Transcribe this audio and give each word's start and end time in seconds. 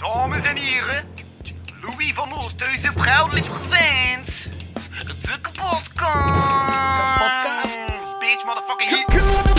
Dames 0.00 0.48
en 0.48 0.56
heren, 0.56 1.04
Louis 1.80 2.14
van 2.14 2.32
Oosthuizen 2.32 2.94
proudly 2.94 3.40
presents 3.40 4.48
de 5.06 5.40
kapotkast. 5.40 5.88
Kapotkast. 7.18 8.18
Bitch, 8.18 8.44
motherfucking 8.44 9.49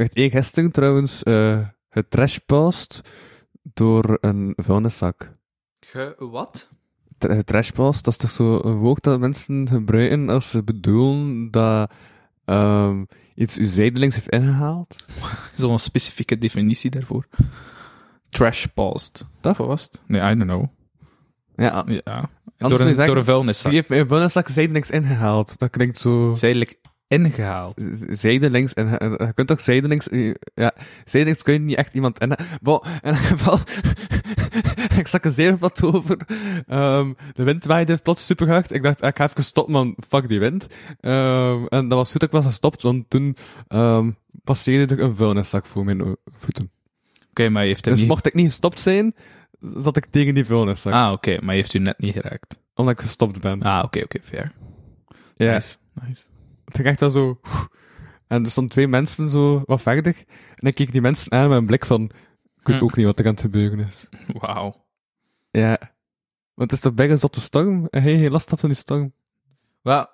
werd 0.00 0.14
één 0.14 0.30
gisteren 0.30 0.70
trouwens 0.70 1.22
eh 1.22 1.58
getrashpost 1.90 3.00
door 3.62 4.18
een 4.20 4.52
vuilniszak. 4.56 5.36
Ge, 5.80 6.14
wat? 6.18 6.68
Tra- 7.18 7.34
Getrashpost, 7.34 8.04
dat 8.04 8.12
is 8.12 8.18
toch 8.18 8.30
zo 8.30 8.60
een 8.62 8.76
woord 8.76 9.02
dat 9.02 9.20
mensen 9.20 9.68
gebruiken 9.68 10.28
als 10.28 10.50
ze 10.50 10.62
bedoelen 10.64 11.50
dat 11.50 11.90
ehm, 12.44 13.04
iets 13.34 13.58
u 13.58 13.64
zijdelings 13.64 14.14
heeft 14.14 14.28
ingehaald? 14.28 15.04
Zo'n 15.56 15.78
specifieke 15.78 16.38
definitie 16.38 16.90
daarvoor. 16.90 17.26
Trash 18.28 18.64
paused. 18.74 19.26
Dat 19.40 19.56
was 19.56 19.82
het? 19.82 20.00
Nee, 20.06 20.20
I 20.20 20.34
don't 20.34 20.50
know. 20.50 20.64
Ja, 21.54 21.84
Ja. 21.86 22.30
Door 22.56 22.78
je 22.78 22.84
een, 22.84 23.06
door 23.06 23.16
een 23.16 23.24
vuilniszak. 23.24 23.70
die 23.72 23.80
heeft 23.86 24.00
een 24.00 24.06
vuilniszak 24.06 24.48
zijdelings 24.48 24.90
ingehaald. 24.90 25.58
Dat 25.58 25.70
klinkt 25.70 25.96
zo... 25.98 26.34
Zijdelijk 26.34 26.78
ingehaald. 27.10 27.82
zijdelings 28.08 28.74
en 28.74 28.88
je 28.88 29.32
kunt 29.34 29.48
toch 29.48 29.60
zijdelings 29.60 30.08
ja 30.54 30.74
zijdelings 31.04 31.42
kun 31.42 31.52
je 31.52 31.58
niet 31.58 31.76
echt 31.76 31.94
iemand 31.94 32.18
in 32.20 32.36
bon, 32.62 32.80
in 32.84 32.90
ieder 33.10 33.16
geval 33.16 33.58
ik 34.98 35.06
zag 35.06 35.22
een 35.24 35.32
zeer 35.32 35.58
wat 35.58 35.82
over 35.82 36.16
Ehm, 36.66 37.12
de 37.34 37.42
wind 37.42 37.64
waaide 37.64 37.96
plots 37.96 38.26
super 38.26 38.48
hard 38.48 38.72
ik 38.72 38.82
dacht 38.82 39.02
ah, 39.02 39.08
ik 39.08 39.16
ga 39.16 39.24
even 39.28 39.44
stoppen 39.44 39.72
man 39.74 39.96
fuck 40.08 40.28
die 40.28 40.38
wind 40.40 40.66
Ehm, 41.00 41.64
en 41.68 41.88
dat 41.88 41.98
was 41.98 42.10
goed 42.10 42.20
dat 42.20 42.28
ik 42.28 42.34
was 42.34 42.44
gestopt 42.44 42.82
want 42.82 43.04
toen 43.10 43.36
um, 43.68 44.16
passeerde 44.44 44.94
er 44.94 45.02
een 45.02 45.14
vuilniszak 45.16 45.66
voor 45.66 45.84
mijn 45.84 46.16
voeten 46.38 46.70
Oké, 47.30 47.48
maar 47.48 47.62
heeft 47.62 47.84
dus 47.84 47.98
niet... 47.98 48.08
mocht 48.08 48.26
ik 48.26 48.34
niet 48.34 48.46
gestopt 48.46 48.80
zijn 48.80 49.14
zat 49.58 49.96
ik 49.96 50.06
tegen 50.06 50.34
die 50.34 50.44
vuilniszak 50.44 50.92
Ah, 50.92 51.12
oké, 51.12 51.36
maar 51.40 51.54
je 51.54 51.60
heeft 51.60 51.74
u 51.74 51.78
net 51.78 51.98
niet 51.98 52.14
geraakt. 52.14 52.58
omdat 52.74 52.94
ik 52.94 53.00
gestopt 53.00 53.40
ben 53.40 53.62
Ah, 53.62 53.84
oké, 53.84 54.00
oké, 54.02 54.18
fair. 54.22 54.52
ja 55.34 55.52
Nice, 55.52 55.76
nice. 56.06 56.22
Het 56.70 56.76
ging 56.76 56.88
echt 56.88 57.12
zo... 57.12 57.40
En 58.26 58.44
er 58.44 58.50
stonden 58.50 58.72
twee 58.72 58.88
mensen 58.88 59.30
zo 59.30 59.62
wat 59.66 59.82
verder. 59.82 60.24
En 60.54 60.68
ik 60.68 60.74
keek 60.74 60.92
die 60.92 61.00
mensen 61.00 61.32
aan 61.32 61.48
met 61.48 61.58
een 61.58 61.66
blik 61.66 61.84
van... 61.84 62.02
Ik 62.60 62.66
weet 62.66 62.80
ook 62.80 62.96
niet 62.96 63.06
wat 63.06 63.18
er 63.18 63.24
aan 63.24 63.30
het 63.30 63.40
gebeuren 63.40 63.78
is. 63.78 64.08
Wauw. 64.38 64.84
Ja. 65.50 65.78
Want 66.54 66.70
het 66.70 66.72
is 66.72 66.80
toch 66.80 66.94
bijna 66.94 67.16
zotte 67.16 67.40
storm? 67.40 67.86
En 67.90 68.02
hij 68.02 68.12
heeft 68.12 68.32
last 68.32 68.50
had 68.50 68.60
van 68.60 68.68
die 68.68 68.78
storm. 68.78 69.12
Wel, 69.82 70.06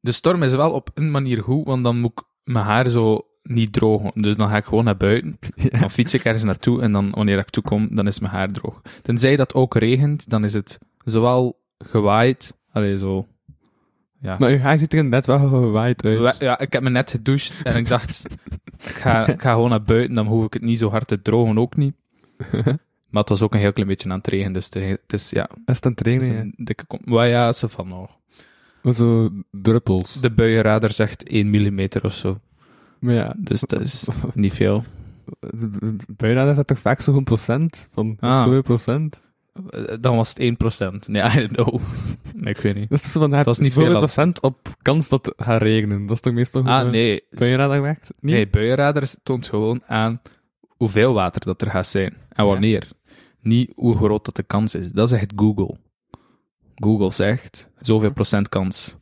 de 0.00 0.12
storm 0.12 0.42
is 0.42 0.52
wel 0.54 0.70
op 0.72 0.90
een 0.94 1.10
manier 1.10 1.42
goed, 1.42 1.64
want 1.64 1.84
dan 1.84 1.98
moet 2.00 2.12
ik 2.14 2.24
mijn 2.44 2.64
haar 2.64 2.88
zo 2.88 3.26
niet 3.42 3.72
drogen. 3.72 4.10
Dus 4.14 4.36
dan 4.36 4.48
ga 4.48 4.56
ik 4.56 4.64
gewoon 4.64 4.84
naar 4.84 4.96
buiten, 4.96 5.38
Ja. 5.54 5.80
dan 5.80 5.90
fiets 5.90 6.14
ik 6.14 6.24
ergens 6.24 6.44
naartoe 6.44 6.82
en 6.82 6.92
dan 6.92 7.10
wanneer 7.10 7.38
ik 7.38 7.50
toekom, 7.50 7.94
dan 7.94 8.06
is 8.06 8.20
mijn 8.20 8.32
haar 8.32 8.52
droog. 8.52 8.80
Tenzij 9.02 9.36
dat 9.36 9.54
ook 9.54 9.74
regent, 9.74 10.28
dan 10.30 10.44
is 10.44 10.52
het 10.54 10.78
zowel 11.04 11.60
gewaaid, 11.78 12.56
allee, 12.72 12.98
zo... 12.98 13.26
Ja. 14.20 14.36
Maar 14.38 14.50
uw 14.50 14.58
haar 14.58 14.78
ziet 14.78 14.94
er 14.94 15.04
net 15.04 15.26
wel 15.26 15.38
gewaaid 15.48 16.04
uit. 16.04 16.36
Ja, 16.38 16.58
ik 16.58 16.72
heb 16.72 16.82
me 16.82 16.90
net 16.90 17.10
gedoucht 17.10 17.60
en 17.62 17.76
ik 17.76 17.88
dacht, 17.88 18.26
ik 18.78 18.94
ga, 18.94 19.26
ik 19.32 19.40
ga 19.42 19.52
gewoon 19.52 19.70
naar 19.70 19.82
buiten, 19.82 20.14
dan 20.14 20.26
hoef 20.26 20.44
ik 20.44 20.52
het 20.52 20.62
niet 20.62 20.78
zo 20.78 20.90
hard 20.90 21.06
te 21.08 21.22
drogen, 21.22 21.58
ook 21.58 21.76
niet. 21.76 21.94
Maar 23.10 23.20
het 23.20 23.28
was 23.28 23.42
ook 23.42 23.54
een 23.54 23.60
heel 23.60 23.72
klein 23.72 23.88
beetje 23.88 24.10
aan 24.10 24.16
het 24.16 24.26
regenen, 24.26 24.52
dus 24.52 24.64
het 24.64 24.74
het 24.74 25.12
is, 25.12 25.30
ja, 25.30 25.48
Is 25.66 25.76
het 25.76 25.84
aan 25.84 25.90
het 25.90 26.00
regenen, 26.00 26.38
een 26.38 26.54
dikke 26.64 26.84
kom. 26.86 27.00
Maar 27.04 27.28
ja, 27.28 27.52
ze 27.52 27.68
van 27.68 27.88
nog. 27.88 28.16
Zo 28.94 29.30
druppels. 29.50 30.20
De 30.20 30.30
buienradar 30.30 30.90
zegt 30.92 31.28
1 31.28 31.50
mm 31.50 31.86
of 32.02 32.12
zo, 32.12 32.38
Maar 32.98 33.14
ja. 33.14 33.34
dus 33.36 33.60
dat 33.60 33.80
is 33.80 34.08
niet 34.34 34.52
veel. 34.54 34.84
Bijna 36.16 36.50
is 36.50 36.56
dat 36.56 36.66
toch 36.66 36.78
vaak 36.78 37.00
zo'n 37.00 37.24
procent? 37.24 37.88
Van 37.92 38.16
Ah. 38.20 38.42
zoveel 38.44 38.62
procent? 38.62 39.20
Eh, 39.70 39.94
Dan 40.00 40.16
was 40.16 40.28
het 40.28 40.38
1%. 40.38 41.08
Nee, 41.08 41.22
I 41.22 41.34
don't 41.34 41.52
know. 41.52 41.80
Nee, 42.34 42.54
ik 42.54 42.60
weet 42.60 42.74
niet. 42.74 42.88
Dat 42.90 42.98
is 42.98 43.12
zo 43.12 43.20
van, 43.20 43.30
Dat 43.30 43.46
is 43.46 43.58
niet 43.58 43.72
veel, 43.72 43.98
procent 43.98 44.42
op 44.42 44.68
kans 44.82 45.08
dat 45.08 45.26
het 45.26 45.34
gaat 45.42 45.62
regenen. 45.62 46.06
Dat 46.06 46.16
is 46.16 46.22
toch 46.22 46.32
meestal 46.32 46.62
hoe 46.62 46.70
Ah, 46.70 46.84
de 46.84 46.90
nee. 46.90 47.22
buienradar 47.30 47.82
werkt? 47.82 48.12
Niet? 48.20 48.32
Nee, 48.34 48.48
buienradar 48.48 49.08
toont 49.22 49.46
gewoon 49.46 49.82
aan 49.86 50.20
hoeveel 50.66 51.12
water 51.12 51.44
dat 51.44 51.62
er 51.62 51.70
gaat 51.70 51.86
zijn. 51.86 52.16
En 52.28 52.46
wanneer. 52.46 52.88
Niet 53.40 53.72
hoe 53.74 53.96
groot 53.96 54.24
dat 54.24 54.36
de 54.36 54.42
kans 54.42 54.74
is. 54.74 54.90
Dat 54.92 55.08
zegt 55.08 55.32
Google. 55.36 55.76
Google 56.74 57.12
zegt 57.12 57.70
zoveel 57.78 58.12
procent 58.12 58.48
kans 58.48 58.96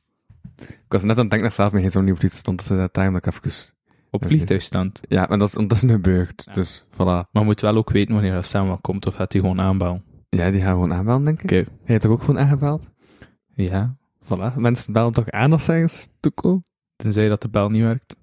Ik 0.56 0.78
was 0.88 1.02
net 1.02 1.10
aan 1.16 1.22
het 1.22 1.30
denken 1.30 1.48
dat 1.48 1.54
zelf 1.54 1.72
mijn 1.72 2.12
op 2.12 2.22
iets 2.22 2.36
stond. 2.36 2.58
Dat 2.58 2.66
ze 2.66 2.76
dat 2.76 2.92
time 2.92 3.12
dat 3.20 3.26
ik 3.26 3.34
even... 3.34 3.74
op 4.10 4.24
vliegtuigstand. 4.26 5.00
Ja, 5.08 5.26
maar 5.28 5.38
dat 5.38 5.48
is 5.48 5.54
ondertussen 5.54 5.90
gebeurd. 5.90 6.42
Ja. 6.46 6.52
Dus, 6.52 6.84
voilà. 6.92 6.96
Maar 6.96 7.26
je 7.32 7.40
moet 7.44 7.60
wel 7.60 7.76
ook 7.76 7.90
weten 7.90 8.14
wanneer 8.14 8.32
dat 8.32 8.46
samen 8.46 8.80
komt, 8.80 9.06
of 9.06 9.14
gaat 9.14 9.32
hij 9.32 9.40
gewoon 9.40 9.60
aanbouwen. 9.60 10.04
Ja, 10.36 10.50
die 10.50 10.60
gaan 10.60 10.72
gewoon 10.72 10.92
aanbellen, 10.92 11.24
denk 11.24 11.38
ik. 11.38 11.44
Oké. 11.44 11.54
Hij 11.54 11.66
heeft 11.84 12.00
toch 12.00 12.10
ook 12.10 12.20
gewoon 12.20 12.38
aangebeld? 12.38 12.88
Ja. 13.54 13.96
Voilà. 14.24 14.56
Mensen 14.56 14.92
bellen 14.92 15.12
toch 15.12 15.30
aan 15.30 15.52
als 15.52 15.64
ze 15.64 15.72
ergens 15.72 16.08
toekomen? 16.20 16.62
Tenzij 16.96 17.28
dat 17.28 17.42
de 17.42 17.48
bel 17.48 17.70
niet 17.70 17.82
werkt. 17.82 18.16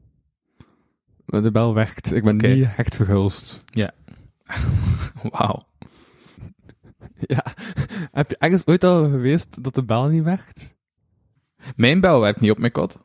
Maar 1.25 1.41
de 1.41 1.51
bel 1.51 1.73
werkt. 1.73 2.13
Ik 2.13 2.23
ben 2.23 2.35
Oké. 2.35 2.47
niet 2.47 2.67
echt 2.77 2.95
vergulst. 2.95 3.63
Wauw. 5.31 5.67
Ja. 7.19 7.45
Heb 8.11 8.29
je 8.29 8.37
ergens 8.37 8.65
ooit 8.65 8.83
al 8.83 9.09
geweest 9.09 9.63
dat 9.63 9.75
de 9.75 9.83
bel 9.83 10.07
niet 10.07 10.23
werkt? 10.23 10.75
Mijn 11.75 11.99
bel 11.99 12.19
werkt 12.19 12.39
niet 12.39 12.51
op 12.51 12.57
mijn 12.57 12.71
kot. 12.71 12.99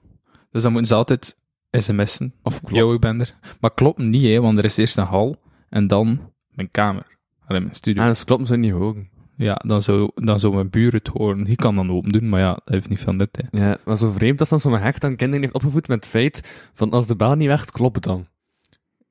Dus 0.50 0.62
dan 0.62 0.72
moeten 0.72 0.88
ze 0.91 0.94
altijd 0.94 1.36
sms'en. 1.70 2.34
Of 2.42 2.60
klopt? 2.60 2.74
Yo, 2.74 2.94
ik 2.94 3.00
ben 3.00 3.20
er. 3.20 3.34
Maar 3.60 3.74
klopt 3.74 3.98
niet, 3.98 4.22
hè, 4.22 4.41
want 4.41 4.58
er 4.58 4.64
is 4.64 4.76
eerst 4.76 4.97
een 4.97 5.04
hal 5.04 5.36
en 5.68 5.86
dan 5.86 6.32
mijn 6.48 6.70
kamer. 6.70 7.17
Alleen 7.48 7.62
mijn 7.62 7.75
studio. 7.75 8.03
Ah, 8.03 8.09
dus 8.09 8.25
klopt 8.25 8.47
ze 8.47 8.56
niet 8.56 8.72
horen. 8.72 9.09
Ja, 9.36 9.54
dan 9.54 9.82
zou, 9.82 10.10
dan 10.14 10.41
zou 10.41 10.54
mijn 10.54 10.70
buur 10.70 10.92
het 10.92 11.09
horen. 11.09 11.44
Die 11.44 11.56
kan 11.56 11.75
dan 11.75 11.91
open 11.91 12.12
doen, 12.12 12.28
maar 12.28 12.41
ja, 12.41 12.53
dat 12.53 12.75
heeft 12.75 12.88
niet 12.88 13.00
veel 13.00 13.12
nut. 13.12 13.42
Hè. 13.42 13.59
Ja, 13.59 13.78
maar 13.84 13.97
zo 13.97 14.12
vreemd 14.12 14.38
dat 14.38 14.48
dan 14.48 14.60
zo'n 14.60 14.78
hecht 14.78 15.04
aan 15.04 15.16
kinderen 15.16 15.42
heeft 15.42 15.54
opgevoed 15.54 15.88
met 15.88 15.97
het 15.97 16.06
feit 16.06 16.69
van 16.75 16.91
als 16.91 17.06
de 17.06 17.16
bel 17.16 17.34
niet 17.34 17.47
werkt, 17.47 17.70
klopt 17.70 17.94
het 17.94 18.04
dan. 18.04 18.26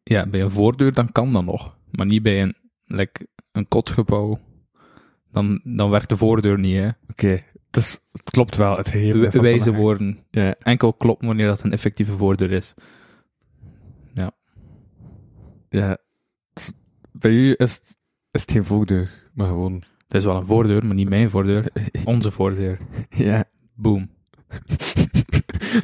Ja, 0.03 0.27
bij 0.27 0.41
een 0.41 0.51
voordeur 0.51 0.93
dan 0.93 1.11
kan 1.11 1.33
dat 1.33 1.45
nog. 1.45 1.77
Maar 1.91 2.05
niet 2.05 2.23
bij 2.23 2.41
een, 2.41 2.55
like, 2.85 3.27
een 3.51 3.67
kotgebouw. 3.67 4.39
Dan, 5.31 5.61
dan 5.63 5.89
werkt 5.89 6.09
de 6.09 6.17
voordeur 6.17 6.59
niet, 6.59 6.75
hè. 6.75 6.89
Oké, 7.09 7.43
dus 7.69 7.99
het 8.11 8.29
klopt 8.31 8.55
wel. 8.55 8.77
Het 8.77 8.91
We, 8.91 9.19
dat 9.19 9.33
wijze 9.33 9.73
woorden. 9.73 10.19
Ja. 10.31 10.55
Enkel 10.59 10.93
klopt 10.93 11.25
wanneer 11.25 11.47
dat 11.47 11.63
een 11.63 11.71
effectieve 11.71 12.13
voordeur 12.13 12.51
is. 12.51 12.73
Ja. 15.69 15.97
Dus 16.53 16.71
Bij 17.11 17.31
u 17.31 17.53
is 17.57 17.73
het, 17.73 17.97
is 18.31 18.41
het 18.41 18.51
geen 18.51 18.65
voordeur, 18.65 19.29
maar 19.33 19.47
gewoon... 19.47 19.83
Het 20.07 20.15
is 20.15 20.25
wel 20.25 20.35
een 20.35 20.45
voordeur, 20.45 20.85
maar 20.85 20.95
niet 20.95 21.09
mijn 21.09 21.29
voordeur. 21.29 21.65
Onze 22.05 22.31
voordeur. 22.31 22.79
Ja. 23.09 23.43
Boom. 23.75 24.09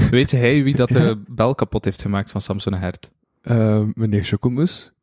Weet 0.10 0.32
hij 0.32 0.64
wie 0.64 0.76
dat 0.76 0.90
de 0.90 1.24
bel 1.28 1.56
kapot 1.56 1.86
heeft 1.86 2.02
gemaakt 2.02 2.32
van 2.32 2.42
Samson 2.42 2.74
en 2.74 2.80
Hert? 2.80 3.12
Eh, 3.42 3.82
meneer 3.94 4.24
Chocomus. 4.24 4.94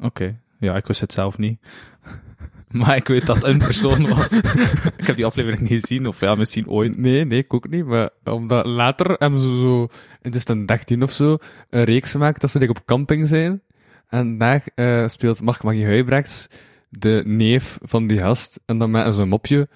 Oké. 0.00 0.40
Ja, 0.58 0.76
ik 0.76 0.86
wist 0.86 1.00
het 1.00 1.12
zelf 1.12 1.38
niet. 1.38 1.58
Maar 2.70 2.96
ik 2.96 3.08
weet 3.08 3.26
dat 3.26 3.44
een 3.44 3.58
persoon 3.58 4.08
was. 4.08 4.32
ik 4.98 5.06
heb 5.06 5.16
die 5.16 5.26
aflevering 5.26 5.60
niet 5.60 5.80
gezien, 5.80 6.06
of 6.06 6.20
ja, 6.20 6.34
misschien 6.34 6.68
ooit. 6.68 6.96
Nee, 6.96 7.24
nee, 7.24 7.38
ik 7.38 7.54
ook 7.54 7.68
niet. 7.68 7.84
Maar 7.84 8.10
omdat 8.24 8.66
later 8.66 9.16
hebben 9.18 9.40
ze 9.40 9.58
zo, 9.58 9.82
in 10.22 10.30
2013 10.30 11.02
of 11.02 11.10
zo, 11.10 11.36
een 11.70 11.84
reeks 11.84 12.10
gemaakt 12.10 12.40
dat 12.40 12.50
ze 12.50 12.58
like, 12.58 12.70
op 12.70 12.84
camping 12.84 13.26
zijn. 13.26 13.62
En 14.08 14.38
daar 14.38 14.64
eh, 14.74 15.08
speelt 15.08 15.42
Mark-Marie 15.42 15.84
Huibrechts 15.84 16.48
de 16.88 17.22
neef 17.26 17.78
van 17.82 18.06
die 18.06 18.18
gast. 18.18 18.60
En 18.66 18.78
dan 18.78 18.90
met 18.90 19.16
een 19.16 19.28
mopje 19.28 19.68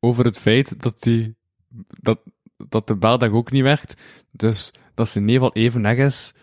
over 0.00 0.24
het 0.24 0.38
feit 0.38 0.82
dat, 0.82 1.02
die, 1.02 1.36
dat, 2.00 2.20
dat 2.68 2.86
de 2.86 2.96
bel 2.96 3.18
daar 3.18 3.32
ook 3.32 3.50
niet 3.50 3.62
werkt. 3.62 4.02
Dus 4.30 4.70
dat 4.94 5.08
zijn 5.08 5.24
neef 5.24 5.40
al 5.40 5.52
even 5.52 5.82
weg 5.82 5.96
is. 5.96 6.34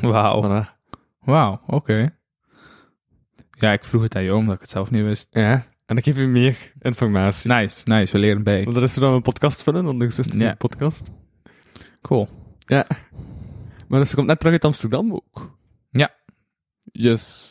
Wauw. 0.00 0.44
Voilà. 0.44 0.78
Wauw, 1.20 1.60
oké. 1.66 2.18
Ja, 3.50 3.72
ik 3.72 3.84
vroeg 3.84 4.02
het 4.02 4.16
aan 4.16 4.24
jou, 4.24 4.38
omdat 4.38 4.54
ik 4.54 4.60
het 4.60 4.70
zelf 4.70 4.90
niet 4.90 5.02
wist. 5.02 5.26
Ja, 5.30 5.66
en 5.86 5.96
ik 5.96 6.04
geef 6.04 6.16
u 6.16 6.26
meer 6.26 6.72
informatie. 6.78 7.52
Nice, 7.52 7.82
nice, 7.88 8.12
we 8.12 8.18
leren 8.18 8.42
bij. 8.42 8.62
Want 8.62 8.74
dat 8.74 8.84
is 8.84 8.94
er 8.94 9.00
dan 9.00 9.12
een 9.12 9.22
podcast 9.22 9.62
vullen, 9.62 9.86
anders 9.86 10.18
is 10.18 10.24
het 10.24 10.40
een 10.40 10.56
podcast. 10.56 11.10
Cool. 12.02 12.28
Ja. 12.58 12.86
Maar 13.88 14.00
dus 14.00 14.08
ze 14.08 14.14
komt 14.14 14.26
net 14.26 14.38
terug 14.38 14.52
uit 14.52 14.64
Amsterdam 14.64 15.12
ook. 15.12 15.58
Ja. 16.92 17.10
Yes. 17.10 17.48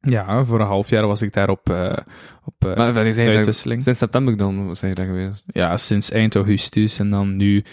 Ja, 0.00 0.44
voor 0.44 0.60
een 0.60 0.66
half 0.66 0.90
jaar 0.90 1.06
was 1.06 1.22
ik 1.22 1.32
daar 1.32 1.48
op, 1.48 1.68
eh, 1.70 1.96
op 2.44 2.54
eh, 2.64 2.76
Maar 2.76 2.94
uitwisseling. 2.96 3.80
sinds 3.82 3.98
september 3.98 4.36
dan 4.36 4.76
zijn 4.76 4.90
je 4.90 4.96
daar 4.96 5.06
geweest? 5.06 5.44
Ja, 5.46 5.76
sinds 5.76 6.10
eind 6.10 6.34
augustus 6.34 6.98
en 6.98 7.10
dan 7.10 7.36
nu 7.36 7.64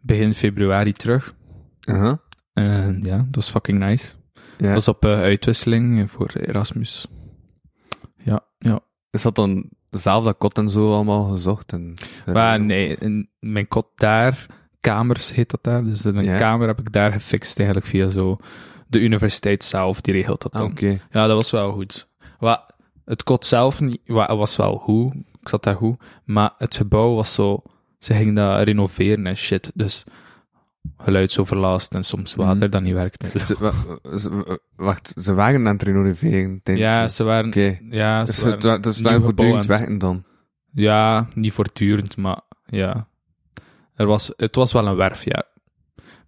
begin 0.00 0.34
februari 0.34 0.92
terug. 0.92 1.34
Uh-huh. 1.88 2.14
Eh, 2.52 3.02
ja, 3.02 3.16
dat 3.16 3.34
was 3.34 3.50
fucking 3.50 3.78
nice. 3.78 4.12
Ja. 4.34 4.64
Dat 4.66 4.72
was 4.74 4.88
op 4.88 5.04
eh, 5.04 5.10
uitwisseling 5.20 6.10
voor 6.10 6.30
Erasmus. 6.40 7.06
Ja, 8.22 8.40
ja. 8.58 8.80
Is 9.10 9.22
dat 9.22 9.34
dan 9.34 9.68
zelf 9.90 10.24
dat 10.24 10.36
kot 10.38 10.58
en 10.58 10.68
zo 10.68 10.92
allemaal 10.94 11.24
gezocht? 11.24 11.72
En, 11.72 11.94
Maar 12.32 12.60
nee, 12.60 12.96
in 12.98 13.28
mijn 13.38 13.68
kot 13.68 13.86
daar, 13.94 14.46
kamers 14.80 15.34
heet 15.34 15.50
dat 15.50 15.62
daar. 15.62 15.84
Dus 15.84 16.02
Ja. 16.02 16.36
kamer 16.36 16.66
heb 16.66 16.80
ik 16.80 16.92
daar 16.92 17.12
gefixt 17.12 17.56
eigenlijk 17.58 17.88
via 17.88 18.08
zo 18.08 18.38
de 18.86 19.00
universiteit 19.00 19.64
zelf, 19.64 20.00
die 20.00 20.14
regelt 20.14 20.42
dat 20.42 20.52
Ah, 20.52 20.60
dan. 20.60 20.70
Oké. 20.70 20.86
Ja, 21.10 21.26
dat 21.26 21.36
was 21.36 21.50
wel 21.50 21.72
goed. 21.72 22.08
Wa, 22.38 22.70
het 23.04 23.22
kot 23.22 23.46
zelf 23.46 23.80
niet, 23.80 24.00
wa, 24.06 24.36
was 24.36 24.56
wel 24.56 24.76
goed. 24.76 25.14
Ik 25.40 25.48
zat 25.48 25.62
daar 25.62 25.76
goed. 25.76 25.96
Maar 26.24 26.54
het 26.58 26.76
gebouw 26.76 27.14
was 27.14 27.34
zo... 27.34 27.62
Ze 27.98 28.14
gingen 28.14 28.34
dat 28.34 28.62
renoveren 28.62 29.26
en 29.26 29.36
shit. 29.36 29.70
Dus 29.74 30.04
geluidsoverlast 30.96 31.94
en 31.94 32.02
soms 32.04 32.34
water 32.34 32.56
Mhm. 32.56 32.70
dat 32.70 32.82
niet 32.82 32.92
werkte. 32.94 33.28
Dus- 33.32 33.46
Ze- 33.46 33.56
wa- 33.58 34.18
ze- 34.18 34.60
Wacht, 34.76 35.14
ze 35.20 35.34
waren 35.34 35.66
aan 35.66 35.72
het 35.72 35.82
renoveren. 35.82 36.60
ja, 36.64 37.08
ze 37.08 37.24
waren... 37.24 37.46
Oké. 37.46 37.78
Ja, 37.90 38.24
Dus 38.24 38.38
ze 38.38 38.48
het 38.50 38.62
waren 38.62 38.82
wa- 38.82 38.90
dus 38.90 39.00
waren 39.00 39.22
voortdurend 39.22 39.66
werken 39.66 39.98
dan. 39.98 40.24
Ja, 40.72 41.28
niet 41.34 41.52
voortdurend, 41.52 42.16
maar 42.16 42.40
ja. 42.66 43.08
Er 43.94 44.06
was, 44.06 44.32
het 44.36 44.54
was 44.56 44.72
wel 44.72 44.86
een 44.86 44.96
werf, 44.96 45.24
ja. 45.24 45.42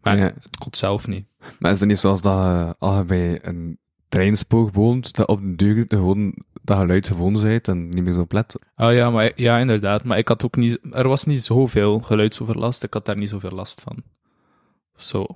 Maar 0.03 0.17
Ja. 0.17 0.23
het 0.23 0.59
kot 0.59 0.77
zelf 0.77 1.07
niet. 1.07 1.27
Maar 1.59 1.73
is 1.73 1.81
het 1.81 1.89
niet 1.89 1.99
zoals 1.99 2.21
dat 2.23 2.35
je, 2.35 2.75
als 2.79 2.97
je 2.99 3.05
bij 3.05 3.39
een 3.43 3.79
treinspoor 4.09 4.71
woont, 4.73 5.15
dat 5.17 5.27
op 5.29 5.41
de 5.41 5.55
duur 5.57 5.85
gewoon 5.89 6.35
dat 6.63 6.79
geluid 6.79 7.07
gewoon 7.07 7.33
bent 7.43 7.69
en 7.69 7.89
niet 7.89 8.03
meer 8.03 8.13
zo 8.13 8.27
plet? 8.27 8.59
Oh 8.77 8.93
ja, 8.93 9.11
maar, 9.11 9.33
ja, 9.35 9.59
inderdaad. 9.59 10.05
Maar 10.05 10.19
ik 10.19 10.29
had 10.29 10.45
ook 10.45 10.57
niet... 10.57 10.79
Er 10.91 11.09
was 11.09 11.25
niet 11.25 11.43
zoveel 11.43 12.01
geluidsoverlast. 12.01 12.83
Ik 12.83 12.95
had 12.95 13.07
daar 13.07 13.17
niet 13.17 13.29
zoveel 13.29 13.51
last 13.51 13.81
van. 13.81 14.03
Zo. 14.97 15.27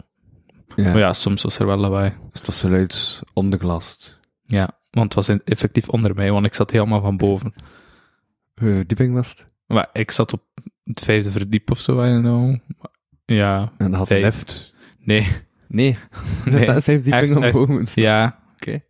Ja. 0.76 0.84
Maar 0.84 0.98
ja, 0.98 1.12
soms 1.12 1.42
was 1.42 1.58
er 1.58 1.66
wel 1.66 1.76
lawaai. 1.76 2.12
Dus 2.30 2.40
dat 2.42 2.54
geluid 2.54 3.22
ondergelast. 3.32 4.20
Ja, 4.42 4.78
want 4.90 5.04
het 5.04 5.14
was 5.14 5.28
in- 5.28 5.42
effectief 5.44 5.88
onder 5.88 6.14
mij, 6.14 6.32
want 6.32 6.46
ik 6.46 6.54
zat 6.54 6.70
helemaal 6.70 7.00
van 7.00 7.16
boven. 7.16 7.54
Hoeveel 8.54 8.76
verdieping 8.76 9.14
was 9.14 9.28
het? 9.30 9.46
Maar 9.66 9.88
ik 9.92 10.10
zat 10.10 10.32
op 10.32 10.42
het 10.84 11.00
vijfde 11.00 11.30
verdiep 11.30 11.70
of 11.70 11.78
zo, 11.80 11.92
I 12.04 12.08
don't 12.08 12.22
know. 12.22 12.56
Ja, 13.24 13.72
En 13.78 13.92
had 13.92 14.08
Vijf. 14.08 14.20
een 14.22 14.24
lift. 14.28 14.74
nee. 14.98 15.26
Nee. 15.72 15.98
Nee, 16.44 16.66
dat 16.66 16.76
is 16.76 16.84
vijf 16.84 17.02
verdiepingen 17.02 17.36
echt, 17.36 17.36
echt. 17.36 17.54
omhoog. 17.54 17.68
moeten 17.68 17.86
staan. 17.86 18.04
Ja, 18.04 18.38
Oké. 18.54 18.80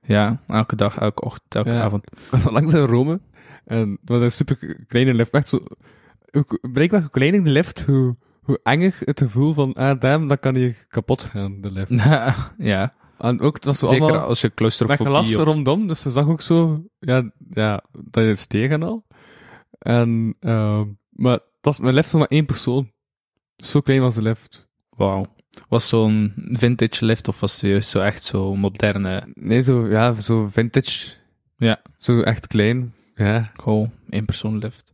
ja, 0.00 0.42
elke 0.46 0.76
dag, 0.76 0.98
elke 0.98 1.22
ochtend, 1.22 1.54
elke 1.54 1.70
Ja. 1.70 1.82
avond. 1.82 2.04
Ik 2.12 2.18
was 2.30 2.46
al 2.46 2.52
langs 2.52 2.72
in 2.72 2.84
Rome. 2.84 3.20
En 3.64 3.90
het 3.90 4.08
was 4.08 4.20
een 4.20 4.32
super 4.32 4.84
kleine 4.86 5.14
lift. 5.14 5.30
Echt 5.30 5.48
zo... 5.48 5.58
Blijkbaar 6.72 7.00
hoe 7.00 7.10
kleiner 7.10 7.44
de 7.44 7.50
lift, 7.50 7.82
hoe, 7.86 8.16
hoe 8.42 8.60
enger 8.62 8.96
het 9.04 9.20
gevoel 9.20 9.52
van, 9.52 9.72
ah, 9.74 10.00
damn, 10.00 10.28
dat 10.28 10.40
kan 10.40 10.54
hier 10.54 10.84
kapot 10.88 11.22
gaan, 11.22 11.60
de 11.60 11.70
lift. 11.70 11.90
ja, 12.58 12.94
En 13.18 13.40
ook, 13.40 13.54
het 13.54 13.64
was 13.64 13.78
zo 13.78 13.88
zeker 13.88 14.04
allemaal 14.04 14.26
als 14.26 14.40
je 14.40 14.46
met 14.46 14.56
claustrofobie... 14.56 15.06
glas 15.06 15.36
of- 15.36 15.44
rondom, 15.44 15.86
dus 15.86 16.00
ze 16.00 16.10
zag 16.10 16.26
ook 16.28 16.40
zo, 16.40 16.84
ja, 16.98 17.30
ja 17.50 17.82
dat 17.90 18.24
je 18.24 18.34
steeg 18.34 18.70
en 18.70 18.82
al. 18.82 19.06
En, 19.78 20.36
ehm 20.40 20.84
maar 21.10 21.38
dat 21.38 21.44
was 21.60 21.78
mijn 21.78 21.94
lift 21.94 22.10
voor 22.10 22.18
maar 22.18 22.28
één 22.28 22.44
persoon. 22.46 22.92
Zo 23.56 23.80
klein 23.80 24.00
was 24.00 24.14
de 24.14 24.22
lift. 24.22 24.68
Wauw. 24.90 25.34
Was 25.68 25.88
zo'n 25.88 26.32
vintage 26.36 27.04
lift 27.04 27.28
of 27.28 27.40
was 27.40 27.60
het 27.60 27.70
juist 27.70 27.88
zo 27.88 28.00
echt 28.00 28.22
zo 28.22 28.56
moderne... 28.56 29.22
Nee, 29.34 29.62
zo, 29.62 29.88
ja, 29.88 30.12
zo 30.14 30.48
vintage. 30.50 31.08
Ja. 31.56 31.80
Zo 31.98 32.20
echt 32.20 32.46
klein. 32.46 32.94
Ja. 33.14 33.50
Cool, 33.56 33.90
één 34.10 34.24
persoon 34.24 34.58
lift. 34.58 34.92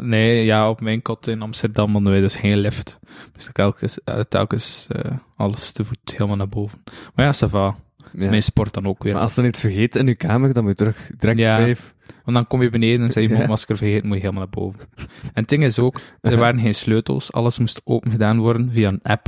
Nee, 0.00 0.44
ja, 0.44 0.68
op 0.68 0.80
mijn 0.80 1.02
kot 1.02 1.26
in 1.26 1.42
Amsterdam 1.42 1.92
hadden 1.92 2.10
wij 2.12 2.20
dus 2.20 2.36
geen 2.36 2.58
lift. 2.58 2.98
Dus 3.32 3.48
telkens, 3.52 3.98
telkens 4.28 4.86
eh, 4.88 5.12
alles 5.36 5.72
te 5.72 5.84
voet 5.84 5.98
helemaal 6.04 6.36
naar 6.36 6.48
boven. 6.48 6.82
Maar 7.14 7.24
ja, 7.24 7.32
ça 7.32 7.50
va. 7.50 7.76
Ja. 8.14 8.28
Mijn 8.30 8.42
sport 8.42 8.74
dan 8.74 8.86
ook 8.86 9.02
weer. 9.02 9.12
Maar 9.12 9.22
als 9.22 9.34
je 9.34 9.40
dan 9.40 9.50
iets 9.50 9.60
vergeet 9.60 9.96
in 9.96 10.06
je 10.06 10.14
kamer, 10.14 10.52
dan 10.52 10.62
moet 10.64 10.78
je 10.78 10.84
terug 10.84 11.10
direct 11.18 11.38
Ja. 11.38 11.56
blijven. 11.56 11.84
Want 12.24 12.36
dan 12.36 12.46
kom 12.46 12.62
je 12.62 12.70
beneden 12.70 13.00
en 13.02 13.08
zei 13.12 13.24
je 13.24 13.30
Ja. 13.30 13.36
mondmasker 13.36 13.76
vergeten, 13.76 14.06
moet 14.06 14.16
je 14.16 14.22
helemaal 14.22 14.42
naar 14.52 14.62
boven. 14.62 14.80
En 15.22 15.40
het 15.40 15.48
ding 15.48 15.64
is 15.64 15.78
ook, 15.78 16.00
er 16.20 16.36
waren 16.36 16.60
geen 16.60 16.74
sleutels, 16.74 17.32
alles 17.32 17.58
moest 17.58 17.80
open 17.84 18.10
gedaan 18.10 18.38
worden 18.38 18.70
via 18.70 18.88
een 18.88 19.02
app. 19.02 19.26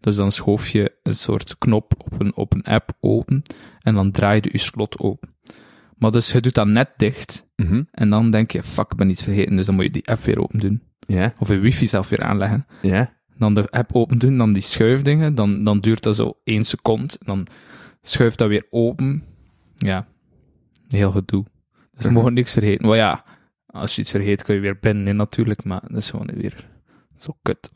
Dus 0.00 0.16
dan 0.16 0.32
schoof 0.32 0.68
je 0.68 0.92
een 1.02 1.14
soort 1.14 1.58
knop 1.58 1.92
op 1.98 2.20
een, 2.20 2.36
op 2.36 2.52
een 2.54 2.62
app 2.64 2.90
open 3.00 3.42
en 3.80 3.94
dan 3.94 4.10
draaide 4.10 4.48
je 4.52 4.58
slot 4.58 4.98
open. 4.98 5.28
Maar 5.98 6.10
dus 6.10 6.32
je 6.32 6.40
doet 6.40 6.54
dat 6.54 6.66
net 6.66 6.88
dicht 6.96 7.46
Mhm. 7.56 7.82
en 7.90 8.10
dan 8.10 8.30
denk 8.30 8.50
je, 8.50 8.62
fuck, 8.62 8.90
ik 8.92 8.96
ben 8.96 9.10
iets 9.10 9.22
vergeten, 9.22 9.56
dus 9.56 9.66
dan 9.66 9.74
moet 9.74 9.84
je 9.84 9.90
die 9.90 10.08
app 10.08 10.24
weer 10.24 10.38
open 10.40 10.58
doen. 10.58 10.82
Ja. 11.06 11.32
Of 11.38 11.48
je 11.48 11.58
wifi 11.58 11.86
zelf 11.86 12.08
weer 12.08 12.22
aanleggen. 12.22 12.66
Ja. 12.82 13.12
Dan 13.36 13.54
de 13.54 13.70
app 13.70 13.90
open 13.94 14.18
doen, 14.18 14.38
dan 14.38 14.52
die 14.52 14.62
schuifdingen, 14.62 15.34
dan, 15.34 15.64
dan 15.64 15.80
duurt 15.80 16.02
dat 16.02 16.16
zo 16.16 16.32
één 16.44 16.64
seconde, 16.64 17.14
dan 17.24 17.46
schuift 18.02 18.38
dat 18.38 18.48
weer 18.48 18.66
open. 18.70 19.24
Ja, 19.76 20.06
heel 20.88 21.10
gedoe. 21.10 21.44
Dus 21.94 22.02
we 22.04 22.08
Mhm. 22.10 22.12
mogen 22.14 22.32
niks 22.34 22.52
vergeten. 22.52 22.86
Maar 22.86 22.96
ja, 22.96 23.24
als 23.66 23.94
je 23.94 24.00
iets 24.00 24.10
vergeet, 24.10 24.42
kun 24.42 24.54
je 24.54 24.60
weer 24.60 24.78
binnen 24.80 25.06
in 25.06 25.16
natuurlijk, 25.16 25.64
maar 25.64 25.80
dat 25.88 25.96
is 25.96 26.10
gewoon 26.10 26.30
weer 26.34 26.68
zo 27.16 27.36
kut. 27.42 27.72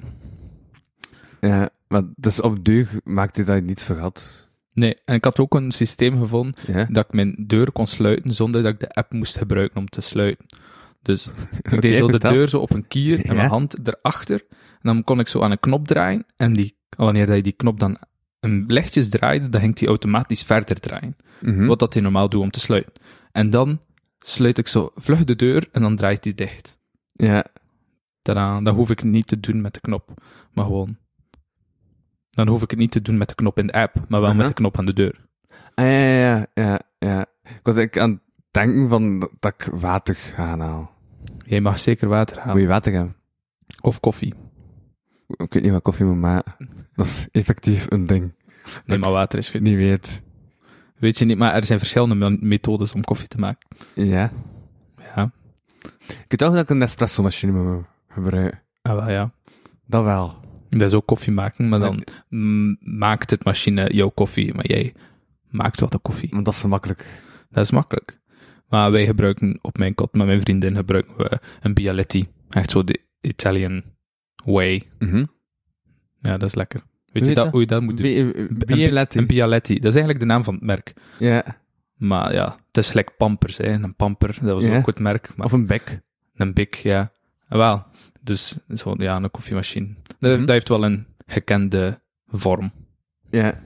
Ja. 1.40 1.68
Maar 1.88 2.02
dus 2.16 2.40
op 2.40 2.64
duur 2.64 2.88
maakte 3.04 3.42
dat 3.44 3.56
je 3.56 3.62
niets 3.62 3.84
vergat. 3.84 4.48
Nee, 4.72 4.96
en 5.04 5.14
ik 5.14 5.24
had 5.24 5.40
ook 5.40 5.54
een 5.54 5.70
systeem 5.70 6.18
gevonden 6.18 6.54
Ja. 6.66 6.84
dat 6.90 7.04
ik 7.04 7.12
mijn 7.12 7.34
deur 7.46 7.72
kon 7.72 7.86
sluiten 7.86 8.34
zonder 8.34 8.62
dat 8.62 8.72
ik 8.72 8.80
de 8.80 8.90
app 8.90 9.12
moest 9.12 9.38
gebruiken 9.38 9.76
om 9.78 9.88
te 9.88 10.00
sluiten. 10.00 10.46
Dus 11.02 11.30
ik 11.72 11.80
deed 11.80 11.96
zo 11.96 12.06
de 12.06 12.18
deur 12.18 12.48
zo 12.48 12.58
op 12.60 12.72
een 12.72 12.88
kier 12.88 13.18
en 13.18 13.30
Ja. 13.30 13.34
mijn 13.34 13.48
hand 13.48 13.76
erachter. 13.88 14.44
En 14.50 14.92
dan 14.94 15.04
kon 15.04 15.18
ik 15.20 15.28
zo 15.28 15.40
aan 15.40 15.50
een 15.50 15.60
knop 15.60 15.86
draaien. 15.86 16.24
En 16.36 16.52
die, 16.52 16.76
wanneer 16.96 17.26
dat 17.26 17.36
je 17.36 17.42
die 17.42 17.52
knop 17.52 17.80
dan 17.80 17.98
een 18.50 18.64
lichtjes 18.66 19.08
draaide, 19.08 19.48
dan 19.48 19.60
ging 19.60 19.76
die 19.76 19.88
automatisch 19.88 20.42
verder 20.42 20.80
draaien. 20.80 21.16
Mhm. 21.40 21.66
Wat 21.66 21.78
dat 21.78 21.92
hij 21.92 22.02
normaal 22.02 22.28
doet 22.28 22.42
om 22.42 22.50
te 22.50 22.60
sluiten. 22.60 22.92
En 23.32 23.50
dan 23.50 23.80
sluit 24.18 24.58
ik 24.58 24.68
zo 24.68 24.90
vlug 24.94 25.24
de 25.24 25.36
deur 25.36 25.68
en 25.72 25.82
dan 25.82 25.96
draait 25.96 26.22
die 26.22 26.34
dicht. 26.34 26.78
Ja. 27.12 27.44
Tadaa, 28.22 28.60
dat 28.60 28.74
hoef 28.74 28.90
ik 28.90 29.02
niet 29.02 29.26
te 29.26 29.40
doen 29.40 29.60
met 29.60 29.74
de 29.74 29.80
knop, 29.80 30.22
maar 30.52 30.64
gewoon. 30.64 30.96
Dan 32.30 32.48
hoef 32.48 32.62
ik 32.62 32.70
het 32.70 32.78
niet 32.78 32.90
te 32.90 33.02
doen 33.02 33.16
met 33.18 33.28
de 33.28 33.34
knop 33.34 33.58
in 33.58 33.66
de 33.66 33.72
app, 33.72 33.94
maar 34.08 34.20
wel 34.20 34.34
met 34.34 34.46
de 34.48 34.52
knop 34.54 34.78
aan 34.78 34.86
de 34.86 34.92
deur. 34.92 35.24
Ah, 35.74 35.84
ja, 35.84 36.26
ja, 36.26 36.46
ja, 36.54 36.80
ja. 36.98 37.26
Ik 37.42 37.60
was 37.62 37.76
aan 37.76 38.10
het 38.10 38.20
denken 38.50 38.88
van 38.88 39.18
dat- 39.18 39.54
ik 39.54 39.68
water 39.72 40.14
ga 40.14 40.44
halen. 40.46 40.88
Jij 41.44 41.60
mag 41.60 41.78
zeker 41.80 42.08
water 42.08 42.36
Moet 42.36 42.44
halen. 42.44 42.62
je 42.62 42.68
water 42.68 42.92
hebben? 42.92 43.16
Of 43.80 44.00
koffie. 44.00 44.34
Ik 45.28 45.52
weet 45.52 45.62
niet 45.62 45.72
wat 45.72 45.82
koffie 45.82 46.04
moet 46.04 46.16
maken. 46.20 46.54
Dat 46.94 47.06
is 47.06 47.28
effectief 47.32 47.86
een 47.90 48.06
ding. 48.06 48.32
Nee, 48.86 48.98
maar 48.98 49.10
water 49.10 49.38
is 49.38 49.50
goed. 49.50 49.60
niet 49.60 49.76
weet. 49.76 50.22
Weet 50.96 51.18
je 51.18 51.24
niet, 51.24 51.38
maar 51.38 51.54
er 51.54 51.64
zijn 51.64 51.78
verschillende 51.78 52.14
me- 52.14 52.36
methodes 52.40 52.92
om 52.94 53.04
koffie 53.04 53.28
te 53.28 53.38
maken. 53.38 53.68
Ja. 53.94 54.30
Ja, 55.14 55.30
Ik 56.28 56.38
dacht 56.38 56.52
dat 56.52 56.62
ik 56.62 56.70
een 56.70 56.82
espresso-machine 56.82 57.52
moet 57.52 57.84
gebruiken. 58.08 58.62
ah, 58.82 58.94
wel 58.94 59.10
ja. 59.10 59.32
Dat 59.86 60.04
wel. 60.04 60.34
Dat 60.68 60.80
is 60.88 60.92
ook 60.94 61.06
koffie 61.06 61.32
maken, 61.32 61.68
maar 61.68 61.78
dan 61.80 62.04
maakt 62.80 63.30
het 63.30 63.44
machine 63.44 63.94
jouw 63.94 64.08
koffie, 64.08 64.54
maar 64.54 64.66
jij 64.66 64.94
maakt 65.50 65.80
wel 65.80 65.88
de 65.88 65.98
koffie. 65.98 66.28
Want 66.32 66.44
dat 66.44 66.54
is 66.54 66.62
makkelijk. 66.64 67.22
Dat 67.50 67.64
is 67.64 67.70
makkelijk. 67.70 68.18
Maar 68.68 68.90
wij 68.90 69.06
gebruiken 69.06 69.58
op 69.62 69.78
mijn 69.78 69.94
kot, 69.94 70.12
met 70.12 70.26
mijn 70.26 70.40
vriendin, 70.40 70.76
gebruiken 70.76 71.16
we 71.16 71.38
een 71.60 71.74
Bialetti. 71.74 72.28
Echt 72.50 72.70
zo 72.70 72.84
de 72.84 73.00
Italian 73.20 73.82
way. 74.46 74.82
Mhm. 74.98 75.24
Ja, 76.20 76.36
dat 76.36 76.42
is 76.48 76.54
lekker. 76.54 76.80
Weet 77.12 77.22
Hoe 77.22 77.28
je 77.28 77.34
dat, 77.34 77.50
hoe 77.50 77.60
je 77.60 77.66
dat 77.66 77.82
moet 77.82 77.96
doen? 77.96 78.06
Een 78.06 78.62
Bialetti. 78.66 79.18
Een 79.18 79.26
Bialetti. 79.26 79.74
Dat 79.74 79.84
is 79.84 79.94
eigenlijk 79.94 80.18
de 80.20 80.26
naam 80.26 80.44
van 80.44 80.54
het 80.54 80.62
merk. 80.62 80.92
Ja. 81.18 81.44
Maar 81.96 82.32
ja, 82.32 82.56
het 82.66 82.76
is 82.76 82.88
gelijk 82.88 83.16
Pampers. 83.16 83.56
Hè. 83.56 83.72
Een 83.72 83.94
Pamper, 83.94 84.36
dat 84.42 84.54
was 84.54 84.64
Ja. 84.64 84.76
ook 84.76 84.86
het 84.86 84.98
merk. 84.98 85.36
Maar 85.36 85.46
Of 85.46 85.52
een 85.52 85.66
bek. 85.66 86.00
een 86.34 86.52
Bic, 86.54 86.74
ja. 86.74 87.12
Ah, 87.48 87.58
wel. 87.58 87.84
Dus 88.20 88.58
zo, 88.74 88.94
ja, 88.98 89.16
een 89.16 89.30
koffiemachine. 89.30 89.94
Dat, 90.18 90.30
Mhm. 90.30 90.40
dat 90.40 90.48
heeft 90.48 90.68
wel 90.68 90.84
een 90.84 91.06
gekende 91.26 92.00
vorm. 92.26 92.72
Ja. 93.30 93.60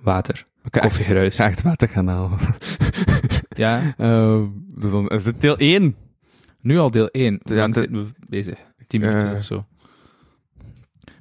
Water. 0.00 0.44
Echt, 0.70 0.82
Koffiegeruis. 0.84 1.36
ga 1.36 1.46
echt 1.46 1.62
water 1.62 1.88
gaan 1.88 2.06
halen. 2.06 2.38
Ja, 3.56 3.94
dus 4.80 4.90
dan 4.90 5.08
is 5.08 5.24
het 5.24 5.40
deel 5.40 5.56
1. 5.58 5.96
nu 6.60 6.78
al 6.78 6.90
deel 6.90 7.08
1. 7.08 7.40
Ja, 7.44 7.66
de- 7.66 7.72
zitten 7.74 8.04
we 8.04 8.10
bezig. 8.28 8.58
10 8.86 9.00
minuten 9.00 9.28
Eh, 9.30 9.36
of 9.36 9.44
zo. 9.44 9.66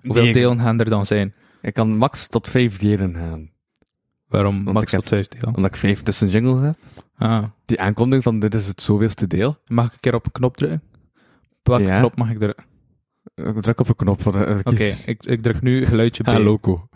Hoeveel 0.01 0.23
Nee, 0.23 0.33
delen 0.33 0.59
gaan 0.59 0.79
er 0.79 0.89
dan 0.89 1.05
zijn? 1.05 1.33
Ik 1.61 1.73
kan 1.73 1.97
max 1.97 2.27
tot 2.27 2.49
5 2.49 2.77
delen 2.77 3.15
gaan. 3.15 3.49
Waarom 4.27 4.63
Want 4.63 4.77
max 4.77 4.91
tot 4.91 5.07
5 5.07 5.27
delen? 5.27 5.55
Omdat 5.55 5.71
ik 5.71 5.75
5 5.79 6.01
tussen 6.01 6.27
jingles 6.29 6.61
heb. 6.61 6.75
Ah, 7.17 7.43
Die 7.65 7.79
aankondiging 7.81 8.23
van 8.23 8.39
dit 8.39 8.53
is 8.55 8.67
het 8.67 8.81
zoveelste 8.81 9.27
deel. 9.27 9.57
mag 9.67 9.85
ik 9.85 9.91
een 9.93 9.99
keer 9.99 10.15
op 10.15 10.25
een 10.25 10.31
knop 10.31 10.57
drukken? 10.57 10.81
Op 11.59 11.67
welke 11.67 11.83
Ja. 11.83 11.97
knop 11.99 12.15
mag 12.15 12.29
ik 12.29 12.37
drukken? 12.39 12.63
Ik 13.35 13.61
druk 13.61 13.79
op 13.79 13.89
een 13.89 13.95
knop. 13.95 14.23
De, 14.23 14.43
eh, 14.45 14.59
Oké, 14.63 14.83
ik, 15.05 15.23
ik 15.25 15.41
druk 15.41 15.61
nu 15.61 15.85
geluidje 15.85 16.23
B. 16.23 16.27
Ah, 16.27 16.43
loco. 16.43 16.87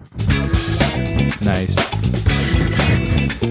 Nice. 1.40 1.80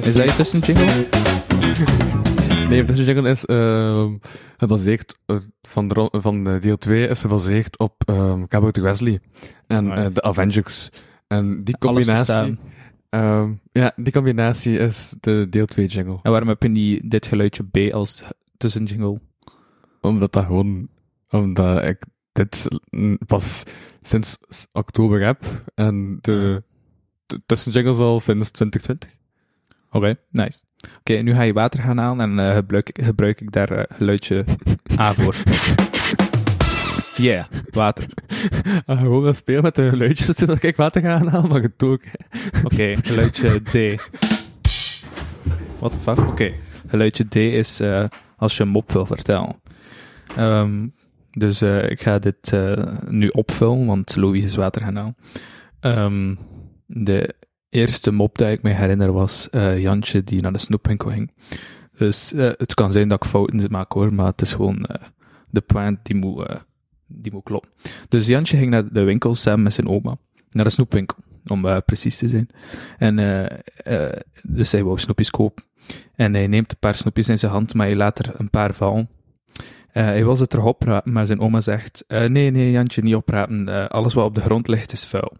Is 0.02 0.14
dat 0.14 0.30
je 0.30 0.34
tussenjingle? 0.36 1.06
Nee, 2.72 2.84
de 2.84 3.04
jingle 3.04 3.30
is 3.30 3.44
ehm, 3.44 4.16
gebaseerd 4.56 5.18
eh, 5.26 5.36
van, 5.62 5.88
de, 5.88 6.08
van 6.12 6.44
de 6.44 6.58
deel 6.58 6.78
2 6.78 7.08
is 7.08 7.20
gebaseerd 7.20 7.78
op 7.78 8.02
ehm 8.06 8.46
Cabot 8.46 8.76
Wesley 8.76 9.20
en 9.66 9.92
eh, 9.92 10.06
de 10.12 10.22
Avengers. 10.22 10.88
En 11.26 11.64
die 11.64 11.78
combinatie. 11.78 12.58
Ehm, 13.08 13.52
ja, 13.72 13.92
die 13.96 14.12
combinatie 14.12 14.78
is 14.78 15.14
de 15.20 15.46
deel 15.50 15.66
2 15.66 15.86
jingle. 15.86 16.18
En 16.22 16.30
waarom 16.30 16.48
heb 16.48 16.62
je 16.62 16.68
niet 16.68 17.10
dit 17.10 17.26
geluidje 17.26 17.64
B 17.64 17.92
als 17.92 18.22
tussenjingle? 18.56 19.20
Omdat 20.00 20.32
dat 20.32 20.44
gewoon, 20.44 20.88
omdat 21.30 21.84
ik 21.84 22.04
dit 22.32 22.68
pas 23.26 23.62
sinds 24.02 24.38
oktober 24.72 25.24
heb 25.24 25.44
en 25.74 26.18
de, 26.20 26.62
de 27.26 27.42
tussenjingles 27.46 27.98
al 27.98 28.20
sinds 28.20 28.50
2020. 28.50 29.20
Oké, 29.90 30.16
nice. 30.30 30.58
Oké, 30.98 31.12
nu 31.14 31.34
ga 31.34 31.42
je 31.42 31.52
water 31.52 31.80
gaan 31.82 31.98
halen 31.98 32.38
en 32.38 32.48
eh, 32.48 32.54
gebruik, 32.54 32.88
ik- 32.88 33.04
gebruik 33.04 33.40
ik 33.40 33.52
daar 33.52 33.70
eh, 33.70 33.84
geluidje 33.96 34.44
A 34.98 35.12
voor. 35.14 35.34
Yeah, 37.16 37.44
water. 37.70 38.04
Ah, 38.86 39.00
gewoon 39.00 39.24
gaan 39.24 39.34
spelen 39.34 39.62
met 39.62 39.74
de 39.74 39.88
geluidjes 39.88 40.36
toen 40.36 40.56
ik 40.60 40.76
water 40.76 41.02
ga 41.02 41.14
aanhalen, 41.14 41.48
maar 41.50 41.60
het 41.62 41.82
ook. 41.82 42.02
Oké, 42.64 42.94
geluidje 43.08 43.60
D. 43.62 44.02
What 45.78 45.92
the 45.92 45.98
fuck? 46.00 46.18
Oké, 46.28 46.52
geluidje 46.88 47.24
D 47.28 47.36
is 47.36 47.80
eh, 47.80 48.04
als 48.36 48.56
je 48.56 48.62
een 48.62 48.68
mop 48.68 48.92
wil 48.92 49.06
vertellen. 49.06 49.56
Ehm, 50.36 50.86
dus 51.30 51.60
eh, 51.62 51.90
ik 51.90 52.02
ga 52.02 52.18
dit 52.18 52.52
eh, 52.52 52.86
nu 53.08 53.28
opvullen, 53.28 53.86
want 53.86 54.16
Louis 54.16 54.44
is 54.44 54.54
water 54.56 54.82
gaan 54.82 54.96
halen. 54.96 55.16
Ehm, 55.80 56.34
de 56.86 57.34
eerste 57.72 58.10
mop 58.10 58.38
dat 58.38 58.50
ik 58.50 58.62
me 58.62 58.70
herinner 58.70 59.12
was 59.12 59.50
eh, 59.50 59.78
Jantje 59.78 60.24
die 60.24 60.42
naar 60.42 60.52
de 60.52 60.58
snoepwinkel 60.58 61.10
ging. 61.10 61.30
Dus 61.96 62.32
eh, 62.32 62.50
het 62.56 62.74
kan 62.74 62.92
zijn 62.92 63.08
dat 63.08 63.24
ik 63.24 63.30
fouten 63.30 63.70
maak 63.70 63.92
hoor, 63.92 64.14
maar 64.14 64.26
het 64.26 64.40
is 64.40 64.52
gewoon 64.52 64.84
eh, 64.84 65.02
de 65.50 65.60
point 65.60 65.98
die 66.02 66.16
moet, 66.16 66.64
die 67.06 67.32
moet 67.32 67.44
kloppen. 67.44 67.70
Dus 68.08 68.26
Jantje 68.26 68.56
ging 68.56 68.70
naar 68.70 68.92
de 68.92 69.02
winkel 69.02 69.34
samen 69.34 69.62
met 69.62 69.74
zijn 69.74 69.88
oma. 69.88 70.16
Naar 70.50 70.64
de 70.64 70.70
snoepwinkel, 70.70 71.16
om 71.46 71.82
precies 71.86 72.18
te 72.18 72.28
zijn. 72.28 72.48
En 72.98 73.16
dus 74.42 74.72
hij 74.72 74.84
wou 74.84 74.98
snoepjes 74.98 75.30
kopen. 75.30 75.64
En 76.14 76.34
hij 76.34 76.46
neemt 76.46 76.72
een 76.72 76.78
paar 76.78 76.94
snoepjes 76.94 77.28
in 77.28 77.38
zijn 77.38 77.52
hand, 77.52 77.74
maar 77.74 77.86
hij 77.86 77.96
laat 77.96 78.18
er 78.18 78.32
een 78.36 78.50
paar 78.50 78.74
vallen. 78.74 79.08
Hij 79.92 80.24
wil 80.24 80.36
ze 80.36 80.46
terug 80.46 80.64
oprapen, 80.64 81.12
maar 81.12 81.26
zijn 81.26 81.40
oma 81.40 81.60
zegt: 81.60 82.04
Nee, 82.08 82.50
nee, 82.50 82.70
Jantje, 82.70 83.02
niet 83.02 83.14
oprapen. 83.14 83.68
Eh, 83.68 83.86
alles 83.86 84.14
wat 84.14 84.24
op 84.24 84.34
de 84.34 84.40
grond 84.40 84.68
ligt 84.68 84.92
is 84.92 85.04
vuil. 85.04 85.32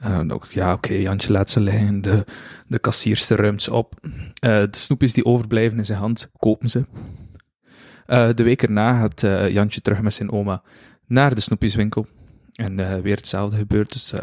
Dan 0.00 0.32
ook, 0.32 0.46
ja, 0.46 0.72
oké, 0.72 0.94
Jantje 0.94 1.32
laat 1.32 1.50
ze 1.50 1.60
liggen. 1.60 2.00
De, 2.00 2.24
de 2.66 2.78
kassierster 2.78 3.36
ruimt 3.36 3.62
ze 3.62 3.72
op. 3.72 3.94
Eh, 4.02 4.50
de 4.50 4.68
snoepjes 4.70 5.12
die 5.12 5.24
overblijven 5.24 5.78
in 5.78 5.84
zijn 5.84 5.98
hand, 5.98 6.30
kopen 6.36 6.70
ze. 6.70 6.84
Eh, 8.08 8.28
de 8.34 8.42
week 8.42 8.62
erna 8.62 8.98
gaat 8.98 9.22
eh, 9.22 9.48
Jantje 9.48 9.80
terug 9.80 10.00
met 10.00 10.14
zijn 10.14 10.32
oma 10.32 10.62
naar 11.06 11.34
de 11.34 11.40
snoepjeswinkel. 11.40 12.06
En 12.52 13.02
weer 13.02 13.16
hetzelfde 13.16 13.56
gebeurt. 13.56 13.92
Dus 13.92 14.12
eh, 14.12 14.20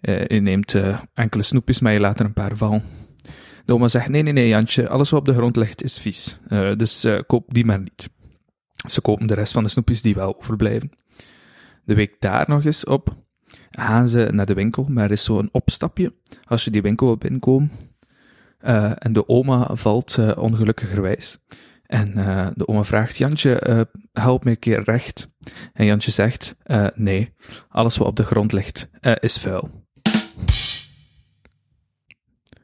hij 0.00 0.40
neemt 0.40 0.74
enkele 1.14 1.42
snoepjes, 1.42 1.80
maar 1.80 1.92
je 1.92 2.00
laat 2.00 2.20
er 2.20 2.24
een 2.24 2.32
paar 2.32 2.56
vallen. 2.56 2.82
De 3.64 3.74
oma 3.74 3.88
zegt, 3.88 4.08
nee, 4.08 4.22
nee, 4.22 4.32
nee, 4.32 4.48
Jantje, 4.48 4.88
alles 4.88 5.10
wat 5.10 5.20
op 5.20 5.26
de 5.26 5.34
grond 5.34 5.56
ligt 5.56 5.82
is 5.82 5.98
vies. 5.98 6.40
Dus 6.76 7.06
koop 7.26 7.54
die 7.54 7.64
maar 7.64 7.80
niet. 7.80 8.10
Ze 8.88 9.00
kopen 9.00 9.26
de 9.26 9.34
rest 9.34 9.52
van 9.52 9.62
de 9.62 9.68
snoepjes 9.68 10.02
die 10.02 10.14
wel 10.14 10.38
overblijven. 10.38 10.90
De 11.84 11.94
week 11.94 12.16
daar 12.18 12.44
nog 12.48 12.64
eens 12.64 12.84
op 12.84 13.16
gaan 13.70 14.08
ze 14.08 14.28
naar 14.32 14.46
de 14.46 14.54
winkel, 14.54 14.86
maar 14.88 15.04
er 15.04 15.10
is 15.10 15.24
zo'n 15.24 15.48
opstapje 15.52 16.14
als 16.44 16.64
je 16.64 16.70
die 16.70 16.82
winkel 16.82 17.06
wil 17.06 17.16
binnenkomen. 17.16 17.70
Eh, 18.58 18.92
en 18.98 19.12
de 19.12 19.28
oma 19.28 19.74
valt 19.74 20.18
eh, 20.18 20.32
ongelukkigerwijs. 20.36 21.38
En 21.86 22.16
eh, 22.16 22.48
de 22.54 22.68
oma 22.68 22.84
vraagt, 22.84 23.16
Jantje, 23.16 23.86
help 24.12 24.44
me 24.44 24.50
een 24.50 24.58
keer 24.58 24.82
recht. 24.82 25.26
En 25.72 25.84
Jantje 25.84 26.10
zegt, 26.10 26.56
nee, 26.94 27.34
alles 27.68 27.96
wat 27.96 28.06
op 28.06 28.16
de 28.16 28.24
grond 28.24 28.52
ligt 28.52 28.90
is 29.20 29.38
vuil. 29.38 29.70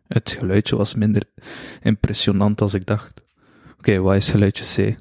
Het 0.06 0.36
geluidje 0.38 0.76
was 0.76 0.94
minder 0.94 1.22
impressionant 1.82 2.60
als 2.60 2.74
ik 2.74 2.86
dacht. 2.86 3.20
Oké, 3.78 3.98
wat 3.98 4.14
is 4.14 4.30
geluidje 4.30 4.64
C? 4.64 4.96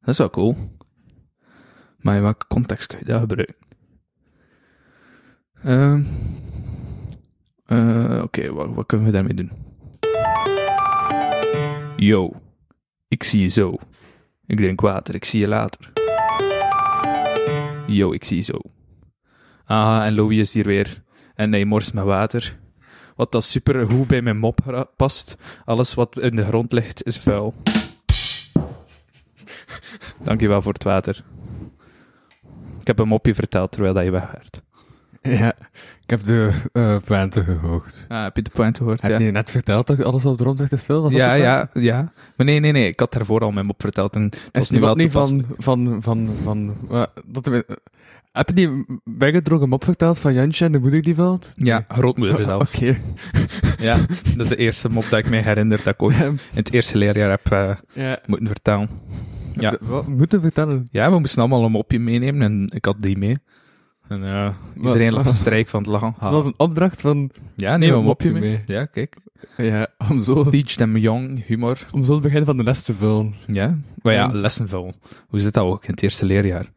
Dat 0.00 0.14
is 0.14 0.18
wel 0.18 0.30
cool. 0.30 0.75
Maar 2.06 2.16
in 2.16 2.22
welke 2.22 2.46
context 2.46 2.86
kun 2.86 2.98
je 2.98 3.04
dat 3.04 3.20
gebruiken? 3.20 3.54
Ehm 5.62 6.02
eh, 7.66 8.22
Oké, 8.22 8.52
wat, 8.52 8.74
wat 8.74 8.86
kunnen 8.86 9.06
we 9.06 9.12
daarmee 9.12 9.34
doen? 9.34 9.50
Yo, 11.96 12.32
ik 13.08 13.22
zie 13.22 13.40
je 13.40 13.48
zo. 13.48 13.76
Ik 14.46 14.56
drink 14.56 14.80
water, 14.80 15.14
ik 15.14 15.24
zie 15.24 15.40
je 15.40 15.48
later. 15.48 15.92
Yo, 17.86 18.12
ik 18.12 18.24
zie 18.24 18.36
je 18.36 18.42
zo. 18.42 18.60
Ah, 19.64 20.04
en 20.04 20.14
Louis 20.14 20.38
is 20.38 20.54
hier 20.54 20.64
weer. 20.64 21.02
En 21.34 21.52
hij 21.52 21.64
morst 21.64 21.94
met 21.94 22.04
water. 22.04 22.58
Wat 23.16 23.32
dat 23.32 23.44
super 23.44 23.90
goed 23.90 24.06
bij 24.06 24.22
mijn 24.22 24.38
mop 24.38 24.86
past. 24.96 25.36
Alles 25.64 25.94
wat 25.94 26.18
in 26.18 26.36
de 26.36 26.44
grond 26.44 26.72
ligt 26.72 27.06
is 27.06 27.18
vuil. 27.18 27.54
Dankjewel 30.22 30.62
voor 30.62 30.72
het 30.72 30.84
water. 30.84 31.24
Ik 32.86 32.96
heb 32.96 33.04
een 33.04 33.08
mopje 33.08 33.34
verteld 33.34 33.72
terwijl 33.72 33.94
dat 33.94 34.04
je 34.04 34.10
weg 34.10 34.30
werd. 34.32 34.62
Ja, 35.40 35.54
ik 36.02 36.10
heb 36.10 36.24
de 36.24 36.50
eh 36.72 36.96
pointe 37.04 37.44
gehoord. 37.44 38.04
Ah, 38.08 38.22
heb 38.22 38.36
je 38.36 38.42
de 38.42 38.50
point 38.50 38.76
gehoord? 38.76 39.02
Heb 39.02 39.10
ja. 39.10 39.18
je 39.18 39.30
net 39.30 39.50
verteld 39.50 39.86
dat 39.86 40.04
alles 40.04 40.24
op 40.24 40.38
de 40.38 40.42
grond 40.42 40.58
ligt 40.58 40.72
is 40.72 40.82
veel? 40.82 41.10
Ja, 41.10 41.32
ja, 41.32 41.56
pointe? 41.56 41.80
ja. 41.80 42.12
Maar 42.36 42.46
nee, 42.46 42.60
nee, 42.60 42.72
nee. 42.72 42.88
Ik 42.88 43.00
had 43.00 43.12
daarvoor 43.12 43.40
al 43.40 43.52
mijn 43.52 43.66
mop 43.66 43.80
verteld. 43.80 44.14
En 44.14 44.22
het 44.22 44.62
Is 44.62 44.70
nu 44.70 44.80
wel 44.80 44.94
niet 44.94 45.10
van, 45.10 45.46
van, 45.58 45.98
van, 46.00 46.30
van, 46.42 46.76
eh, 46.90 47.02
dat, 47.26 47.64
heb 48.32 48.48
je 48.48 48.54
die 48.54 48.84
weggedrongen 49.04 49.68
mop 49.68 49.84
verteld 49.84 50.18
van 50.18 50.34
Jantje 50.34 50.64
en 50.64 50.72
de 50.72 50.78
moeder 50.78 51.02
die 51.02 51.14
valt? 51.14 51.52
Ja, 51.56 51.84
grootmoeder 51.88 52.44
zelf. 52.44 52.62
Oké. 52.74 52.96
Ja, 53.78 53.96
dat 54.36 54.40
is 54.44 54.48
de 54.48 54.56
eerste 54.56 54.88
mop 54.88 55.04
dat 55.10 55.18
ik 55.18 55.30
me 55.30 55.42
herinner 55.42 55.80
dat 55.84 55.94
ik 55.94 56.02
ooit 56.06 56.20
in 56.20 56.38
het 56.50 56.72
eerste 56.72 56.98
leerjaar 56.98 57.30
heb 57.30 57.52
eh, 57.52 57.76
ja. 57.92 58.18
moeten 58.26 58.46
vertellen. 58.46 58.88
Ja. 59.60 59.76
Wat 59.80 60.06
moeten 60.06 60.40
vertellen? 60.40 60.88
Ja, 60.90 61.10
we 61.10 61.18
moesten 61.18 61.40
allemaal 61.40 61.64
een 61.64 61.70
mopje 61.70 61.98
meenemen 61.98 62.42
en 62.42 62.70
ik 62.74 62.84
had 62.84 62.96
die 63.02 63.18
mee. 63.18 63.36
En 64.08 64.24
eh, 64.24 64.54
iedereen 64.76 65.12
lag 65.12 65.28
strijk 65.36 65.68
van 65.68 65.80
het 65.80 65.90
lachen. 65.90 66.14
Het 66.18 66.30
was 66.30 66.46
een 66.46 66.54
opdracht 66.56 67.00
van, 67.00 67.30
Ja, 67.56 67.76
neem 67.76 67.90
een 67.92 67.98
een 67.98 68.04
mopje 68.04 68.30
mee. 68.32 68.40
mee. 68.42 68.62
Ja, 68.66 68.84
kijk. 68.84 69.16
ja, 69.56 69.86
om 70.10 70.22
zo, 70.22 70.44
Teach 70.48 70.66
them 70.74 70.96
young, 70.96 71.44
humor. 71.46 71.86
om 71.92 72.04
zo 72.04 72.12
het 72.12 72.22
begin 72.22 72.44
van 72.44 72.56
de 72.56 72.62
les 72.62 72.82
te 72.82 72.94
vullen. 72.94 73.34
Ja, 73.46 73.78
maar 74.02 74.12
ja, 74.12 74.28
En- 74.30 74.36
lessen 74.36 74.68
vullen. 74.68 74.94
Hoe 75.28 75.40
zit 75.40 75.54
dat 75.54 75.64
ook 75.64 75.84
in 75.84 75.90
het 75.90 76.02
eerste 76.02 76.24
leerjaar? 76.26 76.72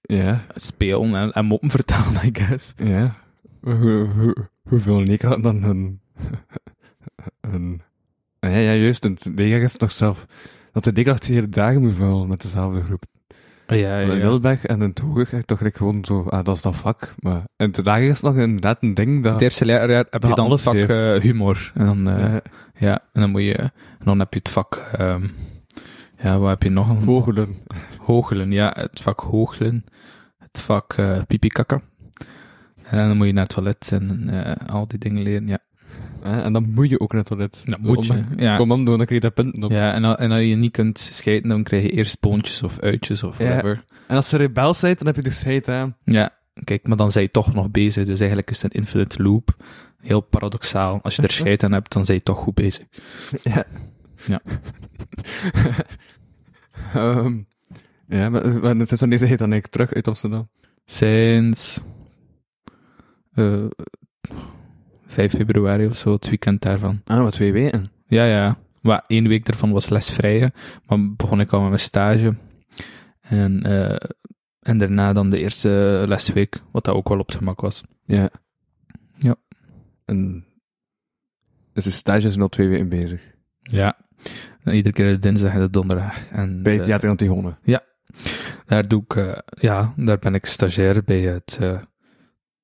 Ja, 0.00 0.44
Spelen 0.54 1.14
en, 1.14 1.32
en 1.32 1.44
moppen 1.44 1.70
vertellen, 1.70 2.14
I 2.26 2.30
guess. 2.32 2.72
ja. 2.76 3.16
Hoe, 3.60 4.06
hoe, 4.16 4.36
hoeveel 4.62 5.02
leek 5.02 5.22
had 5.22 5.42
dan 5.42 5.62
een, 5.62 6.00
een, 7.40 7.82
ja, 8.40 8.48
ja, 8.48 8.72
juist, 8.74 9.04
een 9.04 9.18
leerjaar 9.34 9.60
is 9.60 9.76
nog 9.76 9.92
zelf, 9.92 10.26
dat 10.72 10.84
de 10.84 11.16
hele 11.26 11.48
dagen 11.48 11.80
moet 11.80 11.94
vullen 11.94 12.28
met 12.28 12.42
dezelfde 12.42 12.82
groep. 12.82 13.04
Ja, 13.66 13.76
ja, 13.76 13.98
In 13.98 14.06
ja. 14.06 14.14
Middelberg 14.14 14.66
en 14.66 14.82
in 14.82 14.94
echt 15.30 15.46
toch 15.46 15.58
gelijk 15.58 15.76
gewoon 15.76 16.04
zo, 16.04 16.22
ah, 16.22 16.44
dat 16.44 16.56
is 16.56 16.62
dat 16.62 16.76
vak. 16.76 17.14
Maar 17.18 17.44
in 17.56 17.66
het 17.66 17.84
lager 17.84 18.08
is 18.08 18.20
nog 18.20 18.36
inderdaad 18.36 18.82
een 18.82 18.94
ding 18.94 19.22
dat... 19.22 19.32
Het 19.32 19.42
eerste 19.42 19.64
leerjaar 19.64 20.06
heb 20.10 20.22
je 20.22 20.34
dan 20.34 20.50
het 20.50 20.62
vak 20.62 20.74
eh, 20.74 21.14
humor. 21.14 21.72
En 21.74 21.86
dan, 21.86 22.10
eh, 22.10 22.36
ja, 22.78 23.02
en 23.12 23.20
dan 23.20 23.30
moet 23.30 23.42
je... 23.42 23.54
En 23.54 23.72
dan 23.98 24.18
heb 24.18 24.32
je 24.32 24.38
het 24.38 24.48
vak... 24.48 24.74
ehm, 24.92 25.28
ja, 26.22 26.38
wat 26.38 26.48
heb 26.48 26.62
je 26.62 26.70
nog? 26.70 26.88
Een 26.88 27.00
vogelen. 27.00 27.56
Hoogelen, 27.98 28.52
ja. 28.52 28.70
Het 28.74 29.00
vak 29.00 29.20
hoogelen. 29.20 29.84
Het 30.38 30.60
vak 30.60 30.96
pipikakka. 31.26 31.80
En 32.84 33.08
dan 33.08 33.16
moet 33.16 33.26
je 33.26 33.32
naar 33.32 33.42
het 33.42 33.54
toilet 33.54 33.90
en 33.92 34.30
al 34.66 34.86
die 34.86 34.98
dingen 34.98 35.22
leren, 35.22 35.46
ja. 35.46 35.58
En 36.22 36.52
dan 36.52 36.70
moet 36.70 36.88
je 36.88 37.00
ook 37.00 37.12
naar 37.12 37.20
het 37.20 37.28
toilet. 37.30 37.62
Dat 37.64 37.78
moet 37.80 38.06
je, 38.06 38.24
ja. 38.36 38.56
Commando, 38.56 38.96
dan 38.96 39.06
krijg 39.06 39.22
je 39.22 39.28
daar 39.28 39.44
punten 39.44 39.62
op. 39.64 39.70
Ja, 39.70 39.92
en, 39.92 40.04
al- 40.04 40.16
en 40.16 40.30
als 40.30 40.44
je 40.44 40.54
niet 40.54 40.72
kunt 40.72 40.98
scheiden, 40.98 41.48
dan 41.48 41.62
krijg 41.62 41.82
je 41.82 41.90
eerst 41.90 42.20
poontjes 42.20 42.62
of 42.62 42.78
uitjes 42.78 43.22
of 43.22 43.38
Ja. 43.38 43.44
whatever. 43.44 43.84
En 44.06 44.16
als 44.16 44.30
je 44.30 44.36
rebel 44.36 44.74
bent, 44.80 44.98
dan 44.98 45.06
heb 45.06 45.16
je 45.16 45.22
de 45.22 45.30
scheid 45.30 45.68
aan. 45.68 45.96
Ja, 46.04 46.30
kijk, 46.64 46.86
maar 46.86 46.96
dan 46.96 47.12
zijn 47.12 47.24
je 47.24 47.30
toch 47.30 47.54
nog 47.54 47.70
bezig. 47.70 48.06
Dus 48.06 48.18
eigenlijk 48.18 48.50
is 48.50 48.62
het 48.62 48.74
een 48.74 48.80
infinite 48.80 49.22
loop. 49.22 49.56
Heel 50.00 50.20
paradoxaal. 50.20 51.00
Als 51.02 51.16
je 51.16 51.22
er 51.22 51.30
scheid 51.40 51.62
aan 51.64 51.72
hebt, 51.72 51.92
dan 51.92 52.04
zijn 52.04 52.16
je 52.18 52.22
toch 52.24 52.38
goed 52.38 52.54
bezig. 52.54 52.86
Ja. 53.42 53.64
Ja. 54.26 54.40
Ehm, 56.94 57.38
ja, 58.08 58.28
maar, 58.28 58.44
is 58.44 59.00
wanneer 59.00 59.18
je 59.18 59.36
dan 59.36 59.52
eigenlijk 59.52 59.66
terug 59.66 59.92
uit 59.94 60.08
Amsterdam? 60.08 60.48
Sinds 60.84 61.80
eh 63.34 63.64
5 65.10 65.32
februari 65.32 65.86
of 65.86 65.96
zo, 65.96 66.12
het 66.12 66.28
weekend 66.28 66.62
daarvan. 66.62 67.00
Ah, 67.04 67.22
wat 67.22 67.32
twee 67.32 67.52
weken. 67.52 67.90
Ja, 68.06 68.24
ja. 68.24 68.58
Maar 68.82 69.04
één 69.06 69.28
week 69.28 69.44
daarvan 69.46 69.72
was 69.72 69.88
lesvrije. 69.88 70.52
Maar 70.86 71.14
begon 71.14 71.40
ik 71.40 71.52
al 71.52 71.60
met 71.60 71.68
mijn 71.68 71.80
stage. 71.80 72.34
En, 73.20 73.62
eh, 73.62 74.08
en 74.60 74.78
daarna 74.78 75.12
dan 75.12 75.30
de 75.30 75.38
eerste 75.38 76.04
lesweek, 76.06 76.60
wat 76.70 76.84
dat 76.84 76.94
ook 76.94 77.08
wel 77.08 77.18
op 77.18 77.26
het 77.26 77.36
gemak 77.36 77.60
was. 77.60 77.82
Ja. 78.04 78.30
Ja. 79.18 79.34
En... 80.04 80.44
Dus 81.72 81.84
de 81.84 81.90
stage 81.90 82.26
is 82.26 82.38
al 82.38 82.48
twee 82.48 82.68
weken 82.68 82.88
bezig. 82.88 83.34
Ja. 83.60 83.96
En 84.62 84.74
iedere 84.74 84.94
keer 84.94 85.10
de 85.10 85.18
dinsdag 85.18 85.52
en 85.52 85.60
de 85.60 85.70
donderdag. 85.70 86.30
En 86.30 86.62
Bij 86.62 86.74
het 86.74 86.84
Theater 86.84 87.10
Antigone. 87.10 87.56
Daar 88.66 88.88
doe 88.88 89.02
ik, 89.02 89.16
eh, 89.16 89.38
ja, 89.50 89.92
daar 89.96 90.18
ben 90.18 90.34
ik 90.34 90.46
stagiair 90.46 91.02
bij 91.04 91.20
het, 91.20 91.58
eh, 91.60 91.78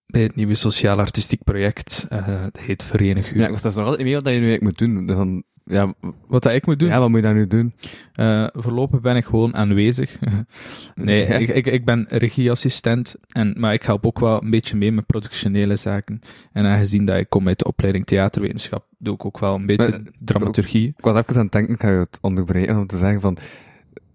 bij 0.07 0.23
het 0.23 0.35
nieuwe 0.35 0.55
sociaal-artistiek 0.55 1.43
project. 1.45 2.07
eh 2.09 2.43
dat 2.43 2.59
heet 2.59 2.83
Verenig 2.83 3.33
U. 3.33 3.39
Ja, 3.39 3.45
ik 3.47 3.51
was 3.53 3.63
daar 3.63 3.73
nog 3.75 3.81
altijd 3.85 3.99
niet 3.99 4.07
mee 4.07 4.15
wat 4.23 4.33
je 4.33 4.39
nu 4.41 4.49
eigenlijk 4.49 4.63
moet 4.63 4.79
doen. 4.79 5.07
Dan, 5.07 5.43
ja, 5.65 5.95
Wat 6.27 6.43
dat 6.43 6.53
ik 6.53 6.67
moet 6.67 6.79
doen? 6.79 6.89
ja, 6.89 6.99
wat 6.99 7.09
moet 7.09 7.19
je 7.19 7.25
daar 7.25 7.35
nu 7.35 7.47
doen? 7.47 7.75
Eh, 8.15 8.47
voorlopig 8.53 9.01
ben 9.01 9.17
ik 9.17 9.25
gewoon 9.25 9.55
aanwezig. 9.57 10.19
nee, 10.95 11.27
Ja. 11.29 11.35
ik, 11.35 11.49
ik, 11.49 11.67
ik 11.67 11.85
ben 11.85 12.07
regieassistent, 12.09 13.15
en, 13.29 13.55
maar 13.59 13.73
ik 13.73 13.83
help 13.83 14.07
ook 14.07 14.19
wel 14.19 14.43
een 14.43 14.51
beetje 14.51 14.77
mee 14.77 14.93
met 14.93 15.07
productionele 15.07 15.77
zaken. 15.77 16.21
En 16.53 16.65
aangezien 16.65 17.05
dat 17.05 17.19
ik 17.19 17.29
kom 17.29 17.47
uit 17.49 17.59
de 17.59 17.65
opleiding 17.65 18.07
theaterwetenschap, 18.07 18.85
doe 18.99 19.15
ik 19.15 19.25
ook 19.25 19.39
wel 19.39 19.55
een 19.55 19.67
beetje 19.67 19.89
Maar, 19.89 20.01
dramaturgie. 20.19 20.89
Ik 20.97 21.05
was 21.05 21.17
even 21.19 21.37
aan 21.37 21.43
het 21.43 21.53
denken, 21.53 21.75
ik 21.75 21.81
ga 21.81 21.91
je 21.91 21.99
het 21.99 22.19
onderbreken 22.21 22.77
om 22.77 22.87
te 22.87 22.99
zeggen 22.99 23.21
van, 23.21 23.37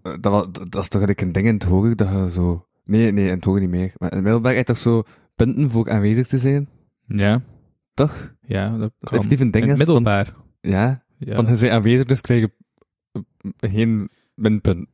eh, 0.02 0.12
dat, 0.20 0.22
dat, 0.54 0.54
dat 0.54 0.82
is 0.82 0.88
toch 0.88 1.02
eigenlijk 1.02 1.20
een 1.20 1.32
ding 1.32 1.46
in 1.46 1.54
het 1.54 1.62
hoger 1.64 1.96
dat 1.96 2.08
je 2.08 2.30
zo, 2.30 2.66
nee, 2.84 3.12
nee, 3.12 3.24
in 3.26 3.34
het 3.34 3.44
hoger 3.44 3.60
niet 3.60 3.70
meer, 3.70 3.92
maar 3.98 4.08
in 4.10 4.14
het 4.16 4.24
middelbaar 4.24 4.54
heb 4.54 4.66
je 4.66 4.72
toch 4.72 4.82
zo 4.82 5.02
punten 5.34 5.70
voor 5.70 5.90
aanwezig 5.90 6.26
te 6.26 6.38
zijn, 6.38 6.68
Ja, 7.06 7.42
toch? 7.94 8.34
ja, 8.40 8.76
dat 8.78 8.92
kan. 9.00 9.12
effectief 9.18 9.40
een 9.40 9.50
ding 9.50 9.64
In 9.64 9.70
het 9.70 9.80
is, 9.80 9.86
middelbaar. 9.86 10.34
Ja, 10.60 11.04
Ja. 11.18 11.34
want 11.36 11.48
je 11.48 11.56
bent 11.58 11.72
aanwezig, 11.72 12.04
dus 12.04 12.20
krijg 12.20 12.40
je 12.40 12.50
eh, 13.58 13.70
geen 13.70 14.08
minpunt. 14.34 14.86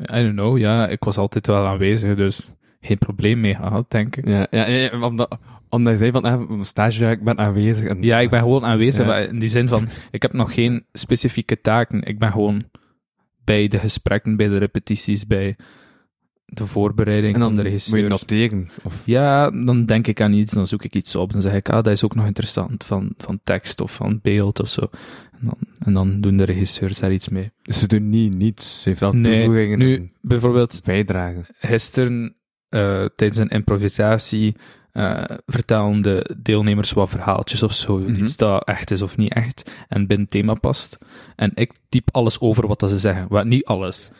I 0.00 0.04
don't 0.22 0.32
know, 0.32 0.58
ja, 0.58 0.88
ik 0.88 1.04
was 1.04 1.16
altijd 1.16 1.46
wel 1.46 1.66
aanwezig, 1.66 2.16
dus 2.16 2.54
geen 2.80 2.98
probleem 2.98 3.40
mee 3.40 3.54
gehad, 3.54 3.90
denk 3.90 4.16
ik. 4.16 4.28
Ja, 4.28 4.46
ja, 4.50 5.00
omdat, 5.00 5.38
omdat 5.68 5.92
je 5.92 5.98
zei 5.98 6.10
van, 6.10 6.46
mijn 6.48 6.64
stage, 6.64 7.04
ja, 7.04 7.10
ik 7.10 7.22
ben 7.24 7.38
aanwezig. 7.38 7.88
En, 7.88 8.02
Ja, 8.02 8.18
ik 8.18 8.30
ben 8.30 8.40
gewoon 8.40 8.64
aanwezig, 8.64 9.06
Ja. 9.06 9.16
in 9.18 9.38
die 9.38 9.48
zin 9.48 9.68
van, 9.68 9.88
ik 10.10 10.22
heb 10.22 10.32
nog 10.32 10.54
geen 10.54 10.84
specifieke 10.92 11.60
taken. 11.60 12.02
Ik 12.02 12.18
ben 12.18 12.32
gewoon 12.32 12.62
bij 13.44 13.68
de 13.68 13.78
gesprekken, 13.78 14.36
bij 14.36 14.48
de 14.48 14.56
repetities, 14.58 15.26
bij 15.26 15.56
de 16.44 16.66
voorbereiding 16.66 17.34
en 17.34 17.40
dan 17.40 17.54
van 17.54 17.56
de 17.56 17.62
moet 17.62 17.72
je 17.72 17.76
regisseur. 17.76 18.08
noteren. 18.08 18.70
Of, 18.82 19.02
Ja, 19.06 19.50
dan 19.50 19.84
denk 19.84 20.06
ik 20.06 20.20
aan 20.20 20.32
iets, 20.32 20.52
dan 20.52 20.66
zoek 20.66 20.84
ik 20.84 20.94
iets 20.94 21.16
op. 21.16 21.32
Dan 21.32 21.42
zeg 21.42 21.54
ik, 21.54 21.68
ah, 21.68 21.74
dat 21.82 21.92
is 21.92 22.04
ook 22.04 22.14
nog 22.14 22.26
interessant, 22.26 22.84
van, 22.84 23.14
van 23.16 23.40
tekst 23.44 23.80
of 23.80 23.94
van 23.94 24.18
beeld 24.22 24.60
of 24.60 24.68
zo. 24.68 24.80
En 25.32 25.40
dan, 25.46 25.56
en 25.78 25.92
dan 25.92 26.20
doen 26.20 26.36
de 26.36 26.44
regisseurs 26.44 26.98
daar 26.98 27.12
iets 27.12 27.28
mee. 27.28 27.50
dus 27.62 27.78
ze 27.78 27.86
doen 27.86 28.08
niet 28.08 28.34
niets, 28.34 28.82
ze 28.82 28.88
heeft 28.88 29.00
wel 29.00 29.12
Nee, 29.12 29.76
nu, 29.76 30.12
bijvoorbeeld, 30.20 30.80
bijdragen. 30.84 31.44
gisteren, 31.58 32.36
eh, 32.68 33.04
tijdens 33.16 33.38
een 33.38 33.48
improvisatie, 33.48 34.54
vertellen 35.46 36.00
de 36.02 36.36
deelnemers 36.42 36.92
wat 36.92 37.08
verhaaltjes 37.08 37.62
of 37.62 37.72
zo. 37.72 37.98
Mhm. 37.98 38.22
Iets 38.22 38.36
dat 38.36 38.64
echt 38.64 38.90
is 38.90 39.02
of 39.02 39.16
niet 39.16 39.32
echt. 39.32 39.70
En 39.88 40.06
binnen 40.06 40.26
het 40.26 40.30
thema 40.30 40.54
past. 40.54 40.98
En 41.36 41.50
ik 41.54 41.72
typ 41.88 42.08
alles 42.12 42.40
over 42.40 42.66
wat 42.66 42.80
dat 42.80 42.90
ze 42.90 42.96
zeggen. 42.98 43.26
Maar 43.30 43.46
niet 43.46 43.64
alles. 43.64 44.10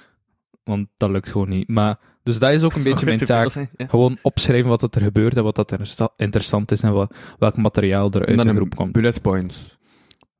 Want 0.65 0.89
dat 0.97 1.11
lukt 1.11 1.33
gewoon 1.33 1.49
niet. 1.49 1.69
Maar, 1.69 1.99
dus 2.25 2.39
dat 2.39 2.51
is 2.53 2.63
ook 2.63 2.75
een 2.75 2.83
beetje 2.83 3.07
mijn 3.07 3.19
taak. 3.19 3.51
Ja. 3.55 3.87
Gewoon 3.89 4.19
opschrijven 4.23 4.71
wat 4.71 4.81
dat 4.81 4.95
er 4.95 5.03
gebeurt 5.03 5.37
en 5.37 5.43
wat 5.43 5.55
dat 5.55 5.71
er 5.71 5.81
interessant 6.17 6.71
is 6.71 6.81
en 6.81 6.93
wat, 6.93 7.15
welk 7.39 7.57
materiaal 7.57 8.11
er 8.11 8.27
uit 8.27 8.37
dan 8.37 8.45
de 8.47 8.51
een 8.51 8.57
groep 8.57 8.75
komt. 8.77 8.93
bullet 8.93 9.23
points. 9.23 9.79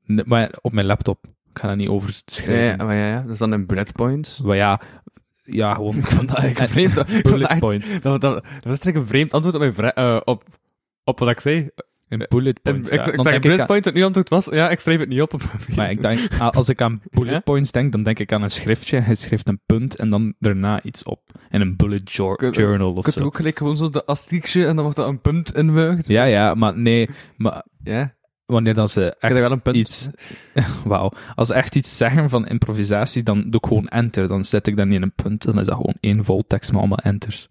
Nee, 0.05 0.25
Maar 0.27 0.55
op 0.61 0.73
mijn 0.73 0.87
laptop. 0.87 1.25
Ik 1.51 1.59
ga 1.61 1.69
dat 1.69 1.77
niet 1.77 1.87
Ja, 1.87 1.93
overschrijven. 1.93 2.65
ja, 2.79 2.85
maar 2.85 2.97
ja, 2.97 3.09
ja, 3.09 3.21
dus 3.23 3.39
dan 3.39 3.53
een 3.53 3.67
bullet 3.67 3.93
points. 3.93 4.41
Maar 4.41 4.57
ja, 4.57 4.81
ja, 5.45 5.75
gewoon... 5.75 5.97
Ik 5.97 6.05
vond 6.07 6.29
dat 6.29 6.37
eigenlijk 6.39 6.71
vreemd. 6.73 6.97
Ik 6.99 7.07
vond 7.07 7.23
dat 7.23 7.33
Bullet 7.33 7.49
echt- 7.49 7.61
point. 7.61 8.03
Dat, 8.03 8.21
dat, 8.21 8.21
dat 8.35 8.43
was 8.45 8.63
eigenlijk 8.65 8.97
een 8.97 9.07
vreemd 9.07 9.33
antwoord 9.33 9.55
op, 9.55 9.61
mijn 9.61 9.75
vra- 9.75 9.95
eh, 9.95 10.21
op, 10.25 10.45
op 11.05 11.19
wat 11.19 11.29
ik 11.31 11.41
zei. 11.41 11.69
Een 12.09 12.27
bullet 12.29 12.61
En 12.63 12.73
point. 12.73 12.87
ik, 12.93 13.05
ja. 13.05 13.13
ik 13.13 13.23
zeg 13.23 13.41
bullet 13.41 13.61
aan- 13.61 13.67
point, 13.67 13.87
en 13.87 13.97
uw 13.97 14.05
antwoord 14.05 14.29
was, 14.29 14.45
ja, 14.45 14.71
ik 14.71 14.81
schrijf 14.81 14.99
het 15.01 15.09
niet 15.09 15.23
op. 15.23 15.35
op 15.35 15.43
Maar 15.77 15.91
ik 15.91 16.01
denk, 16.01 16.19
ah, 16.39 16.51
als 16.51 16.69
ik 16.69 16.81
aan 16.81 17.01
bullet 17.11 17.33
Ja? 17.33 17.41
points 17.41 17.73
denk, 17.73 17.93
dan 17.93 18.03
denk 18.03 18.19
ik 18.19 18.33
aan 18.33 18.43
een 18.43 18.51
schriftje. 18.51 18.99
Hij 19.01 19.15
schrijft 19.15 19.49
een 19.49 19.61
punt 19.67 19.97
en 19.97 20.11
dan 20.11 20.35
daarna 20.39 20.83
iets 20.83 21.03
op. 21.03 21.21
En 21.55 21.61
een 21.61 21.77
bullet 21.77 22.13
jour- 22.13 22.37
Kun- 22.37 22.51
journal 22.53 22.93
of 22.93 23.07
zo. 23.13 23.25
ook 23.25 23.37
gelijk 23.37 23.59
gewoon 23.59 23.77
zo 23.77 23.91
de 23.91 24.05
asterixje 24.07 24.67
en 24.67 24.75
dan 24.75 24.85
wordt 24.85 24.99
er 24.99 25.07
een 25.07 25.21
punt 25.21 25.55
inbuigd. 25.55 26.07
Ja, 26.09 26.25
ja, 26.25 26.55
maar 26.55 26.79
nee. 26.79 27.09
Maar 27.37 27.65
Ja, 27.85 28.15
wanneer 28.47 28.75
dan 28.75 28.89
ze 28.89 29.15
echt 29.19 29.33
wel 29.33 29.51
een 29.53 29.63
punt. 29.63 29.77
iets... 29.77 30.09
Wauw. 30.85 31.13
Als 31.35 31.49
ze 31.49 31.55
echt 31.55 31.77
iets 31.77 31.97
zeggen 31.97 32.31
van 32.31 32.47
improvisatie, 32.47 33.23
dan 33.23 33.41
doe 33.51 33.61
ik 33.61 33.67
gewoon 33.67 33.89
enter. 33.89 34.29
Dan 34.29 34.45
zet 34.45 34.67
ik 34.67 34.77
dat 34.77 34.87
niet 34.87 34.97
in 34.97 35.03
een 35.03 35.15
punt. 35.15 35.45
Dan 35.45 35.59
is 35.59 35.67
dat 35.67 35.77
gewoon 35.77 35.97
één 36.01 36.25
vol 36.25 36.45
tekst 36.47 36.71
met 36.71 36.81
allemaal 36.81 36.99
enters. 36.99 37.49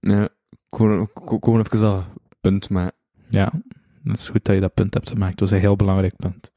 Ja, 0.00 0.28
gewoon, 0.70 1.10
gewoon 1.14 1.58
even 1.60 1.80
dat 1.80 2.04
punt, 2.40 2.70
maar... 2.70 2.90
Ja, 3.28 3.52
dat 4.04 4.16
is 4.18 4.28
goed 4.28 4.44
dat 4.44 4.54
je 4.54 4.60
dat 4.60 4.74
punt 4.74 4.94
hebt 4.94 5.08
gemaakt. 5.08 5.30
Dat 5.38 5.40
was 5.40 5.50
een 5.50 5.64
heel 5.64 5.76
belangrijk 5.76 6.16
punt. 6.16 6.50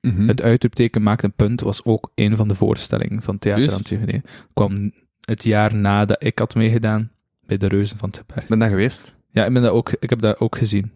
Mhm. 0.00 0.28
Het 0.28 0.42
uitroepteken 0.42 1.02
maakt 1.02 1.22
een 1.22 1.32
punt 1.34 1.60
was 1.60 1.84
ook 1.84 2.10
een 2.14 2.36
van 2.36 2.48
de 2.48 2.54
voorstellingen 2.54 3.22
van 3.22 3.38
Theater. 3.38 3.72
Antigone. 3.72 4.22
kwam 4.54 4.92
het 5.28 5.44
jaar 5.44 5.74
nadat 5.74 6.24
ik 6.24 6.38
had 6.38 6.54
meegedaan 6.54 7.10
bij 7.46 7.56
de 7.56 7.68
Reuzen 7.68 7.98
van 7.98 8.10
Teberg. 8.10 8.46
ben 8.46 8.58
daar 8.58 8.68
geweest. 8.68 9.14
Ja, 9.30 9.44
ik, 9.44 9.52
ben 9.52 9.62
dat 9.62 9.72
ook, 9.72 9.92
ik 9.98 10.10
heb 10.10 10.20
dat 10.20 10.40
ook 10.40 10.56
gezien. 10.56 10.92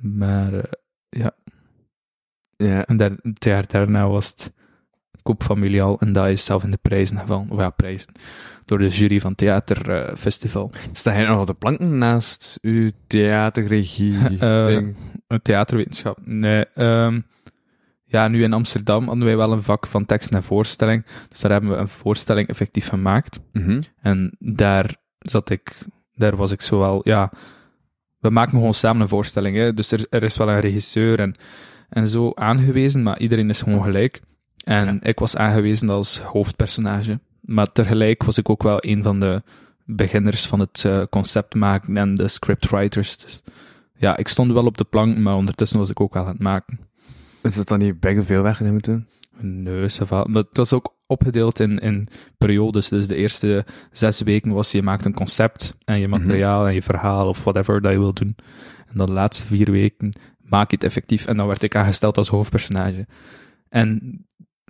Maar 0.00 0.54
eh, 0.54 0.62
Ja. 1.08 2.84
en 2.86 2.96
daar, 2.96 3.10
het 3.22 3.44
jaar 3.44 3.66
daarna 3.66 4.08
was 4.08 4.28
het 4.28 4.52
Koep 5.22 5.42
Familiaal 5.42 5.98
en 6.00 6.12
dat 6.12 6.26
is 6.28 6.44
zelf 6.44 6.62
in 6.64 6.70
de 6.70 6.78
prijzen 6.82 7.18
gevallen. 7.18 7.50
Of 7.50 7.58
ja, 7.58 7.70
prijzen. 7.70 8.12
Door 8.64 8.78
de 8.78 8.88
jury 8.88 9.20
van 9.20 9.34
Theaterfestival. 9.34 10.70
Sta 10.92 11.12
jij 11.12 11.24
nog 11.26 11.40
op 11.40 11.46
de 11.46 11.54
planken 11.54 11.98
naast 11.98 12.58
uw 12.60 12.90
theaterregie? 13.06 14.16
Een 15.28 15.42
theaterwetenschap. 15.42 16.18
Nee, 16.24 16.64
ehm, 16.66 17.20
ja, 18.08 18.28
nu 18.28 18.42
in 18.42 18.52
Amsterdam 18.52 19.06
hadden 19.06 19.24
wij 19.24 19.36
wel 19.36 19.52
een 19.52 19.62
vak 19.62 19.86
van 19.86 20.06
tekst 20.06 20.34
en 20.34 20.42
voorstelling. 20.42 21.06
Dus 21.28 21.40
daar 21.40 21.50
hebben 21.50 21.70
we 21.70 21.76
een 21.76 21.88
voorstelling 21.88 22.48
effectief 22.48 22.88
gemaakt. 22.88 23.40
Mhm. 23.52 23.80
En 24.00 24.36
daar 24.38 24.96
zat 25.18 25.50
ik, 25.50 25.78
daar 26.14 26.36
was 26.36 26.52
ik 26.52 26.60
zowel, 26.60 27.00
ja, 27.02 27.32
we 28.18 28.30
maken 28.30 28.52
gewoon 28.52 28.74
samen 28.74 29.02
een 29.02 29.08
voorstelling, 29.08 29.56
hè. 29.56 29.74
dus 29.74 29.92
er, 29.92 30.06
er 30.10 30.22
is 30.22 30.36
wel 30.36 30.48
een 30.48 30.60
regisseur 30.60 31.20
en, 31.20 31.34
en 31.88 32.06
zo 32.06 32.32
aangewezen, 32.34 33.02
maar 33.02 33.18
iedereen 33.18 33.50
is 33.50 33.62
gewoon 33.62 33.82
gelijk. 33.82 34.20
En 34.64 35.00
ik 35.02 35.18
was 35.18 35.36
aangewezen 35.36 35.88
als 35.88 36.20
hoofdpersonage, 36.20 37.20
maar 37.40 37.72
tegelijk 37.72 38.22
was 38.22 38.38
ik 38.38 38.48
ook 38.48 38.62
wel 38.62 38.76
een 38.80 39.02
van 39.02 39.20
de 39.20 39.42
beginners 39.84 40.46
van 40.46 40.60
het 40.60 40.84
eh, 40.84 41.02
concept 41.10 41.54
maken 41.54 41.96
en 41.96 42.14
de 42.14 42.28
scriptwriters. 42.28 43.18
Dus 43.18 43.42
ja, 43.96 44.16
ik 44.16 44.28
stond 44.28 44.52
wel 44.52 44.64
op 44.66 44.78
de 44.78 44.84
plank, 44.84 45.18
maar 45.18 45.34
ondertussen 45.34 45.78
was 45.78 45.90
ik 45.90 46.00
ook 46.00 46.14
wel 46.14 46.22
aan 46.22 46.28
het 46.28 46.42
maken. 46.42 46.78
Is 47.42 47.56
het 47.56 47.68
dan 47.68 47.78
niet 47.78 48.00
bij 48.00 48.22
veel 48.22 48.42
werk 48.42 48.58
dat 48.58 48.66
je 48.66 48.72
moet 48.72 48.84
doen? 48.84 49.06
Nee, 49.40 49.90
ça 49.90 50.06
va. 50.06 50.24
Maar 50.28 50.42
het 50.42 50.56
was 50.56 50.72
ook 50.72 50.94
opgedeeld 51.06 51.60
in, 51.60 51.78
in 51.78 52.08
periodes. 52.38 52.88
Dus 52.88 53.06
de 53.06 53.14
eerste 53.14 53.64
zes 53.92 54.20
weken 54.20 54.52
was 54.52 54.72
je 54.72 54.82
maakt 54.82 55.04
een 55.04 55.14
concept 55.14 55.76
en 55.84 55.98
je 55.98 56.08
materiaal 56.08 56.66
en 56.66 56.74
je 56.74 56.82
verhaal 56.82 57.28
of 57.28 57.44
whatever 57.44 57.80
dat 57.80 57.92
je 57.92 57.98
wil 57.98 58.12
doen. 58.12 58.36
En 58.86 58.96
dan 58.96 59.06
de 59.06 59.12
laatste 59.12 59.46
vier 59.46 59.70
weken 59.70 60.12
maak 60.38 60.70
je 60.70 60.76
het 60.76 60.84
effectief. 60.84 61.26
En 61.26 61.36
dan 61.36 61.46
werd 61.46 61.62
ik 61.62 61.76
aangesteld 61.76 62.16
als 62.16 62.28
hoofdpersonage. 62.28 63.06
En 63.68 64.20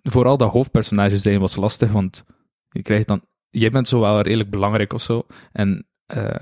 vooral 0.02 0.37
dat 0.37 0.52
hoofdpersonage 0.52 1.16
zijn 1.16 1.40
was 1.40 1.57
lastig, 1.57 1.92
want 1.92 2.24
je 2.70 2.83
krijgt 2.83 3.09
dan... 3.09 3.20
Jij 3.50 3.70
bent 3.70 3.88
zo 3.88 4.00
wel 4.00 4.20
redelijk 4.20 4.50
belangrijk 4.50 4.92
of 4.92 5.02
zo. 5.02 5.26
En 5.52 5.87
eh, 6.07 6.40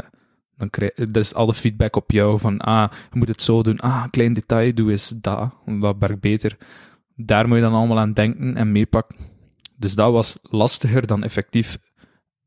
dan 0.57 0.71
krijg 0.71 0.93
dus 0.95 1.35
alle 1.35 1.55
feedback 1.55 1.97
op 1.97 2.11
jou 2.11 2.39
van, 2.39 2.59
ah, 2.59 2.91
je 3.13 3.19
moet 3.19 3.29
het 3.29 3.43
zo 3.43 3.63
doen. 3.63 3.79
Ah, 3.81 4.05
klein 4.11 4.33
detail, 4.33 4.75
doe 4.75 4.91
eens 4.91 5.09
dat. 5.17 5.55
Dat 5.81 5.97
werkt 5.99 6.21
beter 6.21 6.57
daar 7.17 7.47
moet 7.49 7.57
je 7.57 7.63
dan 7.63 7.73
allemaal 7.75 7.99
aan 7.99 8.13
denken 8.13 8.57
en 8.57 8.73
meepakken. 8.73 9.17
Dus 9.77 9.95
dat 9.95 10.13
was 10.13 10.39
lastiger 10.43 11.07
dan 11.07 11.23
effectief 11.23 11.79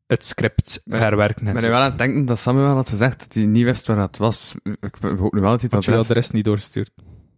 het 0.08 0.26
script 0.26 0.82
Maar- 0.86 1.00
herwerken. 1.00 1.48
en 1.48 1.56
Ik 1.56 1.62
ben 1.62 1.70
wel 1.70 1.80
aan 1.80 1.90
het 1.90 1.98
denken 1.98 2.26
dat 2.26 2.40
Samuel 2.40 2.76
had 2.76 2.90
gezegd 2.90 3.20
dat 3.20 3.34
hij 3.34 3.46
niet 3.46 3.64
wist 3.64 3.88
waar 3.88 3.98
dat 3.98 4.18
was. 4.18 4.56
Ik 4.64 4.96
hoop 5.02 5.34
nu 5.34 5.42
wel 5.42 5.50
dat 5.52 5.62
hij 5.62 5.70
dat 5.70 5.86
je 5.86 5.92
de 5.92 6.14
rest 6.14 6.34
niet 6.34 6.46
doorgestuurd. 6.46 6.92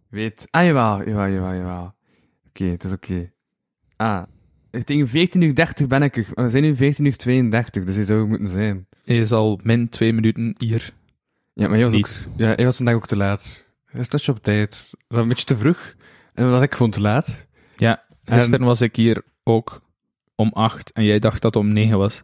weet. 0.08 0.46
Ah, 0.50 0.64
jawel, 0.64 0.98
jawel, 1.08 1.28
jawel, 1.28 1.54
jawel. 1.54 1.94
Oké, 2.48 2.64
het 2.64 2.84
is 2.84 2.92
oké. 2.92 3.32
Ah, 3.96 4.22
tegen 4.84 5.08
14.30 5.08 5.80
uur 5.80 5.88
ben 5.88 6.02
ik 6.02 6.16
er. 6.16 6.26
We 6.34 6.50
zijn 6.50 6.62
nu 6.62 6.74
14.32 6.76 7.76
uur, 7.80 7.86
dus 7.86 7.94
hij 7.94 8.04
zou 8.04 8.26
moeten 8.26 8.48
zijn. 8.48 8.86
Je 9.14 9.20
is 9.20 9.32
al 9.32 9.60
min 9.62 9.88
twee 9.88 10.12
minuten 10.12 10.54
hier. 10.58 10.92
Ja, 11.52 11.68
maar 11.68 11.76
hij 11.76 11.84
was, 11.84 11.92
Niet. 11.92 12.28
ook, 12.28 12.38
ja, 12.38 12.52
hij 12.54 12.64
was 12.64 12.76
vandaag 12.76 12.94
ook 12.94 13.06
te 13.06 13.16
laat. 13.16 13.66
Hij 13.84 14.00
is 14.00 14.08
toch 14.08 14.28
op 14.28 14.42
tijd. 14.42 14.88
Dat 14.90 15.04
was 15.08 15.22
een 15.22 15.28
beetje 15.28 15.44
te 15.44 15.56
vroeg. 15.56 15.94
En 16.34 16.50
was 16.50 16.62
ik 16.62 16.74
gewoon 16.74 16.90
te 16.90 17.00
laat. 17.00 17.46
Ja, 17.76 18.02
gisteren 18.24 18.66
was 18.66 18.80
ik 18.80 18.96
hier 18.96 19.22
ook 19.44 19.82
om 20.34 20.50
acht 20.54 20.92
en 20.92 21.04
jij 21.04 21.18
dacht 21.18 21.42
dat 21.42 21.54
het 21.54 21.62
om 21.62 21.72
negen 21.72 21.98
was. 21.98 22.22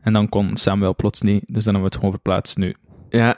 En 0.00 0.12
dan 0.12 0.28
kon 0.28 0.56
Samuel 0.56 0.94
plots 0.94 1.20
niet, 1.20 1.44
dus 1.46 1.64
dan 1.64 1.74
hebben 1.74 1.80
we 1.80 1.86
het 1.86 1.94
gewoon 1.94 2.10
verplaatst 2.10 2.56
nu. 2.56 2.74
Ja. 3.08 3.36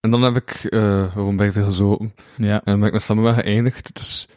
En 0.00 0.10
dan 0.10 0.22
heb 0.22 0.36
ik 0.36 0.50
eh, 0.50 1.12
gewoon 1.12 1.36
bij 1.36 1.52
veel 1.52 1.64
gezopen. 1.64 2.14
Ja, 2.36 2.54
En 2.54 2.62
dan 2.64 2.78
ben 2.78 2.86
ik 2.86 2.92
met 2.92 3.02
Samuel 3.02 3.34
geëindigd. 3.34 3.94
Dus 3.94 4.28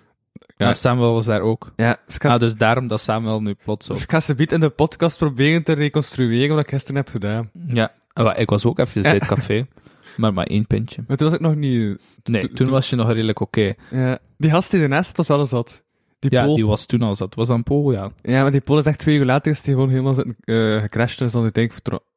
Ja. 0.58 0.65
maar 0.65 0.75
Samuel 0.75 1.13
was 1.13 1.25
daar 1.25 1.41
ook. 1.41 1.71
ja, 1.75 1.97
dus 2.06 2.17
ga, 2.17 2.34
Ah, 2.34 2.39
dus 2.39 2.56
daarom 2.56 2.88
dat 2.88 3.02
Samuel 3.02 3.41
nu 3.41 3.56
plots 3.63 3.88
dus 3.88 3.95
ook. 3.97 4.04
ik 4.04 4.12
ga 4.12 4.19
ze 4.19 4.36
in 4.36 4.60
de 4.60 4.69
podcast 4.69 5.17
proberen 5.17 5.63
te 5.63 5.73
reconstrueren 5.73 6.56
wat 6.56 6.63
ik 6.63 6.69
gisteren 6.69 6.95
heb 6.95 7.10
gedaan. 7.10 7.49
Ja, 7.67 7.91
maar 8.13 8.39
ik 8.39 8.49
was 8.49 8.65
ook 8.65 8.80
even 8.80 9.02
bij 9.02 9.13
het 9.13 9.25
café, 9.25 9.67
maar 10.17 10.34
maar 10.34 10.45
één 10.45 10.67
pintje. 10.67 11.04
Maar 11.08 11.17
toen 11.17 11.28
was 11.28 11.36
ik 11.36 11.41
nog 11.43 11.56
niet... 11.56 11.97
Nee, 12.23 12.52
Toen- 12.54 12.69
was 12.69 12.89
je 12.89 12.95
nog 12.95 13.08
redelijk 13.12 13.39
oké. 13.39 13.73
Ja, 13.89 14.17
die 14.38 14.49
gast 14.49 14.71
die 14.71 14.82
ernaast 14.82 15.17
was 15.17 15.28
wel 15.28 15.39
eens 15.39 15.49
zat. 15.49 15.84
Die 16.19 16.32
Ja, 16.32 16.45
die 16.54 16.65
was 16.65 16.86
toen 16.86 17.02
al 17.02 17.15
zat. 17.15 17.36
Was 17.36 17.47
dan 17.47 17.63
Pool, 17.63 17.91
ja. 17.91 18.12
Ja, 18.21 18.41
maar 18.41 18.52
die 18.52 18.62
Pool 18.62 18.78
is 18.78 18.86
echt 18.86 18.99
twee 18.99 19.17
uur 19.17 19.25
later 19.25 19.52
is 19.52 19.62
die 19.62 19.73
gewoon 19.73 19.89
helemaal 19.89 20.13
zitten, 20.13 20.36
eh, 20.43 20.82
gecrashed 20.82 21.19
en 21.19 21.25
is 21.25 21.32
dan 21.32 21.41
uiteindelijk 21.41 21.73
vertrokken. 21.73 22.10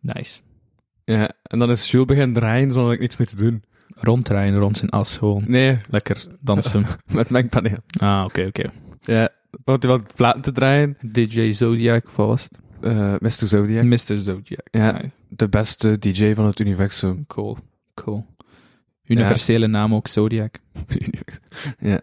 Nice. 0.00 0.40
Ja, 1.04 1.30
en 1.42 1.58
dan 1.58 1.70
is 1.70 1.90
Jules 1.90 2.06
beginnen 2.06 2.32
draaien 2.34 2.72
zonder 2.72 2.92
ik 2.92 3.00
niets 3.00 3.16
meer 3.16 3.26
te 3.26 3.36
doen. 3.36 3.62
Ronddraaien 4.00 4.58
rond 4.58 4.76
zijn 4.76 4.90
as, 4.90 5.16
gewoon. 5.16 5.44
Nee, 5.46 5.78
Lekker 5.90 6.26
dansen. 6.40 6.86
met 7.12 7.30
mengpaneel. 7.30 7.78
ah, 8.00 8.24
oké, 8.24 8.46
oké. 8.46 8.70
Ja, 9.00 9.28
want 9.64 9.82
hij 9.82 9.92
wat 9.92 10.14
platen 10.14 10.42
te 10.42 10.52
draaien. 10.52 10.96
DJ 11.12 11.50
Zodiac, 11.50 12.06
of 12.06 12.16
wat 12.16 12.26
was 12.26 12.42
het? 12.42 12.58
eh 12.80 13.14
Mr. 13.18 13.30
Zodiac. 13.30 13.84
Mr. 13.84 14.18
Zodiac. 14.18 14.68
Ja. 14.70 14.92
Nice. 14.92 15.10
De 15.28 15.48
beste 15.48 15.98
DJ 15.98 16.34
van 16.34 16.46
het 16.46 16.58
universum. 16.58 17.26
Cool, 17.26 17.56
cool. 17.94 18.26
Universele 19.04 19.66
naam 19.66 19.94
ook, 19.94 20.08
Zodiac. 20.08 20.54
ja. 21.78 22.00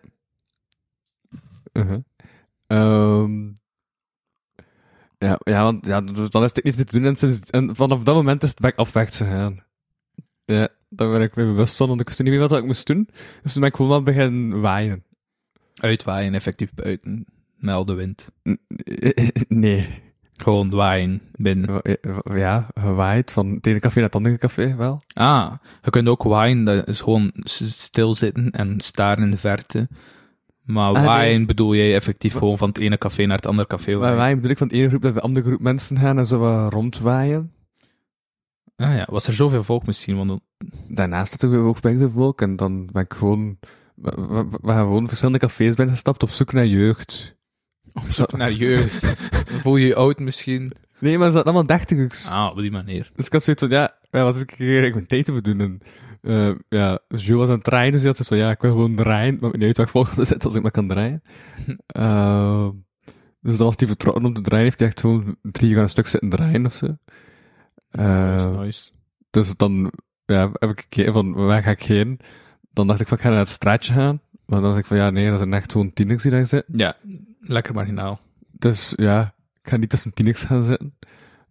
Uh-huh. 1.74 2.00
Ehm, 2.68 3.48
ja, 5.18 5.40
ja, 5.44 5.64
want 5.64 5.86
ja, 5.86 6.02
dan 6.02 6.44
is 6.44 6.52
het 6.54 6.64
niets 6.64 6.76
meer 6.76 6.86
te 6.86 6.98
doen. 7.00 7.06
En, 7.08 7.16
sinds, 7.16 7.50
en 7.50 7.76
vanaf 7.76 8.04
dat 8.04 8.16
moment 8.16 8.44
is 8.44 8.50
het 8.50 8.60
back 8.60 8.76
afwaarts 8.76 9.18
gegaan. 9.18 9.64
Ja, 10.46 10.68
daar 10.90 11.10
ben 11.12 11.22
ik 11.22 11.36
me 11.36 11.44
bewust 11.46 11.76
van, 11.76 11.88
want 11.88 12.00
ik 12.00 12.08
wist 12.08 12.24
niet 12.24 12.30
meer 12.32 12.40
wat 12.40 12.52
ik 12.58 12.66
moest 12.66 12.88
doen. 12.88 13.10
Dus 13.42 13.52
toen 13.52 13.62
ben 13.62 13.70
ik 13.70 13.76
gewoon 13.76 13.92
wel 13.92 14.04
beginnen 14.04 14.62
waaien. 14.62 15.04
Uitwaaien, 15.76 16.34
effectief 16.34 16.74
buiten. 16.74 17.26
Met 17.58 17.74
al 17.76 17.86
de 17.86 17.94
wind. 17.94 18.30
Nee. 19.48 20.04
Gewoon 20.38 20.70
waaien 20.70 21.22
binnen. 21.36 21.82
Ja, 22.24 22.68
gewaaid 22.74 23.32
van 23.32 23.50
het 23.52 23.68
ene 23.68 23.80
café 23.80 23.96
naar 23.96 24.06
het 24.06 24.16
andere 24.16 24.38
café, 24.38 24.76
wel. 24.76 25.02
Ah, 25.14 25.52
je 25.82 25.90
kunt 25.90 26.08
ook 26.08 26.24
waaien, 26.24 26.64
dat 26.66 26.88
is 26.88 27.02
gewoon 27.02 27.32
stilzitten 27.44 28.52
en 28.52 28.80
staren 28.80 29.24
in 29.24 29.32
de 29.32 29.38
verte. 29.38 29.88
Maar 30.64 30.94
Ah, 30.96 31.04
waaien 31.06 31.38
nee. 31.38 31.46
bedoel 31.46 31.74
je 31.74 31.94
effectief 31.94 32.34
gewoon 32.34 32.58
van 32.58 32.68
het 32.68 32.78
ene 32.78 32.98
café 32.98 33.26
naar 33.26 33.36
het 33.36 33.46
andere 33.46 33.68
café 33.68 33.96
waaien. 33.96 34.18
waaien 34.18 34.36
bedoel 34.36 34.52
ik 34.52 34.58
van 34.58 34.68
het 34.68 34.76
ene 34.76 34.88
groep 34.90 35.02
naar 35.04 35.14
de 35.14 35.22
andere 35.22 35.46
groep 35.46 35.60
mensen 35.62 35.98
gaan 35.98 36.18
en 36.18 36.26
zo 36.26 36.40
wat 36.40 36.74
rondwaaien. 36.74 37.52
Ah 38.76 38.96
ja, 38.96 39.08
was 39.10 39.28
er 39.28 39.34
zoveel 39.34 39.64
volk 39.64 39.86
misschien? 39.86 40.18
Want 40.18 40.42
Daarnaast 40.88 41.32
natuurlijk 41.32 41.64
ook 41.64 41.82
bij 41.82 41.98
veel 41.98 42.10
volk 42.10 42.42
en 42.42 42.56
dan 42.56 42.90
ben 42.92 43.04
ik 43.04 43.14
gewoon... 43.14 43.58
We, 43.96 44.12
we, 44.30 44.46
we 44.62 44.72
gaan 44.72 44.86
gewoon 44.86 45.08
verschillende 45.08 45.40
cafés 45.40 45.76
binnengestapt 45.76 46.24
op 46.24 46.30
zoek 46.30 46.54
naar 46.54 46.66
jeugd. 46.66 47.36
op 47.94 48.12
zoek 48.12 48.38
naar 48.38 48.52
jeugd. 48.52 49.02
Dan 49.50 49.60
voel 49.64 49.76
je 49.76 49.88
je 49.88 49.96
oud 49.96 50.20
misschien. 50.20 50.72
Nee, 51.00 51.18
maar 51.18 51.30
ze 51.30 51.36
hadden 51.36 51.54
allemaal 51.54 51.78
dertigers. 51.78 52.28
Ah, 52.28 52.50
op 52.52 52.58
die 52.58 52.72
manier. 52.72 53.12
Dus 53.16 53.26
ik 53.26 53.34
had 53.34 53.44
zoiets 53.44 53.64
van, 53.64 53.72
ja, 53.72 53.98
wat 54.10 54.40
ik 54.40 54.54
hier 54.58 54.68
eigenlijk 54.68 54.96
mijn 54.96 55.08
tijd 55.08 55.26
te 55.26 55.34
verdoen? 55.34 55.60
En, 55.60 55.80
eh, 56.22 56.56
ja, 56.70 57.00
Jules 57.08 57.40
was 57.40 57.48
aan 57.48 57.54
het 57.54 57.64
draaien, 57.64 57.92
dus 57.92 58.02
hij 58.02 58.14
had 58.18 58.28
van, 58.28 58.38
ja, 58.38 58.52
ik 58.52 58.62
wil 58.62 58.72
gewoon 58.72 58.96
draaien, 58.96 59.38
maar 59.42 59.50
niet 59.52 59.64
uit 59.64 59.78
waar 59.78 59.86
ik 59.86 59.92
volgende 59.92 60.26
zit 60.26 60.46
als 60.46 60.56
ik 60.56 60.62
maar 60.62 60.72
kan 60.72 60.88
draaien. 60.88 61.22
Eh, 61.86 62.70
dus 63.42 63.58
was 63.58 63.74
hij 63.78 63.88
vertrokken 63.88 64.26
om 64.26 64.34
te 64.34 64.42
draaien, 64.42 64.66
heeft 64.66 64.80
hij 64.80 64.88
echt 64.88 65.00
gewoon 65.00 65.36
drie 65.42 65.70
uur 65.70 65.78
aan 65.78 65.84
een 65.84 65.90
stuk 65.90 66.08
zitten 66.08 66.30
draaien 66.30 66.66
of 66.66 66.74
zo. 66.74 66.98
Eh, 67.96 68.36
Nice, 68.36 68.50
nice. 68.50 68.90
dus 69.30 69.56
dan 69.56 69.92
ja, 70.26 70.50
heb 70.54 70.70
ik 70.70 70.80
gekeken 70.80 71.14
van, 71.14 71.34
waar 71.34 71.64
ga 71.64 71.72
ik 71.72 71.84
heen? 71.84 72.20
Dan 72.72 72.88
dacht 72.88 73.00
ik 73.00 73.08
van, 73.08 73.18
ik 73.18 73.24
ga 73.24 73.30
naar 73.30 73.38
het 73.40 73.48
straatje 73.48 73.94
gaan. 73.94 74.20
Maar 74.46 74.60
dan 74.62 74.70
dacht 74.70 74.80
ik 74.82 74.86
van, 74.86 74.98
ja, 74.98 75.10
nee, 75.10 75.30
dat 75.30 75.38
zijn 75.40 75.54
echt 75.54 75.72
gewoon 75.72 75.94
tieners 75.94 76.22
die 76.22 76.32
daar 76.32 76.46
zitten. 76.48 76.78
Ja, 76.78 76.96
lekker 77.40 77.74
marginaal. 77.74 78.20
Dus 78.52 78.94
ja, 78.96 79.34
ik 79.64 79.70
ga 79.70 79.78
niet 79.78 79.90
tussen 79.90 80.14
tieners 80.14 80.44
gaan 80.44 80.64
zitten. 80.64 80.94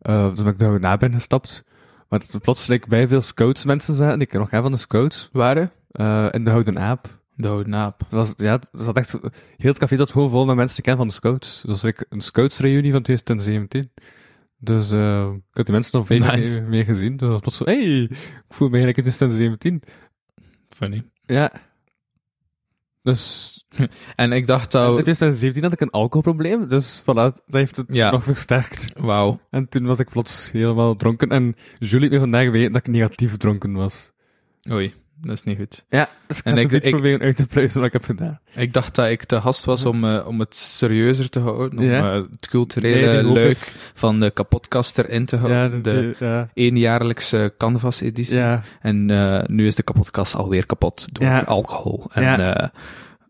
Eh, 0.00 0.28
dus 0.34 0.42
ben 0.42 0.52
ik 0.52 0.58
daar 0.58 0.80
na 0.80 0.96
ben 0.96 1.12
gestapt. 1.12 1.64
Maar 2.08 2.18
het 2.20 2.28
is 2.28 2.36
plotseling 2.42 2.86
bij 2.86 3.08
veel 3.08 3.22
scouts 3.22 3.64
mensen 3.64 3.94
zaten, 3.94 4.18
die 4.18 4.26
ik 4.26 4.32
nog 4.32 4.50
heb 4.50 4.62
van 4.62 4.70
de 4.70 4.76
scouts, 4.76 5.28
Waren? 5.32 5.70
eh, 5.90 6.26
in 6.30 6.44
de 6.44 6.50
Houden 6.50 6.78
Aap. 6.78 7.22
De 7.36 7.48
oude 7.48 7.68
naap. 7.68 7.98
Dat 8.08 8.10
was, 8.10 8.32
ja, 8.36 8.58
dat 8.58 8.80
zat 8.84 8.96
echt, 8.96 9.12
heel 9.56 9.70
het 9.70 9.78
café 9.78 9.96
zat 9.96 10.10
gewoon 10.10 10.30
vol 10.30 10.46
met 10.46 10.56
mensen 10.56 10.76
die 10.76 10.84
ik 10.84 10.90
ken 10.90 10.96
van 10.96 11.06
de 11.06 11.12
scouts. 11.14 11.62
Dat 11.66 11.80
was 11.80 11.92
een 12.08 12.20
scoutsreunie 12.20 12.92
van 12.92 13.02
2017. 13.02 13.90
Dus 14.64 14.90
eh 14.90 15.26
ik 15.34 15.56
had 15.56 15.64
die 15.66 15.74
mensen 15.74 15.98
nog 15.98 16.06
veel 16.06 16.18
Nice. 16.18 16.62
meer, 16.68 16.84
gezien. 16.84 17.10
Dus 17.10 17.20
dat 17.20 17.30
was 17.30 17.40
plots 17.40 17.54
zo, 17.54 17.64
hey, 17.64 18.02
ik 18.02 18.44
voel 18.48 18.68
me 18.68 18.74
eigenlijk 18.76 19.06
in 19.06 19.12
2017. 19.12 19.82
Funny. 20.68 21.04
Ja. 21.26 21.52
Dus 23.02 23.52
En 24.16 24.32
ik 24.32 24.46
dacht 24.46 24.74
in 24.74 24.80
dat... 24.80 24.92
2017 24.92 25.62
had 25.62 25.72
ik 25.72 25.80
een 25.80 25.90
alcoholprobleem, 25.90 26.68
dus 26.68 27.00
voilà, 27.02 27.04
dat 27.04 27.42
heeft 27.46 27.76
het 27.76 27.86
Ja. 27.94 28.10
nog 28.10 28.24
versterkt. 28.24 28.92
Wauw. 28.96 29.40
En 29.50 29.68
toen 29.68 29.86
was 29.86 29.98
ik 29.98 30.08
plots 30.10 30.50
helemaal 30.50 30.96
dronken. 30.96 31.28
En 31.28 31.56
Julie 31.78 32.00
heeft 32.00 32.12
me 32.12 32.18
vandaag 32.18 32.50
weten 32.50 32.72
dat 32.72 32.86
ik 32.86 32.92
negatief 32.92 33.36
dronken 33.36 33.72
was. 33.72 34.12
Oei, 34.70 34.94
dat 35.26 35.36
is 35.36 35.42
niet 35.42 35.56
goed. 35.58 35.84
Ja, 35.88 36.08
dus 36.26 36.38
ik 36.38 36.44
En 36.44 36.56
ik- 36.58 36.72
ik, 36.72 36.90
proberen 36.90 37.20
uit 37.20 37.36
te 37.36 37.46
pluizen 37.46 37.78
wat 37.78 37.86
ik 37.86 37.92
heb 37.92 38.04
gedaan. 38.04 38.40
Ik 38.54 38.72
dacht 38.72 38.94
dat 38.94 39.08
ik 39.10 39.24
te 39.24 39.40
gast 39.40 39.64
was 39.64 39.84
om, 39.84 40.04
eh, 40.04 40.26
om 40.26 40.40
het 40.40 40.56
serieuzer 40.56 41.28
te 41.30 41.40
houden. 41.40 41.78
Om 41.78 41.84
Ja. 41.84 42.14
eh, 42.14 42.22
het 42.30 42.48
culturele 42.48 43.22
Nee, 43.22 43.32
leuk 43.32 43.56
van 43.94 44.20
de 44.20 44.30
kapotkaster 44.30 45.10
in 45.10 45.24
te 45.24 45.36
houden. 45.36 45.58
Ja, 45.58 45.68
de 45.68 45.80
de, 45.80 46.14
ja, 46.18 46.48
eenjaarlijkse 46.54 47.54
Canvas-editie. 47.58 48.40
En 48.80 49.10
eh, 49.10 49.42
nu 49.46 49.66
is 49.66 49.74
de 49.74 49.82
kapotkast 49.82 50.34
alweer 50.34 50.66
kapot 50.66 51.08
door 51.12 51.44
alcohol 51.44 52.04
en 52.12 52.70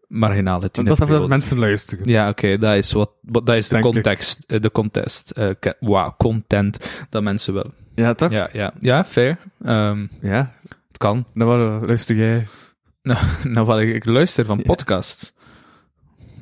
marginale 0.08 0.68
want 0.72 0.86
dat 0.88 1.00
is 1.00 1.06
dat 1.06 1.28
mensen 1.28 1.58
luisteren. 1.58 2.08
Ja, 2.08 2.28
oké, 2.28 2.58
dat 2.58 2.76
is 2.76 2.92
wat, 2.92 3.10
wat 3.20 3.46
dat 3.46 3.56
is 3.56 3.68
de 3.68 3.80
context, 3.80 4.44
de 4.62 4.70
contest, 4.70 5.32
wauw, 5.80 6.14
content 6.18 6.90
dat 7.10 7.22
mensen 7.22 7.54
willen. 7.54 7.72
Ja, 7.94 8.14
toch? 8.14 8.30
Ja, 8.30 8.48
ja, 8.52 8.72
ja, 8.78 9.04
fair. 9.04 9.38
Ehm, 9.64 10.06
Ja. 10.20 10.52
Kan. 11.04 11.26
Nou, 11.34 11.50
wat 11.78 11.88
luister 11.88 12.16
jij? 12.16 12.46
Nou, 13.44 13.66
wat 13.66 13.80
ik, 13.80 13.94
ik 13.94 14.04
luister 14.06 14.44
van 14.44 14.56
Ja. 14.58 14.62
podcast. 14.64 15.34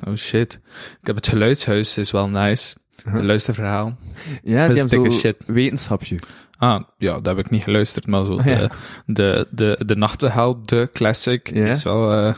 Oh 0.07 0.15
shit. 0.15 0.59
Ik 1.01 1.07
heb 1.07 1.15
het 1.15 1.27
geluidshuis, 1.27 1.97
is 1.97 2.11
wel 2.11 2.29
nice. 2.29 2.75
De 3.03 3.09
Huh. 3.09 3.21
luisterverhaal. 3.21 3.97
Ja, 4.43 4.67
Dat 4.67 4.77
is 4.77 4.83
zo 4.83 5.09
shit. 5.09 5.35
wetenschapje. 5.45 6.19
Ah, 6.57 6.83
ja, 6.97 7.13
dat 7.19 7.25
heb 7.35 7.45
ik 7.45 7.51
niet 7.51 7.63
geluisterd, 7.63 8.07
maar 8.07 8.25
zo 8.25 8.33
ja. 8.43 8.43
de, 8.45 8.69
de, 9.05 9.47
de, 9.51 9.85
de 9.85 9.95
Nachtegaal, 9.95 10.65
de 10.65 10.89
classic, 10.93 11.53
Ja. 11.53 11.65
is 11.67 11.83
wel, 11.83 12.11
eh, 12.13 12.35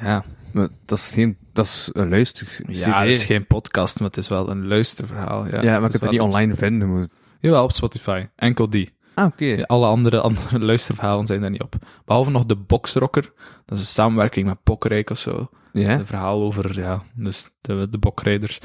ja, 0.00 0.24
Maar 0.52 0.68
dat 0.86 0.98
is 0.98 1.10
geen, 1.14 1.36
dat 1.52 1.64
is 1.64 1.90
een 1.92 2.08
luister. 2.08 2.58
ja, 2.68 3.00
het 3.00 3.08
is 3.08 3.24
geen 3.24 3.46
podcast, 3.46 3.98
maar 3.98 4.08
het 4.08 4.16
is 4.16 4.28
wel 4.28 4.50
een 4.50 4.66
luisterverhaal. 4.66 5.46
Ja, 5.46 5.62
Ja, 5.62 5.80
maar 5.80 5.90
ik 5.94 6.00
kan 6.00 6.00
het 6.00 6.10
niet 6.10 6.20
online 6.20 6.54
vinden. 6.54 6.88
Moet... 6.88 7.08
Jawel, 7.40 7.64
op 7.64 7.72
Spotify. 7.72 8.26
Enkel 8.36 8.70
die. 8.70 8.96
Ah, 9.18 9.26
oké. 9.26 9.66
Alle 9.66 9.86
andere, 9.86 10.20
andere 10.28 10.58
luisterverhalen 10.58 11.26
zijn 11.26 11.40
daar 11.40 11.50
niet 11.50 11.62
op. 11.62 11.76
Behalve 12.04 12.30
nog 12.30 12.46
de 12.46 12.56
Boxrocker. 12.56 13.32
Dat 13.64 13.78
is 13.78 13.84
een 13.84 13.90
samenwerking 13.90 14.46
met 14.46 14.62
Pokrijk 14.62 15.10
of 15.10 15.18
zo. 15.18 15.48
Ja? 15.72 15.98
Een 15.98 16.06
verhaal 16.06 16.42
over, 16.42 16.80
ja, 16.80 17.02
dus 17.14 17.50
de, 17.60 17.88
de 17.90 17.98
bokrijders. 17.98 18.60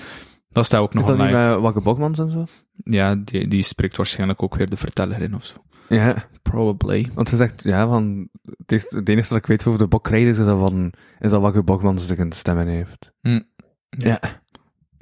Dat 0.49 0.65
staat 0.65 0.81
ook 0.81 0.89
Is 0.89 0.95
nog 0.95 1.05
dat 1.05 1.17
niet 1.17 1.25
online. 1.25 1.49
met 1.49 1.59
Wakke 1.59 1.81
Bokmans 1.81 2.19
en 2.19 2.29
zo? 2.29 2.45
Ja, 2.83 3.15
die, 3.15 3.47
die 3.47 3.63
spreekt 3.63 3.97
waarschijnlijk 3.97 4.43
ook 4.43 4.55
weer 4.55 4.69
de 4.69 4.77
verteller 4.77 5.21
in 5.21 5.35
of 5.35 5.43
zo. 5.43 5.55
Ja. 5.89 6.27
Probably. 6.41 7.09
Want 7.13 7.29
ze 7.29 7.35
zegt, 7.35 7.63
ja, 7.63 7.87
van, 7.87 8.29
het, 8.57 8.71
is, 8.71 8.89
het 8.89 9.09
enige 9.09 9.29
dat 9.29 9.37
ik 9.37 9.45
weet 9.45 9.67
over 9.67 9.79
de 9.79 9.87
bokrijders 9.87 10.39
is 10.39 10.45
dat, 10.45 10.59
van, 10.59 10.93
is 11.19 11.29
dat 11.29 11.41
Wakke 11.41 11.63
Bokmans 11.63 12.07
zich 12.07 12.17
een 12.17 12.31
stemmen 12.31 12.67
heeft. 12.67 13.11
Hm. 13.21 13.41
Ja. 13.89 14.19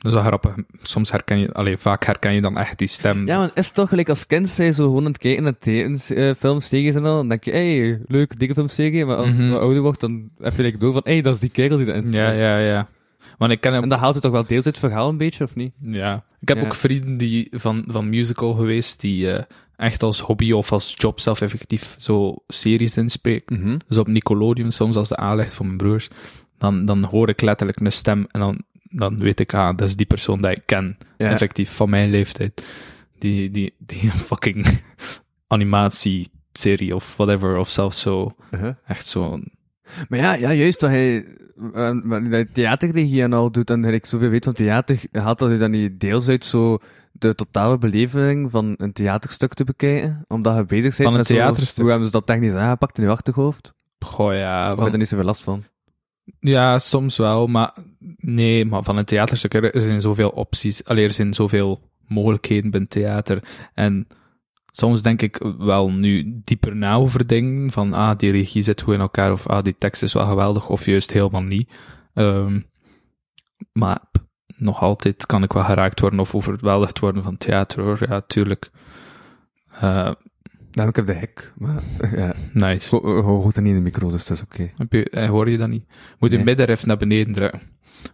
Dat 0.02 0.12
is 0.14 0.18
wel 0.20 0.28
grappig. 0.28 0.56
Soms 0.82 1.12
herken 1.12 1.40
je, 1.40 1.54
alleen 1.54 1.80
vaak 1.80 2.06
herken 2.06 2.34
je 2.34 2.42
dan 2.42 2.58
echt 2.58 2.78
die 2.78 2.88
stem. 2.88 3.28
Ja, 3.28 3.38
maar 3.38 3.52
is 3.54 3.66
het 3.66 3.76
toch 3.76 3.90
gelijk 3.90 4.10
als 4.10 4.28
kind, 4.28 4.50
zij 4.50 4.72
zo 4.72 4.84
gewoon 4.86 5.06
aan 5.06 5.12
het 5.12 5.18
kijken 5.18 5.44
naar 5.44 5.58
tekenfilms, 5.58 6.68
series 6.68 6.96
en 6.96 7.06
al, 7.06 7.16
dan 7.16 7.28
denk 7.28 7.44
je, 7.44 7.52
hey, 7.52 8.02
leuk, 8.08 8.40
dikke 8.40 8.54
filmserie, 8.54 9.06
maar 9.06 9.16
als 9.16 9.28
Mhm. 9.28 9.44
je 9.44 9.58
ouder 9.60 9.82
wordt, 9.82 10.00
dan 10.00 10.30
heb 10.40 10.56
je 10.56 10.62
like 10.62 10.78
door 10.78 10.94
van, 10.94 11.02
hey, 11.04 11.22
dat 11.22 11.34
is 11.34 11.40
die 11.40 11.50
kerel 11.50 11.78
die 11.78 11.88
erin 11.88 12.12
ja, 12.12 12.32
ja. 12.32 12.58
ja. 12.58 12.88
Want 13.38 13.52
ik 13.52 13.62
ken 13.62 13.74
hem 13.74 13.84
En 13.84 13.90
dat 13.90 14.00
haalt 14.00 14.14
het 14.14 14.24
toch 14.24 14.32
wel 14.32 14.46
deels 14.46 14.66
uit 14.66 14.76
het 14.76 14.86
verhaal 14.86 15.10
een 15.10 15.18
beetje, 15.18 15.44
of 15.44 15.56
niet? 15.56 15.74
Ja, 15.82 16.24
ik 16.40 16.48
heb 16.48 16.58
Ja. 16.58 16.64
ook 16.64 16.74
vrienden 16.76 17.18
die 17.18 17.48
van, 17.52 17.84
van 17.88 18.10
musical 18.10 18.54
geweest 18.54 19.02
die 19.02 19.32
eh, 19.32 19.44
echt 19.76 20.04
als 20.04 20.20
hobby 20.20 20.52
of 20.52 20.72
als 20.72 20.94
job 20.98 21.20
zelf 21.20 21.42
effectief 21.42 21.94
zo 21.98 22.36
series 22.48 22.98
inspreken. 22.98 23.60
Mhm. 23.62 23.78
Dus 23.88 23.98
op 23.98 24.08
Nickelodeon, 24.08 24.72
soms 24.72 24.96
als 24.96 25.10
de 25.10 25.16
aanleg 25.16 25.54
van 25.54 25.66
mijn 25.66 25.78
broers, 25.78 26.08
dan, 26.58 26.86
dan 26.86 27.04
hoor 27.04 27.30
ik 27.30 27.42
letterlijk 27.42 27.80
een 27.80 27.92
stem 27.92 28.26
en 28.32 28.40
dan, 28.40 28.62
dan 28.92 29.20
weet 29.20 29.40
ik, 29.40 29.54
ah, 29.54 29.78
dat 29.78 29.88
is 29.88 29.96
die 29.96 30.06
persoon 30.06 30.42
die 30.42 30.52
ik 30.52 30.62
ken, 30.66 30.98
Ja. 31.18 31.30
effectief, 31.30 31.72
van 31.76 31.90
mijn 31.90 32.10
leeftijd. 32.10 32.64
Die, 33.20 33.52
die, 33.52 33.74
die 33.80 34.12
fucking 34.30 34.82
animatieserie 35.48 36.96
of 36.96 37.16
whatever, 37.18 37.58
of 37.58 37.70
zelfs 37.70 38.02
zo, 38.02 38.36
Uh-huh. 38.52 38.74
echt 38.86 39.06
zo... 39.06 39.40
Maar 40.10 40.20
ja, 40.20 40.34
ja, 40.34 40.54
juist 40.54 40.82
wat 40.82 40.90
hij, 40.90 41.26
uh, 41.74 41.92
wat 42.04 42.22
hij 42.30 42.46
theaterregie 42.46 43.22
en 43.22 43.34
al 43.34 43.52
doet, 43.52 43.70
en 43.70 43.86
ik 43.86 44.06
zoveel 44.06 44.30
weet 44.30 44.44
van 44.44 44.54
theater, 44.54 45.00
haalt 45.12 45.40
dat 45.40 45.50
hij 45.50 45.58
dan 45.58 45.72
niet 45.72 46.00
deels 46.00 46.28
uit 46.30 46.46
zo 46.46 46.78
de 47.12 47.36
totale 47.36 47.78
beleving 47.78 48.52
van 48.52 48.74
een 48.78 48.94
theaterstuk 48.94 49.54
te 49.54 49.64
bekijken? 49.64 50.26
Omdat 50.28 50.56
je 50.56 50.66
bezig 50.66 50.82
bent 50.84 50.96
Van 50.96 51.06
een 51.12 51.14
met 51.18 51.28
zo- 51.28 51.34
theaterstuk? 51.34 51.78
hoe 51.82 51.90
hebben 51.90 52.06
ze 52.08 52.14
dat 52.14 52.26
technisch 52.26 52.54
aangepakt 52.54 52.98
in 52.98 53.04
je 53.04 53.10
achterhoofd? 53.10 53.74
Goh, 54.06 54.34
ja, 54.34 54.62
Of 54.62 54.68
heb 54.68 54.78
je 54.78 54.84
van, 54.84 54.92
er 54.92 54.98
niet 54.98 55.08
zoveel 55.08 55.26
last 55.26 55.44
van? 55.44 55.64
Ja, 56.40 56.80
soms 56.80 57.18
wel, 57.18 57.48
maar 57.48 57.78
nee, 58.18 58.66
maar 58.66 58.84
van 58.84 58.98
een 58.98 59.06
theaterstuk, 59.06 59.54
er 59.54 59.82
zijn 59.82 60.02
zoveel 60.02 60.30
opties, 60.30 60.86
alleen 60.86 61.04
er 61.04 61.14
zijn 61.14 61.34
zoveel 61.34 61.90
mogelijkheden 62.08 62.72
binnen 62.72 62.90
theater. 62.90 63.44
En 63.74 64.08
soms 64.66 65.02
denk 65.02 65.22
ik 65.22 65.44
wel 65.58 65.92
nu 65.92 66.42
dieper 66.44 66.76
na 66.76 66.96
over 66.96 67.28
dingen, 67.28 67.72
van 67.72 67.94
ah, 67.94 68.18
die 68.18 68.32
regie 68.32 68.62
zit 68.62 68.82
goed 68.82 68.94
in 68.94 69.00
elkaar, 69.00 69.32
of 69.32 69.48
ah, 69.48 69.64
die 69.64 69.76
tekst 69.78 70.04
is 70.04 70.14
wel 70.14 70.26
geweldig, 70.26 70.70
of 70.70 70.86
juist 70.86 71.12
helemaal 71.12 71.44
niet. 71.44 71.70
Ehm, 72.14 72.62
maar 73.72 74.02
nog 74.58 74.82
altijd 74.82 75.26
kan 75.26 75.44
ik 75.44 75.54
wel 75.54 75.64
geraakt 75.64 76.00
worden 76.00 76.20
of 76.20 76.36
overweldigd 76.36 77.00
worden 77.00 77.24
van 77.24 77.38
theater, 77.38 77.84
hoor. 77.84 78.00
Ja, 78.10 78.22
tuurlijk. 78.22 78.70
Eh, 79.72 80.12
Nou, 80.72 80.90
ik 80.90 80.96
heb 80.96 81.06
de 81.06 81.14
hek, 81.14 81.54
maar 81.58 81.82
ja, 82.16 82.34
Nice. 82.54 82.88
go- 82.88 83.22
go- 83.22 83.42
hoort 83.42 83.56
er 83.56 83.62
niet 83.62 83.72
in 83.72 83.78
de 83.78 83.84
micro, 83.84 84.12
dus 84.12 84.26
dat 84.26 84.38
is 84.38 84.44
oké. 84.44 84.72
Je, 84.90 85.10
eh, 85.10 85.30
hoor 85.30 85.50
je 85.50 85.58
dat 85.58 85.68
niet? 85.70 85.86
Moet 86.20 86.30
je 86.32 86.36
Nee. 86.36 86.46
middenrif 86.46 86.86
naar 86.86 86.98
beneden 86.98 87.34
drukken. 87.34 87.62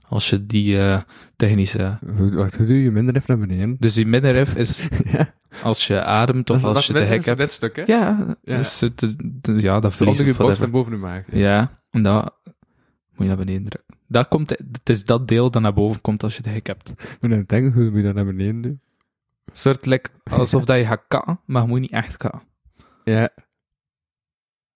Als 0.07 0.29
je 0.29 0.45
die 0.45 0.79
eh, 0.79 1.01
technische... 1.35 1.99
Hoe, 2.17 2.31
wacht, 2.35 2.57
hoe 2.57 2.65
doe 2.65 2.81
je 2.83 2.91
minder 2.91 3.15
even 3.15 3.37
naar 3.37 3.47
beneden? 3.47 3.75
Dus 3.79 3.93
die 3.93 4.05
middenrif 4.05 4.55
is 4.55 4.87
ja, 5.11 5.33
als 5.63 5.87
je 5.87 6.01
ademt 6.03 6.49
of 6.49 6.63
als 6.63 6.87
je 6.87 6.93
de 6.93 6.99
hek 6.99 7.25
hebt. 7.25 7.37
dit 7.37 7.51
stuk, 7.51 7.75
hè? 7.75 7.83
Ja, 7.85 8.35
Ja. 8.43 8.55
Dus 8.57 8.79
het, 8.79 9.01
is- 9.01 9.15
de- 9.17 9.61
ja, 9.61 9.79
dat 9.79 9.95
verlies 9.95 10.19
onder 10.19 10.25
je 10.25 10.31
of 10.31 10.37
borst 10.45 10.59
whatever. 10.59 10.63
en 10.65 10.71
boven 10.71 10.91
de 10.91 10.97
maag. 10.97 11.23
Ja, 11.31 11.79
en 11.91 12.01
dat 12.03 12.33
moet 12.43 12.55
je 13.17 13.25
naar 13.25 13.37
beneden 13.37 13.63
drukken. 13.63 13.95
Dat 14.07 14.27
komt, 14.27 14.49
het 14.49 14.89
is 14.89 15.05
dat 15.05 15.27
deel 15.27 15.51
dat 15.51 15.61
naar 15.61 15.73
boven 15.73 16.01
komt 16.01 16.23
als 16.23 16.35
je 16.35 16.41
de 16.41 16.49
hek 16.49 16.67
hebt. 16.67 16.93
Moet 17.21 17.31
je 17.31 17.43
denken, 17.45 17.73
hoe 17.73 17.83
moet 17.89 17.97
je 17.99 18.03
dat 18.03 18.15
naar 18.15 18.25
beneden 18.25 18.61
doen? 18.61 18.81
Soort 19.51 19.85
like, 19.85 20.09
alsof 20.31 20.65
dat 20.65 20.77
je 20.77 20.85
gaat 20.85 21.03
katten, 21.07 21.39
maar 21.45 21.61
je 21.61 21.67
moet 21.67 21.79
niet 21.79 21.91
echt 21.91 22.17
katten. 22.17 22.41
Ja, 23.03 23.29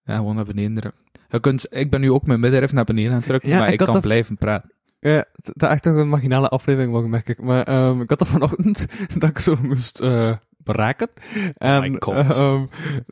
Ja, 0.03 0.15
gewoon 0.15 0.35
naar 0.35 0.45
beneden 0.45 0.73
drukken. 0.75 1.01
Je 1.29 1.39
kunt, 1.39 1.67
ik 1.69 1.89
ben 1.89 2.01
nu 2.01 2.11
ook 2.11 2.25
mijn 2.25 2.39
middenrif 2.39 2.73
naar 2.73 2.83
beneden 2.83 3.11
aan 3.11 3.17
het 3.17 3.25
drukken, 3.25 3.49
Ja, 3.49 3.59
maar 3.59 3.71
ik 3.71 3.77
kan 3.77 3.91
dat- 3.93 4.01
blijven 4.01 4.37
praten. 4.37 4.71
ja 4.99 5.25
dat 5.31 5.55
is 5.63 5.75
echt 5.75 5.85
een 5.85 6.09
marginale 6.09 6.47
aflevering, 6.49 6.91
wat 6.91 7.05
merk 7.07 7.29
ik. 7.29 7.41
Maar 7.41 7.63
ehm, 7.63 8.01
ik 8.01 8.09
had 8.09 8.19
dat 8.19 8.27
vanochtend, 8.27 8.85
dat 9.19 9.29
ik 9.29 9.39
zo 9.39 9.55
moest 9.61 9.99
eh 9.99 10.37
braken. 10.63 11.09
En, 11.57 12.01
God. 12.01 12.15
ehm, 12.15 12.65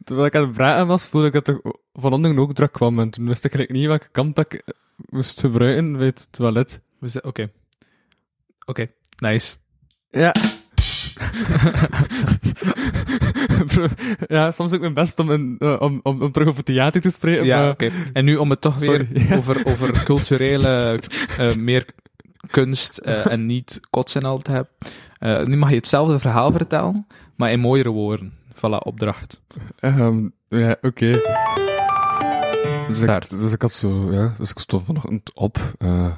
terwijl 0.03 0.27
ik 0.27 0.35
aan 0.35 0.41
het 0.41 0.53
braken 0.53 0.87
was, 0.87 1.07
voelde 1.07 1.27
ik 1.27 1.33
dat 1.33 1.47
er 1.47 1.61
van 1.93 2.13
onderen 2.13 2.37
ook 2.37 2.53
druk 2.53 2.71
kwam. 2.71 2.99
En 2.99 3.09
toen 3.09 3.27
wist 3.27 3.45
ik 3.45 3.53
eigenlijk 3.53 3.79
niet 3.81 3.89
welke 3.89 4.09
kant 4.11 4.35
dat 4.35 4.53
ik 4.53 4.61
eh, 4.65 4.73
moest 4.95 5.39
gebruiken 5.39 5.91
bij 5.97 6.05
het 6.05 6.27
toilet. 6.31 6.81
Oké. 7.21 7.51
Oké, 8.65 8.91
nice. 9.17 9.55
Ja. 10.09 10.33
ja, 14.27 14.51
soms 14.51 14.73
ook 14.73 14.79
mijn 14.79 14.93
best 14.93 15.19
om, 15.19 15.31
in, 15.31 15.55
eh, 15.59 15.75
om, 15.79 15.99
om, 16.03 16.21
om 16.21 16.31
terug 16.31 16.47
over 16.47 16.63
theater 16.63 17.01
te 17.01 17.09
spreken. 17.09 17.45
Ja, 17.45 17.59
maar, 17.59 17.69
oké. 17.69 17.91
En 18.13 18.25
nu 18.25 18.35
om 18.35 18.49
het 18.49 18.61
toch 18.61 18.79
weer 18.79 19.07
ja. 19.13 19.35
over, 19.37 19.61
over 19.65 20.03
culturele, 20.03 20.99
eh, 21.37 21.55
meer 21.55 21.85
kunst 22.51 22.97
eh, 22.97 23.31
en 23.31 23.45
niet 23.45 23.79
kotsen 23.89 24.23
al 24.23 24.39
te 24.39 24.51
hebben. 24.51 25.49
Nu 25.49 25.57
mag 25.57 25.69
je 25.69 25.75
hetzelfde 25.75 26.19
verhaal 26.19 26.51
vertellen, 26.51 27.07
maar 27.35 27.51
in 27.51 27.59
mooiere 27.59 27.89
woorden. 27.89 28.33
Voilà, 28.55 28.83
opdracht. 28.83 29.41
Ehm, 29.79 30.27
ja, 30.47 30.75
oké. 30.81 31.21
Dus 32.89 33.01
ik, 33.01 33.29
dus 33.29 33.51
ik 33.51 33.61
had 33.61 33.71
zo, 33.71 34.11
ja, 34.11 34.33
dus 34.37 34.49
ik 34.51 34.57
stond 34.59 34.85
vanochtend 34.85 35.31
op, 35.33 35.57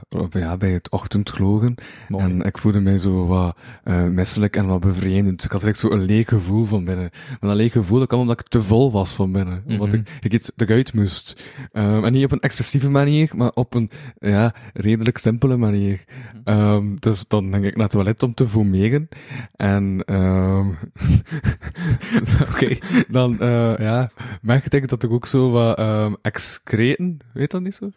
op, 0.09 0.33
ja, 0.33 0.57
bij 0.57 0.69
het 0.71 0.89
ochtendglogen. 0.91 1.75
Mooi. 2.07 2.23
En 2.23 2.41
ik 2.41 2.57
voelde 2.57 2.79
mij 2.81 2.99
zo 2.99 3.27
wat 3.27 3.57
eh 3.83 4.03
misselijk 4.03 4.55
en 4.55 4.65
wat 4.67 4.79
bevreemdend. 4.79 5.43
Ik 5.43 5.51
had 5.51 5.59
direct 5.59 5.79
zo 5.79 5.89
een 5.91 6.01
leeg 6.05 6.27
gevoel 6.27 6.65
van 6.65 6.83
binnen. 6.83 7.09
Maar 7.39 7.49
dat 7.49 7.55
leeg 7.59 7.71
gevoel 7.71 7.99
dat 7.99 8.07
kwam 8.07 8.19
omdat 8.19 8.39
ik 8.39 8.47
te 8.47 8.61
vol 8.61 8.91
was 8.91 9.13
van 9.13 9.31
binnen. 9.31 9.63
Omdat 9.67 9.87
Mhm. 9.87 9.97
ik, 9.97 10.09
ik 10.21 10.33
iets 10.33 10.51
eruit 10.55 10.93
moest. 10.93 11.43
Ehm, 11.71 12.03
en 12.03 12.13
niet 12.13 12.25
op 12.25 12.31
een 12.31 12.39
expressieve 12.39 12.89
manier, 12.89 13.29
maar 13.35 13.51
op 13.53 13.73
een 13.73 13.89
ja, 14.19 14.53
redelijk 14.73 15.17
simpele 15.17 15.57
manier. 15.57 16.03
Ehm, 16.43 16.95
dus 16.99 17.27
dan 17.27 17.51
ging 17.51 17.65
ik 17.65 17.73
naar 17.75 17.83
het 17.83 17.91
toilet 17.91 18.23
om 18.23 18.33
te 18.33 18.47
fumeren. 18.47 19.07
En 19.55 20.03
ehm 20.05 20.67
Oké. 22.51 22.77
dan 23.07 23.37
uh, 23.41 23.77
ja, 23.77 24.11
merkte 24.41 24.77
ik 24.77 24.87
dat 24.87 25.03
ik 25.03 25.11
ook 25.11 25.25
zo 25.25 25.51
wat 25.51 25.79
um, 25.79 26.15
excreten, 26.63 27.17
weet 27.33 27.51
dat 27.51 27.61
niet 27.61 27.75
zo? 27.75 27.89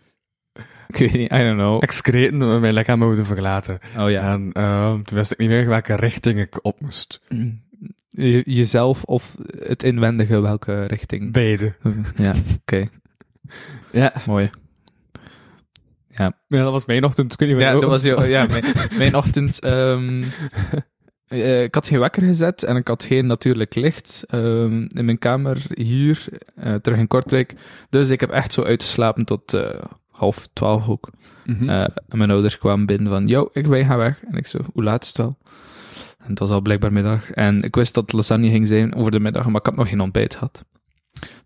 Ik 0.88 0.96
weet 0.96 1.12
niet, 1.12 1.32
I 1.32 1.36
don't 1.36 1.56
know. 1.58 1.82
Excreten 1.82 2.60
mijn 2.60 2.74
lichaam 2.74 2.98
moeten 2.98 3.26
verlaten. 3.26 3.78
Oh 3.98 4.10
ja. 4.10 4.32
En 4.32 4.62
um, 4.62 5.04
toen 5.04 5.16
wist 5.18 5.32
ik 5.32 5.38
niet 5.38 5.48
meer 5.48 5.66
welke 5.68 5.94
richting 5.94 6.38
ik 6.38 6.64
op 6.64 6.80
moest. 6.80 7.20
Je- 8.08 8.42
jezelf 8.46 9.04
of 9.04 9.34
het 9.58 9.82
inwendige, 9.82 10.40
welke 10.40 10.84
richting? 10.84 11.32
Beide. 11.32 11.76
Ja, 12.16 12.34
oké. 12.60 12.88
Ja. 13.92 14.12
Mooi. 14.26 14.50
ja, 16.08 16.36
dat 16.48 16.72
was 16.72 16.86
mijn 16.86 17.04
ochtend. 17.04 17.36
Weet 17.36 17.48
niet 17.48 17.58
Ja, 17.58 17.72
dat 17.72 17.84
was, 17.84 18.02
ja 18.28 18.46
mijn, 18.46 18.64
mijn 18.98 19.14
ochtend. 19.14 19.60
ehm, 19.60 20.22
eh, 21.28 21.62
ik 21.62 21.74
had 21.74 21.88
geen 21.88 21.98
wekker 21.98 22.22
gezet 22.22 22.62
en 22.62 22.76
ik 22.76 22.88
had 22.88 23.04
geen 23.04 23.26
natuurlijk 23.26 23.74
licht 23.74 24.24
ehm, 24.26 24.86
in 24.88 25.04
mijn 25.04 25.18
kamer 25.18 25.62
hier, 25.74 26.26
eh, 26.54 26.74
terug 26.74 26.98
in 26.98 27.06
Kortrijk. 27.06 27.54
Dus 27.90 28.08
ik 28.08 28.20
heb 28.20 28.30
echt 28.30 28.52
zo 28.52 28.62
uitgeslapen 28.62 29.24
tot 29.24 29.54
eh, 29.54 29.82
half 30.10 30.48
twaalf 30.52 30.88
ook. 30.88 31.10
Mhm. 31.44 31.68
En 31.68 31.92
mijn 32.08 32.30
ouders 32.30 32.58
kwamen 32.58 32.86
binnen 32.86 33.08
van, 33.08 33.26
yo, 33.26 33.48
ik 33.52 33.66
wij 33.66 33.84
gaan 33.84 33.98
weg. 33.98 34.22
En 34.30 34.36
ik 34.36 34.46
zo, 34.46 34.58
hoe 34.72 34.82
laat 34.82 35.02
is 35.02 35.08
het 35.08 35.16
wel? 35.16 35.38
En 36.18 36.30
het 36.30 36.38
was 36.38 36.50
al 36.50 36.60
blijkbaar 36.60 36.92
middag. 36.92 37.30
En 37.30 37.62
ik 37.62 37.74
wist 37.74 37.94
dat 37.94 38.12
lasagne 38.12 38.48
ging 38.48 38.68
zijn 38.68 38.94
over 38.94 39.10
de 39.10 39.20
middag, 39.20 39.46
maar 39.46 39.60
ik 39.60 39.66
had 39.66 39.76
nog 39.76 39.88
geen 39.88 40.00
ontbijt 40.00 40.34
gehad. 40.34 40.64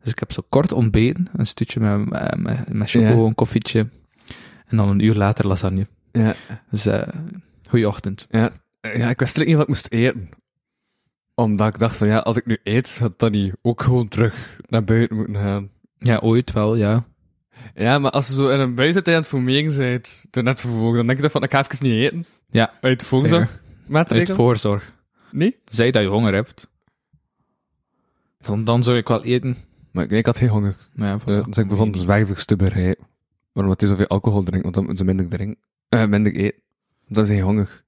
Dus 0.02 0.12
ik 0.12 0.18
heb 0.18 0.32
zo 0.32 0.42
kort 0.48 0.72
ontbeten, 0.72 1.26
een 1.36 1.46
stukje 1.46 1.80
met, 1.80 2.08
met, 2.36 2.72
met, 2.72 2.90
choco, 2.90 3.26
een 3.26 3.34
koffietje. 3.34 3.88
En 4.66 4.76
dan 4.76 4.88
een 4.88 5.04
uur 5.04 5.14
later 5.14 5.46
lasagne. 5.46 5.86
ja. 6.12 6.34
Dus, 6.70 6.88
goeie 7.68 7.88
ochtend. 7.88 8.26
Ja, 8.30 8.52
ja, 8.80 9.08
ik 9.08 9.18
wist 9.18 9.36
niet 9.36 9.52
wat 9.52 9.62
ik 9.62 9.68
moest 9.68 9.90
eten. 9.90 10.28
Omdat 11.34 11.68
ik 11.68 11.78
dacht 11.78 11.96
van 11.96 12.06
ja, 12.06 12.18
als 12.18 12.36
ik 12.36 12.46
nu 12.46 12.58
eet, 12.62 12.98
had 12.98 13.18
dan 13.18 13.30
niet 13.30 13.54
ook 13.62 13.82
gewoon 13.82 14.08
terug 14.08 14.60
naar 14.66 14.84
buiten 14.84 15.16
moeten 15.16 15.36
gaan. 15.36 15.70
Ja, 15.98 16.18
ooit 16.18 16.52
wel, 16.52 16.76
ja. 16.76 17.06
Ja, 17.74 17.98
maar 17.98 18.10
als 18.10 18.26
je 18.26 18.32
zo 18.32 18.48
in 18.48 18.60
een 18.60 18.74
bui 18.74 18.92
zit 18.92 19.04
en 19.06 19.10
je 19.10 19.16
aan 19.16 19.22
het 19.22 19.30
fumeren 19.30 19.76
bent, 19.76 20.26
toen 20.30 20.44
net 20.44 20.60
vervolgens, 20.60 20.96
dan 20.96 21.06
denk 21.06 21.20
je 21.20 21.30
van, 21.30 21.42
ik 21.42 21.50
ga 21.50 21.60
even 21.60 21.86
niet 21.86 21.94
eten. 21.94 22.24
Ja. 22.50 22.72
Uit 22.80 23.02
voorzorg. 23.02 23.62
Uit 23.92 24.30
voorzorg. 24.30 24.92
Nee? 25.30 25.56
Zij 25.64 25.90
dat 25.90 26.02
je 26.02 26.08
honger 26.08 26.34
hebt. 26.34 26.68
Dan, 28.40 28.64
dan 28.64 28.82
zou 28.82 28.96
ik 28.96 29.08
wel 29.08 29.24
eten. 29.24 29.56
Maar 29.92 30.04
ik, 30.04 30.10
nee, 30.10 30.18
ik 30.18 30.26
had 30.26 30.38
geen 30.38 30.48
honger. 30.48 30.76
Ja, 30.94 31.20
voilà. 31.20 31.24
Eh, 31.24 31.44
dus 31.44 31.58
ik 31.58 31.68
begon 31.68 31.94
zwijgig 31.94 32.44
te 32.44 32.56
bereiden. 32.56 33.06
Waarom 33.52 33.72
het 33.72 33.82
is 33.82 33.88
zoveel 33.88 34.06
alcohol 34.06 34.42
drinken, 34.42 34.62
want 34.62 34.74
dan 34.74 34.84
moeten 34.84 35.06
ze 35.06 35.14
minder 35.14 35.36
drinken. 35.36 35.58
Eh, 35.88 36.06
minder 36.06 36.34
eten. 36.34 36.62
Dan 37.08 37.26
zijn 37.26 37.38
je 37.38 37.44
honger. 37.44 37.84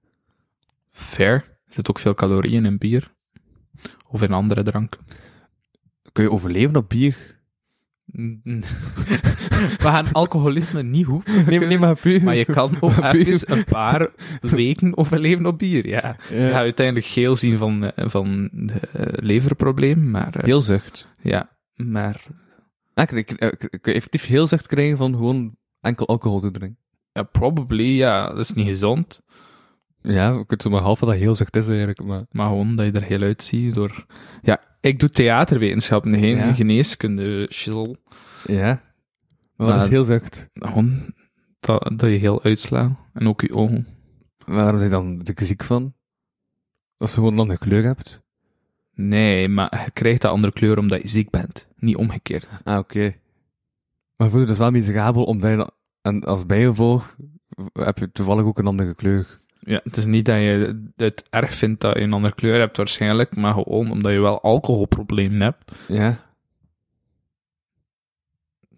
Fair. 0.90 1.32
Er 1.34 1.74
zit 1.76 1.88
ook 1.90 1.98
veel 1.98 2.14
calorieën 2.14 2.64
in 2.64 2.78
bier. 2.78 3.12
Of 4.08 4.22
in 4.22 4.32
andere 4.32 4.62
dranken. 4.62 5.00
Kun 6.12 6.24
je 6.24 6.30
overleven 6.32 6.76
op 6.76 6.88
bier? 6.88 7.38
We 9.76 9.76
gaan 9.78 10.12
alcoholisme 10.12 10.82
niet 10.82 11.06
goed. 11.06 11.46
Nee, 11.46 11.58
nee 11.58 11.78
maar 11.78 11.96
puur. 11.96 12.22
Maar 12.22 12.34
je 12.36 12.44
kan 12.44 12.76
ook 12.80 12.96
even 13.02 13.56
een 13.58 13.64
paar 13.64 14.10
weken 14.40 14.96
overleven 14.96 15.46
op 15.46 15.58
bier, 15.58 15.86
ja. 15.88 16.16
Je 16.30 16.48
gaat 16.48 16.54
uiteindelijk 16.54 17.06
geel 17.06 17.36
zien 17.36 17.58
van, 17.58 17.84
eh, 17.84 18.08
van 18.08 18.50
eh, 18.92 19.06
leverprobleem, 19.24 20.10
maar 20.10 20.34
eh, 20.34 20.44
Heel 20.44 20.60
zucht. 20.60 21.08
ja, 21.20 21.56
maar 21.74 22.20
Ah, 22.94 23.16
ik, 23.16 23.26
kun 23.80 23.94
effectief 23.94 24.26
heel 24.26 24.46
zucht 24.46 24.66
krijgen 24.66 24.96
van 24.96 25.12
gewoon 25.12 25.56
enkel 25.80 26.06
alcohol 26.08 26.40
te 26.40 26.50
drinken. 26.50 26.78
ja, 27.12 27.22
probably, 27.22 27.96
ja, 27.96 28.28
dat 28.28 28.38
is 28.38 28.52
niet 28.52 28.66
gezond, 28.66 29.20
Ja, 30.02 30.38
ik 30.38 30.50
weet 30.50 30.62
zo 30.62 30.70
maar 30.70 30.80
half 30.80 31.00
wat 31.00 31.08
dat 31.08 31.18
heel 31.18 31.34
zucht 31.34 31.56
is 31.56 31.68
eigenlijk, 31.68 32.02
maar... 32.04 32.22
maar 32.30 32.48
gewoon 32.48 32.76
dat 32.76 32.86
je 32.86 32.92
er 32.92 33.02
heel 33.02 33.20
uitziet 33.22 33.74
door... 33.74 34.06
Ja, 34.42 34.60
ik 34.80 34.98
doe 35.00 35.08
theaterwetenschappen, 35.08 36.14
geen 36.14 36.36
Ja. 36.36 36.52
geneeskunde, 36.52 37.48
shizzle. 37.52 37.96
Ja. 38.46 38.64
Maar 39.56 39.66
wat 39.66 39.68
Maar- 39.76 39.84
is 39.84 39.90
heel 39.90 40.04
zucht? 40.04 40.48
Gewoon 40.52 41.14
dat, 41.60 41.92
dat 41.96 42.10
je 42.10 42.16
heel 42.16 42.42
uitslaat. 42.42 42.90
En 43.12 43.28
ook 43.28 43.40
je 43.40 43.54
ogen. 43.54 43.86
Waarom 44.46 44.74
ben 44.74 44.84
je 44.84 44.90
dan 44.90 45.20
ziek 45.36 45.62
van? 45.62 45.94
Als 46.96 47.10
je 47.10 47.16
gewoon 47.16 47.32
een 47.32 47.38
andere 47.38 47.58
kleur 47.58 47.84
hebt? 47.84 48.22
Nee, 48.94 49.48
maar 49.48 49.82
je 49.84 49.90
krijgt 49.90 50.22
dat 50.22 50.32
andere 50.32 50.52
kleur 50.52 50.78
omdat 50.78 51.02
je 51.02 51.08
ziek 51.08 51.30
bent. 51.30 51.68
Niet 51.76 51.96
omgekeerd. 51.96 52.48
Ah, 52.64 52.78
oké. 52.78 53.14
Maar 54.16 54.30
voel 54.30 54.40
je 54.40 54.46
dus 54.46 54.58
wel 54.58 54.70
miserabel, 54.70 55.24
omdat 55.24 55.50
je... 55.50 55.70
En 56.02 56.24
als 56.24 56.46
bijgevolg 56.46 57.16
heb 57.72 57.98
je 57.98 58.12
toevallig 58.12 58.44
ook 58.44 58.58
een 58.58 58.66
andere 58.66 58.94
kleur. 58.94 59.39
Ja, 59.60 59.80
het 59.84 59.96
is 59.96 60.06
niet 60.06 60.24
dat 60.24 60.36
je 60.36 60.82
het 60.96 61.28
erg 61.30 61.54
vindt 61.54 61.80
dat 61.80 61.96
je 61.96 62.00
een 62.00 62.12
andere 62.12 62.34
kleur 62.34 62.58
hebt 62.58 62.76
waarschijnlijk, 62.76 63.36
maar 63.36 63.52
gewoon 63.52 63.90
omdat 63.90 64.12
je 64.12 64.20
wel 64.20 64.42
alcoholproblemen 64.42 65.40
hebt. 65.40 65.72
Ja. 65.88 66.28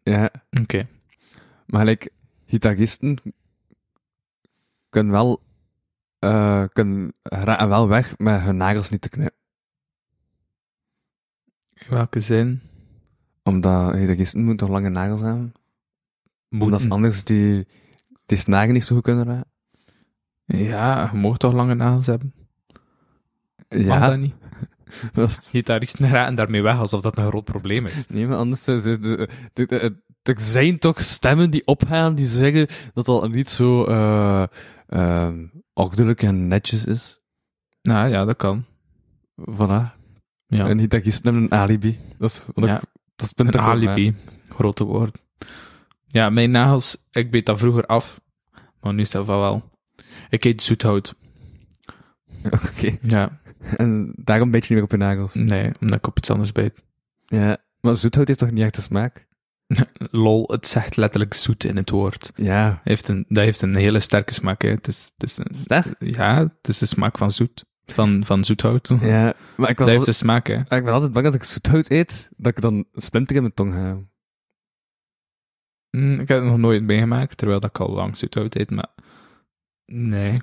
Ja. 0.03 0.31
Oké. 0.61 0.87
Maar 1.67 1.81
gelijk, 1.81 2.11
gitaristen 2.47 3.19
kunnen 4.89 5.13
wel... 5.13 5.43
eh 6.19 6.65
kunnen 6.73 7.15
wel 7.69 7.89
weg 7.89 8.19
met 8.19 8.41
hun 8.41 8.57
nagels 8.57 8.91
niet 8.91 9.01
te 9.01 9.09
knippen. 9.09 9.41
In 11.75 11.89
welke 11.89 12.21
zin? 12.21 12.61
Omdat 13.43 13.95
gitaristen 13.95 14.45
moeten 14.45 14.67
toch 14.67 14.77
lange 14.77 14.89
nagels 14.89 15.21
hebben? 15.21 15.53
Omdat 16.51 16.69
Moeten. 16.69 16.81
ze 16.81 16.89
anders 16.91 17.25
die, 17.25 17.67
die 18.27 18.39
snagen 18.39 18.73
niet 18.73 18.85
zo 18.85 18.95
goed 18.95 19.05
kunnen 19.05 19.25
raken. 19.25 19.52
Ja, 20.57 21.09
je 21.13 21.19
mag 21.19 21.37
toch 21.37 21.53
lange 21.53 21.75
nagels 21.75 22.07
hebben? 22.07 22.35
Mag 23.69 23.81
Ja, 23.81 24.09
dat 24.09 24.19
niet? 24.19 24.35
dat 25.13 25.29
is- 25.31 25.39
Gitaristen 25.51 26.09
raken 26.09 26.35
daarmee 26.35 26.63
weg 26.63 26.79
alsof 26.79 27.01
dat 27.03 27.19
een 27.19 27.27
groot 27.27 27.45
probleem 27.45 27.87
is. 27.87 28.07
nee, 28.07 28.27
maar 28.27 28.37
anders 28.37 28.65
de- 28.65 29.29
de- 29.67 29.97
er 30.23 30.41
zijn 30.41 30.79
toch 30.79 31.01
stemmen 31.01 31.51
die 31.51 31.67
opgaan 31.67 32.15
die 32.15 32.27
zeggen 32.27 32.67
dat 32.95 33.05
dat 33.05 33.31
niet 33.31 33.51
zo 33.51 33.85
eh 33.85 34.43
ordelijk 35.73 36.23
en 36.23 36.49
netjes 36.49 36.87
is. 36.87 37.21
Nou 37.83 38.09
ja, 38.09 38.25
dat 38.25 38.37
kan. 38.37 38.65
Voilà. 39.51 40.01
Ja. 40.47 40.69
En 40.69 40.77
niet 40.77 40.91
hebben 41.25 41.43
een 41.43 41.53
alibi. 41.53 41.99
Dat 42.19 42.31
is, 42.31 42.45
wat 42.55 42.65
Ja. 42.69 42.77
ik, 42.77 42.83
dat 43.17 43.27
is 43.27 43.33
Een 43.47 43.59
alibi. 43.59 44.15
Grote 44.49 44.85
woord. 44.85 45.19
Ja, 46.07 46.31
mijn 46.31 46.51
nagels, 46.51 46.97
ik 47.11 47.31
beet 47.31 47.47
dat 47.47 47.59
vroeger 47.59 47.87
af. 47.87 48.21
Maar 48.81 48.95
nu 48.95 49.07
van 49.25 49.39
wel. 49.39 49.71
Ik 50.29 50.45
eet 50.45 50.63
zoethout. 50.63 51.15
Oké. 52.67 52.99
Ja, 53.03 53.41
En 53.77 54.13
daarom 54.17 54.51
beet 54.51 54.67
je 54.67 54.75
niet 54.75 54.83
meer 54.83 54.83
op 54.83 55.01
je 55.01 55.07
nagels. 55.07 55.35
nee, 55.35 55.73
omdat 55.81 55.97
ik 55.97 56.07
op 56.07 56.19
iets 56.19 56.31
anders 56.31 56.53
beet. 56.53 56.83
Ja. 57.27 57.57
Maar 57.81 57.97
zoethout 57.97 58.27
heeft 58.27 58.39
toch 58.39 58.51
niet 58.51 58.65
echt 58.65 58.75
de 58.75 58.81
smaak? 58.81 59.27
Lol, 60.11 60.45
het 60.51 60.67
zegt 60.67 60.97
letterlijk 60.97 61.35
zoet 61.35 61.65
in 61.65 61.77
het 61.77 61.91
woord. 61.91 62.33
Ja. 62.35 62.81
Heeft 62.85 63.09
een, 63.09 63.25
dat 63.29 63.45
heeft 63.45 63.63
een 63.63 63.77
hele 63.77 64.01
sterke 64.01 64.35
smaak. 64.35 64.63
Hè. 64.63 64.69
Het 64.69 64.89
is, 64.89 65.13
het 65.17 65.31
is 65.31 65.39
een, 65.39 65.85
ja, 65.99 66.39
het 66.39 66.69
is 66.69 66.79
de 66.79 66.87
smaak 66.87 67.19
van 67.19 67.31
zoet. 67.31 67.65
Van, 67.87 68.25
van 68.25 68.45
zoethout. 68.45 68.89
Dat 68.89 69.01
Ja. 69.01 69.35
Maar 69.57 69.71
ik, 69.71 69.79
was 69.79 69.89
heeft 69.89 70.05
de 70.05 70.13
smaak, 70.13 70.47
hè. 70.47 70.55
ik 70.55 70.69
ben 70.69 70.93
altijd 70.93 71.13
bang 71.13 71.27
als 71.27 71.35
ik 71.35 71.43
zoethout 71.43 71.91
eet, 71.91 72.29
dat 72.37 72.57
ik 72.57 72.61
dan 72.61 72.85
splinter 72.93 73.37
in 73.37 73.43
mijn 73.43 73.55
tong 73.55 73.75
heb. 73.75 73.99
Mm, 75.91 76.21
ik 76.21 76.29
heb 76.29 76.39
het 76.39 76.49
nog 76.49 76.59
nooit 76.59 76.83
meegemaakt, 76.83 77.37
terwijl 77.37 77.61
dat 77.61 77.71
ik 77.71 77.81
al 77.81 77.91
lang 77.91 78.17
zoethout 78.17 78.55
eet, 78.55 78.71
maar... 78.71 78.89
Nee. 79.93 80.41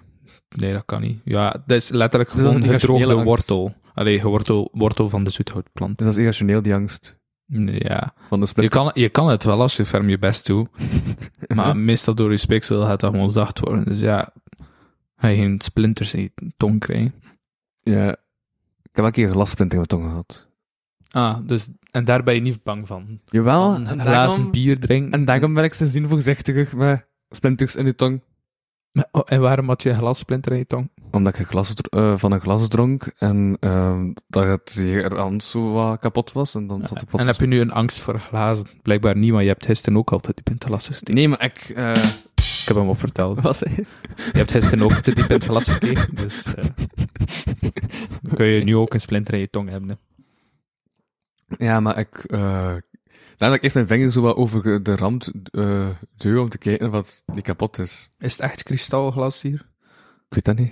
Nee, 0.56 0.74
dat 0.74 0.86
kan 0.86 1.02
niet. 1.02 1.20
Ja, 1.24 1.52
dat 1.66 1.78
is 1.78 1.90
letterlijk 1.90 2.32
Dus 2.32 2.42
gewoon 2.42 2.62
een 2.62 2.80
gedroogde 2.80 3.24
wortel. 3.24 3.74
Allee, 3.94 4.22
wortel, 4.22 4.70
wortel 4.72 5.10
van 5.10 5.24
de 5.24 5.30
zoethoutplant. 5.30 5.98
Dus 5.98 6.06
dat 6.06 6.16
is 6.16 6.22
irrationeel, 6.22 6.62
die 6.62 6.74
angst. 6.74 7.18
Ja. 7.66 8.14
Van 8.28 8.40
de 8.40 8.48
Je 8.56 8.68
kan, 8.68 8.92
je 8.94 9.10
kan 9.10 9.28
het 9.28 9.44
wel 9.44 9.62
als 9.62 9.78
je 9.78 9.86
ferm 9.86 10.10
je 10.10 10.20
best 10.20 10.46
doet, 10.46 10.70
maar 11.56 11.78
meestal 11.78 12.16
door 12.16 12.32
je 12.32 12.38
speeksel 12.38 12.82
gaat 12.82 13.00
dat 13.00 13.12
gewoon 13.12 13.32
zacht 13.32 13.60
worden. 13.60 13.86
Dus 13.86 14.00
ja, 14.00 14.34
ga 15.16 15.28
je 15.28 15.38
geen 15.38 15.62
splinters 15.62 16.14
in 16.14 16.22
je 16.22 16.52
tong 16.58 16.80
krijgen. 16.80 17.14
Ja. 17.82 18.10
Ik 18.10 18.96
heb 18.96 18.96
wel 18.96 19.06
een 19.06 19.12
keer 19.12 19.28
een 19.28 19.34
glassplinter 19.34 19.80
in 19.80 19.86
mijn 19.90 20.02
tong 20.02 20.12
gehad. 20.12 20.50
Ah, 21.10 21.48
dus... 21.48 21.70
En 21.92 22.06
daar 22.06 22.24
ben 22.24 22.36
je 22.36 22.42
niet 22.42 22.64
bang 22.64 22.88
van. 22.88 23.20
Jawel. 23.26 23.74
Van 23.74 23.88
een 23.88 24.02
glazen 24.02 24.52
bier 24.52 24.80
drinken. 24.80 25.12
en 25.12 25.26
daarom 25.26 25.54
ben 25.54 25.64
ik 25.64 25.74
sindsdien 25.74 26.08
voorzichtiger 26.08 26.78
met 26.78 27.08
splinters 27.30 27.76
in 27.76 27.86
je 27.86 27.96
tong. 27.96 28.22
Maar- 28.92 29.08
oh, 29.12 29.22
en 29.26 29.42
waarom 29.42 29.68
had 29.68 29.84
je 29.84 29.90
een 29.90 29.96
glassplinter 29.98 30.52
in 30.52 30.58
je 30.58 30.68
tong? 30.68 30.90
Omdat 31.12 31.40
ik 31.40 31.48
glas, 31.48 31.74
eh, 31.74 32.18
van 32.18 32.32
een 32.32 32.40
glas 32.42 32.68
dronk 32.68 33.12
en 33.18 33.58
ehm, 33.60 34.14
dat 34.28 34.46
het 34.46 34.72
hier 34.74 35.20
aan 35.20 35.42
zo 35.42 35.72
wat 35.72 36.00
kapot 36.00 36.32
was. 36.32 36.56
En 36.56 36.68
dan 36.68 36.88
zat 36.88 37.06
En 37.12 37.26
heb 37.26 37.36
je 37.36 37.46
nu 37.48 37.60
een 37.60 37.72
angst 37.72 38.00
voor 38.00 38.20
glazen? 38.20 38.66
Blijkbaar 38.82 39.18
niet, 39.18 39.32
maar 39.32 39.42
je 39.42 39.48
hebt 39.48 39.66
gisteren 39.66 40.00
ook 40.00 40.12
altijd 40.12 40.42
glas 40.60 40.88
gesteken. 40.88 41.14
Nee, 41.14 41.28
maar 41.28 41.44
ik... 41.44 41.70
eh 41.76 41.94
Ik 42.36 42.66
heb 42.68 42.76
hem 42.76 42.90
op 42.90 43.00
verteld. 43.00 43.42
je? 43.60 43.86
Hebt 44.32 44.52
gisteren 44.52 44.82
ook 44.84 44.92
te 44.94 45.14
diep 45.16 45.26
in 45.26 45.36
het 45.36 45.46
glas 45.46 45.68
gekeken, 45.68 46.16
dus... 46.16 46.46
eh, 46.46 46.64
dan 48.22 48.36
kun 48.36 48.46
je 48.46 48.64
nu 48.64 48.76
ook 48.76 48.94
een 48.94 49.00
splinter 49.00 49.34
in 49.34 49.40
je 49.40 49.50
tong 49.50 49.70
hebben. 49.70 49.90
Hè. 49.90 49.96
Ja, 51.66 51.80
maar 51.80 52.00
ik... 52.00 52.24
Daarna 53.40 53.56
dat 53.56 53.56
ik 53.56 53.64
eerst 53.64 53.76
mijn 53.76 53.88
vinger 53.88 54.12
zo 54.12 54.22
wat 54.22 54.36
over 54.36 54.84
de 54.84 54.96
rand 54.96 55.32
eh 55.52 55.90
duw 56.16 56.42
om 56.42 56.50
te 56.50 56.58
kijken 56.58 56.92
wat 56.92 57.24
die 57.26 57.42
kapot 57.42 57.78
is. 57.78 58.10
Is 58.18 58.32
het 58.32 58.42
echt 58.42 58.64
kristalglas 58.64 59.42
hier? 59.42 59.70
Ik 60.28 60.34
weet 60.34 60.46
dat 60.46 60.58
niet. 60.58 60.72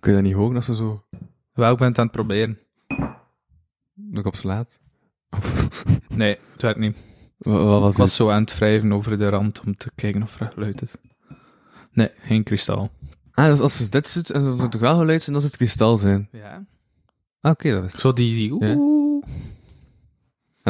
Kun 0.00 0.10
je 0.10 0.16
dat 0.16 0.26
niet 0.26 0.34
horen 0.34 0.56
als 0.56 0.64
ze 0.64 0.74
zo 0.74 1.04
Wel, 1.52 1.72
ik 1.72 1.78
ben 1.78 1.88
het 1.88 1.98
aan 1.98 2.04
het 2.04 2.14
proberen. 2.14 2.58
nog 3.94 4.24
op 4.24 4.36
slaat? 4.36 4.78
Nee, 6.08 6.38
het 6.52 6.62
werkt 6.62 6.78
niet. 6.78 6.96
Wat, 7.38 7.62
wat 7.62 7.80
was 7.80 7.92
Ik 7.92 7.98
was 7.98 8.14
zo 8.14 8.30
aan 8.30 8.40
het 8.40 8.58
wrijven 8.58 8.92
over 8.92 9.18
de 9.18 9.28
rand 9.28 9.60
om 9.60 9.76
te 9.76 9.90
kijken 9.94 10.22
of 10.22 10.40
er 10.40 10.50
geluid 10.52 10.82
is. 10.82 10.94
Nee, 11.92 12.10
geen 12.18 12.42
kristal. 12.42 12.90
Ah, 13.32 13.46
dus 13.46 13.60
als 13.60 13.76
ze 13.76 13.88
dit 13.88 14.14
doet 14.14 14.30
en 14.30 14.40
dan 14.40 14.50
zou 14.50 14.62
het 14.62 14.70
toch 14.70 14.80
wel 14.80 14.98
geluid 14.98 15.22
zijn 15.22 15.36
als 15.36 15.44
het 15.44 15.56
kristal 15.56 15.96
zijn. 15.96 16.28
Ja. 16.32 16.66
Ah, 17.40 17.50
oké, 17.50 17.70
dat 17.70 17.84
is 17.84 17.92
het. 17.92 18.00
Zo 18.00 18.12
die... 18.12 18.34
die 18.34 18.66
Ja. 18.68 18.76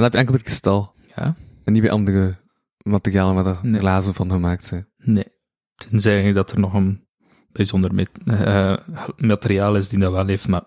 Dan 0.01 0.03
heb 0.03 0.13
je 0.13 0.19
enkel 0.19 0.35
bij 0.35 0.43
kristal. 0.43 0.95
Ja. 1.17 1.37
En 1.65 1.73
niet 1.73 1.83
bij 1.83 1.91
andere 1.91 2.37
materialen 2.83 3.35
waar 3.35 3.47
er 3.47 3.59
Nee. 3.63 3.81
glazen 3.81 4.15
van 4.15 4.31
gemaakt 4.31 4.65
zijn. 4.65 4.89
Nee. 4.97 5.27
Tenzij 5.75 6.33
dat 6.33 6.51
er 6.51 6.61
nog 6.61 6.75
een 6.75 7.07
bijzonder 7.53 7.95
met- 7.95 8.11
eh, 8.25 8.77
materiaal 9.17 9.77
is 9.77 9.89
die 9.89 9.99
dat 9.99 10.13
wel 10.13 10.27
heeft, 10.27 10.49
maar... 10.49 10.63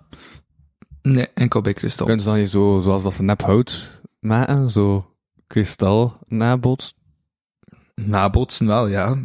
Nee, 1.02 1.28
enkel 1.34 1.62
bij 1.62 1.74
kristal. 1.74 2.06
Kunnen 2.06 2.24
ze 2.24 2.30
dan 2.30 2.38
hier 2.40 2.48
zo, 2.48 2.80
zoals 2.84 3.04
dat 3.04 3.14
ze 3.14 3.24
nep 3.24 3.42
hout 3.42 4.02
maken, 4.20 4.70
zo 4.70 5.16
kristal 5.48 6.18
nabootst, 6.28 6.96
Nabootsen 7.96 8.68
wel, 8.68 8.88
ja. 8.88 9.18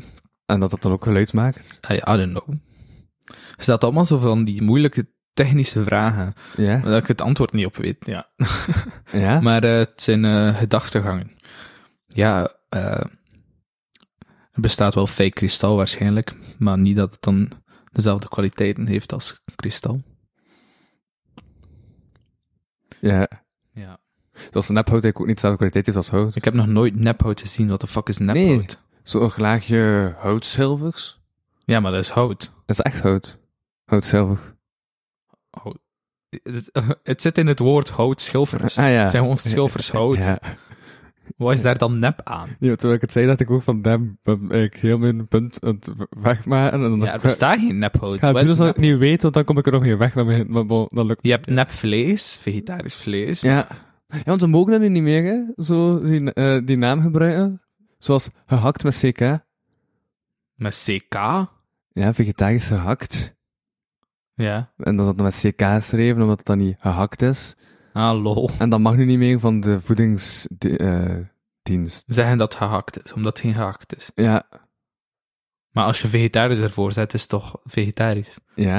en 0.47 0.61
dat 0.61 0.71
dat 0.71 0.83
dan 0.83 0.93
ook 0.93 1.05
geluid 1.05 1.33
maakt? 1.33 1.79
I, 1.91 1.95
I 1.95 2.01
don't 2.17 2.31
know. 2.31 2.49
Er 3.57 3.63
staat 3.63 3.85
allemaal 3.85 4.05
zo 4.05 4.19
van 4.19 4.45
die 4.45 4.63
moeilijke 4.63 5.09
technische 5.37 5.83
vragen, 5.83 6.35
Ja? 6.57 6.81
waar 6.81 6.97
ik 6.97 7.07
het 7.07 7.21
antwoord 7.21 7.53
niet 7.53 7.67
op 7.67 7.77
weet, 7.77 8.07
ja. 8.07 8.29
Ja? 9.13 9.41
Maar 9.41 9.65
eh, 9.65 9.77
het 9.79 10.03
zijn 10.03 10.25
eh, 10.25 10.57
gedachtegangen. 10.57 11.31
Ja, 12.07 12.53
eh, 12.69 13.05
er 14.53 14.61
bestaat 14.61 14.95
wel 14.95 15.07
fake 15.07 15.31
kristal 15.31 15.77
waarschijnlijk, 15.77 16.35
maar 16.59 16.79
niet 16.79 16.97
dat 16.97 17.13
het 17.13 17.23
dan 17.23 17.51
dezelfde 17.93 18.29
kwaliteiten 18.29 18.87
heeft 18.87 19.13
als 19.13 19.43
kristal. 19.57 20.03
ja. 23.01 23.29
Ja. 23.73 23.99
Zoals 24.51 24.69
nephout 24.69 24.89
eigenlijk 24.89 25.21
ook 25.21 25.27
niet 25.27 25.35
dezelfde 25.35 25.57
kwaliteit 25.59 25.87
heeft 25.87 25.97
als 25.99 26.11
hout. 26.11 26.37
Ik 26.37 26.45
heb 26.45 26.55
nog 26.55 26.67
nooit 26.67 26.95
nephout 26.95 27.41
gezien. 27.41 27.69
Wat 27.69 27.81
de 27.81 27.87
fuck 27.87 28.09
is 28.09 28.19
nephout? 28.19 28.83
Zo'n 29.03 29.33
laagje 29.37 30.15
houtzilvers. 30.19 31.21
Ja, 31.65 31.81
maar 31.81 31.93
dat 31.93 32.01
is 32.01 32.09
hout. 32.09 32.41
Dat 32.67 32.79
is 32.79 32.81
echt 32.81 33.01
hout. 33.01 33.39
Houtzilver. 33.85 34.56
Het, 36.43 36.71
het 37.03 37.23
zit 37.23 37.39
in 37.39 37.47
het 37.47 37.59
woord 37.59 37.91
hout, 37.91 38.21
schilfers. 38.21 38.79
Ah 38.79 38.85
ja. 38.85 38.91
Het 39.03 39.11
zijn 39.11 39.23
gewoon 39.23 39.39
schilfers 39.39 39.91
hout. 39.91 40.17
Ja. 40.17 40.39
Wat 41.37 41.53
is 41.53 41.63
daar 41.63 41.79
dan 41.79 41.99
nep 41.99 42.21
aan? 42.25 42.49
ja. 42.59 42.75
Toen 42.77 42.93
ik 42.93 43.01
het 43.01 43.13
zei, 43.13 43.27
dat 43.27 43.41
ik 43.41 43.51
ook 43.51 43.63
van 43.63 43.83
ben 43.83 44.19
ik 44.49 44.75
heel 44.75 44.99
mijn 44.99 45.29
punt 45.29 45.65
aan 45.65 45.75
het 45.75 45.91
wegmaken. 46.21 46.83
En 46.83 46.91
dan 46.91 47.01
Ja, 47.01 47.13
er 47.13 47.21
bestaat 47.21 47.59
geen 47.59 47.79
nephout. 47.79 48.21
doen 48.21 48.37
is 48.37 48.49
alsof 48.49 48.51
ik 48.53 48.59
nep- 48.59 48.75
het 48.77 48.85
niet 48.85 48.99
weet, 48.99 49.23
want 49.23 49.35
dan 49.35 49.45
kom 49.45 49.59
ik 49.59 49.67
er 49.67 49.73
nog 49.73 49.83
niet 49.83 49.97
weg 49.97 50.15
met 50.15 50.27
mijn, 50.27 50.67
dan 50.89 51.07
lukt 51.07 51.23
Je 51.23 51.31
hebt 51.31 51.47
nepvlees, 51.47 52.39
vegetarisch 52.41 52.95
vlees. 52.97 53.41
Ja. 53.41 53.67
ja, 54.09 54.23
want 54.25 54.41
we 54.41 54.47
mogen 54.47 54.73
dat 54.73 54.81
nu 54.81 54.89
niet 54.89 55.03
meer, 55.03 55.25
hè. 55.25 55.63
Zo, 55.65 56.01
die, 56.01 56.33
eh, 56.33 56.59
die 56.65 56.77
naam 56.77 57.01
gebruiken. 57.03 57.63
Zoals 57.99 58.29
gehakt 58.47 58.83
met 58.85 58.99
CK. 59.03 59.21
Met 60.55 60.85
CK. 60.87 61.15
Ja, 61.93 62.15
vegetarisch 62.15 62.67
gehakt. 62.67 63.36
Ja. 64.37 64.73
En 64.77 64.97
dat 64.97 65.07
dat 65.07 65.17
met 65.25 65.35
CK 65.35 65.63
geschreven, 65.63 66.23
omdat 66.23 66.37
het 66.39 66.47
dan 66.47 66.59
niet 66.59 66.77
gehakt 66.79 67.23
is. 67.23 67.55
Ah, 67.93 68.23
lol. 68.23 68.51
En 68.59 68.69
dat 68.69 68.81
mag 68.81 68.97
nu 68.97 69.05
niet 69.05 69.19
meer 69.19 69.41
van 69.41 69.61
de 69.61 69.81
voedingsdienst. 69.81 72.05
Zeggen 72.07 72.37
dat 72.39 72.53
het 72.53 72.63
gehakt 72.63 73.05
is, 73.05 73.13
omdat 73.13 73.33
het 73.33 73.41
geen 73.41 73.55
gehakt 73.55 73.97
is. 73.97 74.11
ja, 74.15 74.43
Maar 75.71 75.85
als 75.85 76.03
je 76.03 76.09
vegetarisch 76.09 76.59
ervoor 76.59 76.93
zet, 76.93 77.15
is 77.15 77.21
het 77.21 77.31
toch 77.31 77.61
vegetarisch. 77.65 78.39
ja. 78.55 78.79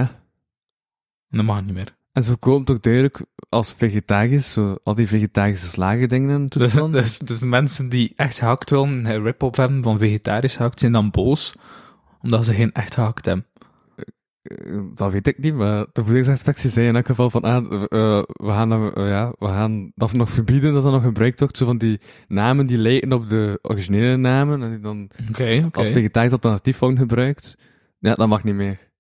En 1.30 1.38
dat 1.38 1.46
mag 1.46 1.64
niet 1.66 1.74
meer. 1.74 1.96
En 2.12 2.24
zo 2.24 2.36
komt 2.40 2.70
ook 2.70 2.84
duidelijk 2.84 3.22
als 3.50 3.74
vegetarisch, 3.74 4.52
zo 4.52 4.78
al 4.84 4.96
die 4.96 5.08
vegetarische 5.08 5.68
slagen 5.68 6.10
dingen 6.10 6.30
en 6.30 6.48
Dus, 6.60 6.74
dus, 6.74 7.18
dus 7.18 7.44
mensen 7.44 7.90
die 7.90 8.14
echt 8.16 8.40
gehakt 8.40 8.70
willen, 8.70 9.06
een 9.06 9.24
rip-op 9.24 9.56
hebben 9.56 9.84
van 9.84 9.98
vegetarisch 9.98 10.56
gehakt, 10.56 10.80
zijn 10.80 10.92
dan 10.92 11.12
boos, 11.12 11.54
omdat 12.22 12.46
ze 12.46 12.54
geen 12.54 12.72
echt 12.72 12.94
gehakt 12.94 13.26
hebben. 13.26 13.46
Eh, 14.48 14.80
Dat 14.94 15.12
weet 15.12 15.28
ik 15.28 15.38
niet, 15.38 15.54
maar 15.54 15.86
de 15.92 16.04
voedingsinspectie 16.06 16.70
zei 16.70 16.88
in 16.88 16.96
elk 16.96 17.06
geval 17.06 17.30
van, 17.30 17.42
ah, 17.42 17.66
eh, 17.66 18.24
we 18.24 18.48
gaan 18.50 18.70
dat, 18.70 18.96
eh, 18.98 19.08
ja, 19.10 19.34
we 19.40 19.46
gaan 19.46 19.92
dat 19.96 20.14
nog 20.14 20.30
verbieden 20.30 20.74
dat 20.74 20.84
dat 20.84 20.92
nog 20.92 21.04
gebruikt 21.04 21.40
wordt, 21.40 21.58
zo 21.58 21.66
van 21.66 21.78
die 21.78 22.00
namen 22.28 22.68
die 22.68 22.78
lijken 22.78 23.14
op 23.14 23.30
de 23.30 23.60
originele 23.62 24.18
namen, 24.18 24.64
en 24.64 24.70
die 24.70 24.80
dan 24.80 25.10
Oké, 25.30 25.64
oké. 25.66 25.78
als 25.80 25.90
vegetarisch 25.92 26.32
alternatief 26.32 26.80
worden 26.80 26.98
gebruikt. 26.98 27.58
Ja, 28.00 28.16
dat 28.16 28.28
mag 28.28 28.44
niet 28.44 28.56
meer. 28.56 28.92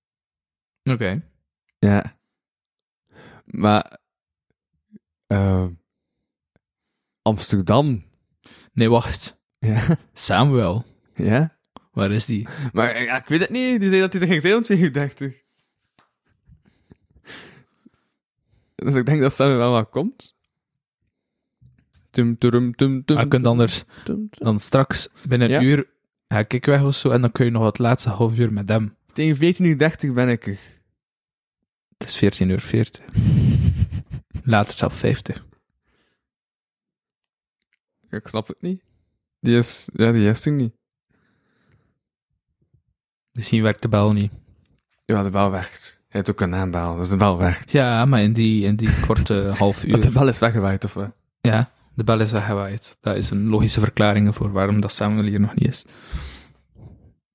Oké. 0.91 1.21
Ja. 1.79 2.17
Maar, 3.45 3.99
eh, 5.27 5.65
Amsterdam, 7.21 8.05
Nee, 8.73 8.89
wacht. 8.89 9.39
ja, 9.59 9.97
Samuel. 10.13 10.85
ja. 11.15 11.56
Waar 11.97 12.11
is 12.11 12.25
die? 12.25 12.47
Maar 12.73 13.03
ja, 13.03 13.17
ik 13.17 13.25
weet 13.25 13.39
het 13.39 13.49
niet, 13.49 13.79
die 13.79 13.89
zei 13.89 14.01
dat 14.01 14.13
hij 14.13 14.21
er 14.21 14.27
ging 14.27 14.41
zijn 14.41 14.55
om 14.55 14.61
32. 14.61 15.43
Dus 18.75 18.95
ik 18.95 19.05
denk 19.05 19.21
dat 19.21 19.33
Sam 19.33 19.57
wel 19.57 19.71
wat 19.71 19.89
komt. 19.89 20.35
Tum, 22.09 22.37
tum, 22.37 22.75
tum, 22.75 23.05
tum. 23.05 23.17
Ah, 23.17 23.23
je 23.23 23.27
kunt 23.27 23.47
anders 23.47 23.83
dan 24.29 24.59
straks 24.59 25.09
binnen 25.27 25.51
een 25.51 25.63
uur 25.63 25.87
ga 26.27 26.45
ik 26.47 26.65
weg 26.65 26.83
of 26.83 26.95
zo 26.95 27.09
en 27.09 27.21
dan 27.21 27.31
kun 27.31 27.45
je 27.45 27.51
nog 27.51 27.65
het 27.65 27.77
laatste 27.77 28.09
half 28.09 28.37
uur 28.37 28.53
met 28.53 28.69
hem. 28.69 28.95
Tegen 29.13 29.55
14.30 30.07 30.13
ben 30.13 30.29
ik 30.29 30.47
er. 30.47 30.59
Het 31.97 32.07
is 32.07 32.17
14 32.17 32.49
uur 32.49 32.61
40. 32.61 33.05
Later 34.43 34.73
zelf 34.73 34.93
50. 34.93 35.45
Ik 38.09 38.27
snap 38.27 38.47
het 38.47 38.61
niet. 38.61 38.83
Die 39.39 39.57
is, 39.57 39.89
ja, 39.93 40.11
die 40.11 40.29
is 40.29 40.45
er 40.45 40.51
niet. 40.51 40.75
Misschien 43.37 43.61
werkt 43.63 43.81
de 43.81 43.87
bel 43.87 44.11
niet. 44.11 44.31
Ja, 45.05 45.23
de 45.23 45.29
bel 45.29 45.51
werkt. 45.51 45.95
Hij 45.95 46.05
heeft 46.09 46.29
ook 46.29 46.41
een 46.41 46.49
naambel, 46.49 46.95
dus 46.95 47.09
de 47.09 47.17
bel 47.17 47.37
werkt. 47.37 47.71
Ja, 47.71 48.05
maar 48.05 48.21
in 48.21 48.33
die, 48.33 48.63
in 48.65 48.75
die 48.75 48.99
korte 48.99 49.33
half 49.57 49.87
Maar 49.87 49.99
de 49.99 50.07
uur. 50.07 50.13
bel 50.13 50.27
is 50.27 50.39
weggewaaid, 50.39 50.83
of 50.83 50.93
wat? 50.93 51.11
Ja, 51.41 51.71
de 51.93 52.03
bel 52.03 52.19
is 52.19 52.31
weggewaaid. 52.31 52.97
Dat 53.01 53.15
is 53.15 53.29
een 53.29 53.49
logische 53.49 53.79
verklaring 53.79 54.35
voor 54.35 54.51
waarom 54.51 54.81
dat 54.81 54.91
Samuel 54.91 55.23
hier 55.23 55.39
nog 55.39 55.55
niet 55.55 55.67
is. 55.67 55.85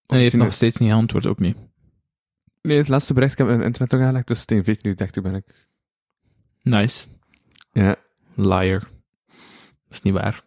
En 0.07 0.19
hij 0.19 0.21
heeft 0.21 0.37
nog 0.37 0.53
steeds 0.53 0.77
niet 0.77 0.91
geantwoord, 0.91 1.27
ook 1.27 1.39
niet. 1.39 1.57
Nee, 2.63 2.77
het 2.79 2.89
laatste 2.89 3.15
bericht, 3.15 3.33
ik 3.33 3.39
heb 3.39 3.47
mijn 3.47 3.63
internet 3.63 3.95
ook 3.95 4.01
aangelegd, 4.01 4.27
dus 4.27 4.45
tegen 4.45 4.65
14 4.65 4.91
uur 4.91 4.97
30 4.97 5.23
ben 5.23 5.35
ik. 5.35 5.45
Nice. 6.63 7.07
Ja. 7.73 7.97
Liar. 8.35 8.81
Dat 8.81 8.91
is 9.91 10.03
niet 10.03 10.15
waar. 10.15 10.43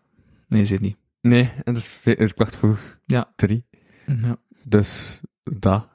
Nee, 0.48 0.66
het 0.66 0.80
niet. 0.82 0.98
Nee, 1.22 1.42
en 1.64 1.74
het 1.74 1.78
is, 1.78 1.98
het 2.04 2.20
is 2.20 2.34
kwart 2.34 2.56
voor 2.56 2.80
Ja. 3.06 3.34
drie. 3.36 3.66
Ja. 4.06 4.38
Dus, 4.64 5.22
dat. 5.60 5.88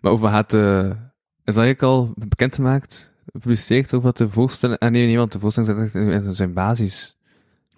Maar 0.00 0.12
over 0.12 0.28
gaat 0.28 0.50
de... 0.50 0.92
Is 1.44 1.54
dat 1.54 1.64
eigenlijk 1.64 1.82
al 1.82 2.12
bekendgemaakt, 2.16 3.14
gepubliceerd, 3.32 3.84
over 3.94 4.06
wat 4.06 4.16
de 4.16 4.28
voorstelling... 4.28 4.78
Ah, 4.78 4.90
nee, 4.90 5.06
nee, 5.06 5.16
want 5.18 5.32
de 5.32 5.38
voorstelling 5.38 5.72
zit 5.72 5.84
echt 5.94 6.24
in 6.24 6.34
zijn 6.34 6.52
basis. 6.52 7.16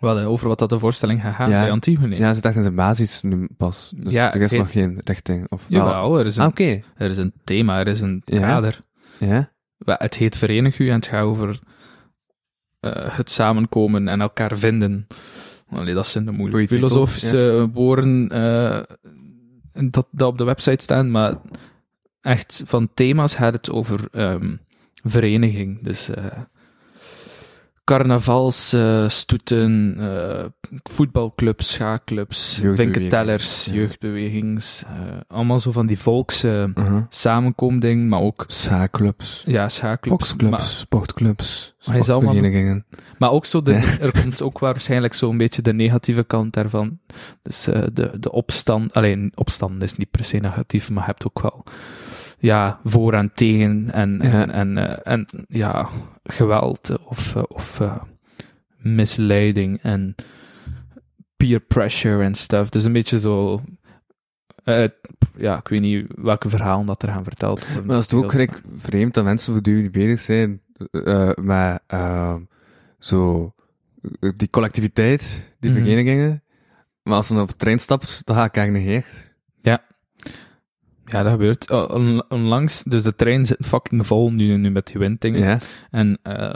Wel, 0.01 0.19
eh, 0.19 0.29
over 0.31 0.49
wat 0.49 0.59
dat 0.59 0.71
de 0.71 0.79
voorstelling 0.79 1.21
gaat 1.21 1.35
gaan 1.35 1.51
Ja. 1.51 1.61
bij 1.61 1.71
Antigone. 1.71 2.17
Ja, 2.17 2.25
hij 2.25 2.35
zit 2.35 2.45
echt 2.45 2.57
in 2.57 2.63
zijn 2.63 2.75
basis 2.75 3.23
nu 3.23 3.49
pas. 3.57 3.93
Dus 3.97 4.13
Ja, 4.13 4.35
er 4.35 4.41
is 4.41 4.53
nog 4.53 4.71
geen 4.71 5.01
richting. 5.05 5.47
Of 5.51 5.69
wel? 5.69 5.79
Jawel, 5.79 6.19
er 6.19 6.27
is, 6.27 6.37
een, 6.37 6.45
Ah, 6.45 6.59
er 6.97 7.11
is 7.11 7.17
een 7.17 7.33
thema, 7.45 7.79
er 7.79 7.87
is 7.89 8.01
een 8.01 8.23
Ja. 8.25 8.39
kader. 8.41 8.81
Ja? 9.19 9.53
Het 9.85 10.15
heet 10.17 10.37
Verenig 10.37 10.79
u 10.79 10.89
en 10.89 10.95
het 10.95 11.07
gaat 11.07 11.23
over 11.25 11.59
eh, 12.81 13.17
het 13.17 13.31
samenkomen 13.31 14.09
en 14.09 14.21
elkaar 14.21 14.59
vinden. 14.59 15.07
Allee, 15.71 15.95
dat 15.95 16.07
zijn 16.07 16.25
de 16.25 16.31
moeilijke 16.31 16.75
filosofische 16.75 17.69
woorden 17.73 18.29
eh, 18.31 18.81
dat, 19.75 20.09
dat 20.11 20.29
op 20.29 20.39
de 20.39 20.45
website 20.45 20.83
staan, 20.83 21.11
maar 21.11 21.35
echt 22.21 22.63
van 22.67 22.91
thema's 22.95 23.35
gaat 23.35 23.53
het 23.53 23.71
over 23.71 24.09
ehm, 24.13 24.57
vereniging. 25.03 25.83
Dus 25.83 26.09
eh 26.09 26.27
carnavalsstoeten, 27.85 29.97
eh 30.01 30.45
voetbalclubs, 30.83 31.73
schaakclubs, 31.73 32.61
vinkentellers, 32.75 33.65
jeugdbewegings, 33.73 34.83
eh, 34.87 34.93
allemaal 35.29 35.61
zo 35.61 35.73
van 35.73 35.87
die 35.87 35.99
volkse 35.99 36.71
Uh-huh. 36.75 37.03
samenkomding, 37.09 38.09
maar 38.09 38.21
ook 38.21 38.45
Schaakclubs. 38.47 39.43
ja, 39.47 39.69
schaakclubs. 39.69 40.19
Boxclubs, 40.19 40.51
Maar, 40.57 40.63
sportclubs, 40.63 41.75
Maar 41.85 41.95
hij 41.95 42.03
is 42.03 42.09
allemaal- 42.11 42.33
sportverenigingen. 42.35 42.85
maar 43.19 43.31
ook 43.31 43.47
zo, 43.47 43.63
de, 43.63 43.73
Ja. 43.73 43.99
er 44.01 44.21
komt 44.23 44.43
ook 44.43 44.59
waarschijnlijk 44.59 45.15
zo'n 45.15 45.37
beetje 45.37 45.63
de 45.63 45.73
negatieve 45.75 46.25
kant 46.25 46.53
daarvan. 46.53 46.99
Dus 47.43 47.67
eh, 47.67 47.83
de, 47.93 48.11
de 48.21 48.33
opstand, 48.33 48.95
alleen 48.95 49.33
opstand 49.35 49.83
is 49.83 49.95
niet 49.95 50.11
per 50.11 50.25
se 50.25 50.37
negatief, 50.37 50.91
maar 50.91 51.03
je 51.03 51.09
hebt 51.11 51.27
ook 51.27 51.41
wel 51.43 51.65
ja, 52.45 52.81
voor 52.85 53.13
en 53.15 53.31
tegen 53.35 53.91
en, 53.93 54.19
Ja. 54.23 54.31
en, 54.43 54.51
en, 54.51 54.77
eh, 54.77 55.13
en 55.13 55.27
ja, 55.49 55.89
geweld 56.25 56.99
of, 57.05 57.37
eh, 57.37 57.43
of 57.49 57.81
eh, 57.81 57.97
misleiding 58.79 59.79
en 59.83 60.15
peer 61.37 61.61
pressure 61.61 62.25
en 62.25 62.35
stuff. 62.35 62.69
Dus 62.71 62.85
een 62.85 62.93
beetje 62.93 63.19
zo. 63.19 63.63
ja, 65.37 65.59
ik 65.59 65.69
weet 65.69 65.81
niet 65.81 66.07
welke 66.17 66.49
verhalen 66.49 66.87
dat 66.87 67.03
er 67.03 67.09
gaan 67.09 67.25
verteld 67.25 67.59
worden. 67.67 67.85
Maar 67.87 67.95
dat 67.95 68.03
is 68.03 68.07
toch 68.09 68.23
ook 68.23 68.31
gelijk 68.31 68.61
vreemd 68.77 69.15
dat 69.15 69.25
mensen 69.25 69.53
voortdurend 69.53 69.93
bezig 69.93 70.21
zijn 70.21 70.61
met 71.41 71.81
eh, 71.87 72.35
zo 72.99 73.53
die 74.19 74.51
collectiviteit, 74.51 75.53
die 75.61 75.71
Mhm. 75.71 75.81
verenigingen. 75.81 76.43
Maar 77.03 77.15
als 77.15 77.27
ze 77.27 77.35
op 77.41 77.49
de 77.49 77.57
trein 77.57 77.79
stapt, 77.79 78.21
dan 78.25 78.37
ga 78.37 78.45
ik 78.45 78.57
eigenlijk 78.57 78.87
negeerd. 78.87 79.33
Ja, 81.07 81.23
dat 81.23 81.33
gebeurt. 81.33 81.71
Oh, 81.71 81.91
on- 81.95 82.25
onlangs, 82.29 82.83
dus 82.83 83.03
de 83.03 83.15
trein 83.15 83.47
zit 83.47 83.67
fucking 83.67 84.07
vol 84.07 84.33
nu, 84.33 84.57
nu 84.57 84.71
met 84.71 84.87
die 84.87 84.99
windingen. 84.99 85.41
Ja. 85.41 85.59
En 85.91 86.19
eh, 86.23 86.53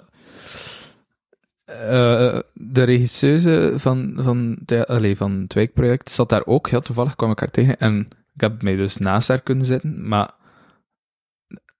eh, 1.64 2.40
de 2.54 2.82
regisseuse 2.82 3.72
van, 3.76 4.18
van, 4.22 4.56
de, 4.64 5.14
van 5.16 5.32
het 5.40 5.54
wijkproject 5.54 6.10
zat 6.10 6.28
daar 6.28 6.46
ook. 6.46 6.68
Heel 6.70 6.80
toevallig 6.80 7.16
kwam 7.16 7.30
ik 7.30 7.38
haar 7.40 7.50
tegen. 7.50 7.76
En 7.78 8.08
ik 8.34 8.40
heb 8.40 8.62
mij 8.62 8.76
dus 8.76 8.96
naast 8.96 9.28
haar 9.28 9.40
kunnen 9.42 9.64
zitten. 9.64 10.08
Maar 10.08 10.30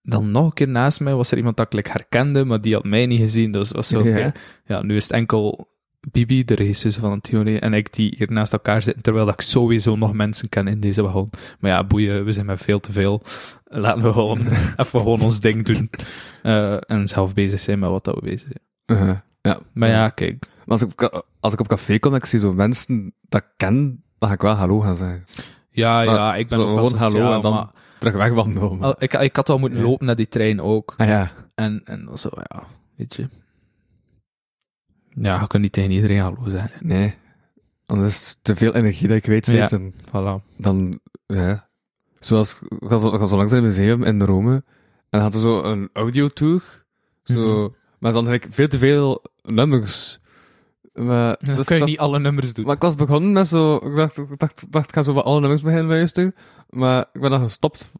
dan 0.03 0.31
nog 0.31 0.45
een 0.45 0.53
keer 0.53 0.69
naast 0.69 1.01
mij 1.01 1.15
was 1.15 1.31
er 1.31 1.37
iemand 1.37 1.57
dat 1.57 1.75
ik 1.75 1.87
herkende, 1.87 2.45
maar 2.45 2.61
die 2.61 2.75
had 2.75 2.85
mij 2.85 3.07
niet 3.07 3.21
gezien. 3.21 3.53
Dus 3.53 3.71
was 3.71 3.89
zo, 3.89 4.03
Ja. 4.09 4.33
ja, 4.65 4.83
nu 4.83 4.97
is 4.97 5.03
het 5.05 5.13
enkel 5.13 5.69
Bibi, 6.13 6.45
de 6.45 6.55
regisseuse 6.55 7.01
van 7.01 7.11
Antigone, 7.11 7.59
en 7.61 7.73
ik 7.73 7.93
die 7.93 8.15
hier 8.19 8.31
naast 8.33 8.53
elkaar 8.53 8.83
zitten, 8.83 9.03
terwijl 9.03 9.25
dat 9.25 9.35
ik 9.35 9.41
sowieso 9.41 9.97
nog 9.97 10.13
mensen 10.13 10.49
ken 10.49 10.67
in 10.69 10.81
deze 10.81 11.03
wagon. 11.03 11.31
Maar 11.59 11.71
ja, 11.71 11.85
boeien, 11.85 12.25
we 12.25 12.33
zijn 12.33 12.47
met 12.47 12.61
veel 12.63 12.81
te 12.81 12.93
veel. 12.93 13.23
Laten 13.65 14.03
we 14.03 14.13
gewoon 14.13 14.39
even 14.77 15.01
gewoon 15.01 15.21
ons 15.21 15.41
ding 15.41 15.65
doen. 15.65 15.91
Eh, 16.43 16.91
en 16.91 17.09
zelf 17.09 17.35
bezig 17.35 17.61
zijn 17.61 17.79
met 17.79 17.91
wat 17.91 18.05
dat 18.05 18.15
we 18.15 18.21
bezig 18.21 18.49
zijn. 18.49 18.99
Uh-huh. 19.01 19.17
ja. 19.43 19.59
Maar 19.73 19.89
ja, 19.89 20.09
kijk. 20.09 20.47
Maar 20.65 20.79
als 20.81 20.83
ik, 20.83 21.01
op 21.03 21.27
als 21.41 21.53
ik 21.53 21.61
op 21.61 21.69
café 21.69 21.99
kom 21.99 22.13
en 22.13 22.19
ik 22.19 22.25
zie 22.25 22.39
zo 22.41 22.53
mensen 22.53 23.15
dat 23.29 23.41
ik 23.43 23.49
ken, 23.57 24.03
dan 24.19 24.29
ga 24.29 24.35
ik 24.35 24.43
wel 24.43 24.55
hallo 24.55 24.81
gaan 24.81 24.97
zeggen. 24.97 25.25
Ja, 25.71 25.95
Maar 26.05 26.15
ja, 26.15 26.37
ik 26.37 26.49
ben 26.49 26.59
ook 26.59 26.67
gewoon 26.89 26.95
hallo 26.95 27.33
en 27.33 27.41
dan- 27.43 27.55
maar 27.55 27.69
Terug 27.99 28.15
wegwandelen. 28.15 28.81
al- 28.83 28.95
ik, 28.99 29.13
ik 29.13 29.37
had 29.37 29.49
wel 29.49 29.59
moeten 29.59 29.81
lopen 29.83 30.07
naar 30.07 30.17
die 30.17 30.29
trein 30.29 30.61
ook. 30.61 30.95
Ah 30.97 31.07
ja. 31.07 31.31
En, 31.55 31.81
en 31.85 32.09
zo, 32.15 32.29
ja, 32.35 32.63
weet 32.97 33.15
je. 33.15 33.29
Ja, 35.21 35.41
je 35.41 35.47
kunt 35.47 35.63
niet 35.63 35.73
tegen 35.73 35.91
iedereen 35.91 36.21
hallo 36.21 36.49
zeggen. 36.49 36.87
Nee. 36.87 37.15
Anders 37.87 38.09
is 38.21 38.29
het 38.29 38.39
te 38.43 38.57
veel 38.57 38.75
energie 38.75 39.09
dat 39.09 39.17
ik 39.17 39.25
weet 39.27 39.47
Ja. 39.47 39.69
zit. 39.69 39.81
En 39.81 39.95
Voilà. 40.09 40.57
dan, 40.57 41.01
ja. 41.27 41.69
Zoals, 42.19 42.59
ik 42.79 42.89
ga 42.89 42.99
zo, 42.99 43.15
ik 43.15 43.31
langs 43.31 43.53
in 43.53 43.57
het 43.59 43.67
museum 43.67 44.03
in 44.03 44.23
Rome. 44.23 44.53
En 44.55 44.65
dan 45.11 45.21
had 45.21 45.35
er 45.35 45.41
zo 45.41 45.63
een 45.63 45.89
audiotour. 45.93 46.85
Zo, 47.23 47.35
Mhm. 47.63 47.69
maar 47.99 48.13
dan 48.13 48.27
eigenlijk 48.27 48.55
veel 48.55 48.69
te 48.69 48.79
veel 48.79 49.23
nummers. 49.43 50.19
Maar, 50.93 51.37
Dan 51.45 51.55
dus 51.55 51.67
kun 51.67 51.77
je 51.77 51.83
ik 51.83 51.89
niet 51.89 51.99
alle 51.99 52.19
nummers 52.19 52.55
doen. 52.55 52.65
Maar 52.65 52.75
ik 52.75 52.81
was 52.83 52.95
begonnen 52.95 53.33
met 53.33 53.49
zo, 53.49 53.77
ik 53.77 53.95
dacht, 53.95 54.19
ik 54.19 54.39
dacht, 54.39 54.63
ik 54.63 54.73
dacht 54.73 54.89
ik 54.89 54.95
ga 54.95 55.03
zo 55.03 55.13
wat 55.13 55.25
alle 55.25 55.41
nummers 55.41 55.63
beginnen 55.63 55.87
luisteren. 55.87 56.35
Maar 56.69 57.07
ik 57.13 57.21
ben 57.21 57.31
dan 57.31 57.41
gestopt, 57.41 57.93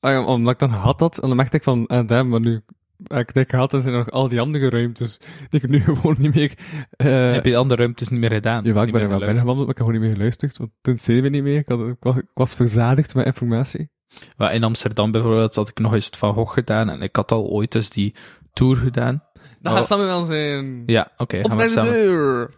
ja, 0.00 0.24
omdat 0.24 0.52
ik 0.52 0.58
dan 0.58 0.70
gehad 0.70 1.00
had. 1.00 1.18
En 1.18 1.28
dan 1.28 1.36
merkte 1.36 1.56
ik 1.56 1.62
van, 1.62 1.86
eh, 1.86 2.00
damn, 2.06 2.28
maar 2.28 2.40
nu 2.40 2.52
heb 2.52 2.62
ik 3.06 3.50
gehad, 3.50 3.72
en 3.74 3.80
zijn 3.80 3.92
er 3.92 3.98
nog 3.98 4.10
al 4.10 4.28
die 4.28 4.40
andere 4.40 4.68
ruimtes 4.70 5.18
die 5.50 5.60
ik 5.62 5.68
nu 5.68 5.80
gewoon 5.84 6.14
niet 6.18 6.34
meer... 6.34 6.52
eh 6.96 7.32
Heb 7.32 7.44
je 7.44 7.50
de 7.50 7.56
andere 7.56 7.80
ruimtes 7.82 8.08
niet 8.08 8.20
meer 8.20 8.32
gedaan? 8.32 8.64
Jawel, 8.64 8.82
ik 8.82 8.92
ben 8.92 9.00
er 9.02 9.08
wel 9.08 9.18
bijna 9.18 9.40
gewandeld, 9.40 9.66
maar 9.66 9.76
ik 9.76 9.76
heb 9.78 9.86
gewoon 9.86 9.92
niet 10.00 10.02
meer 10.08 10.12
geluisterd, 10.16 10.56
want 10.56 10.70
toen 10.80 10.96
zeiden 10.96 11.24
we 11.30 11.36
niet 11.36 11.42
meer. 11.44 11.56
Ik, 11.58 11.68
had, 11.68 11.80
ik, 11.86 11.96
was, 12.00 12.16
ik 12.16 12.26
was 12.34 12.54
verzadigd 12.54 13.14
met 13.14 13.26
informatie. 13.26 13.90
Maar 14.36 14.54
in 14.54 14.64
Amsterdam 14.64 15.10
bijvoorbeeld 15.10 15.54
had 15.54 15.68
ik 15.68 15.78
nog 15.78 15.92
eens 15.94 16.06
het 16.06 16.16
Van 16.16 16.34
Gogh 16.34 16.52
gedaan 16.52 16.90
en 16.90 17.02
ik 17.02 17.16
had 17.16 17.32
al 17.32 17.46
ooit 17.48 17.74
eens 17.74 17.90
die 17.90 18.14
tour 18.52 18.76
gedaan. 18.76 19.22
Dat 19.60 19.72
Oh. 19.72 19.78
gaat 19.78 19.86
samen 19.86 20.06
wel 20.06 20.22
zijn. 20.22 20.82
Ja, 20.86 21.08
oké. 21.16 21.38
Op 21.38 21.48
gaan 21.48 21.56
we 21.56 21.68
samen. 21.68 21.92
deur. 21.92 22.50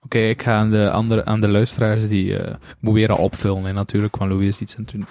Oké, 0.00 0.18
ik 0.18 0.42
ga 0.42 0.52
aan 0.58 0.70
de, 0.70 0.90
andere, 0.90 1.24
aan 1.24 1.40
de 1.40 1.48
luisteraars 1.48 2.08
die... 2.08 2.38
eh, 2.38 2.50
ik 2.52 2.76
moet 2.80 2.94
weer 2.94 3.10
al 3.12 3.16
opvullen, 3.24 3.64
hè, 3.64 3.72
natuurlijk, 3.72 4.16
want 4.16 4.30
Louis 4.30 4.48
is 4.48 4.60
iets 4.60 4.76
aan 4.76 4.82
het 4.82 4.92
doen. 4.92 5.06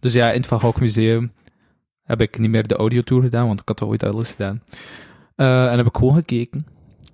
Dus 0.00 0.12
ja, 0.12 0.30
in 0.30 0.36
het 0.38 0.46
Van 0.46 0.60
Gogh 0.60 0.80
Museum 0.80 1.32
heb 2.12 2.20
ik 2.20 2.38
niet 2.38 2.50
meer 2.50 2.66
de 2.66 2.76
audiotour 2.76 3.22
gedaan, 3.22 3.46
want 3.46 3.60
ik 3.60 3.68
had 3.68 3.78
dat 3.78 3.88
ooit 3.88 4.04
alles 4.04 4.30
gedaan. 4.30 4.62
Eh, 5.36 5.70
en 5.70 5.76
heb 5.76 5.86
ik 5.86 5.96
gewoon 5.96 6.14
gekeken. 6.14 6.66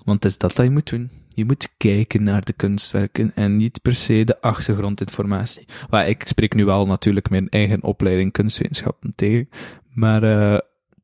Want 0.05 0.22
het 0.22 0.32
is 0.32 0.38
dat 0.38 0.57
dat 0.57 0.64
je 0.64 0.70
moet 0.72 0.90
doen. 0.90 1.11
Je 1.28 1.44
moet 1.44 1.68
kijken 1.76 2.22
naar 2.22 2.44
de 2.44 2.53
kunstwerken 2.53 3.32
en 3.34 3.57
niet 3.57 3.82
per 3.82 3.94
se 3.94 4.24
de 4.24 4.40
achtergrondinformatie. 4.40 5.66
Maar 5.90 6.09
ik 6.09 6.22
spreek 6.26 6.55
nu 6.55 6.64
wel 6.64 6.86
natuurlijk 6.86 7.30
mijn 7.30 7.49
eigen 7.49 7.82
opleiding 7.82 8.32
kunstwetenschappen 8.32 9.12
tegen. 9.14 9.49
Maar 9.94 10.22
eh, 10.22 10.59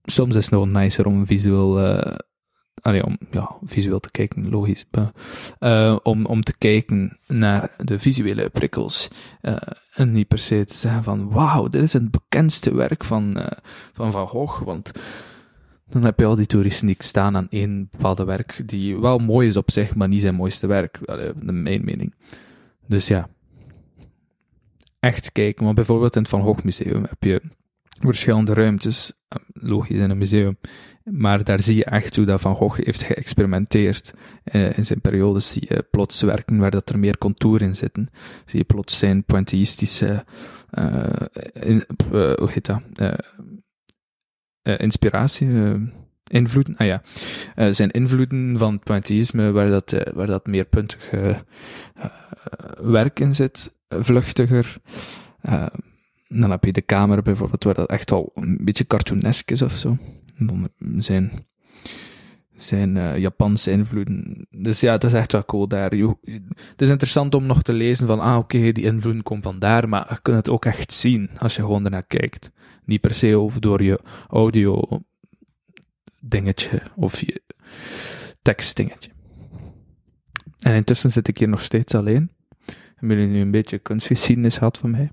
soms 0.04 0.36
is 0.36 0.44
het 0.44 0.54
nog 0.54 0.66
nicer 0.66 1.06
om 1.06 1.26
visueel, 1.26 1.80
eh, 1.80 2.16
allee, 2.84 3.04
om 3.04 3.18
ja, 3.30 3.56
visueel 3.64 4.00
te 4.00 4.10
kijken, 4.10 4.48
logisch. 4.48 4.86
eh, 5.58 5.96
om, 6.02 6.26
om 6.26 6.42
te 6.42 6.58
kijken 6.58 7.18
naar 7.26 7.70
de 7.84 7.98
visuele 7.98 8.48
prikkels. 8.50 9.10
eh, 9.40 9.56
en 9.94 10.12
niet 10.12 10.28
per 10.28 10.38
se 10.38 10.64
te 10.64 10.76
zeggen 10.76 11.02
van, 11.02 11.30
wauw, 11.30 11.68
dit 11.68 11.82
is 11.82 11.92
het 11.92 12.10
bekendste 12.10 12.74
werk 12.74 13.04
van, 13.04 13.36
eh, 13.36 13.58
van 13.92 14.12
Van 14.12 14.28
Gogh. 14.28 14.62
Want 14.64 14.92
dan 15.88 16.04
heb 16.04 16.18
je 16.18 16.24
al 16.24 16.34
die 16.36 16.46
toeristen 16.46 16.86
die 16.86 16.96
staan 16.98 17.36
aan 17.36 17.46
één 17.50 17.88
bepaalde 17.90 18.24
werk, 18.24 18.62
die 18.66 18.98
wel 18.98 19.18
mooi 19.18 19.48
is 19.48 19.56
op 19.56 19.70
zich, 19.70 19.94
maar 19.94 20.08
niet 20.08 20.20
zijn 20.20 20.34
mooiste 20.34 20.66
werk, 20.66 20.98
Allee, 21.04 21.32
mijn 21.40 21.84
mening. 21.84 22.14
Dus 22.86 23.08
ja, 23.08 23.28
echt 25.00 25.32
kijken. 25.32 25.64
Want 25.64 25.76
bijvoorbeeld 25.76 26.16
in 26.16 26.20
het 26.20 26.30
Van 26.30 26.42
Gogh 26.42 26.64
Museum 26.64 27.02
heb 27.08 27.22
je 27.22 27.42
verschillende 28.00 28.54
ruimtes, 28.54 29.12
logisch 29.52 29.98
in 29.98 30.10
een 30.10 30.18
museum, 30.18 30.58
maar 31.04 31.44
daar 31.44 31.62
zie 31.62 31.76
je 31.76 31.84
echt 31.84 32.16
hoe 32.16 32.24
dat 32.24 32.40
Van 32.40 32.54
Gogh 32.54 32.84
heeft 32.84 33.02
geëxperimenteerd. 33.02 34.14
Eh, 34.44 34.78
in 34.78 34.86
zijn 34.86 35.00
periodes 35.00 35.52
zie 35.52 35.66
je 35.68 35.86
plots 35.90 36.20
werken 36.20 36.58
waar 36.58 36.70
dat 36.70 36.88
er 36.88 36.98
meer 36.98 37.18
contour 37.18 37.62
in 37.62 37.76
zitten. 37.76 38.08
Zie 38.44 38.58
je 38.58 38.64
plots 38.64 38.98
zijn 38.98 39.24
pointillistische, 39.24 40.24
eh, 40.70 41.04
eh, 41.52 41.80
hoe 42.10 42.48
heet 42.50 42.66
dat? 42.66 42.82
Inspiratie, 44.62 45.48
invloeden. 46.30 46.76
Ah 46.76 46.86
ja, 46.86 47.02
zijn 47.72 47.90
invloeden 47.90 48.58
van 48.58 48.80
het 48.84 49.32
waar 49.52 49.68
dat, 49.68 49.92
eh, 49.92 50.12
waar 50.12 50.26
dat 50.26 50.46
meer 50.46 50.64
puntig 50.64 51.10
werk 52.82 53.20
in 53.20 53.34
zit, 53.34 53.74
vluchtiger. 53.88 54.76
dan 56.28 56.50
heb 56.50 56.64
je 56.64 56.72
de 56.72 56.82
kamer 56.82 57.22
bijvoorbeeld, 57.22 57.64
waar 57.64 57.74
dat 57.74 57.88
echt 57.88 58.10
al 58.10 58.32
een 58.34 58.58
beetje 58.60 58.86
cartoonesk 58.86 59.50
is 59.50 59.62
of 59.62 59.72
zo. 59.72 59.98
Zijn, 60.98 61.32
zijn 62.56 62.96
eh, 62.96 63.18
Japanse 63.18 63.70
invloeden. 63.70 64.46
Dus 64.50 64.80
ja, 64.80 64.92
het 64.92 65.04
is 65.04 65.12
echt 65.12 65.32
wel 65.32 65.44
cool 65.44 65.68
daar. 65.68 65.94
Je- 65.96 66.16
het 66.70 66.80
is 66.80 66.88
interessant 66.88 67.34
om 67.34 67.46
nog 67.46 67.62
te 67.62 67.72
lezen 67.72 68.06
van, 68.06 68.20
ah 68.20 68.36
oké, 68.38 68.72
die 68.72 68.84
invloeden 68.84 69.22
komen 69.22 69.42
van 69.42 69.58
daar, 69.58 69.88
maar 69.88 70.06
je 70.10 70.18
kunt 70.22 70.36
het 70.36 70.50
ook 70.50 70.64
echt 70.64 70.92
zien 70.92 71.30
als 71.38 71.56
je 71.56 71.62
gewoon 71.62 71.84
ernaar 71.84 72.06
kijkt. 72.06 72.52
Niet 72.84 73.00
per 73.00 73.14
se 73.14 73.36
over 73.36 73.60
door 73.60 73.82
je 73.82 74.00
audio 74.28 75.02
dingetje 76.20 76.82
of 76.96 77.20
je 77.20 77.42
tekstdingetje. 78.42 79.10
En 80.60 80.74
intussen 80.74 81.10
zit 81.10 81.28
ik 81.28 81.38
hier 81.38 81.48
nog 81.48 81.60
steeds 81.62 81.94
alleen. 81.94 82.30
Hebben 82.94 83.16
jullie 83.18 83.32
nu 83.32 83.40
een 83.40 83.50
beetje 83.50 83.78
kunstgeschiedenis 83.78 84.58
gehad 84.58 84.78
van 84.78 84.90
mij? 84.90 85.10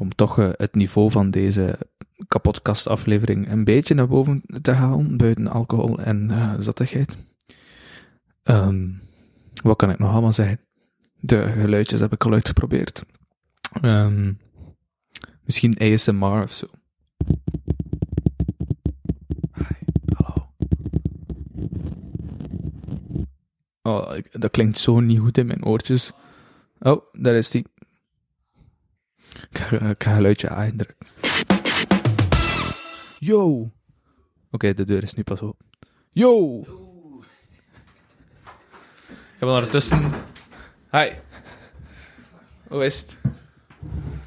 Om 0.00 0.14
toch 0.14 0.38
eh, 0.38 0.48
het 0.56 0.74
niveau 0.74 1.10
van 1.10 1.30
deze 1.30 1.78
kapotkastaflevering 2.28 3.50
een 3.50 3.64
beetje 3.64 3.94
naar 3.94 4.08
boven 4.08 4.42
te 4.62 4.70
halen, 4.70 5.16
buiten 5.16 5.48
alcohol 5.48 5.98
en 5.98 6.30
eh, 6.30 6.54
zattigheid. 6.58 7.16
Ehm, 8.42 8.88
wat 9.62 9.76
kan 9.76 9.90
ik 9.90 9.98
nog 9.98 10.10
allemaal 10.10 10.32
zeggen? 10.32 10.60
De 11.20 11.42
geluidjes 11.42 12.00
heb 12.00 12.12
ik 12.12 12.24
al 12.24 12.32
uitgeprobeerd. 12.32 13.04
Ehm, 13.80 14.32
misschien 15.44 15.78
ASMR 15.78 16.42
of 16.42 16.52
zo. 16.52 16.66
Hi, 19.52 19.74
hallo. 20.14 20.52
Oh, 23.82 24.18
dat 24.30 24.50
klinkt 24.50 24.78
zo 24.78 25.00
niet 25.00 25.18
goed 25.18 25.38
in 25.38 25.46
mijn 25.46 25.64
oortjes. 25.64 26.12
Oh, 26.78 27.06
daar 27.12 27.34
is 27.34 27.50
die. 27.50 27.66
Ik 29.50 29.58
ga, 29.58 29.80
een 29.80 29.94
geluidje 29.98 30.48
aandrukken. 30.48 31.06
Yo! 33.18 33.70
Oké, 34.50 34.74
de 34.74 34.84
deur 34.84 35.02
is 35.02 35.14
nu 35.14 35.22
pas 35.22 35.40
open. 35.40 35.66
Yo! 36.10 36.60
Ik 39.08 39.46
heb 39.46 39.48
ondertussen... 39.48 40.12
Hi. 40.90 41.10
Hoe 42.68 42.84
is 42.84 43.00
het? 43.00 43.18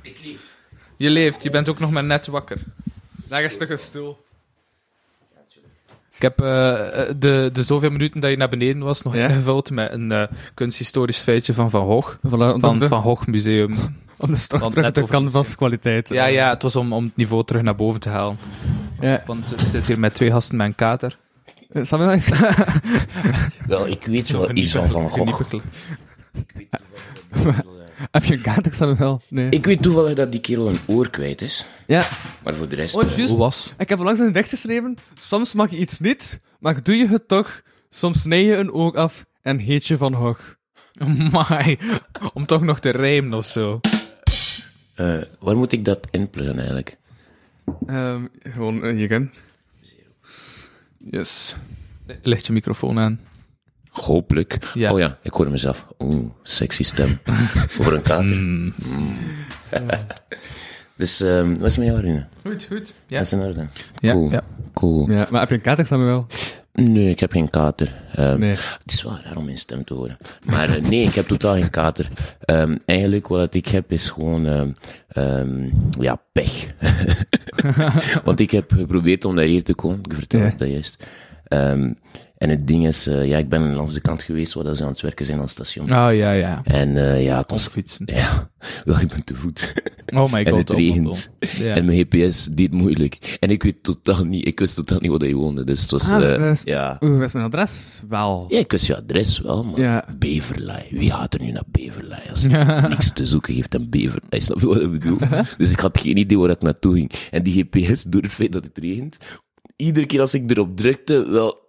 Ik 0.02 0.20
lief. 0.24 0.62
Je 0.98 1.10
leeft, 1.10 1.44
je 1.44 1.50
bent 1.50 1.70
ook 1.70 1.80
nog 1.80 1.92
maar 1.92 2.04
net 2.04 2.28
wakker. 2.28 2.58
Toch 3.28 3.70
een 3.70 3.78
stoel. 3.78 4.23
Ik 6.24 6.30
heb 6.38 6.42
eh, 6.48 7.02
eh, 7.10 7.16
de, 7.20 7.50
de 7.54 7.64
zoveel 7.64 7.90
minuten 7.90 8.22
dat 8.22 8.30
je 8.30 8.38
naar 8.38 8.48
beneden 8.50 8.82
was 8.84 9.02
nog 9.02 9.16
Ja? 9.16 9.28
ingevuld 9.28 9.72
met 9.72 9.92
een 9.92 10.12
eh, 10.12 10.24
kunsthistorisch 10.54 11.18
feitje 11.18 11.54
van 11.54 11.70
Van 11.70 11.86
Gogh. 11.86 12.16
Voilà, 12.28 12.54
om, 12.54 12.60
Van 12.60 12.80
de, 12.80 12.88
Van 12.88 13.02
Gogh 13.02 13.28
Museum. 13.28 13.72
om 14.18 14.32
de 14.32 14.48
want 14.50 14.50
terug 14.72 14.92
de 14.92 15.02
over- 15.02 15.14
canvas 15.16 15.56
kwaliteit. 15.56 16.10
Ja, 16.10 16.26
ja, 16.26 16.50
het 16.50 16.62
was 16.62 16.76
om, 16.76 16.94
om 16.94 17.04
het 17.04 17.16
niveau 17.16 17.44
terug 17.46 17.62
naar 17.62 17.76
boven 17.76 18.00
te 18.00 18.10
halen. 18.10 18.38
ja. 19.00 19.24
Want 19.26 19.50
we 19.50 19.56
zitten 19.60 19.84
hier 19.86 20.00
met 20.00 20.14
twee 20.14 20.32
gasten 20.32 20.58
met 20.58 20.68
een 20.68 20.76
kater. 20.76 21.18
Is- 21.74 21.90
Wel, 23.68 23.88
ik 23.88 24.06
weet 24.06 24.30
wel 24.30 24.52
iets 24.56 24.72
van 24.72 24.88
Van 24.88 25.10
Gogh. 25.10 25.40
Ik 26.34 26.52
weet 26.56 26.68
toevallig 27.32 27.83
heb 28.12 28.24
je 28.24 28.34
een 28.34 28.42
kater, 28.42 28.74
Samuel? 28.74 29.22
Nee. 29.30 29.50
Ik 29.50 29.66
weet 29.66 29.82
toevallig 29.82 30.14
dat 30.14 30.32
die 30.32 30.42
kerel 30.42 30.68
een 30.70 30.80
oor 30.88 31.10
kwijt 31.10 31.42
is. 31.42 31.66
Ja. 31.88 32.08
Maar 32.44 32.56
voor 32.56 32.68
de 32.70 32.76
rest... 32.76 32.96
Oh, 32.96 33.04
eh, 33.04 33.16
juist. 33.16 33.30
Hoe 33.30 33.40
was? 33.40 33.74
Ik 33.78 33.90
heb 33.90 34.00
onlangs 34.00 34.20
een 34.20 34.26
gedicht 34.26 34.50
geschreven. 34.50 34.98
Soms 35.20 35.54
mag 35.54 35.70
je 35.70 35.78
iets 35.78 36.00
niet, 36.00 36.42
maar 36.60 36.84
doe 36.84 36.96
je 36.98 37.08
het 37.08 37.28
toch. 37.28 37.62
Soms 37.90 38.22
snij 38.22 38.44
je 38.44 38.56
een 38.56 38.72
oog 38.72 38.96
af 38.96 39.26
en 39.42 39.58
heet 39.58 39.86
je 39.86 39.98
van 39.98 40.14
hoog. 40.14 40.56
My, 41.32 41.80
om 42.34 42.46
toch 42.46 42.62
nog 42.62 42.80
te 42.80 42.90
rijmen 42.90 43.34
of 43.34 43.46
zo. 43.46 43.80
eh, 44.96 45.22
waar 45.40 45.58
moet 45.58 45.72
ik 45.72 45.86
dat 45.86 46.08
inpluggen 46.12 46.56
eigenlijk? 46.58 46.98
Ehm, 47.86 48.26
gewoon 48.40 48.86
uh, 48.86 48.96
hierin. 48.96 49.32
Yes. 51.12 51.56
Ligt 52.22 52.46
je 52.46 52.54
microfoon 52.54 53.00
aan. 53.00 53.20
Hopelijk. 53.94 54.58
Ja. 54.74 54.92
Oh 54.94 55.00
ja, 55.00 55.18
ik 55.22 55.32
hoor 55.34 55.50
mezelf. 55.50 55.88
Oeh, 56.00 56.30
sexy 56.44 56.84
stem. 56.84 57.20
Voor 57.76 57.94
een 57.94 58.02
kater. 58.02 58.36
Mm. 58.36 58.74
Dus, 60.96 61.22
ehm 61.22 61.54
wat 61.58 61.70
is 61.70 61.78
met 61.78 61.88
jou, 61.88 62.00
Rune? 62.00 62.26
Goed, 62.46 62.64
goed. 62.64 62.96
Ja, 63.08 63.18
Dat 63.18 63.26
is 63.26 63.32
in 63.34 63.40
orde. 63.40 63.68
ja, 64.00 64.12
Cool. 64.14 64.32
ja. 64.32 64.42
Cool. 64.74 65.12
Ja, 65.12 65.28
maar 65.30 65.40
heb 65.40 65.50
je 65.50 65.56
een 65.56 65.62
kater, 65.62 65.86
Samuel? 65.86 66.26
Nee, 66.74 67.10
ik 67.10 67.20
heb 67.20 67.32
geen 67.32 67.50
kater. 67.50 68.02
Ehm, 68.16 68.40
Nee. 68.40 68.50
Het 68.56 68.92
is 68.94 69.04
wel 69.04 69.18
raar 69.24 69.38
om 69.38 69.46
mijn 69.46 69.58
stem 69.58 69.84
te 69.84 69.94
horen. 69.94 70.18
Maar 70.46 70.70
eh, 70.70 70.82
nee, 70.82 71.04
ik 71.08 71.14
heb 71.16 71.28
totaal 71.28 71.54
geen 71.54 71.70
kater. 71.70 72.08
Ehm, 72.40 72.78
eigenlijk 72.86 73.28
wat 73.28 73.54
ik 73.56 73.68
heb 73.68 73.92
is 73.92 74.10
gewoon, 74.10 74.76
ja, 76.00 76.22
pech. 76.32 76.66
Want 78.26 78.40
ik 78.40 78.52
heb 78.52 78.72
geprobeerd 78.72 79.26
om 79.26 79.36
naar 79.36 79.46
hier 79.46 79.64
te 79.64 79.76
komen. 79.76 80.00
Ik 80.04 80.14
vertel 80.14 80.40
Ja. 80.40 80.46
het 80.46 80.60
dat 80.60 80.70
juist. 80.70 81.04
En 82.44 82.50
het 82.50 82.68
ding 82.68 82.88
is, 82.88 83.08
eh, 83.08 83.28
ja, 83.28 83.38
ik 83.38 83.50
ben 83.50 83.76
langs 83.76 83.94
de 83.94 84.00
kant 84.02 84.24
geweest 84.24 84.54
waar 84.54 84.64
dat 84.64 84.78
ze 84.78 84.84
aan 84.84 84.90
het 84.90 85.02
werken 85.02 85.26
zijn 85.26 85.38
aan 85.38 85.44
het 85.44 85.52
station. 85.52 85.84
Oh, 85.86 86.16
ja, 86.16 86.32
ja. 86.32 86.62
En 86.64 86.98
eh, 86.98 87.24
ja, 87.24 87.38
het 87.38 87.52
was... 87.52 87.68
fietsen. 87.68 88.06
Ja, 88.16 88.50
wel, 88.86 89.00
ik 89.00 89.08
ben 89.08 89.24
te 89.24 89.36
voet. 89.36 89.74
Oh 90.14 90.32
my 90.34 90.40
god. 90.44 90.48
en 90.54 90.56
het 90.56 90.70
regent. 90.70 91.30
Ja. 91.58 91.76
En 91.76 91.86
mijn 91.86 91.98
GPS 92.10 92.46
deed 92.52 92.72
moeilijk. 92.72 93.38
En 93.40 93.50
ik 93.50 93.64
weet 93.64 93.84
totaal 93.84 94.24
niet, 94.26 94.48
ik 94.48 94.60
wist 94.60 94.76
totaal 94.76 94.98
niet 95.00 95.10
waar 95.12 95.20
hij 95.20 95.34
woonde. 95.34 95.64
Dus 95.64 95.82
het 95.82 95.92
was, 95.92 96.12
Ah, 96.12 96.34
eh, 96.36 96.52
is- 96.52 96.62
ja. 96.66 96.98
Wat 97.00 97.22
is 97.22 97.34
mijn 97.34 97.46
adres? 97.46 98.02
Wel. 98.10 98.46
Ja, 98.50 98.58
ik 98.60 98.72
wist 98.72 98.86
je 98.86 98.96
adres 98.98 99.40
wel, 99.40 99.64
maar 99.64 99.80
Ja. 99.80 100.06
Beverlei. 100.20 100.84
Wie 100.90 101.12
gaat 101.12 101.34
er 101.34 101.42
nu 101.42 101.52
naar 101.52 101.64
Beverlei 101.72 102.22
als 102.30 102.42
je 102.42 102.48
niks 102.90 103.14
te 103.14 103.26
zoeken 103.26 103.54
heeft 103.54 103.74
in 103.76 103.90
Beverlei? 103.90 104.42
Snap 104.42 104.60
je 104.60 104.68
wat 104.68 104.82
ik 104.82 104.92
bedoel? 104.92 105.18
dus 105.58 105.72
ik 105.72 105.80
had 105.80 106.00
geen 106.00 106.18
idee 106.18 106.38
waar 106.40 106.50
ik 106.50 106.62
naartoe 106.62 106.94
ging. 106.94 107.12
En 107.32 107.44
die 107.44 107.54
GPS, 107.70 108.04
door 108.04 108.22
het 108.22 108.32
feit 108.32 108.52
dat 108.52 108.64
het 108.64 108.78
regent, 108.78 109.18
iedere 109.76 110.06
keer 110.06 110.20
als 110.22 110.34
ik 110.34 110.52
erop 110.52 110.78
drukte, 110.78 111.30
wel, 111.30 111.68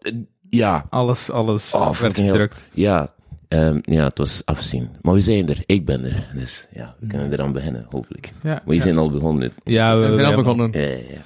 ja, 0.54 0.84
Alles, 0.88 1.30
alles 1.30 1.72
Oh, 1.74 1.90
werd 1.96 2.20
gedrukt. 2.20 2.66
ja. 2.72 3.12
ehm, 3.48 3.78
ja, 3.82 4.04
het 4.04 4.18
was 4.18 4.42
afzien. 4.44 4.88
Maar 5.02 5.14
we 5.14 5.20
zijn 5.20 5.48
er. 5.48 5.62
Ik 5.66 5.84
ben 5.84 6.04
er. 6.04 6.30
Dus 6.34 6.66
ja, 6.72 6.94
we 7.00 7.06
kunnen 7.06 7.32
eraan 7.32 7.52
beginnen, 7.52 7.86
hopelijk. 7.90 8.30
Ja, 8.42 8.62
Maar 8.64 8.74
je 8.74 8.80
zijn 8.80 8.98
al 8.98 9.10
begonnen. 9.10 9.52
ja 9.64 9.94
we, 9.96 10.08
We 10.08 10.14
zijn 10.14 10.26
al 10.26 10.34
begonnen. 10.42 10.70
Ja, 10.72 10.80
ja, 10.80 10.88
ja. 10.96 11.20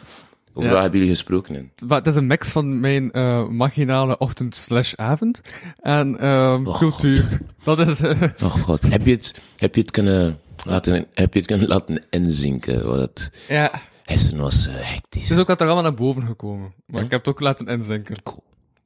Over 0.55 0.71
wat 0.71 0.81
hebben 0.81 0.99
jullie 0.99 1.15
gesproken? 1.15 1.71
Maar 1.87 1.99
Het 1.99 2.07
is 2.07 2.17
een 2.17 2.27
mix 2.27 2.49
van 2.51 2.81
mijn 2.81 3.11
eh 3.13 3.49
marginale 3.49 4.19
ochtend 4.19 4.55
slash 4.55 4.95
avond 4.95 5.41
en 5.81 6.21
Oh, 6.23 6.77
cultuur. 6.79 7.41
Dat 7.65 7.79
is... 7.79 8.01
eh, 8.01 8.21
Oh 8.45 8.51
god. 8.55 8.83
heb 8.91 9.07
je 9.07 9.11
het, 9.13 9.41
heb 9.57 9.75
je 9.75 9.81
het 9.81 9.91
kunnen 9.91 10.39
laten, 10.65 11.07
heb 11.15 11.33
je 11.33 11.39
het 11.39 11.49
kunnen 11.49 11.69
laten 11.69 12.03
inzinken? 12.11 12.87
Wat 12.87 12.99
het, 13.01 13.31
ja. 13.49 13.71
gisteren 14.05 14.41
was 14.41 14.67
eh, 14.67 14.73
Het 14.75 14.85
hectisch. 14.87 15.31
is 15.31 15.39
ook 15.39 15.47
wat 15.47 15.61
er 15.61 15.67
allemaal 15.67 15.83
naar 15.85 15.95
boven 15.95 16.23
gekomen. 16.27 16.73
Maar 16.87 17.03
ik 17.03 17.11
heb 17.11 17.21
het 17.25 17.29
ook 17.29 17.41
laten 17.41 17.67
inzinken. 17.67 18.23
Cool. 18.23 18.43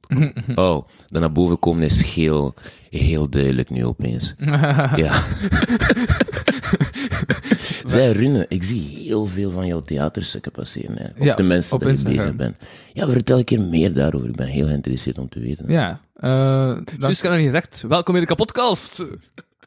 Oh, 0.55 0.87
dan 1.07 1.21
naar 1.21 1.31
boven 1.31 1.59
komen 1.59 1.83
is 1.83 2.03
heel, 2.03 2.53
heel 2.89 3.29
duidelijk 3.29 3.69
nu 3.69 3.85
opeens. 3.85 4.33
ja. 4.95 5.21
Zij 7.85 8.11
Rune, 8.11 8.45
ik 8.49 8.63
zie 8.63 8.97
heel 8.97 9.25
veel 9.25 9.51
van 9.51 9.67
jouw 9.67 9.81
theaterstukken 9.81 10.51
passeren. 10.51 10.97
Hè. 10.97 11.05
Of 11.17 11.25
Ja, 11.25 11.35
de 11.35 11.43
mensen 11.43 11.79
je 11.79 11.89
Instagram. 11.89 12.17
bezig 12.17 12.35
bent. 12.35 12.57
Ja, 12.93 13.07
vertel 13.09 13.37
een 13.37 13.43
keer 13.43 13.61
meer 13.61 13.93
daarover. 13.93 14.29
Ik 14.29 14.35
ben 14.35 14.47
heel 14.47 14.65
geïnteresseerd 14.67 15.17
om 15.17 15.29
te 15.29 15.39
weten. 15.39 15.65
Ja. 15.71 15.99
eh, 16.15 16.29
dan- 16.67 16.83
Dus 16.99 17.17
ik 17.17 17.21
heb 17.23 17.31
nog 17.31 17.41
niet 17.41 17.45
gezegd, 17.51 17.83
welkom 17.87 18.15
in 18.15 18.21
de 18.21 18.27
kapotkast. 18.27 19.05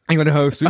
Ik 0.07 0.17
ben 0.17 0.25
de 0.25 0.31
host, 0.33 0.61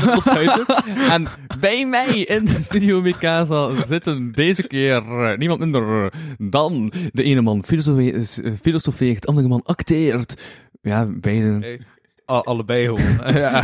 en 1.11 1.26
bij 1.61 1.87
mij 1.87 2.18
in 2.18 2.45
de 2.45 2.62
studio 2.62 3.01
Mikasa 3.01 3.84
zitten 3.84 4.32
deze 4.32 4.66
keer 4.66 4.97
eh, 4.97 5.39
niemand 5.39 5.61
minder 5.61 6.12
dan 6.39 6.93
de 7.12 7.22
ene 7.22 7.41
man 7.41 7.64
filosofe- 7.64 8.41
eh, 8.43 8.53
filosofeert, 8.62 9.22
de 9.22 9.28
andere 9.28 9.49
man 9.49 9.62
acteert. 9.64 10.43
Ja, 10.82 11.05
beiden, 11.07 11.61
Hey. 11.62 11.80
Al- 12.24 12.45
allebei 12.45 12.84
gewoon. 12.84 13.34
ja. 13.34 13.62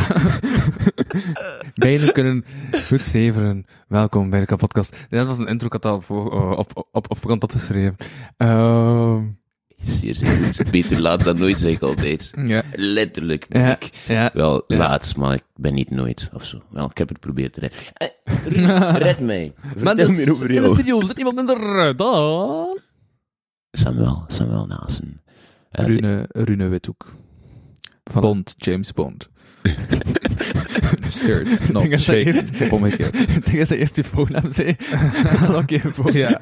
beiden 1.75 2.11
kunnen 2.13 2.45
goed 2.87 3.03
zeveren. 3.03 3.65
Welkom 3.87 4.29
bij 4.29 4.39
de 4.39 4.45
kapotkast. 4.45 4.95
Dit 5.09 5.25
was 5.25 5.37
een 5.37 5.47
intro, 5.47 5.67
ik 5.71 5.83
had 5.83 6.03
voor, 6.05 6.31
eh, 6.31 6.51
op, 6.57 6.71
op, 6.73 6.87
op, 6.91 7.11
op 7.11 7.17
voorhand 7.19 7.43
opgeschreven. 7.43 7.95
Ehm 8.37 9.21
Zeer. 9.83 10.17
Beter 10.71 11.01
laat 11.01 11.23
dan 11.23 11.37
nooit, 11.39 11.59
zeg 11.59 11.71
ik 11.71 11.81
altijd. 11.81 12.31
ja. 12.45 12.63
Letterlijk 12.75 13.47
ben 13.47 13.61
ja, 13.61 13.75
ik. 13.75 13.89
ja. 14.07 14.29
Wel, 14.33 14.63
Ja. 14.67 14.77
laatst, 14.77 15.15
maar 15.17 15.33
ik 15.33 15.43
ben 15.55 15.73
niet 15.73 15.89
nooit, 15.89 16.29
of 16.33 16.45
zo. 16.45 16.61
Wel, 16.69 16.85
ik 16.89 16.97
heb 16.97 17.07
het 17.07 17.17
geprobeerd 17.21 17.53
te 17.53 17.59
redden. 17.59 17.79
Eh, 17.93 18.95
red 18.95 19.19
mij. 19.31 19.53
Maar 19.83 19.95
dus, 19.95 20.07
meer 20.07 20.31
over 20.31 20.51
in 20.51 20.61
de 20.61 20.69
studio 20.69 21.01
zit 21.03 21.15
niemand 21.15 21.35
minder 21.35 21.95
dan... 21.97 22.79
Samuel, 23.71 24.23
Samuel 24.27 24.65
Naassen. 24.65 25.21
Eh, 25.71 25.85
Rune, 25.85 26.25
Rune 26.31 26.67
Withoek. 26.67 27.13
Bond, 28.13 28.53
James 28.57 28.93
Bond. 28.93 29.29
Stirred, 31.07 31.45
denk 31.57 31.71
not 31.71 31.81
dat 31.81 31.91
dat 31.91 31.99
shaken. 31.99 32.25
eerst-. 32.25 32.49
Ik 33.35 33.45
denk 33.45 33.57
dat 33.57 33.67
ze 33.67 33.77
eerst 33.77 33.95
je 33.95 34.03
voornaam 34.03 34.51
zei. 34.51 34.75
Oké, 35.55 35.79
voor. 35.91 36.17
Ja. 36.17 36.39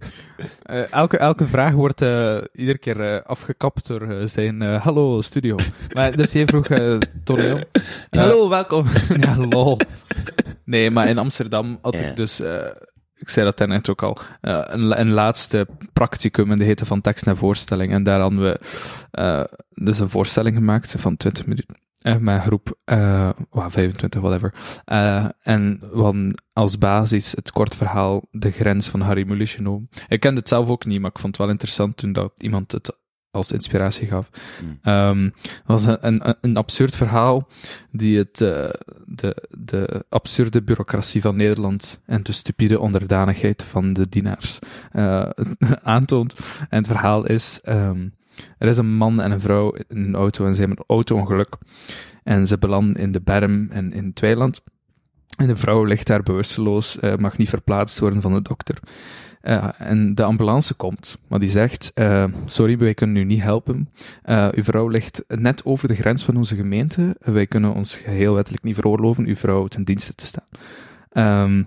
Elke, 0.90 1.16
elke 1.16 1.46
vraag 1.46 1.72
wordt 1.72 2.02
eh, 2.02 2.36
iedere 2.52 2.78
keer 2.78 3.14
eh, 3.14 3.22
afgekapt 3.24 3.86
door 3.86 4.02
eh, 4.10 4.26
zijn 4.26 4.62
eh, 4.62 4.82
hallo 4.84 5.20
studio. 5.22 5.56
Maar 5.94 6.16
dus 6.16 6.32
jij 6.32 6.46
vroeg 6.46 6.68
uh, 6.68 6.98
toneel. 7.24 7.58
Hallo, 8.10 8.48
welkom. 8.48 8.84
ja, 9.20 9.36
lol. 9.36 9.78
Nee, 10.64 10.90
maar 10.90 11.08
in 11.08 11.18
Amsterdam 11.18 11.78
had 11.82 11.94
ik 11.94 12.16
dus... 12.16 12.40
eh, 12.40 12.66
ik 13.14 13.28
zei 13.28 13.46
dat 13.46 13.58
daarnet 13.58 13.90
ook 13.90 14.02
al, 14.02 14.18
eh, 14.40 14.60
een, 14.64 15.00
een 15.00 15.10
laatste 15.10 15.66
practicum 15.92 16.50
en 16.50 16.56
die 16.56 16.66
heette 16.66 16.86
van 16.86 17.00
tekst 17.00 17.24
naar 17.24 17.36
voorstelling. 17.36 17.92
En 17.92 18.02
daar 18.02 18.20
hadden 18.20 18.40
we 18.42 18.60
eh, 19.10 19.44
dus 19.74 19.98
een 19.98 20.10
voorstelling 20.10 20.56
gemaakt 20.56 20.94
van 20.98 21.16
20 21.16 21.46
minuten. 21.46 21.74
Eh, 21.98 22.14
een 22.20 22.40
groep, 22.40 22.78
eh, 22.84 23.30
well, 23.50 23.70
25, 23.70 24.20
whatever. 24.20 24.54
Eh, 24.84 25.28
en 25.40 25.78
we 25.92 26.02
hadden 26.02 26.42
als 26.52 26.78
basis 26.78 27.32
het 27.32 27.52
kort 27.52 27.76
verhaal 27.76 28.26
De 28.30 28.50
Grens 28.50 28.88
van 28.88 29.00
Harry 29.00 29.26
Mulisch 29.26 29.54
genomen. 29.54 29.88
Ik 30.08 30.20
kende 30.20 30.40
het 30.40 30.48
zelf 30.48 30.68
ook 30.68 30.84
niet, 30.84 31.00
maar 31.00 31.10
ik 31.10 31.18
vond 31.18 31.36
het 31.36 31.42
wel 31.42 31.52
interessant 31.52 31.96
toen 31.96 32.12
dat 32.12 32.32
iemand 32.38 32.72
het 32.72 32.96
als 33.30 33.52
inspiratie 33.52 34.06
gaf. 34.06 34.30
Hmm. 34.58 34.78
Ehm, 34.82 35.24
het 35.24 35.62
was 35.66 35.84
een, 35.84 35.98
een, 36.00 36.36
een 36.40 36.56
absurd 36.56 36.94
verhaal 36.94 37.48
die 37.90 38.18
het, 38.18 38.40
eh, 38.40 38.70
de, 39.04 39.48
de 39.58 40.04
absurde 40.08 40.62
bureaucratie 40.62 41.20
van 41.20 41.36
Nederland 41.36 42.00
en 42.06 42.22
de 42.22 42.32
stupide 42.32 42.80
onderdanigheid 42.80 43.62
van 43.62 43.92
de 43.92 44.08
dienaars 44.08 44.58
eh, 44.92 45.30
aantoont. 45.82 46.36
En 46.68 46.78
het 46.78 46.86
verhaal 46.86 47.26
is, 47.26 47.60
ehm, 47.62 48.08
er 48.58 48.68
is 48.68 48.78
een 48.78 48.96
man 48.96 49.20
en 49.20 49.30
een 49.30 49.40
vrouw 49.40 49.72
in 49.72 49.96
een 49.96 50.14
auto 50.14 50.46
en 50.46 50.54
ze 50.54 50.60
hebben 50.60 50.78
een 50.78 50.94
auto-ongeluk. 50.96 51.56
En 52.22 52.46
ze 52.46 52.58
belanden 52.58 53.02
in 53.02 53.12
de 53.12 53.20
berm 53.20 53.68
en 53.70 53.92
in 53.92 54.06
het 54.06 54.20
weiland. 54.20 54.60
En 55.36 55.46
de 55.46 55.56
vrouw 55.56 55.84
ligt 55.84 56.06
daar 56.06 56.22
bewusteloos, 56.22 56.98
eh, 56.98 57.16
mag 57.16 57.36
niet 57.36 57.48
verplaatst 57.48 57.98
worden 57.98 58.22
van 58.22 58.34
de 58.34 58.42
dokter. 58.42 58.78
Eh, 59.40 59.68
en 59.78 60.14
de 60.14 60.22
ambulance 60.22 60.74
komt, 60.74 61.18
maar 61.28 61.38
die 61.38 61.48
zegt: 61.48 61.90
eh, 61.94 62.24
Sorry, 62.44 62.78
wij 62.78 62.94
kunnen 62.94 63.16
u 63.16 63.24
niet 63.24 63.42
helpen. 63.42 63.88
Uw 64.54 64.62
vrouw 64.62 64.88
ligt 64.88 65.24
net 65.28 65.64
over 65.64 65.88
de 65.88 65.94
grens 65.94 66.24
van 66.24 66.36
onze 66.36 66.56
gemeente. 66.56 67.16
Wij 67.20 67.46
kunnen 67.46 67.74
ons 67.74 67.96
geheel 67.96 68.34
wettelijk 68.34 68.62
niet 68.62 68.74
veroorloven 68.74 69.26
uw 69.26 69.36
vrouw 69.36 69.66
ten 69.66 69.84
dienste 69.84 70.14
te 70.14 70.26
staan. 70.26 70.48
Ehm, 71.10 71.62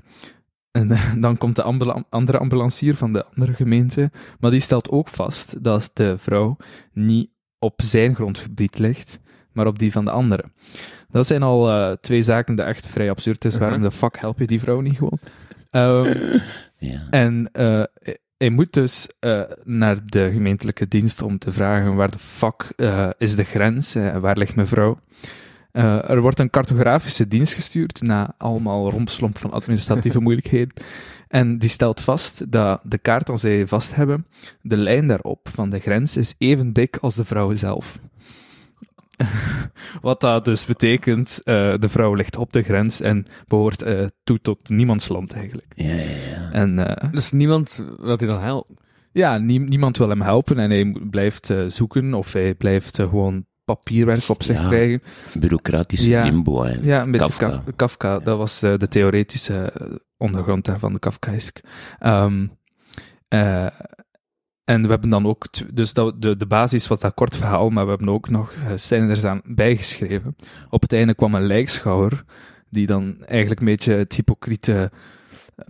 en 0.71 0.97
dan 1.19 1.37
komt 1.37 1.55
de 1.55 1.63
ambula- 1.63 2.03
andere 2.09 2.37
ambulancier 2.37 2.95
van 2.95 3.13
de 3.13 3.25
andere 3.25 3.53
gemeente, 3.53 4.11
maar 4.39 4.51
die 4.51 4.59
stelt 4.59 4.89
ook 4.89 5.07
vast 5.07 5.63
dat 5.63 5.91
de 5.93 6.15
vrouw 6.17 6.57
niet 6.93 7.29
op 7.59 7.81
zijn 7.83 8.15
grondgebied 8.15 8.77
ligt, 8.79 9.19
maar 9.53 9.67
op 9.67 9.79
die 9.79 9.91
van 9.91 10.05
de 10.05 10.11
andere. 10.11 10.43
Dat 11.09 11.27
zijn 11.27 11.43
al 11.43 11.69
eh, 11.69 11.91
twee 12.01 12.21
zaken 12.21 12.55
die 12.55 12.65
echt 12.65 12.87
vrij 12.87 13.09
absurd 13.09 13.45
is. 13.45 13.57
Waarom 13.57 13.81
de 13.81 13.91
fuck 13.91 14.17
help 14.19 14.39
je 14.39 14.47
die 14.47 14.59
vrouw 14.59 14.79
niet 14.79 14.97
gewoon? 14.97 15.19
Ehm, 15.69 16.13
Ja. 16.77 17.07
en 17.09 17.49
eh, 17.51 17.83
hij 18.37 18.49
moet 18.49 18.73
dus 18.73 19.09
eh, 19.19 19.41
naar 19.63 19.97
de 20.05 20.29
gemeentelijke 20.31 20.87
dienst 20.87 21.21
om 21.21 21.37
te 21.37 21.51
vragen 21.51 21.95
waar 21.95 22.11
de 22.11 22.19
fuck 22.19 22.71
eh, 22.75 23.09
is 23.17 23.35
de 23.35 23.43
grens 23.43 23.95
eh, 23.95 24.07
en 24.13 24.21
waar 24.21 24.37
ligt 24.37 24.55
mijn 24.55 24.67
vrouw. 24.67 24.99
Eh, 25.71 26.09
er 26.09 26.21
wordt 26.21 26.39
een 26.39 26.49
cartografische 26.49 27.27
dienst 27.27 27.53
gestuurd 27.53 28.01
na 28.01 28.33
allemaal 28.37 28.89
rompslomp 28.91 29.37
van 29.37 29.51
administratieve 29.51 30.19
moeilijkheden. 30.25 30.73
En 31.27 31.57
die 31.57 31.69
stelt 31.69 32.01
vast 32.01 32.51
dat 32.51 32.81
de 32.83 32.97
kaart 32.97 33.29
als 33.29 33.41
zij 33.41 33.67
vast 33.67 33.95
hebben, 33.95 34.25
de 34.61 34.77
lijn 34.77 35.07
daarop 35.07 35.49
van 35.53 35.69
de 35.69 35.79
grens 35.79 36.17
is 36.17 36.35
even 36.37 36.73
dik 36.73 36.97
als 36.97 37.15
de 37.15 37.25
vrouw 37.25 37.53
zelf. 37.55 37.99
Wat 40.01 40.21
dat 40.21 40.45
dus 40.45 40.65
betekent, 40.65 41.41
eh, 41.43 41.73
de 41.79 41.89
vrouw 41.89 42.13
ligt 42.13 42.37
op 42.37 42.53
de 42.53 42.61
grens 42.61 43.01
en 43.01 43.27
behoort 43.47 43.81
eh, 43.81 44.05
toe 44.23 44.39
tot 44.41 44.69
niemandsland 44.69 45.33
eigenlijk. 45.33 45.71
Ja, 45.75 45.93
ja, 45.93 45.99
ja. 46.29 46.51
En 46.51 46.97
Dus 47.11 47.31
niemand 47.31 47.83
wil 47.99 48.17
die 48.17 48.27
dan 48.27 48.41
helpen. 48.41 48.75
ja, 49.11 49.37
nie- 49.37 49.59
niemand 49.59 49.97
wil 49.97 50.09
hem 50.09 50.21
helpen 50.21 50.59
en 50.59 50.69
hij 50.69 50.95
blijft 51.09 51.53
zoeken 51.67 52.13
of 52.13 52.33
hij 52.33 52.55
blijft 52.55 52.95
gewoon 52.95 53.45
papierwerk 53.75 54.29
op 54.29 54.43
zich 54.43 54.61
Ja. 54.61 54.67
krijgen. 54.67 55.01
Bureaucratische 55.39 56.09
Ja. 56.09 56.23
limbo. 56.23 56.63
Hè. 56.63 56.77
Ja, 56.81 57.01
een 57.01 57.11
Kafka. 57.11 57.47
Kafka. 57.47 57.71
Kafka 57.75 58.19
dat 58.19 58.37
was 58.37 58.61
eh, 58.61 58.77
de 58.77 58.87
theoretische 58.87 59.71
eh, 59.71 59.87
ondergrond 60.17 60.65
daarvan, 60.65 60.93
de 60.93 60.99
Kafkaïsk. 60.99 61.59
Ehm 61.99 62.47
eh, 63.27 63.65
en 64.63 64.81
we 64.81 64.87
hebben 64.87 65.09
dan 65.09 65.25
ook, 65.27 65.45
dus 65.75 65.93
dat, 65.93 66.21
de, 66.21 66.37
de 66.37 66.45
basis 66.45 66.87
was 66.87 66.99
dat 66.99 67.13
kort 67.13 67.35
verhaal, 67.37 67.69
maar 67.69 67.83
we 67.83 67.89
hebben 67.89 68.09
ook 68.09 68.29
nog 68.29 68.53
scènes 68.75 69.23
aan 69.23 69.41
bijgeschreven. 69.45 70.35
Op 70.69 70.81
het 70.81 70.93
einde 70.93 71.13
kwam 71.15 71.35
een 71.35 71.45
lijkschouwer, 71.45 72.23
die 72.69 72.85
dan 72.85 73.15
eigenlijk 73.25 73.59
een 73.59 73.65
beetje 73.65 73.93
het 73.93 74.13
hypocriete. 74.15 74.91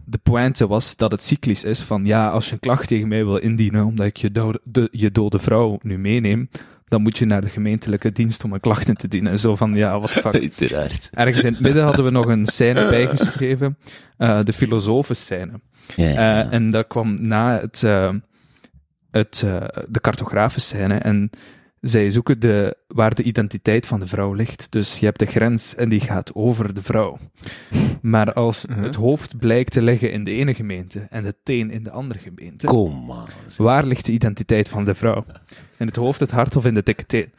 De 0.06 0.18
pointe 0.18 0.68
was 0.68 0.96
dat 0.96 1.12
het 1.12 1.24
cyclisch 1.24 1.64
is 1.64 1.82
van 1.82 2.06
ja, 2.06 2.30
als 2.30 2.46
je 2.48 2.54
een 2.54 2.60
klacht 2.60 2.88
tegen 2.88 3.08
mij 3.08 3.26
wil 3.26 3.38
indienen 3.38 3.86
omdat 3.86 4.06
ik 4.06 4.18
je, 4.18 4.32
dode, 4.32 4.62
de, 4.64 4.88
je 4.92 5.12
dode 5.12 5.40
vrouw 5.40 5.80
nu 5.82 5.98
meeneem, 5.98 6.50
dan 6.92 7.02
moet 7.02 7.18
je 7.18 7.26
naar 7.26 7.42
de 7.42 7.50
gemeentelijke 7.50 8.12
dienst 8.12 8.44
om 8.44 8.54
een 8.54 8.60
klacht 8.60 8.88
in 8.88 8.96
te 8.96 9.08
dienen. 9.08 9.32
En 9.32 9.40
zo 9.40 9.56
van 9.56 9.74
ja, 9.74 10.00
wat 10.00 10.12
fuck. 10.12 10.26
Uiteraard. 10.42 11.10
Ergens 11.14 11.44
in 11.46 11.52
het 11.52 11.62
midden 11.62 11.84
hadden 11.84 12.06
we 12.06 12.12
nog 12.12 12.26
een 12.26 12.46
scène 12.46 12.90
bijgeschreven, 12.90 13.78
eh, 14.18 14.40
de 14.44 14.54
filosofenscène. 14.54 15.52
Ja, 15.96 16.06
ja, 16.08 16.12
ja. 16.12 16.44
Eh, 16.44 16.54
en 16.54 16.70
dat 16.70 16.88
kwam 16.88 17.22
na 17.28 17.60
het, 17.60 17.84
eh, 17.84 18.14
het, 19.12 19.42
eh, 19.46 19.62
de 19.90 20.02
cartografenscène. 20.02 20.96
En 20.96 21.30
zij 21.82 22.10
zoeken 22.10 22.40
de, 22.40 22.76
waar 22.88 23.16
de 23.16 23.24
identiteit 23.24 23.86
van 23.86 24.00
de 24.00 24.08
vrouw 24.08 24.34
ligt. 24.34 24.68
Dus 24.72 24.98
je 25.00 25.06
hebt 25.06 25.20
de 25.20 25.26
grens 25.26 25.76
en 25.76 25.90
die 25.90 26.00
gaat 26.00 26.34
over 26.36 26.74
de 26.74 26.84
vrouw. 26.84 27.18
Maar 28.02 28.34
als 28.34 28.66
Mhm. 28.66 28.84
het 28.84 28.96
hoofd 28.96 29.38
blijkt 29.38 29.72
te 29.72 29.82
liggen 29.82 30.12
in 30.12 30.24
de 30.24 30.32
ene 30.32 30.54
gemeente 30.54 31.00
en 31.10 31.24
de 31.24 31.36
teen 31.44 31.72
in 31.72 31.84
de 31.84 31.92
andere 31.92 32.20
gemeente, 32.20 32.66
Kom 32.66 33.06
maar. 33.06 33.34
waar 33.58 33.86
ligt 33.86 34.06
de 34.06 34.12
identiteit 34.12 34.70
van 34.70 34.86
de 34.86 34.96
vrouw? 34.96 35.26
In 35.82 35.88
het 35.88 35.96
hoofd, 35.96 36.20
het 36.20 36.32
hart 36.32 36.56
of 36.56 36.66
in 36.66 36.74
de 36.74 36.84
dikke 36.84 37.06
teen? 37.06 37.32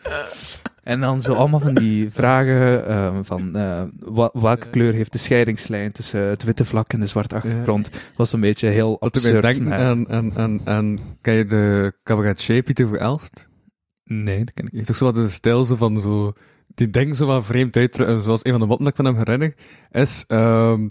En 0.82 1.00
dan 1.00 1.22
zo 1.22 1.32
allemaal 1.34 1.60
van 1.60 1.74
die 1.74 2.10
vragen 2.10 2.86
eh, 2.86 3.18
van 3.22 3.56
eh, 3.56 3.82
wa- 3.98 4.30
welke 4.32 4.68
kleur 4.70 4.92
heeft 4.92 5.12
de 5.12 5.18
scheidingslijn 5.18 5.92
tussen 5.92 6.20
het 6.20 6.42
witte 6.42 6.64
vlak 6.64 6.92
en 6.92 7.00
de 7.00 7.06
zwarte 7.06 7.34
achtergrond? 7.34 7.90
was 8.16 8.32
een 8.32 8.40
beetje 8.40 8.68
heel 8.68 8.96
Wat 9.00 9.14
absurd. 9.14 9.42
denken 9.42 9.64
maar- 9.68 9.78
aan, 9.78 10.08
aan, 10.10 10.32
aan, 10.38 10.60
aan, 10.64 10.98
ken 11.20 11.34
je 11.34 11.44
de 11.46 11.92
cabaretier 12.04 12.62
Pieter 12.62 12.88
voor 12.88 12.96
Elst? 12.96 13.48
Nee, 14.04 14.44
dat 14.44 14.54
ken 14.54 14.64
ik 14.64 14.70
Die 14.70 14.76
heeft 14.80 14.86
toch 14.86 14.96
zo 14.96 15.04
wat 15.04 15.16
een 15.16 15.30
stijl 15.30 15.64
zo 15.64 15.76
van 15.76 15.98
zo, 15.98 16.32
die 16.74 16.90
denkt 16.90 17.16
zo 17.16 17.26
wat 17.26 17.44
vreemd 17.44 17.76
uit, 17.76 17.98
eh, 17.98 18.20
zoals 18.20 18.44
een 18.44 18.50
van 18.50 18.60
de 18.60 18.66
moppen 18.66 18.84
dat 18.84 18.98
ik 18.98 19.04
van 19.04 19.14
hem 19.14 19.24
herinner, 19.24 19.54
is, 19.90 20.24
ehm 20.28 20.88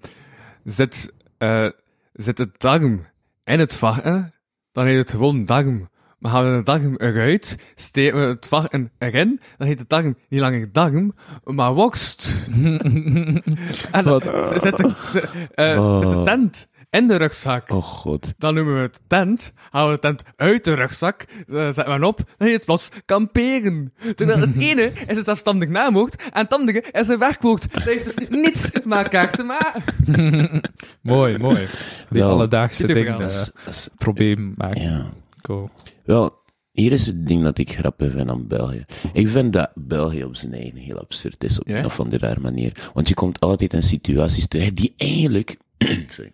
zit, 0.63 1.13
eh 1.37 1.67
zit 2.13 2.37
het 2.37 2.59
darm 2.59 3.05
in 3.43 3.59
het 3.59 3.75
varken, 3.75 4.33
dan 4.71 4.85
heet 4.85 4.97
het 4.97 5.11
gewoon 5.11 5.45
darm. 5.45 5.89
Maar 6.21 6.31
halen 6.31 6.51
we 6.51 6.57
de 6.57 6.63
darm 6.63 6.95
eruit, 6.97 7.57
steken 7.75 8.19
we 8.19 8.25
het 8.25 8.45
varken 8.45 8.91
erin, 8.97 9.39
dan 9.57 9.67
heet 9.67 9.77
de 9.77 9.85
darm 9.87 10.15
niet 10.29 10.39
langer 10.39 10.71
darm, 10.71 11.13
maar 11.43 11.73
worst. 11.73 12.31
En 13.91 14.03
de, 14.03 14.19
ze- 14.21 15.27
eh, 15.55 15.79
Oh. 15.79 15.99
zet 15.99 16.09
de 16.17 16.21
tent 16.25 16.67
in 16.89 17.07
de 17.07 17.15
rugzak. 17.15 17.69
Oh 17.69 17.83
god. 17.83 18.33
Dan 18.37 18.53
noemen 18.53 18.73
we 18.75 18.79
het 18.81 18.99
tent, 19.07 19.53
halen 19.69 19.89
we 19.89 19.93
de 19.95 19.99
tent 20.01 20.23
uit 20.35 20.63
de 20.63 20.73
rugzak, 20.73 21.21
eh, 21.21 21.55
zetten 21.63 21.85
we 21.85 21.91
hem 21.91 22.03
op, 22.03 22.17
dan 22.37 22.47
heet 22.47 22.55
het 22.55 22.65
plots 22.65 22.89
kamperen. 23.05 23.93
Terwijl 24.15 24.39
het 24.39 24.55
ene 24.69 24.91
is 25.07 25.17
een 25.17 25.23
zelfstandig 25.23 25.69
naamwoord, 25.69 26.15
en 26.15 26.41
het 26.41 26.53
andere 26.53 26.83
is 26.91 27.07
een 27.07 27.19
werkwoord. 27.19 27.73
Dat 27.73 27.83
heeft 27.83 28.15
dus 28.17 28.27
niets 28.29 28.71
met 28.71 29.03
elkaar 29.03 29.31
te 29.31 29.43
maken. 29.43 30.61
mooi, 31.01 31.37
mooi. 31.37 31.67
Die 32.09 32.21
Wel, 32.21 32.29
alledaagse 32.31 32.87
dingen 32.87 33.19
eh, 33.21 33.27
is- 33.67 33.89
probleem 33.97 34.53
maken. 34.57 34.81
ja. 34.81 35.05
Cool. 35.41 35.69
Wel, 36.05 36.39
hier 36.71 36.91
is 36.91 37.05
het 37.05 37.27
ding 37.27 37.43
dat 37.43 37.57
ik 37.57 37.71
grappig 37.71 38.11
vind 38.11 38.29
aan 38.29 38.47
België. 38.47 38.85
Ik 39.13 39.27
vind 39.27 39.53
dat 39.53 39.71
België 39.75 40.23
op 40.23 40.35
zijn 40.35 40.53
eigen 40.53 40.77
heel 40.77 40.99
absurd 40.99 41.43
is 41.43 41.59
op 41.59 41.67
een 41.67 41.85
of 41.85 41.99
andere 41.99 42.27
rare 42.27 42.39
manier. 42.39 42.89
Want 42.93 43.07
je 43.07 43.13
komt 43.13 43.39
altijd 43.39 43.73
in 43.73 43.83
situaties 43.83 44.47
terecht 44.47 44.75
die 44.75 44.93
eigenlijk, 44.97 45.57
sorry, 46.15 46.31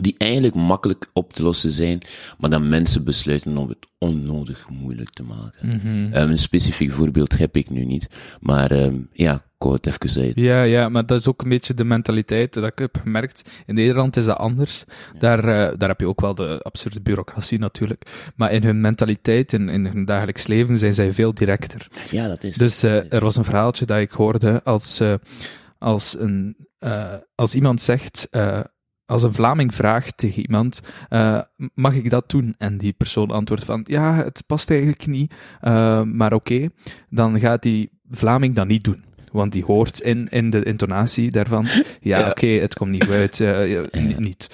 die 0.00 0.14
eigenlijk 0.18 0.54
makkelijk 0.54 1.10
op 1.12 1.32
te 1.32 1.42
lossen 1.42 1.70
zijn, 1.70 2.00
maar 2.38 2.50
dat 2.50 2.62
mensen 2.62 3.04
besluiten 3.04 3.56
om 3.56 3.68
het 3.68 3.86
onnodig 3.98 4.68
moeilijk 4.68 5.10
te 5.10 5.22
maken. 5.22 5.68
Mhm. 5.68 6.12
Ehm, 6.12 6.30
een 6.30 6.38
specifiek 6.38 6.92
voorbeeld 6.92 7.38
heb 7.38 7.56
ik 7.56 7.70
nu 7.70 7.84
niet, 7.84 8.08
maar 8.40 8.70
ehm, 8.70 8.96
ja, 9.12 9.44
wou 9.66 9.78
het 9.82 9.86
even 9.86 10.22
uit. 10.22 10.32
Ja, 10.34 10.62
ja, 10.62 10.88
maar 10.88 11.06
dat 11.06 11.18
is 11.18 11.28
ook 11.28 11.42
een 11.42 11.48
beetje 11.48 11.74
de 11.74 11.84
mentaliteit 11.84 12.54
dat 12.54 12.64
ik 12.64 12.78
heb 12.78 12.98
gemerkt. 13.02 13.50
In 13.66 13.74
Nederland 13.74 14.16
is 14.16 14.24
dat 14.24 14.36
anders. 14.36 14.84
Daar, 15.18 15.38
eh, 15.38 15.78
daar 15.78 15.88
heb 15.88 16.00
je 16.00 16.08
ook 16.08 16.20
wel 16.20 16.34
de 16.34 16.60
absurde 16.62 17.00
bureaucratie 17.00 17.58
natuurlijk. 17.58 18.32
Maar 18.36 18.52
in 18.52 18.62
hun 18.62 18.80
mentaliteit, 18.80 19.52
in, 19.52 19.68
in 19.68 19.86
hun 19.86 20.04
dagelijks 20.04 20.46
leven, 20.46 20.78
zijn 20.78 20.94
zij 20.94 21.12
veel 21.12 21.34
directer. 21.34 21.86
Ja, 22.10 22.28
dat 22.28 22.44
is 22.44 22.56
Dus 22.56 22.82
eh, 22.82 23.12
er 23.12 23.20
was 23.20 23.36
een 23.36 23.44
verhaaltje 23.44 23.86
dat 23.86 23.98
ik 23.98 24.10
hoorde 24.10 24.62
als, 24.64 25.00
eh, 25.00 25.14
als, 25.78 26.16
een, 26.18 26.56
als 27.34 27.54
iemand 27.54 27.82
zegt, 27.82 28.28
als 29.06 29.22
een 29.22 29.34
Vlaming 29.34 29.74
vraagt 29.74 30.16
tegen 30.16 30.42
iemand, 30.42 30.80
mag 31.74 31.94
ik 31.94 32.10
dat 32.10 32.30
doen? 32.30 32.54
En 32.58 32.78
die 32.78 32.92
persoon 32.92 33.30
antwoordt 33.30 33.64
van, 33.64 33.84
ja, 33.88 34.14
het 34.14 34.42
past 34.46 34.70
eigenlijk 34.70 35.06
niet, 35.06 35.34
maar 36.04 36.32
oké. 36.32 36.68
Dan 37.08 37.38
gaat 37.38 37.62
die 37.62 37.90
Vlaming 38.10 38.54
dat 38.54 38.66
niet 38.66 38.84
doen. 38.84 39.04
Want 39.36 39.52
die 39.52 39.64
hoort 39.64 40.00
in, 40.00 40.28
in 40.30 40.50
de 40.50 40.62
intonatie 40.62 41.30
daarvan, 41.30 41.66
ja, 42.00 42.18
Ja. 42.18 42.30
oké, 42.30 42.46
het 42.46 42.74
komt 42.74 42.90
niet 42.90 43.04
goed 43.04 43.12
uit, 43.14 43.40
eh, 43.40 43.72
ja, 43.72 43.82
ni- 44.00 44.14
niet. 44.18 44.50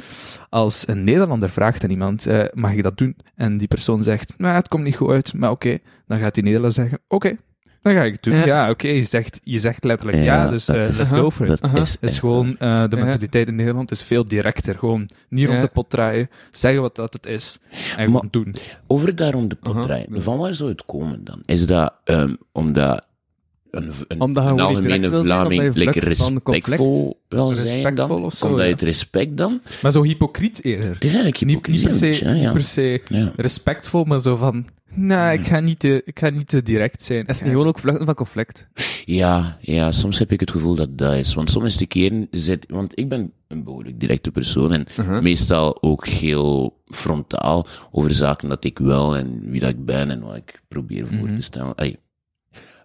Als 0.51 0.89
een 0.89 1.05
Nederlander 1.05 1.51
vraagt 1.51 1.85
aan 1.85 1.91
iemand, 1.91 2.27
eh, 2.27 2.45
mag 2.53 2.73
ik 2.73 2.83
dat 2.83 2.99
doen? 2.99 3.17
En 3.37 3.57
die 3.57 3.69
persoon 3.69 4.03
zegt, 4.03 4.33
nou, 4.39 4.55
het 4.55 4.69
komt 4.69 4.85
niet 4.85 4.97
goed 4.97 5.11
uit, 5.11 5.35
maar 5.35 5.51
oké. 5.51 5.79
Dan 6.07 6.19
gaat 6.19 6.35
die 6.35 6.43
Nederlander 6.43 6.77
zeggen, 6.81 6.99
oké. 7.09 7.37
Dan 7.83 7.93
ga 7.93 8.03
ik 8.03 8.13
het 8.13 8.23
doen. 8.23 8.35
Ja. 8.35 8.45
Ja, 8.47 8.71
oké, 8.71 8.89
je, 8.89 9.03
zegt, 9.03 9.41
je 9.45 9.59
zegt 9.59 9.85
letterlijk 9.85 10.23
ja, 10.25 10.49
dus 10.49 10.69
eh 10.69 10.89
is- 10.89 10.99
let's 10.99 11.11
go 11.11 11.31
for 11.31 11.47
it. 11.51 11.61
Is, 11.75 11.93
Het 12.01 12.11
is 12.11 12.19
gewoon, 12.19 12.59
eh, 12.59 12.89
de 12.89 12.97
mentaliteit 12.97 13.49
in 13.49 13.55
Nederland 13.55 13.91
is 13.91 14.03
veel 14.03 14.25
directer. 14.25 14.79
Gewoon 14.79 15.09
niet 15.29 15.49
rond 15.49 15.61
de 15.61 15.69
pot 15.73 15.91
draaien, 15.91 16.31
zeggen 16.51 16.81
wat 16.83 16.97
dat 16.97 17.13
het 17.13 17.27
is 17.27 17.59
en 17.97 18.05
gewoon 18.05 18.29
doen. 18.31 18.55
Over 18.87 19.17
daar 19.17 19.35
om 19.35 19.49
de 19.49 19.55
pot 19.55 19.75
Aha. 19.75 19.85
draaien. 19.85 20.23
Van 20.23 20.39
waar 20.39 20.55
zou 20.55 20.71
het 20.71 20.85
komen 20.85 21.25
dan? 21.25 21.43
Is 21.47 21.67
dat 21.67 21.95
ehm, 22.05 22.35
omdat 22.53 23.07
een, 23.73 23.91
een, 24.09 24.21
Omdat 24.21 24.47
een 24.47 24.61
algemene 24.61 25.23
Vlaming 25.23 25.75
like, 25.75 26.01
respectvol 26.01 27.21
wil 27.29 27.55
zijn 27.55 27.95
dan? 27.95 28.11
of 28.25 28.35
zo, 28.35 28.45
omdat 28.47 28.61
ja. 28.61 28.67
je 28.67 28.73
het 28.73 28.83
respect 28.83 29.37
dan? 29.37 29.61
Maar 29.83 29.93
zo 29.93 30.03
hypocriet 30.03 30.65
eerder. 30.65 30.89
Het 30.95 31.05
is 31.05 31.15
eigenlijk 31.15 31.45
Niet, 31.45 31.67
niet, 31.67 31.83
per 31.83 31.95
se, 31.95 32.07
niet 32.07 32.43
ja. 32.43 32.53
per 32.53 32.65
se 32.65 33.01
Ja. 33.09 33.33
respectvol, 33.37 34.05
maar 34.05 34.21
zo 34.21 34.37
van, 34.37 34.67
nou, 34.95 35.33
ik 35.39 35.47
ga 35.47 35.61
niet 35.61 35.79
te, 35.79 36.03
ik 36.05 36.19
ga 36.19 36.29
niet 36.31 36.49
te 36.49 36.63
direct 36.63 37.03
zijn. 37.03 37.27
Is 37.27 37.35
het 37.35 37.43
niet 37.45 37.53
gewoon 37.53 37.67
ook 37.67 37.79
vluchten 37.79 38.05
van 38.07 38.15
conflict? 38.15 38.69
Ja, 39.05 39.57
ja, 39.61 39.93
soms 39.93 40.19
heb 40.19 40.33
ik 40.33 40.41
het 40.41 40.51
gevoel 40.51 40.75
dat 40.75 40.99
dat 40.99 41.15
is. 41.15 41.35
Want 41.35 41.51
soms 41.51 41.77
de 41.77 41.87
keren 41.87 42.27
zit... 42.31 42.67
Want 42.69 42.99
ik 42.99 43.09
ben 43.09 43.33
een 43.49 43.65
behoorlijk 43.65 44.01
directe 44.01 44.31
persoon 44.31 44.73
en 44.73 44.87
meestal 45.23 45.83
ook 45.83 46.07
heel 46.07 46.77
frontaal 46.87 47.67
over 47.91 48.15
zaken 48.15 48.49
dat 48.49 48.65
ik 48.65 48.79
wil 48.79 49.17
en 49.17 49.41
wie 49.51 49.61
dat 49.61 49.71
ik 49.71 49.85
ben 49.85 50.11
en 50.11 50.21
wat 50.21 50.37
ik 50.37 50.63
probeer 50.69 51.07
voor 51.07 51.17
Mhm. 51.29 51.37
te 51.37 51.43
stellen. 51.43 51.75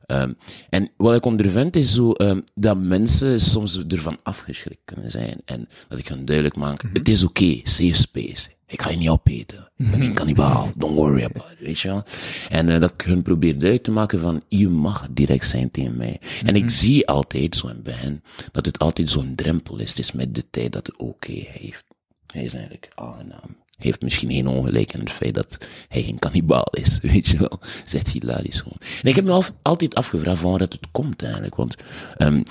Ehm, 0.07 0.33
en 0.69 0.91
wat 0.97 1.15
ik 1.15 1.25
ondervind 1.25 1.75
is 1.75 1.93
zo 1.93 2.11
ehm, 2.11 2.39
dat 2.55 2.77
mensen 2.77 3.39
soms 3.39 3.85
ervan 3.87 4.19
afgeschrikt 4.23 4.81
kunnen 4.85 5.11
zijn. 5.11 5.41
En 5.45 5.67
dat 5.87 5.99
ik 5.99 6.07
hun 6.07 6.25
duidelijk 6.25 6.55
maak, 6.55 6.83
het 6.93 7.09
is 7.09 7.23
oké, 7.23 7.59
safe 7.63 7.93
space. 7.93 8.49
Ik 8.67 8.81
ga 8.81 8.89
je 8.89 8.97
niet 8.97 9.09
opeten. 9.09 9.69
Ik 9.77 9.91
ben 9.91 10.01
geen 10.01 10.13
kannibaal. 10.13 10.71
Don't 10.75 10.95
worry 10.95 11.23
about 11.23 11.51
it, 11.51 11.59
weet 11.59 11.79
je 11.79 11.87
wel. 11.87 12.03
En 12.49 12.69
eh, 12.69 12.79
dat 12.79 12.91
ik 12.91 13.01
hun 13.01 13.21
probeer 13.21 13.51
duidelijk 13.51 13.83
te 13.83 13.91
maken 13.91 14.19
van, 14.19 14.43
je 14.47 14.69
mag 14.69 15.07
direct 15.11 15.47
zijn 15.47 15.71
tegen 15.71 15.97
mij. 15.97 16.19
En 16.43 16.55
ik 16.55 16.69
zie 16.69 17.07
altijd, 17.07 17.55
zo 17.55 17.67
in 17.67 17.81
Ben, 17.83 18.23
dat 18.51 18.65
het 18.65 18.79
altijd 18.79 19.09
zo'n 19.09 19.35
drempel 19.35 19.77
is. 19.77 19.89
Het 19.89 19.99
is 19.99 20.11
met 20.11 20.35
de 20.35 20.43
tijd 20.49 20.71
dat 20.71 20.87
het 20.87 20.97
oké 20.97 21.31
heeft. 21.31 21.83
Hij 22.27 22.43
is 22.43 22.53
eigenlijk 22.53 22.91
aangenaam. 22.95 23.57
Heeft 23.77 24.01
misschien 24.01 24.31
geen 24.31 24.47
ongelijk 24.47 24.93
in 24.93 24.99
het 24.99 25.11
feit 25.11 25.33
dat 25.33 25.57
hij 25.87 26.03
geen 26.03 26.19
kannibaal 26.19 26.67
is, 26.71 26.99
weet 27.11 27.27
je 27.27 27.37
wel. 27.37 27.59
Zegt 27.85 28.07
hilarisch 28.07 28.59
gewoon. 28.59 28.79
En 29.01 29.09
ik 29.09 29.15
heb 29.15 29.25
me 29.25 29.43
altijd 29.61 29.95
afgevraagd 29.95 30.39
van 30.39 30.49
waar 30.49 30.59
dat 30.59 30.73
het 30.73 30.91
komt 30.91 31.21
eigenlijk. 31.23 31.55
Want, 31.55 31.75
ehm, 32.17 32.43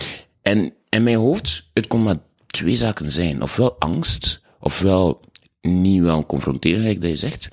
en 0.42 0.72
in 0.88 1.02
mijn 1.02 1.16
hoofd, 1.16 1.70
het 1.72 1.86
kon 1.86 2.02
maar 2.02 2.18
twee 2.46 2.76
zaken 2.76 3.12
zijn. 3.12 3.42
Ofwel 3.42 3.76
angst, 3.78 4.42
ofwel 4.60 5.20
niet 5.60 6.02
wel 6.02 6.26
confronteren, 6.26 6.80
gelijk 6.80 7.00
dat 7.00 7.10
je 7.10 7.16
zegt. 7.16 7.48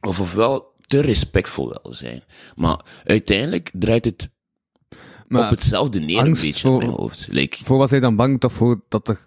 Of 0.00 0.20
ofwel 0.20 0.74
te 0.86 1.00
respectvol 1.00 1.68
wel 1.68 1.94
zijn. 1.94 2.22
Maar 2.54 2.84
uiteindelijk 3.04 3.70
draait 3.72 4.04
het 4.04 4.30
Maar 5.28 5.44
op 5.44 5.50
hetzelfde 5.50 6.00
neer 6.00 6.24
een 6.24 6.30
beetje 6.30 6.68
in 6.70 6.76
mijn 6.76 6.90
hoofd. 6.90 7.26
Like, 7.30 7.64
voor 7.64 7.78
was 7.78 7.90
hij 7.90 8.00
dan 8.00 8.16
bang 8.16 8.40
toch 8.40 8.52
voor 8.52 8.80
dat 8.88 9.08
er 9.08 9.26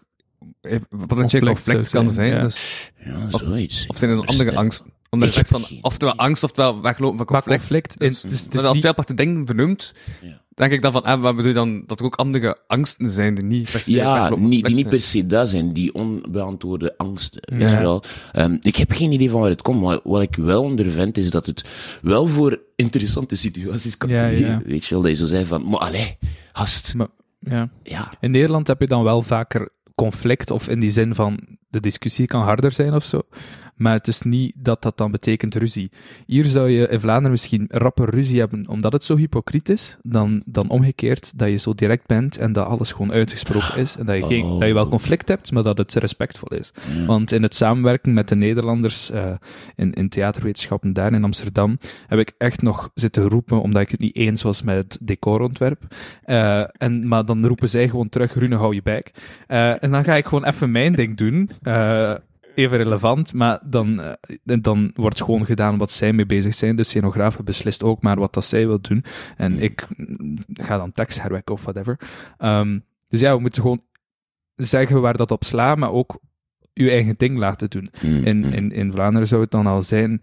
eh, 0.62 0.78
potentieel 1.08 1.46
Conflict 1.46 1.90
kan 1.90 2.12
zijn, 2.12 2.14
zijn? 2.14 2.30
ja. 2.32 2.42
Dus, 2.42 2.92
ja, 3.06 3.38
zoiets. 3.40 3.86
of 3.88 3.98
zijn 3.98 4.10
er 4.12 4.18
dan 4.18 4.26
andere 4.26 4.56
angsten? 4.56 4.86
Omdat 5.10 5.28
je 5.30 5.34
zegt 5.36 5.48
van, 5.48 5.64
oftewel 5.82 6.16
angst, 6.16 6.44
oftewel 6.44 6.82
weglopen 6.82 7.18
van 7.18 7.26
conflict. 7.26 7.58
conflict, 7.60 8.00
Dus, 8.00 8.22
het 8.22 8.32
is- 8.32 8.44
het 8.44 8.54
is 8.54 8.64
als 8.64 8.78
twee 8.80 8.92
aparte 8.92 9.14
dingen 9.14 9.46
benoemd, 9.46 9.92
Ja. 10.22 10.42
denk 10.54 10.72
ik 10.72 10.82
dan 10.82 10.92
van, 10.92 11.04
ah, 11.04 11.22
wat 11.22 11.36
bedoel 11.36 11.48
je 11.50 11.56
dan, 11.56 11.84
dat 11.88 12.00
er 12.00 12.06
ook 12.06 12.16
andere 12.16 12.58
angsten 12.68 13.10
zijn 13.10 13.36
die 13.36 13.44
niet 13.44 13.72
per 13.72 13.82
se 13.82 13.92
Ja, 13.92 14.20
weglopen 14.22 14.48
niet, 14.50 14.66
die 14.66 14.76
niet 14.76 14.90
per 14.90 15.02
se 15.02 15.26
dat 15.28 15.50
zijn, 15.50 15.74
die 15.74 15.94
onbeantwoorde 15.94 16.98
angsten. 16.98 17.42
Weet 17.58 17.70
je 17.70 17.78
wel? 17.78 18.04
Ehm, 18.32 18.58
ik 18.60 18.76
heb 18.76 18.92
geen 18.92 19.12
idee 19.12 19.30
van 19.30 19.40
waar 19.42 19.50
het 19.50 19.62
komt, 19.62 19.82
maar 19.82 20.00
wat 20.04 20.22
ik 20.22 20.36
wel 20.36 20.64
ondervind 20.64 21.18
is 21.18 21.30
dat 21.30 21.46
het 21.46 21.66
wel 22.02 22.28
voor 22.28 22.60
interessante 22.76 23.36
situaties 23.36 23.98
kan 23.98 24.10
Ja. 24.10 24.28
Weet 24.66 24.86
je 24.86 24.94
wel, 24.94 25.02
dat 25.02 25.12
je 25.12 25.18
zo 25.18 25.26
zei 25.26 25.46
van, 25.46 25.70
maar 25.70 25.80
allee, 25.80 26.18
Maar, 26.98 27.08
ja. 27.40 27.70
ja. 27.84 28.12
In 28.20 28.32
Nederland 28.32 28.68
heb 28.68 28.82
je 28.82 28.88
dan 28.88 29.04
wel 29.04 29.22
vaker 29.22 29.70
conflict, 30.02 30.52
of 30.52 30.68
in 30.68 30.80
die 30.80 30.90
zin 30.90 31.16
van 31.16 31.40
de 31.70 31.80
discussie 31.80 32.28
kan 32.28 32.42
harder 32.42 32.72
zijn 32.72 32.94
of 32.94 33.06
zo. 33.06 33.22
Maar 33.82 33.94
het 33.94 34.08
is 34.08 34.22
niet 34.22 34.54
dat 34.56 34.82
dat 34.82 34.98
dan 34.98 35.12
betekent 35.12 35.56
ruzie. 35.56 35.92
Hier 36.26 36.46
zou 36.46 36.70
je 36.70 36.88
in 36.88 37.00
Vlaanderen 37.00 37.32
misschien 37.32 37.66
rapper 37.70 38.10
ruzie 38.10 38.40
hebben, 38.40 38.68
omdat 38.68 38.94
het 38.94 39.04
zo 39.04 39.18
hypocriet 39.18 39.70
is, 39.70 39.98
dan, 40.04 40.42
dan 40.46 40.70
omgekeerd 40.70 41.38
dat 41.38 41.50
je 41.50 41.56
zo 41.56 41.74
direct 41.74 42.08
bent 42.08 42.38
en 42.38 42.52
dat 42.52 42.66
alles 42.66 42.92
gewoon 42.92 43.12
uitgesproken 43.12 43.78
is. 43.78 43.98
En 43.98 44.06
dat 44.06 44.16
je, 44.16 44.26
geen, 44.26 44.44
Oh. 44.44 44.60
dat 44.60 44.68
je 44.68 44.74
wel 44.74 44.88
conflict 44.90 45.28
hebt, 45.28 45.52
maar 45.52 45.64
dat 45.64 45.78
het 45.78 45.94
respectvol 45.94 46.58
is. 46.58 46.72
Want 47.06 47.32
in 47.32 47.44
het 47.44 47.56
samenwerken 47.56 48.14
met 48.14 48.30
de 48.30 48.36
Nederlanders 48.36 49.12
eh, 49.12 49.32
in, 49.76 49.94
in 49.94 50.10
theaterwetenschappen 50.10 50.94
daar 50.94 51.14
in 51.14 51.24
Amsterdam 51.24 51.78
heb 52.08 52.20
ik 52.20 52.34
echt 52.38 52.62
nog 52.62 52.90
zitten 52.94 53.30
roepen, 53.30 53.62
omdat 53.62 53.82
ik 53.82 53.90
het 53.90 54.00
niet 54.00 54.16
eens 54.16 54.42
was 54.42 54.62
met 54.62 54.76
het 54.76 54.98
decorontwerp. 55.02 55.96
Eh, 56.24 56.64
en, 56.78 57.08
maar 57.08 57.26
dan 57.26 57.46
roepen 57.46 57.70
zij 57.70 57.90
gewoon 57.90 58.10
terug, 58.10 58.34
Rune, 58.34 58.56
hou 58.56 58.76
je 58.76 58.82
bek. 58.82 59.12
Eh, 59.48 59.84
en 59.84 59.92
dan 59.92 60.04
ga 60.04 60.16
ik 60.16 60.26
gewoon 60.26 60.46
even 60.46 60.72
mijn 60.72 60.94
ding 60.94 61.18
doen. 61.18 61.50
Even 62.56 62.78
relevant, 62.78 63.34
maar 63.34 63.60
dan, 63.64 64.02
eh, 64.02 64.58
dan 64.62 64.92
wordt 64.96 65.22
gewoon 65.24 65.46
gedaan 65.46 65.78
wat 65.78 65.92
zij 65.92 66.14
mee 66.14 66.26
bezig 66.26 66.54
zijn. 66.56 66.76
De 66.76 66.84
scenograaf 66.84 67.44
beslist 67.44 67.84
ook 67.84 68.02
maar 68.02 68.20
wat 68.20 68.34
dat 68.34 68.46
zij 68.46 68.68
wil 68.68 68.82
doen. 68.82 69.04
En 69.38 69.60
ik 69.60 69.88
mm, 69.98 70.38
ga 70.54 70.78
dan 70.78 70.92
tekst 70.92 71.22
herwerken 71.22 71.54
of 71.54 71.62
whatever. 71.64 72.00
Ehm, 72.38 72.80
dus 73.08 73.20
ja, 73.20 73.36
we 73.36 73.42
moeten 73.42 73.62
gewoon 73.62 73.82
zeggen 74.56 75.02
waar 75.02 75.18
dat 75.18 75.32
op 75.32 75.44
slaat, 75.44 75.78
maar 75.78 75.92
ook 75.92 76.20
uw 76.74 76.88
eigen 76.88 77.14
ding 77.18 77.38
laten 77.38 77.70
doen. 77.70 77.90
Mm, 78.02 78.24
In, 78.24 78.38
mm. 78.38 78.44
in, 78.54 78.72
in 78.72 78.92
Vlaanderen 78.92 79.28
zou 79.28 79.42
het 79.42 79.52
dan 79.52 79.68
al 79.68 79.82
zijn. 79.82 80.22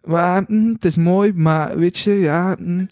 "Wa, 0.00 0.44
mm, 0.48 0.72
het 0.72 0.84
is 0.84 0.96
mooi, 0.96 1.32
maar 1.32 1.78
weet 1.78 1.98
je, 1.98 2.10
ja. 2.12 2.56
mm, 2.58 2.88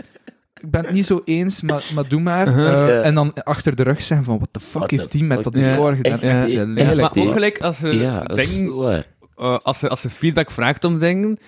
ik 0.61 0.71
ben 0.71 0.85
het 0.85 0.95
niet 0.95 1.07
zo 1.07 1.23
eens, 1.25 1.63
maar, 1.63 1.85
maar 1.95 2.09
doe 2.09 2.21
maar. 2.21 2.49
Uh-huh. 2.49 2.89
Eh. 2.89 3.07
En 3.07 3.15
dan 3.15 3.35
achter 3.35 3.77
de 3.77 3.83
rug 3.83 4.03
zijn 4.03 4.25
van, 4.25 4.37
what 4.37 4.49
the 4.53 4.61
fuck 4.61 4.73
What 4.73 4.91
heeft 4.91 5.13
die 5.13 5.25
met 5.25 5.45
dat 5.45 5.53
decor 5.53 5.95
gedaan? 5.95 6.21
echt, 6.21 6.51
Echt, 6.51 6.77
ja. 6.77 6.95
Maar 6.95 7.17
ook 7.17 7.33
gelijk 7.33 7.61
als 7.61 7.79
je 7.79 7.97
ja, 7.97 8.25
eh, 8.25 9.59
als, 9.63 9.79
ze, 9.79 9.89
als 9.89 10.01
ze 10.01 10.11
feedback 10.11 10.51
vraagt 10.51 10.85
om 10.85 10.99
dingen, 10.99 11.39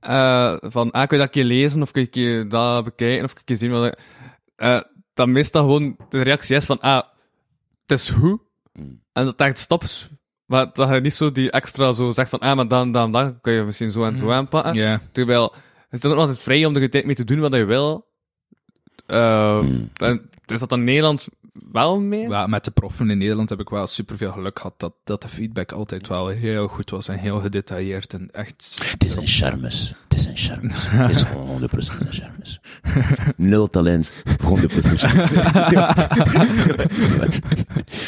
eh, 0.00 0.54
van, 0.60 0.90
ah, 0.90 1.06
kun 1.06 1.16
je 1.16 1.24
dat 1.24 1.36
een 1.36 1.42
keer 1.42 1.44
lezen, 1.44 1.82
of 1.82 1.90
kun 1.90 2.08
je 2.10 2.46
dat 2.48 2.84
bekijken, 2.84 3.24
of 3.24 3.32
kun 3.32 3.42
je 3.44 3.56
zien 3.56 3.70
wat, 3.70 3.96
eh, 4.56 4.80
dan 5.14 5.32
meestal 5.32 5.62
gewoon 5.62 5.96
de 6.08 6.22
reactie 6.22 6.56
is 6.56 6.64
van, 6.64 6.80
ah, 6.80 7.02
het 7.86 7.98
is 7.98 8.10
goed, 8.10 8.40
Mm. 8.72 9.02
en 9.12 9.24
dat 9.24 9.40
echt 9.40 9.58
stopt. 9.58 10.10
Maar 10.46 10.70
dat 10.72 10.88
je 10.88 11.00
niet 11.00 11.14
zo 11.14 11.32
die 11.32 11.50
extra 11.50 11.92
zo 11.92 12.10
zegt 12.10 12.30
van, 12.30 12.38
ah, 12.38 12.56
maar 12.56 12.68
dan, 12.68 12.92
dan, 12.92 13.12
dan, 13.12 13.40
kun 13.40 13.52
je 13.52 13.62
misschien 13.62 13.90
zo 13.90 14.04
en 14.04 14.16
zo 14.16 14.30
aanpakken. 14.30 14.74
Ja. 14.74 15.00
Terwijl, 15.12 15.54
het 15.88 16.04
is 16.04 16.04
ook 16.04 16.10
nog 16.16 16.20
altijd 16.20 16.38
vrij 16.42 16.64
om 16.64 16.74
er 16.74 16.82
je 16.82 16.88
tijd 16.88 17.04
mee 17.04 17.14
te 17.14 17.24
doen 17.24 17.40
wat 17.40 17.54
je 17.54 17.64
wil. 17.64 18.11
Eh, 19.12 19.58
Mm. 19.60 19.88
en 19.96 20.30
is 20.46 20.60
dat 20.60 20.68
dan 20.68 20.84
Nederland 20.84 21.28
wel 21.72 22.00
mee? 22.00 22.28
Ja, 22.28 22.46
met 22.46 22.64
de 22.64 22.70
proffen 22.70 23.10
in 23.10 23.18
Nederland 23.18 23.48
heb 23.48 23.60
ik 23.60 23.68
wel 23.68 23.86
superveel 23.86 24.32
geluk 24.32 24.56
gehad 24.58 24.74
dat, 24.76 24.92
dat 25.04 25.22
de 25.22 25.28
feedback 25.28 25.72
altijd 25.72 26.08
wel 26.08 26.28
heel 26.28 26.68
goed 26.68 26.90
was 26.90 27.08
en 27.08 27.18
heel 27.18 27.38
gedetailleerd 27.40 28.14
en 28.14 28.28
echt... 28.30 28.76
Het 28.90 29.04
is 29.04 29.16
een 29.16 29.26
charmes. 29.26 29.94
Het 30.08 30.18
is 30.18 30.26
een 30.26 30.36
charmes. 30.36 30.90
Het 30.90 31.10
is 31.10 31.22
gewoon 31.22 31.60
100% 31.60 31.64
een 31.72 32.12
charmes. 32.12 32.60
Nul 33.36 33.70
talent, 33.70 34.12
100% 34.14 34.24
charmes. 34.96 35.32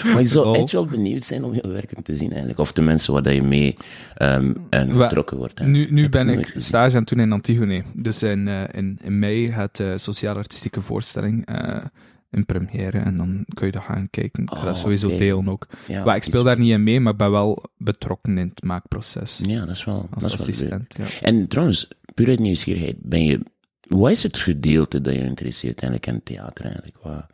maar 0.12 0.20
ik 0.20 0.28
zou 0.28 0.46
Oh. 0.46 0.56
echt 0.56 0.72
wel 0.72 0.86
benieuwd 0.86 1.24
zijn 1.24 1.44
om 1.44 1.54
je 1.54 1.68
werken 1.68 2.02
te 2.02 2.16
zien 2.16 2.28
eigenlijk. 2.30 2.58
Of 2.58 2.72
de 2.72 2.82
mensen 2.82 3.12
waar 3.12 3.22
dat 3.22 3.34
je 3.34 3.42
mee 3.42 3.72
ehm 4.14 4.52
en 4.70 4.96
betrokken 4.96 5.36
wordt. 5.36 5.60
Nu, 5.60 5.90
nu 5.90 6.02
Heb 6.02 6.10
ben 6.10 6.28
ik 6.28 6.52
stage 6.56 6.94
aan 6.94 7.00
het 7.00 7.08
doen 7.08 7.20
in 7.20 7.32
Antigone. 7.32 7.82
Dus 7.94 8.22
in, 8.22 8.48
eh, 8.48 8.62
in, 8.72 8.98
in 9.02 9.18
mei 9.18 9.52
gaat 9.52 9.76
de 9.76 9.98
sociaal-artistieke 9.98 10.80
voorstelling 10.80 11.46
eh, 11.46 11.76
in 12.34 12.46
première 12.46 12.98
en 12.98 13.16
dan 13.16 13.44
kun 13.54 13.66
je 13.66 13.72
dat 13.72 13.82
gaan 13.82 14.10
kijken. 14.10 14.44
Dat 14.44 14.54
Oh, 14.62 14.74
sowieso 14.74 15.08
delen 15.08 15.48
ook. 15.48 15.66
Ja, 15.88 16.04
maar 16.04 16.16
ik 16.16 16.22
speel 16.22 16.42
daar 16.42 16.58
niet 16.58 16.70
in 16.70 16.82
mee, 16.82 17.00
maar 17.00 17.16
ben 17.16 17.30
wel 17.30 17.62
betrokken 17.76 18.38
in 18.38 18.48
het 18.48 18.62
maakproces. 18.62 19.40
Ja, 19.46 19.60
dat 19.60 19.68
is 19.76 19.84
wel, 19.84 20.08
als 20.10 20.22
dat 20.22 20.32
is 20.32 20.38
wel 20.38 20.46
assistent. 20.46 20.94
Ja. 20.98 21.04
En 21.20 21.48
trouwens, 21.48 21.88
puur 22.14 22.28
uit 22.28 22.38
nieuwsgierigheid, 22.38 22.96
ben 23.02 23.24
je... 23.24 23.40
Wat 23.88 24.10
is 24.10 24.22
het 24.22 24.38
gedeelte 24.38 25.00
dat 25.00 25.14
je 25.14 25.20
interesseert 25.20 25.82
eigenlijk 25.82 26.06
in 26.16 26.22
theater 26.22 26.64
eigenlijk? 26.64 26.96
Wat, 27.02 27.26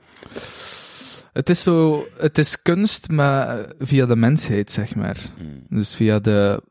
Het 1.33 1.49
is 1.49 1.63
zo, 1.63 2.07
het 2.19 2.39
is 2.39 2.63
kunst, 2.63 3.09
maar 3.09 3.67
via 3.79 4.07
de 4.07 4.17
mensheid, 4.17 4.71
zeg 4.71 4.95
maar. 4.95 5.19
mm, 5.39 5.79
Dus 5.79 5.95
via 5.95 6.19
de 6.19 6.63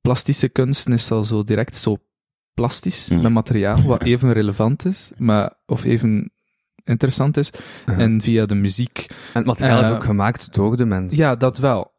plastische 0.00 0.48
kunsten 0.48 0.92
is 0.92 1.10
al 1.10 1.24
zo 1.24 1.42
direct 1.44 1.74
zo 1.76 1.96
plastisch 2.54 3.08
Mhm. 3.08 3.22
met 3.22 3.32
materiaal, 3.32 3.82
wat 3.82 4.02
even 4.02 4.32
relevant 4.32 4.84
is, 4.84 5.10
maar, 5.16 5.52
of 5.66 5.84
even 5.84 6.30
interessant 6.88 7.36
is. 7.36 7.50
En 7.86 8.20
via 8.20 8.46
de 8.46 8.54
muziek, 8.54 9.06
En 9.08 9.16
het 9.32 9.44
materiaal 9.44 9.80
is 9.80 9.86
Eh, 9.88 9.92
ook 9.94 10.04
gemaakt 10.04 10.54
door 10.54 10.76
de 10.76 10.84
mensen. 10.86 11.18
ja, 11.18 11.36
dat 11.36 11.58
wel. 11.58 11.92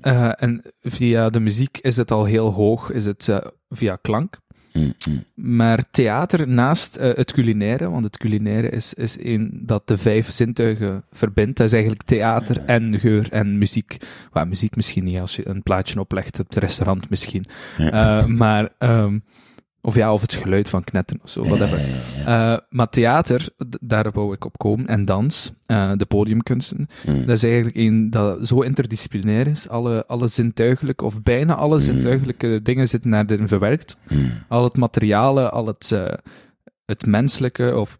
Eh, 0.00 0.30
en 0.42 0.62
via 0.82 1.30
de 1.30 1.40
muziek 1.40 1.78
is 1.78 1.96
het 1.96 2.10
al 2.10 2.24
heel 2.24 2.52
hoog, 2.52 2.90
is 2.90 3.06
het 3.06 3.28
eh, 3.28 3.38
via 3.70 3.98
klank. 4.02 4.38
mm, 4.72 4.94
mm. 5.08 5.24
Maar 5.34 5.84
theater 5.90 6.48
naast 6.48 6.96
eh, 6.96 7.14
het 7.14 7.32
culinaire, 7.32 7.90
want 7.90 8.04
het 8.04 8.16
culinaire 8.16 8.68
is, 8.70 8.94
is 8.94 9.16
een 9.20 9.60
dat 9.62 9.88
de 9.88 9.98
vijf 9.98 10.30
zintuigen 10.30 11.04
verbindt. 11.12 11.56
Dat 11.56 11.66
is 11.66 11.72
eigenlijk 11.72 12.02
theater 12.02 12.64
en 12.66 12.98
geur 13.00 13.26
en 13.30 13.58
muziek. 13.58 13.96
Well, 14.32 14.44
muziek 14.44 14.76
misschien 14.76 15.04
niet, 15.04 15.18
als 15.18 15.36
je 15.36 15.48
een 15.48 15.62
plaatje 15.62 16.00
oplegt 16.00 16.40
op 16.40 16.46
het 16.48 16.58
restaurant 16.58 17.10
misschien. 17.10 17.44
Ja. 17.78 18.18
Eh, 18.20 18.26
maar 18.26 18.68
ehm, 18.78 19.18
Of 19.86 19.94
ja, 19.94 20.12
of 20.12 20.20
het 20.20 20.34
geluid 20.34 20.68
van 20.68 20.84
knetten 20.84 21.20
of 21.22 21.30
zo, 21.30 21.42
whatever. 21.42 21.78
Eh, 22.26 22.56
maar 22.68 22.88
theater, 22.88 23.48
daar 23.80 24.10
wou 24.12 24.34
ik 24.34 24.44
op 24.44 24.58
komen. 24.58 24.86
En 24.86 25.04
dans, 25.04 25.52
eh, 25.66 25.92
de 25.96 26.06
podiumkunsten. 26.06 26.88
Mm. 27.06 27.26
Dat 27.26 27.36
is 27.36 27.42
eigenlijk 27.42 27.76
een 27.76 28.10
dat 28.10 28.46
zo 28.46 28.60
interdisciplinair 28.60 29.46
is. 29.46 29.68
Alle, 29.68 30.06
alle 30.06 30.28
zintuigelijke, 30.28 31.04
of 31.04 31.22
bijna 31.22 31.54
alle 31.54 31.78
zintuigelijke 31.78 32.60
dingen 32.62 32.88
zitten 32.88 33.10
daarin 33.10 33.48
verwerkt. 33.48 33.98
Mm. 34.08 34.32
Al 34.48 34.64
het 34.64 34.76
materiale, 34.76 35.50
al 35.50 35.66
het, 35.66 35.92
eh, 35.92 36.12
het 36.84 37.06
menselijke. 37.06 37.76
Of 37.76 37.96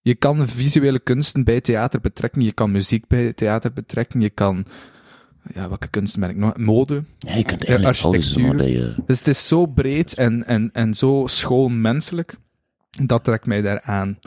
je 0.00 0.14
kan 0.14 0.48
visuele 0.48 1.00
kunsten 1.00 1.44
bij 1.44 1.60
theater 1.60 2.00
betrekken. 2.00 2.42
Je 2.42 2.52
kan 2.52 2.70
muziek 2.70 3.06
bij 3.06 3.32
theater 3.32 3.72
betrekken. 3.72 4.20
Je 4.20 4.30
kan. 4.30 4.66
Ja, 5.54 5.68
welke 5.68 5.88
ik 6.30 6.36
nog? 6.36 6.56
Mode. 6.56 7.02
Ja, 7.18 7.34
je 7.34 7.44
kunt 7.44 7.66
alles 7.66 8.00
wat 8.00 8.12
architectuur. 8.14 8.68
je... 8.68 8.94
Dus 9.06 9.18
het 9.18 9.28
is 9.28 9.48
zo 9.48 9.66
breed 9.66 10.14
en, 10.14 10.46
en, 10.46 10.70
en 10.72 10.94
zo 10.94 11.22
schoon 11.26 11.80
menselijk. 11.80 12.34
Dat 13.04 13.24
trekt 13.24 13.46
mij 13.46 13.60
daar 13.62 13.80
aan. 13.80 14.18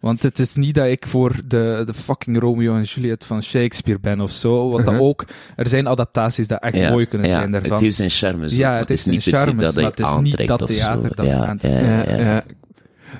Want 0.00 0.22
het 0.22 0.38
is 0.38 0.54
niet 0.54 0.74
dat 0.74 0.86
ik 0.86 1.06
voor 1.06 1.32
de, 1.46 1.82
de 1.86 1.94
fucking 1.94 2.38
Romeo 2.38 2.76
en 2.76 2.82
Juliet 2.82 3.24
van 3.24 3.42
Shakespeare 3.42 4.00
ben 4.00 4.20
of 4.20 4.32
zo. 4.32 4.76
Dat 4.76 4.92
Mhm. 4.92 5.02
ook. 5.02 5.24
Er 5.56 5.68
zijn 5.68 5.86
adaptaties 5.86 6.48
dat 6.48 6.62
echt 6.62 6.76
Ja, 6.76 6.90
mooi 6.90 7.06
kunnen 7.06 7.28
ja, 7.28 7.38
zijn 7.38 7.50
daarvan. 7.50 7.70
Het 7.72 7.80
heeft 7.80 7.96
zijn 7.96 8.10
charmes. 8.10 8.54
Ja, 8.56 8.76
het 8.76 8.90
is 8.90 9.06
is 9.06 9.12
niet 9.26 9.34
hij 9.34 9.54
maar 9.54 9.64
het 9.64 10.00
is 10.00 10.14
niet 10.20 10.46
dat 10.46 10.66
theater 10.66 11.16
dat 11.16 11.26
ja, 11.26 11.46
aantrekt. 11.46 12.54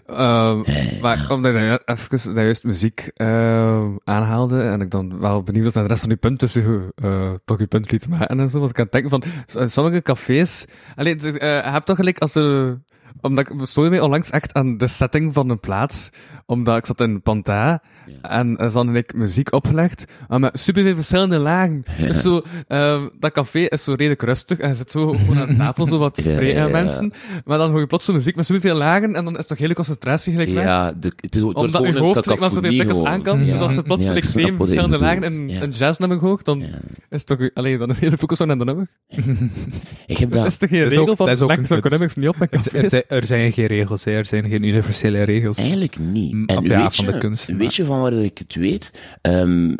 Ehm, 0.06 0.62
maar 1.02 1.26
omdat 1.30 1.52
je 1.52 1.82
even 1.84 2.34
dat 2.34 2.44
juist 2.44 2.64
muziek 2.64 3.10
eh, 3.14 3.84
aanhaalde, 4.04 4.62
en 4.62 4.80
ik 4.80 4.90
dan 4.90 5.20
wel 5.20 5.42
benieuwd 5.42 5.64
was 5.64 5.74
naar 5.74 5.82
de 5.82 5.88
rest 5.88 6.02
van 6.02 6.10
uw 6.10 6.16
punt, 6.16 6.38
tussen 6.38 6.92
eh, 6.94 7.30
toch 7.44 7.58
je 7.58 7.66
punt 7.66 7.90
liet 7.90 8.08
maken 8.08 8.40
en 8.40 8.48
zo, 8.48 8.58
want 8.58 8.70
ik 8.70 8.76
kan 8.76 8.86
denken 8.90 9.10
van, 9.10 9.22
sommige 9.68 10.02
cafés, 10.02 10.64
alleen, 10.96 11.18
eh, 11.18 11.32
je 11.32 11.70
hebt 11.70 11.86
toch 11.86 11.96
gelijk 11.96 12.18
als 12.18 12.34
er, 12.34 12.80
omdat 13.20 13.50
ik 13.50 13.56
stoorde 13.62 13.90
mij 13.90 14.00
onlangs 14.00 14.30
echt 14.30 14.54
aan 14.54 14.78
de 14.78 14.86
setting 14.86 15.34
van 15.34 15.50
een 15.50 15.60
plaats, 15.60 16.10
omdat 16.50 16.76
ik 16.76 16.86
zat 16.86 17.00
in 17.00 17.22
Panta, 17.22 17.82
en 18.22 18.58
er 18.58 18.66
is 18.66 18.72
dan 18.72 18.96
ik 18.96 19.14
muziek 19.14 19.52
opgelegd, 19.54 20.04
maar 20.28 20.40
met 20.40 20.60
superveel 20.60 20.94
verschillende 20.94 21.38
lagen. 21.38 21.84
Dus 21.98 22.20
zo, 22.20 22.42
eh, 22.66 23.02
dat 23.18 23.32
café 23.32 23.58
is 23.58 23.84
zo 23.84 23.90
redelijk 23.94 24.22
rustig, 24.22 24.58
en 24.58 24.68
je 24.68 24.74
zit 24.74 24.90
zo 24.90 25.08
gewoon 25.12 25.38
aan 25.38 25.56
tafel, 25.56 25.86
zo 25.86 25.98
wat 25.98 26.14
te 26.14 26.22
spreken 26.30 26.54
ja, 26.54 26.60
aan 26.62 26.66
ja. 26.66 26.72
mensen, 26.72 27.12
maar 27.44 27.58
dan 27.58 27.70
hoor 27.70 27.80
je 27.80 27.86
plots 27.86 28.04
zo 28.04 28.12
muziek 28.12 28.36
met 28.36 28.46
superveel 28.46 28.74
lagen, 28.76 29.14
en 29.14 29.24
dan 29.24 29.38
is 29.38 29.46
toch 29.46 29.58
hele 29.58 29.74
concentratie 29.74 30.32
gelijk 30.32 30.50
weg. 30.54 30.64
Ja, 30.64 30.92
de, 30.92 31.12
het, 31.20 31.42
Omdat 31.42 31.84
je 31.84 31.98
hoofd 31.98 32.22
gelijk 32.22 32.40
maar 32.40 32.50
zoveel 32.50 32.70
plekken 32.74 33.06
aan 33.06 33.22
kan. 33.22 33.44
Ja. 33.44 33.52
Dus 33.52 33.60
als 33.60 33.76
er 33.76 33.82
plots 33.82 34.08
like 34.08 34.26
zeven 34.26 34.56
verschillende 34.56 34.98
lagen 34.98 35.48
Ja. 35.48 35.62
een 35.62 35.70
jazznummer 35.70 36.18
hoog, 36.18 36.42
dan 36.42 36.58
Ja. 36.60 36.66
is 37.10 37.24
toch, 37.24 37.50
allee, 37.54 37.78
dan 37.78 37.90
is 37.90 37.98
de 37.98 38.04
hele 38.04 38.18
focus 38.18 38.40
aan 38.40 38.58
de 38.58 38.64
nummer. 38.64 38.88
Ik 40.06 40.16
heb 40.18 40.30
Dat 40.30 40.38
dat... 40.38 40.46
is 40.46 40.56
toch 40.56 40.68
geen 40.68 40.88
regel 40.88 41.16
van 41.16 41.36
zo 41.36 41.46
niet 42.14 42.28
op 42.28 42.38
met 42.38 42.54
Er, 42.54 42.58
er 42.58 42.62
cafés. 42.62 42.90
zijn, 42.90 43.02
er 43.08 43.24
zijn 43.24 43.52
geen 43.52 43.66
regels, 43.66 44.06
er 44.06 44.26
zijn 44.26 44.48
geen 44.48 44.62
universele 44.62 45.22
regels. 45.22 45.56
Eigenlijk 45.58 45.98
niet. 45.98 46.39
En 46.46 46.62
ja, 46.62 46.82
weet, 46.82 46.94
van 46.94 47.04
je, 47.04 47.12
de 47.12 47.18
kunsten, 47.18 47.56
weet 47.56 47.74
je 47.74 47.84
van 47.84 48.00
waar 48.00 48.12
ik 48.12 48.38
het 48.38 48.54
weet? 48.54 48.92
Ehm, 49.20 49.74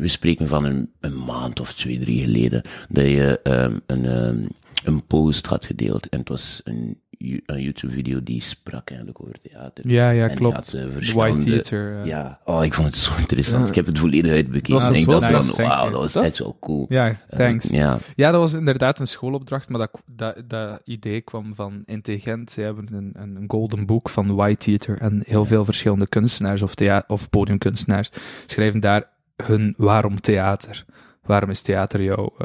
we 0.00 0.08
spreken 0.08 0.48
van 0.48 0.64
een, 0.64 0.90
een 1.00 1.24
maand 1.24 1.60
of 1.60 1.72
twee, 1.72 1.98
drie 1.98 2.24
geleden, 2.24 2.62
dat 2.88 3.06
je 3.06 3.40
ehm, 3.42 3.76
een, 3.86 4.04
ehm, 4.04 4.38
een 4.84 5.06
post 5.06 5.46
had 5.46 5.64
gedeeld. 5.64 6.08
En 6.08 6.18
het 6.18 6.28
was 6.28 6.60
een, 6.64 7.00
een 7.46 7.62
YouTube-video 7.62 8.22
die 8.22 8.42
sprak 8.42 8.88
eigenlijk 8.88 9.20
over 9.22 9.40
theater. 9.42 9.88
Ja, 9.88 10.10
ja, 10.10 10.28
En 10.28 10.36
klopt. 10.36 10.54
had, 10.54 10.72
eh, 10.72 10.82
The 10.82 11.12
White 11.14 11.44
Theater. 11.44 12.00
eh. 12.00 12.06
Ja, 12.06 12.40
oh, 12.44 12.64
ik 12.64 12.74
vond 12.74 12.86
het 12.86 12.96
zo 12.96 13.12
interessant. 13.18 13.62
Ja. 13.62 13.68
Ik 13.68 13.74
heb 13.74 13.86
het 13.86 13.98
volledig 13.98 14.32
uitbekeken. 14.32 14.72
Dat 14.72 14.82
was 14.82 14.94
en 14.94 15.00
ik 15.00 15.06
dacht 15.06 15.26
van, 15.46 15.66
wauw, 15.66 15.90
dat 15.90 16.00
was 16.00 16.12
Ja? 16.12 16.22
echt 16.22 16.38
wel 16.38 16.56
cool. 16.60 16.86
Ja, 16.88 17.16
thanks. 17.30 17.70
Eh, 17.70 17.78
ja. 17.78 17.98
Ja, 18.16 18.30
dat 18.30 18.40
was 18.40 18.54
inderdaad 18.54 19.00
een 19.00 19.06
schoolopdracht, 19.06 19.68
maar 19.68 19.78
dat, 19.80 20.02
dat, 20.06 20.42
dat 20.50 20.80
idee 20.84 21.20
kwam 21.20 21.54
van 21.54 21.82
Intelligent. 21.86 22.50
Ze 22.50 22.60
hebben 22.60 22.88
een, 22.92 23.10
een, 23.14 23.36
een 23.36 23.44
golden 23.50 23.86
book 23.86 24.08
van 24.08 24.34
White 24.34 24.64
Theater 24.64 24.98
en 25.00 25.22
heel 25.26 25.44
veel 25.44 25.64
verschillende 25.64 26.06
kunstenaars 26.06 26.62
of, 26.62 26.74
thea 26.74 27.04
of 27.06 27.30
podiumkunstenaars 27.30 28.10
schrijven 28.46 28.80
daar 28.80 29.08
hun 29.44 29.74
waarom 29.76 30.20
theater. 30.20 30.84
Waarom 31.22 31.50
is 31.50 31.62
theater 31.62 32.02
jouw, 32.02 32.36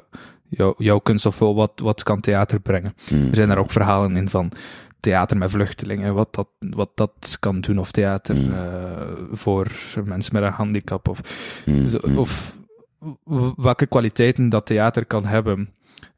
eh, 0.50 0.70
jouw, 0.78 1.00
kunst 1.00 1.26
of 1.26 1.40
wel 1.40 1.56
wat, 1.56 1.72
wat 1.76 2.04
kan 2.04 2.20
theater 2.20 2.60
brengen? 2.60 2.94
Mm. 3.14 3.28
Er 3.30 3.36
zijn 3.36 3.48
daar 3.48 3.58
ook 3.58 3.72
verhalen 3.72 4.16
in 4.16 4.30
van 4.30 4.52
theater 5.00 5.38
met 5.38 5.52
vluchtelingen, 5.52 6.14
wat 6.14 6.36
dat, 6.36 6.48
wat 6.60 6.90
dat 6.96 7.38
kan 7.40 7.62
doen, 7.62 7.78
of 7.80 7.92
theater 7.92 8.36
Mm. 8.36 8.54
eh, 8.54 9.08
voor 9.32 9.72
mensen 10.06 10.34
met 10.34 10.44
een 10.44 10.52
handicap, 10.52 11.08
of 11.08 11.22
Mm, 11.66 11.88
zo- 11.88 12.00
mm. 12.08 12.18
of 12.18 12.58
welke 13.56 13.86
kwaliteiten 13.86 14.50
dat 14.50 14.66
theater 14.66 15.06
kan 15.06 15.26
hebben. 15.26 15.70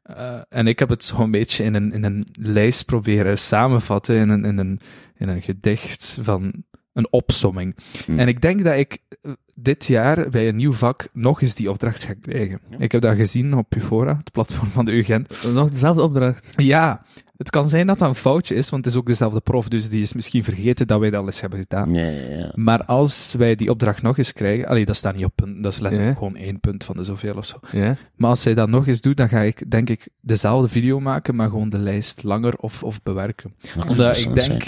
Eh, 0.02 0.40
en 0.48 0.66
ik 0.66 0.78
heb 0.78 0.88
het 0.88 1.04
zo'n 1.04 1.30
beetje 1.30 1.64
in 1.64 1.74
een, 1.74 1.92
in 1.92 2.04
een 2.04 2.26
lijst 2.40 2.84
proberen 2.86 3.38
samenvatten, 3.38 4.16
in 4.16 4.28
een, 4.28 4.44
in 4.44 4.58
een, 4.58 4.80
in 5.16 5.28
een 5.28 5.42
gedicht 5.42 6.18
van 6.22 6.52
een 6.92 7.12
opsomming. 7.12 7.76
Hmm. 8.06 8.18
En 8.18 8.28
ik 8.28 8.40
denk 8.40 8.64
dat 8.64 8.76
ik 8.76 8.98
eh, 9.22 9.32
dit 9.54 9.86
jaar 9.86 10.28
bij 10.28 10.48
een 10.48 10.56
nieuw 10.56 10.72
vak 10.72 11.08
nog 11.12 11.42
eens 11.42 11.54
die 11.54 11.70
opdracht 11.70 12.04
ga 12.04 12.14
krijgen. 12.20 12.60
Ik 12.76 12.92
heb 12.92 13.00
dat 13.00 13.16
gezien 13.16 13.54
op 13.56 13.74
Ufora, 13.76 14.16
het 14.16 14.32
platform 14.32 14.68
van 14.68 14.84
de 14.84 14.92
UGent. 14.92 15.52
Nog 15.54 15.70
dezelfde 15.70 16.02
opdracht. 16.02 16.52
Ja, 16.56 17.02
het 17.36 17.50
kan 17.50 17.68
zijn 17.68 17.86
dat 17.86 17.98
dat 17.98 18.08
een 18.08 18.14
foutje 18.14 18.54
is, 18.54 18.70
want 18.70 18.84
het 18.84 18.94
is 18.94 19.00
ook 19.00 19.06
dezelfde 19.06 19.40
prof, 19.40 19.68
dus 19.68 19.88
die 19.88 20.02
is 20.02 20.12
misschien 20.12 20.44
vergeten 20.44 20.86
dat 20.86 21.00
wij 21.00 21.10
dat 21.10 21.20
al 21.20 21.26
eens 21.26 21.40
hebben 21.40 21.58
gedaan. 21.58 21.94
Ja, 21.94 22.02
ja, 22.02 22.36
ja. 22.36 22.52
Maar 22.54 22.84
als 22.84 23.34
wij 23.38 23.54
die 23.54 23.70
opdracht 23.70 24.02
nog 24.02 24.18
eens 24.18 24.32
krijgen, 24.32 24.66
allee, 24.68 24.84
dat 24.84 24.96
staat 24.96 25.14
niet 25.14 25.24
op 25.24 25.32
punt, 25.34 25.62
dat 25.62 25.72
is 25.72 25.78
letterlijk 25.78 26.10
Ja. 26.12 26.18
gewoon 26.18 26.36
één 26.36 26.60
punt 26.60 26.84
van 26.84 26.96
de 26.96 27.04
zoveel 27.04 27.34
of 27.36 27.44
zo. 27.46 27.56
Ja. 27.72 27.96
Maar 28.16 28.30
als 28.30 28.42
zij 28.42 28.54
dat 28.54 28.68
nog 28.68 28.86
eens 28.86 29.00
doet, 29.00 29.16
dan 29.16 29.28
ga 29.28 29.40
ik, 29.40 29.70
denk 29.70 29.88
ik, 29.90 30.08
dezelfde 30.20 30.68
video 30.68 31.00
maken, 31.00 31.34
maar 31.34 31.48
gewoon 31.48 31.68
de 31.68 31.78
lijst 31.78 32.22
langer 32.22 32.56
of, 32.56 32.82
of 32.82 33.02
bewerken. 33.02 33.54
Omdat 33.88 34.16
ik 34.18 34.24
denk, 34.24 34.40
zijn. 34.40 34.62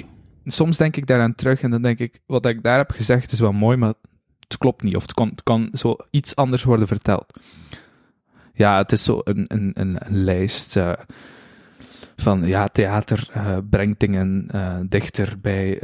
Soms 0.45 0.77
denk 0.77 0.97
ik 0.97 1.07
daaraan 1.07 1.35
terug 1.35 1.63
en 1.63 1.71
dan 1.71 1.83
denk 1.83 1.99
ik, 1.99 2.21
wat 2.27 2.47
ik 2.47 2.63
daar 2.63 2.79
heb 2.79 2.91
gezegd 2.91 3.33
is 3.33 3.41
wel 3.41 3.53
mooi, 3.53 3.77
maar 3.77 3.95
het 4.41 4.59
klopt 4.59 4.83
niet. 4.83 4.97
Of 4.97 5.03
het 5.03 5.15
kan, 5.15 5.35
kan 5.43 5.69
zo 5.73 5.97
iets 6.11 6.37
anders 6.37 6.65
worden 6.65 6.87
verteld. 6.87 7.39
Ja, 8.53 8.77
het 8.77 8.93
is 8.93 9.05
zo 9.05 9.21
een, 9.25 9.45
een, 9.49 9.71
een, 9.75 9.99
lijst 10.09 10.77
eh, 10.77 10.93
van, 12.17 12.47
ja, 12.47 12.69
theater 12.69 13.29
eh, 13.33 13.57
brengt 13.71 14.01
dingen 14.01 14.49
eh, 14.51 14.77
dichter 14.89 15.41
bij, 15.41 15.79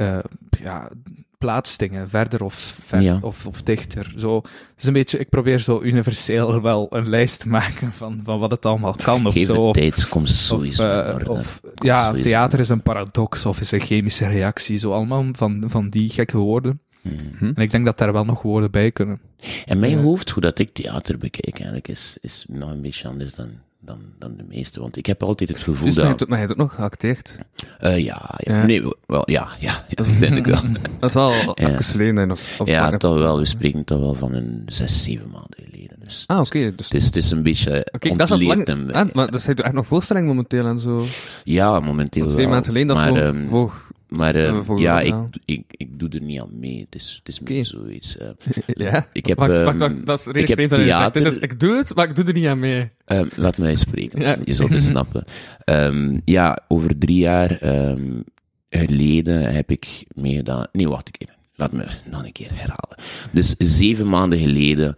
ja, 0.51 0.91
plaatst 1.39 1.79
dingen 1.79 2.09
verder 2.09 2.43
of, 2.45 2.79
ver, 2.85 3.01
Ja. 3.01 3.19
of, 3.23 3.47
of 3.47 3.63
dichter. 3.63 4.13
Zo, 4.17 4.37
het 4.37 4.47
is 4.79 4.87
een 4.87 4.93
beetje, 4.93 5.19
ik 5.19 5.29
probeer 5.29 5.59
zo 5.59 5.83
universeel 5.83 6.63
wel 6.63 6.87
een 6.91 7.09
lijst 7.09 7.41
te 7.41 7.49
maken 7.49 7.93
van, 7.93 8.21
van 8.25 8.39
wat 8.39 8.51
het 8.51 8.67
allemaal 8.67 8.95
kan 9.03 9.27
of 9.27 9.33
Geef 9.33 9.47
zo. 9.47 9.73
tijd, 9.73 10.09
komt 10.09 10.31
sowieso 10.31 10.89
eh, 11.01 11.29
of 11.29 11.61
ja, 11.75 12.05
sowieso 12.05 12.29
theater 12.29 12.59
is 12.61 12.69
een 12.69 12.83
paradox 12.83 13.47
of 13.47 13.61
is 13.61 13.73
een 13.73 13.81
chemische 13.81 14.27
reactie. 14.29 14.77
Zo 14.77 14.93
allemaal 14.93 15.25
van, 15.33 15.65
van 15.67 15.89
die 15.89 16.09
gekke 16.09 16.37
woorden. 16.39 16.81
orde. 17.03 17.17
Mm. 17.41 17.53
En 17.55 17.63
ik 17.63 17.71
denk 17.71 17.85
dat 17.85 17.99
daar 17.99 18.13
wel 18.13 18.25
nog 18.25 18.43
woorden 18.43 18.71
bij 18.71 18.91
kunnen. 18.93 19.21
En 19.67 19.79
mijn 19.79 19.93
Ja. 19.97 20.03
hoofd, 20.03 20.31
hoe 20.31 20.43
dat 20.43 20.59
ik 20.59 20.71
theater 20.73 21.19
bekijk, 21.19 21.55
eigenlijk, 21.55 21.89
is, 21.89 22.17
is 22.21 22.45
nog 22.49 22.71
een 22.71 22.83
beetje 22.83 23.09
anders 23.09 23.35
dan, 23.35 23.49
dan, 23.81 23.99
dan 24.19 24.37
de 24.37 24.45
meeste. 24.49 24.81
Want 24.81 24.97
ik 24.97 25.07
heb 25.07 25.23
altijd 25.23 25.49
het 25.49 25.59
gevoel 25.59 25.87
Dus 25.87 25.95
maar 25.97 26.05
je 26.05 26.11
dat... 26.11 26.19
hebt, 26.19 26.31
maar 26.31 26.39
je 26.41 26.47
hebt 26.47 26.59
ook 26.61 26.67
nog 26.67 26.75
geacteerd. 26.75 27.39
Eh, 27.79 27.99
ja, 27.99 28.35
ja, 28.39 28.55
Ja. 28.55 28.67
Nee, 28.67 28.83
wel, 29.07 29.23
ja, 29.31 29.49
ja, 29.59 29.85
dat 29.95 30.07
denk 30.21 30.37
ik 30.37 30.45
wel. 30.47 30.61
Dat 31.01 31.09
is 31.09 31.15
wel 31.15 31.31
Ja. 31.33 31.55
even 31.55 31.85
geleden 31.85 32.29
dat 32.29 32.41
op 32.59 32.67
Ja, 32.67 32.97
toch 32.97 33.15
wel. 33.19 33.39
We 33.39 33.45
spreken 33.45 33.85
toch 33.85 33.99
wel 34.01 34.15
van 34.15 34.35
een 34.35 34.63
zes, 34.67 35.03
zeven 35.03 35.31
maanden 35.31 35.59
geleden. 35.71 35.97
Dus 36.05 36.25
Ah, 36.27 36.39
oké. 36.41 36.75
dus... 36.77 36.85
het, 36.87 36.95
is, 36.95 37.05
het 37.07 37.17
is 37.17 37.31
een 37.31 37.43
beetje 37.43 37.89
Oké, 37.93 38.09
ik 38.09 38.19
dacht 38.19 38.31
dat 38.31 38.43
lang... 38.43 38.69
ontleed 38.69 38.93
Ah, 38.93 39.13
maar 39.15 39.31
dus 39.31 39.45
hij 39.47 39.55
doet 39.55 39.65
echt 39.65 39.75
nog 39.75 39.87
voorstellingen 39.87 40.29
momenteel 40.29 40.67
en 40.67 40.79
zo. 40.81 41.05
Ja, 41.45 41.81
momenteel 41.81 42.23
Want 42.23 42.33
twee 42.35 42.45
wel. 42.47 42.55
maanden 42.55 42.73
geleden, 42.73 42.97
dat 42.97 43.05
is 43.07 43.11
maar, 43.13 43.23
ehm, 43.35 43.49
voor... 43.49 43.87
Maar 44.09 44.35
eh, 44.35 44.63
ja, 44.77 45.01
ik, 45.01 45.15
ik, 45.45 45.63
ik 45.69 45.99
doe 45.99 46.09
er 46.09 46.21
niet 46.23 46.41
aan 46.41 46.59
mee. 46.59 46.81
Het 46.81 46.95
is, 46.95 47.15
het 47.19 47.29
is 47.29 47.41
meer 47.41 47.65
zoiets. 47.65 48.17
eh. 48.17 48.29
Ja? 48.67 49.07
Ik 49.13 49.27
heb, 49.27 49.39
wacht, 49.39 49.51
wacht, 49.51 49.67
ehm, 49.67 49.79
wacht, 49.79 50.07
dat 50.07 50.19
is 50.19 50.25
redelijk 50.27 50.53
vreemd 50.53 50.71
theater- 50.71 51.43
ik 51.43 51.61
doe 51.61 51.77
het, 51.77 51.95
maar 51.95 52.09
ik 52.09 52.15
doe 52.17 52.25
er 52.25 52.33
niet 52.33 52.47
aan 52.47 52.59
mee. 52.59 52.91
Eh, 53.05 53.21
laat 53.37 53.59
mij 53.59 53.77
spreken. 53.77 54.21
Ja. 54.27 54.37
Je 54.45 54.55
zult 54.55 54.71
het 54.71 54.83
snappen. 54.95 55.25
Ehm, 55.65 56.19
ja, 56.25 56.59
over 56.69 56.99
drie 56.99 57.19
jaar 57.19 57.59
geleden 58.71 59.55
heb 59.55 59.71
ik 59.71 60.05
meegedaan. 60.15 60.67
Nee, 60.73 60.89
wacht 60.89 61.07
een 61.07 61.13
keer. 61.27 61.37
Laat 61.55 61.73
me 61.73 61.87
nog 62.11 62.25
een 62.25 62.33
keer 62.33 62.51
herhalen. 62.51 62.99
Dus 63.33 63.55
zeven 63.59 64.09
maanden 64.09 64.39
geleden 64.39 64.95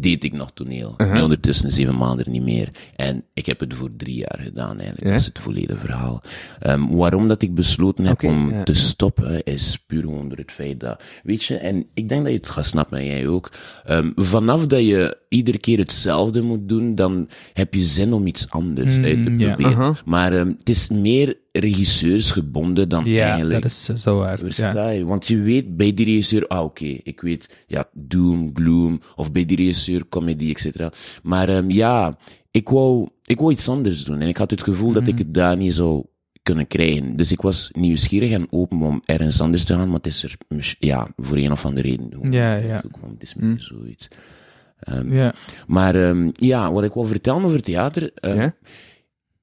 deed 0.00 0.24
ik 0.24 0.32
nog 0.32 0.50
toneel. 0.54 0.94
Uh-huh. 0.96 1.14
Nu 1.16 1.22
ondertussen 1.22 1.70
zeven 1.70 1.96
maanden 1.96 2.30
niet 2.30 2.42
meer. 2.42 2.68
En 2.96 3.24
ik 3.34 3.46
heb 3.46 3.60
het 3.60 3.74
voor 3.74 3.90
drie 3.96 4.16
jaar 4.16 4.38
gedaan 4.42 4.78
eigenlijk. 4.78 5.10
Dat 5.10 5.18
is 5.18 5.26
het 5.26 5.38
volledige 5.38 5.78
verhaal. 5.78 6.22
Ehm, 6.60 6.86
waarom 6.86 7.28
dat 7.28 7.42
ik 7.42 7.54
besloten 7.54 8.04
heb 8.04 8.22
om 8.22 8.64
te 8.64 8.74
stoppen, 8.74 9.44
is 9.44 9.84
puur 9.86 10.02
door 10.02 10.36
het 10.36 10.52
feit 10.52 10.80
dat, 10.80 11.02
weet 11.22 11.44
je, 11.44 11.56
en 11.56 11.86
ik 11.94 12.08
denk 12.08 12.22
dat 12.22 12.32
je 12.32 12.38
het 12.38 12.48
gaat 12.48 12.66
snappen, 12.66 12.98
en 12.98 13.06
jij 13.06 13.28
ook. 13.28 13.52
Ehm, 13.84 14.10
vanaf 14.14 14.66
dat 14.66 14.80
je 14.80 15.16
iedere 15.28 15.58
keer 15.58 15.78
hetzelfde 15.78 16.42
moet 16.42 16.68
doen, 16.68 16.94
dan 16.94 17.28
heb 17.52 17.74
je 17.74 17.82
zin 17.82 18.12
om 18.12 18.26
iets 18.26 18.50
anders 18.50 18.96
Mm, 18.96 19.04
uit 19.04 19.24
te 19.24 19.30
proberen. 19.30 19.76
Aha. 19.76 19.96
Maar 20.04 20.32
ehm, 20.32 20.48
het 20.48 20.68
is 20.68 20.88
meer 20.88 21.36
regisseursgebonden 21.58 22.88
dan 22.88 23.04
Ja, 23.04 23.28
eigenlijk. 23.28 23.62
dat 23.62 23.70
is 23.70 23.88
eh, 23.88 23.96
zo 23.96 24.18
waar. 24.18 24.38
Versta 24.38 24.90
Ja. 24.90 25.04
Want 25.04 25.26
je 25.26 25.40
weet 25.40 25.76
bij 25.76 25.94
die 25.94 26.06
regisseur, 26.06 26.46
ah 26.46 26.64
oké, 26.64 26.84
ik 27.02 27.20
weet, 27.20 27.48
ja, 27.66 27.88
doom, 27.92 28.50
gloom, 28.54 29.00
of 29.16 29.32
bij 29.32 29.46
die 29.46 29.56
regisseur 29.56 30.08
comedy, 30.08 30.50
et 30.50 30.60
cetera. 30.60 30.92
Maar 31.22 31.48
ehm, 31.48 31.70
ja, 31.70 32.18
ik 32.50 32.68
wou, 32.68 33.08
ik 33.24 33.38
wou 33.38 33.52
iets 33.52 33.68
anders 33.68 34.04
doen. 34.04 34.20
En 34.20 34.28
ik 34.28 34.36
had 34.36 34.50
het 34.50 34.62
gevoel 34.62 34.92
dat 34.92 35.06
ik 35.06 35.18
het 35.18 35.34
daar 35.34 35.56
niet 35.56 35.74
zou 35.74 36.04
kunnen 36.42 36.66
krijgen. 36.66 37.16
Dus 37.16 37.32
ik 37.32 37.40
was 37.40 37.70
nieuwsgierig 37.72 38.30
en 38.30 38.46
open 38.50 38.80
om 38.80 39.02
ergens 39.04 39.40
anders 39.40 39.64
te 39.64 39.74
gaan, 39.74 39.86
maar 39.86 39.96
het 39.96 40.06
is 40.06 40.22
er, 40.22 40.36
ja, 40.78 41.08
voor 41.16 41.36
een 41.36 41.52
of 41.52 41.64
andere 41.64 41.88
reden. 41.88 42.06
gewoon 42.10 42.30
Ja, 42.30 42.54
ja. 42.56 42.84
Het 43.12 43.22
is 43.22 43.34
meer 43.34 43.60
zoiets. 43.60 44.08
Ja. 45.08 45.34
Maar 45.66 45.94
ehm, 45.94 46.30
ja, 46.32 46.72
wat 46.72 46.84
ik 46.84 46.92
wil 46.92 47.04
vertellen 47.04 47.44
over 47.44 47.62
theater. 47.62 48.10
Ja? 48.14 48.54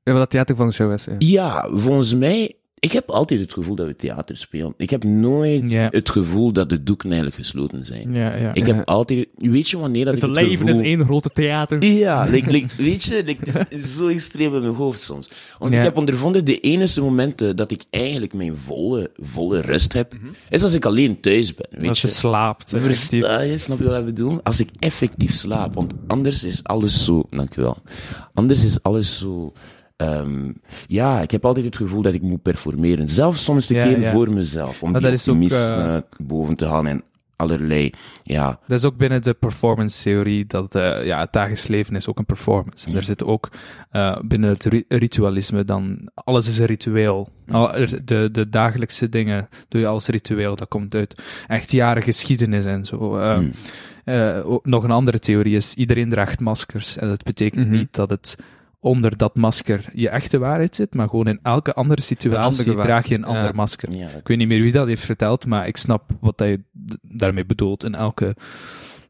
Ja, 0.04 0.12
wat 0.12 0.22
dat 0.22 0.30
theater 0.30 0.56
van 0.56 0.68
de 0.68 0.74
show 0.74 0.92
is. 0.92 1.06
Ja. 1.06 1.16
ja, 1.18 1.68
volgens 1.72 2.16
mij, 2.16 2.54
ik 2.80 2.92
heb 2.92 3.10
altijd 3.10 3.40
het 3.40 3.54
gevoel 3.54 3.76
dat 3.76 3.88
we 3.88 3.96
theater 3.96 4.38
spelen. 4.38 4.74
Ik 4.78 4.90
heb 4.90 5.04
nooit 5.04 5.74
het 5.74 6.10
gevoel 6.10 6.52
dat 6.52 6.70
de 6.70 6.84
doeken 6.84 7.12
eigenlijk 7.12 7.42
gesloten 7.42 7.86
zijn. 7.86 8.14
Ja, 8.14 8.36
ja. 8.36 8.54
Ik 8.54 8.66
heb 8.66 8.88
altijd, 8.88 9.28
weet 9.36 9.70
je 9.70 9.78
wanneer 9.78 10.06
dat 10.06 10.14
Het 10.14 10.24
ik 10.24 10.30
het 10.30 10.38
leven 10.38 10.68
gevoel... 10.68 10.82
is 10.82 10.88
één 10.88 11.06
grote 11.06 11.30
theater. 11.30 11.84
Ja, 11.86 12.24
like, 12.26 12.52
like, 12.52 12.68
weet 12.78 13.04
je, 13.04 13.24
like, 13.26 13.52
het 13.52 13.68
is 13.84 13.96
zo 13.96 14.08
extreem 14.08 14.56
in 14.56 14.62
mijn 14.62 14.74
hoofd 14.74 15.02
soms. 15.02 15.30
Want 15.60 15.74
ik 15.74 15.82
heb 15.82 15.98
ondervonden, 15.98 16.46
de 16.46 16.60
enige 16.60 17.02
momenten 17.02 17.56
dat 17.56 17.72
ik 17.72 17.84
eigenlijk 17.90 18.34
mijn 18.34 18.58
volle, 18.58 19.12
volle 19.18 19.62
rust 19.62 19.94
heb, 19.94 20.14
is 20.50 20.64
als 20.64 20.74
ik 20.74 20.86
alleen 20.86 21.20
thuis 21.20 21.56
ben, 21.56 21.68
weet 21.72 21.90
Als 21.90 22.02
je 22.02 22.08
je. 22.08 22.14
slaapt. 22.14 22.74
Versta 22.78 23.42
je, 23.42 23.58
snap 23.58 23.80
je 23.80 23.84
wat 23.84 24.00
ik 24.00 24.06
bedoel? 24.06 24.40
Als 24.44 24.60
ik 24.60 24.70
effectief 24.80 25.34
slaap, 25.34 25.74
want 25.74 25.94
anders 26.08 26.44
is 26.44 26.64
alles 26.64 27.04
zo, 27.04 27.24
dankjewel. 27.30 27.78
Anders 28.34 28.66
is 28.66 28.84
alles 28.84 29.18
zo, 29.18 29.54
ehm, 30.04 30.52
ja, 30.88 31.22
ik 31.22 31.32
heb 31.32 31.46
altijd 31.46 31.66
het 31.66 31.76
gevoel 31.78 32.02
dat 32.02 32.14
ik 32.14 32.22
moet 32.22 32.42
performeren. 32.42 33.10
Zelfs 33.10 33.44
soms 33.44 33.66
te 33.66 33.74
Ja, 33.74 33.84
keren 33.84 34.02
ja. 34.02 34.12
voor 34.12 34.32
mezelf, 34.32 34.84
om 34.84 34.92
Maar 34.92 35.02
die 35.02 35.10
dat 35.10 35.20
is 35.20 35.28
ook, 35.30 35.36
optimisme 35.36 36.06
boven 36.18 36.56
te 36.56 36.66
gaan 36.66 36.88
en 36.88 37.04
allerlei, 37.36 37.90
ja, 38.24 38.60
Dat 38.68 38.78
is 38.78 38.86
ook 38.86 38.98
binnen 38.98 39.22
de 39.22 39.34
performance-theorie 39.34 40.46
dat 40.46 40.76
eh, 40.76 41.06
ja, 41.06 41.20
het 41.20 41.34
dagelijks 41.34 41.68
leven 41.68 41.96
is 41.96 42.08
ook 42.08 42.18
een 42.18 42.26
performance. 42.26 42.88
En 42.88 42.96
er 42.96 43.04
zit 43.04 43.24
ook 43.24 43.50
eh, 43.92 44.18
binnen 44.26 44.50
het 44.50 44.64
ri- 44.66 44.86
ritualisme 44.88 45.66
dan... 45.66 46.10
Alles 46.14 46.48
is 46.48 46.58
een 46.58 46.66
ritueel. 46.66 47.30
Al, 47.48 47.72
de, 48.06 48.30
de 48.32 48.50
dagelijkse 48.50 49.10
dingen 49.10 49.50
doe 49.70 49.82
je 49.82 49.88
als 49.88 50.08
ritueel. 50.08 50.56
Dat 50.56 50.68
komt 50.68 50.96
uit 50.96 51.22
echt 51.48 51.72
jaren 51.72 52.04
geschiedenis 52.04 52.66
en 52.66 52.86
zo. 52.86 53.18
Eh, 53.18 53.36
Hmm. 53.36 53.52
eh, 54.06 54.46
nog 54.64 54.84
een 54.84 54.92
andere 54.92 55.20
theorie 55.20 55.56
is, 55.56 55.74
iedereen 55.74 56.10
draagt 56.10 56.40
maskers. 56.40 56.98
En 56.98 57.08
dat 57.08 57.24
betekent 57.24 57.66
Mhm. 57.68 57.76
niet 57.76 57.94
dat 57.96 58.10
het 58.10 58.38
onder 58.84 59.18
dat 59.18 59.36
masker 59.36 59.86
je 59.94 60.10
echte 60.10 60.38
waarheid 60.38 60.76
zit, 60.76 60.94
maar 60.94 61.10
gewoon 61.10 61.28
in 61.28 61.40
elke 61.44 61.74
andere 61.74 62.02
situatie 62.02 62.60
andere 62.66 62.84
draag 62.86 63.08
je 63.08 63.16
een 63.16 63.22
Ja. 63.22 63.26
ander 63.28 63.56
masker. 63.56 63.92
ja, 63.92 64.08
Ik 64.08 64.28
weet 64.28 64.38
niet 64.38 64.48
meer 64.48 64.62
wie 64.62 64.72
dat 64.72 64.88
heeft 64.88 65.06
verteld, 65.06 65.46
maar 65.46 65.68
ik 65.68 65.78
snap 65.78 66.12
wat 66.20 66.40
hij 66.40 66.64
daarmee 67.02 67.46
bedoelt. 67.46 67.84
In 67.84 67.96
elke 67.96 68.36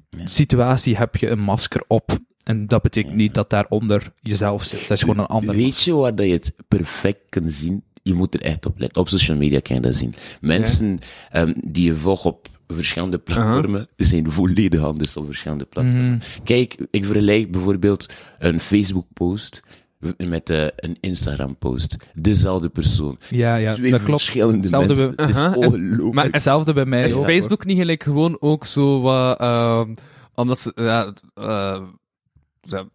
Ja. 0.10 0.28
situatie 0.28 0.98
heb 0.98 1.16
je 1.16 1.30
een 1.30 1.40
masker 1.40 1.84
op. 1.88 2.18
En 2.44 2.68
dat 2.68 2.82
betekent 2.82 3.16
niet 3.16 3.34
dat 3.34 3.50
daaronder 3.50 4.12
jezelf 4.22 4.64
zit. 4.64 4.80
Dat 4.82 4.92
is 4.92 5.00
gewoon 5.02 5.20
een 5.20 5.26
ander 5.26 5.56
Weet 5.56 5.82
je 5.82 5.94
waar 5.94 6.16
dat 6.16 6.26
je 6.26 6.32
het 6.32 6.54
perfect 6.68 7.20
kunt 7.30 7.54
zien? 7.54 7.84
Je 8.02 8.14
moet 8.14 8.34
er 8.34 8.42
echt 8.42 8.66
op 8.66 8.80
letten. 8.80 9.02
Op 9.02 9.10
social 9.10 9.38
media 9.38 9.60
kan 9.60 9.76
je 9.76 9.82
dat 9.82 9.96
zien. 9.96 10.14
Mensen 10.42 11.00
ehm, 11.32 11.54
die 11.68 11.86
je 11.86 11.94
volgt 11.94 12.26
op 12.26 12.48
verschillende 12.68 13.18
platformen, 13.18 13.88
zijn 13.96 14.32
volledig 14.32 14.82
anders 14.82 15.18
op 15.18 15.26
verschillende 15.26 15.66
platformen. 15.66 16.12
Mhm. 16.12 16.20
Kijk, 16.44 16.76
ik 16.92 17.06
vergelijk 17.06 17.52
bijvoorbeeld 17.52 18.06
een 18.40 18.60
Facebook-post 18.60 19.64
met 20.18 20.50
eh, 20.50 20.66
een 20.76 20.98
Instagram-post. 21.00 21.98
Dezelfde 22.14 22.70
persoon. 22.70 23.18
Ja, 23.30 23.56
ja, 23.56 23.74
Twee 23.74 23.92
dat 23.92 24.04
klopt. 24.04 24.22
verschillende 24.22 24.58
Hetzelfde 24.58 25.14
mensen. 25.16 25.52
is 25.52 25.56
ongelooflijk. 25.58 26.14
Maar 26.14 26.26
Hetzelfde 26.32 26.74
bij 26.74 26.86
mij. 26.86 27.04
Is 27.06 27.16
ook, 27.16 27.26
Facebook 27.26 27.66
niet 27.66 27.78
gelijk 27.78 28.04
gewoon 28.04 28.38
ook 28.40 28.66
zo 28.66 29.02
wat... 29.02 29.40
ehm, 29.40 29.94
omdat 30.36 30.60
ze... 30.60 30.74
eh, 31.34 31.82
ze- 32.62 32.90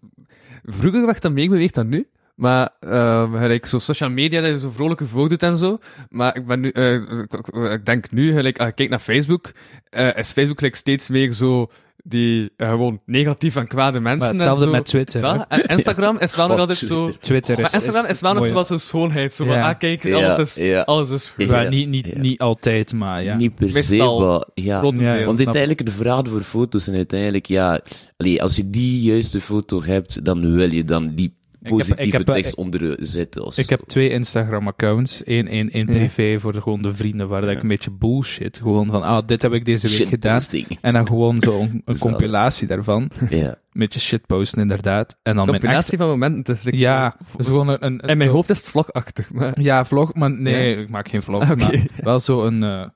vroeger 0.64 1.06
werd 1.06 1.22
dat 1.22 1.32
meebeweegd 1.32 1.74
dan 1.74 1.88
nu. 1.88 2.08
Maar 2.38 2.68
ehm 2.80 3.36
gelijk 3.36 3.66
zo 3.66 3.78
social 3.78 4.10
media, 4.10 4.40
dat 4.40 4.50
je 4.50 4.58
zo 4.58 4.70
vrolijke 4.70 5.04
doet 5.12 5.42
en 5.42 5.56
zo. 5.56 5.78
Maar 6.08 6.36
ik 6.36 6.46
ben 6.46 6.60
nu... 6.60 6.68
eh, 6.70 7.72
ik, 7.72 7.84
denk 7.84 8.10
nu, 8.10 8.32
gelijk, 8.32 8.58
als 8.58 8.68
ik 8.68 8.74
kijk 8.74 8.90
naar 8.90 8.98
Facebook, 8.98 9.50
eh, 9.90 10.16
is 10.16 10.32
Facebook 10.32 10.58
gelijk 10.58 10.76
steeds 10.76 11.08
meer 11.08 11.32
zo 11.32 11.70
die 12.04 12.50
eh, 12.56 12.68
gewoon 12.68 13.00
negatief 13.06 13.56
en 13.56 13.66
kwade 13.66 14.00
mensen. 14.00 14.18
Maar 14.18 14.28
en 14.28 14.34
hetzelfde 14.34 14.64
zo. 14.64 14.70
met 14.70 14.84
Twitter. 14.84 15.20
Dat. 15.20 15.44
En 15.48 15.62
Instagram 15.62 16.18
is 16.26 16.36
wel 16.36 16.46
nog 16.46 16.54
Oh, 16.54 16.60
altijd 16.60 16.78
zo... 16.78 17.12
Twitter. 17.20 17.56
Maar 17.56 17.64
is, 17.64 17.72
Instagram 17.72 18.10
is 18.10 18.20
wel 18.20 18.34
nog 18.34 18.46
zo 18.46 18.52
wat 18.52 18.66
zo 18.66 18.76
schoonheid. 18.76 19.32
Zo 19.32 19.44
van, 19.44 19.54
Ja. 19.54 19.68
ah 19.68 19.78
kijk, 19.78 20.02
Ja, 20.02 20.16
alles 20.16 20.38
is, 20.38 20.54
ja. 20.64 20.80
alles 20.80 21.10
is 21.10 21.28
goed. 21.28 21.46
Ja, 21.46 21.60
Ja, 21.60 21.68
niet, 21.68 21.88
niet, 21.88 22.06
ja. 22.06 22.20
niet 22.20 22.40
altijd, 22.40 22.92
maar 22.92 23.22
ja. 23.22 23.36
Niet 23.36 23.54
per 23.54 23.82
se, 23.82 23.96
maar 23.96 24.44
ja. 24.54 24.80
Want 24.80 25.38
uiteindelijk, 25.38 25.84
de 25.84 25.90
verhalen 25.90 26.30
voor 26.30 26.42
foto's 26.42 26.84
zijn 26.84 26.96
uiteindelijk, 26.96 27.46
ja, 27.46 27.80
allee, 28.16 28.42
als 28.42 28.56
je 28.56 28.70
die 28.70 29.02
juiste 29.02 29.40
foto 29.40 29.82
hebt, 29.82 30.24
dan 30.24 30.54
wil 30.54 30.72
je 30.72 30.84
dan 30.84 31.14
die 31.14 31.36
Ik 31.60 31.66
heb- 31.68 31.76
positieve 31.76 32.02
ik 32.02 32.12
heb, 32.12 32.28
eh, 32.28 32.34
tekst 32.34 32.54
onder 32.54 32.96
zetten. 33.00 33.44
Of 33.44 33.58
Ik 33.58 33.68
heb 33.68 33.80
twee 33.86 34.08
Instagram-accounts. 34.10 35.22
Eén 35.24 35.48
één, 35.48 35.70
één 35.70 35.86
Ja. 35.86 35.92
privé 35.92 36.40
voor 36.40 36.52
de, 36.52 36.62
gewoon 36.62 36.82
de 36.82 36.94
vrienden, 36.94 37.28
waar 37.28 37.40
dat 37.40 37.50
ik 37.50 37.62
een 37.62 37.68
beetje 37.68 37.90
bullshit. 37.90 38.56
Gewoon 38.56 38.90
van, 38.90 39.02
ah, 39.02 39.26
dit 39.26 39.42
heb 39.42 39.52
ik 39.52 39.64
deze 39.64 39.86
week 39.86 39.96
Shit 39.96 40.08
gedaan. 40.08 40.34
posting. 40.34 40.66
En 40.80 40.92
dan 40.92 41.06
gewoon 41.06 41.40
zo 41.40 41.60
een, 41.60 41.82
een 41.84 41.98
compilatie 41.98 42.66
daarvan. 42.66 43.10
Ja. 43.30 43.46
Een 43.48 43.84
beetje 43.84 44.00
shitposten, 44.00 44.60
inderdaad. 44.60 45.18
En 45.22 45.36
dan 45.36 45.46
mijn 45.46 45.58
combinatie 45.58 45.92
echte... 45.92 45.96
van 45.96 46.08
momenten. 46.08 46.56
Like- 46.64 46.76
Ja, 46.76 47.16
dus 47.36 47.46
gewoon 47.46 47.68
een... 47.68 47.84
een, 47.86 47.98
In 48.00 48.18
mijn 48.18 48.30
hoofd 48.30 48.50
is 48.50 48.58
het 48.58 48.68
vlogachtig, 48.68 49.32
maar... 49.32 49.60
Ja, 49.60 49.84
vlog, 49.84 50.14
maar 50.14 50.30
nee, 50.30 50.76
ik 50.76 50.88
maak 50.88 51.08
geen 51.08 51.22
vlog. 51.22 51.56
Maar 51.56 51.86
wel 52.02 52.20
zo 52.20 52.42
een... 52.44 52.62
eh, 52.62 52.86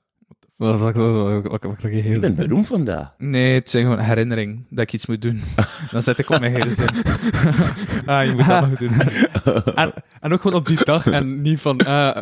Wat 0.63 0.79
wat- 0.79 0.95
wat- 0.95 1.43
wat- 1.43 1.61
wat- 1.61 1.63
wat- 1.81 1.91
Ik 1.91 2.21
ben 2.21 2.35
beroemd 2.35 2.67
vandaag. 2.67 3.13
nee, 3.17 3.53
het 3.53 3.69
zijn 3.69 3.83
gewoon 3.83 3.99
herinnering 3.99 4.65
dat 4.69 4.79
ik 4.83 4.93
iets 4.93 5.05
moet 5.05 5.21
doen. 5.21 5.41
Dan 5.91 6.03
zet 6.03 6.17
ik 6.17 6.29
op 6.29 6.39
mijn 6.39 6.61
gsm. 6.61 6.87
ah, 8.09 8.25
je 8.25 8.31
moet 8.35 8.47
dat 8.47 8.69
nog 8.69 8.79
doen. 8.79 8.91
En, 9.75 9.93
en 10.19 10.33
ook 10.33 10.41
gewoon 10.41 10.57
op 10.57 10.67
die 10.67 10.83
dag 10.85 11.05
en 11.07 11.41
niet 11.41 11.59
van... 11.59 11.79
eh, 11.79 12.21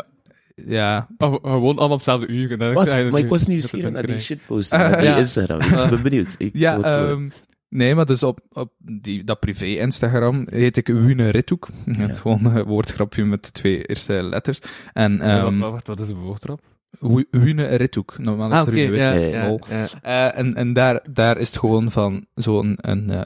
ja, 0.66 1.08
gewoon 1.18 1.62
allemaal 1.64 1.84
op 1.90 1.92
hetzelfde 1.92 2.28
uur. 2.28 2.52
En 2.62 2.74
Wat? 2.74 2.86
Maar 3.12 3.20
ik 3.20 3.30
was 3.30 3.48
nieuwsgierig 3.48 3.84
dat- 3.86 3.94
naar 3.94 4.06
die 4.12 4.22
shitpost. 4.22 4.74
Ah, 4.74 4.80
naar 4.80 5.00
die 5.00 5.10
ja. 5.10 5.18
Instagram. 5.18 5.60
Ik 5.62 5.90
ben 5.90 6.02
benieuwd. 6.02 6.36
Ik 6.38 6.50
ja 6.54 6.80
ehm, 6.82 7.30
nee, 7.70 7.96
maar 7.96 8.06
dus 8.06 8.24
op, 8.24 8.40
op 8.52 8.72
die, 8.78 9.24
dat 9.24 9.40
privé-Instagram 9.40 10.48
heet 10.50 10.78
ik 10.78 10.88
Wune 10.88 11.30
Rithoek. 11.30 11.68
Het 11.86 12.20
gewoon 12.20 12.46
een 12.46 12.64
woordgrapje 12.64 13.26
met 13.26 13.46
de 13.46 13.52
twee 13.52 13.84
eerste 13.84 14.14
letters. 14.24 14.60
En 14.94 15.14
Ja, 15.14 15.20
ehm 15.44 15.60
wat, 15.60 15.72
wat, 15.72 15.88
wat 15.88 16.00
is 16.00 16.08
de 16.08 16.16
woord 16.16 16.44
erop? 16.44 16.62
Wu- 16.62 16.70
Wune 17.00 17.76
Rithoek. 17.76 18.18
Normaal 18.18 18.52
is 18.52 18.58
Ah, 18.58 18.68
Rune 18.68 18.98
ja. 18.98 19.58
Eh, 20.02 20.38
en 20.40 20.56
en 20.56 20.74
daar, 20.74 21.06
daar 21.10 21.38
is 21.38 21.50
het 21.50 21.60
gewoon 21.60 21.92
van 21.92 22.26
zo'n... 22.36 22.78
Een, 22.82 23.10
eh, 23.10 23.22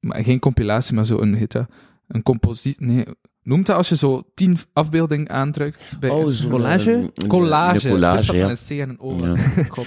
maar 0.00 0.24
geen 0.24 0.38
compilatie, 0.38 0.94
maar 0.94 1.04
zo'n... 1.04 1.34
dat? 1.52 1.68
Een 2.08 2.22
compositie... 2.22 2.86
Nee, 2.86 3.04
noemt 3.42 3.66
dat 3.66 3.76
als 3.76 3.88
je 3.88 3.96
zo 3.96 4.22
tien 4.34 4.56
afbeeldingen 4.72 5.28
aandrukt? 5.30 5.96
Bij 6.00 6.10
Oh, 6.10 6.24
het- 6.24 6.34
zo'n, 6.34 6.50
collage? 6.50 6.92
een- 6.92 7.26
collage. 7.26 7.86
Een 7.88 7.92
collage, 7.94 8.36
ja. 8.36 8.48
een 8.48 8.56
C 8.66 8.70
en 8.70 8.88
een 8.88 9.00
O. 9.00 9.16
Ja. 9.26 9.34
God. 9.68 9.86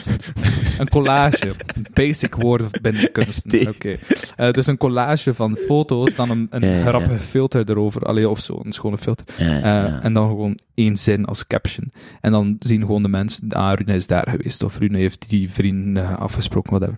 Een 0.78 0.90
collage. 0.90 1.52
Basic 1.94 2.36
woord 2.36 2.82
binnen 2.82 3.12
kunsten. 3.12 3.68
Oké. 3.68 3.96
Eh, 4.36 4.52
dus 4.52 4.68
een 4.68 4.78
collage 4.78 5.34
van 5.34 5.56
foto's, 5.56 6.16
dan 6.16 6.30
een, 6.30 6.48
een 6.50 6.62
Ja, 6.62 6.68
ja, 6.68 6.76
ja. 6.76 6.82
grappige 6.86 7.20
filter 7.20 7.70
erover. 7.70 8.02
Allee, 8.02 8.30
of 8.30 8.40
zo, 8.40 8.60
een 8.64 8.72
schone 8.74 8.98
filter. 8.98 9.26
Ja, 9.38 9.46
Eh, 9.56 9.62
ja. 9.62 10.02
En 10.02 10.14
dan 10.14 10.28
gewoon 10.28 10.58
één 10.74 10.96
zin 10.98 11.26
als 11.26 11.48
caption. 11.48 11.92
En 12.22 12.32
dan 12.32 12.56
zien 12.60 12.80
gewoon 12.82 13.04
de 13.04 13.10
mensen, 13.10 13.50
ah, 13.50 13.74
Rune 13.74 13.94
is 13.96 14.08
daar 14.08 14.28
geweest. 14.30 14.64
Of 14.64 14.78
Rune 14.78 14.98
heeft 14.98 15.30
die 15.30 15.52
vriend 15.52 15.98
eh, 15.98 16.18
afgesproken, 16.18 16.70
whatever. 16.80 16.98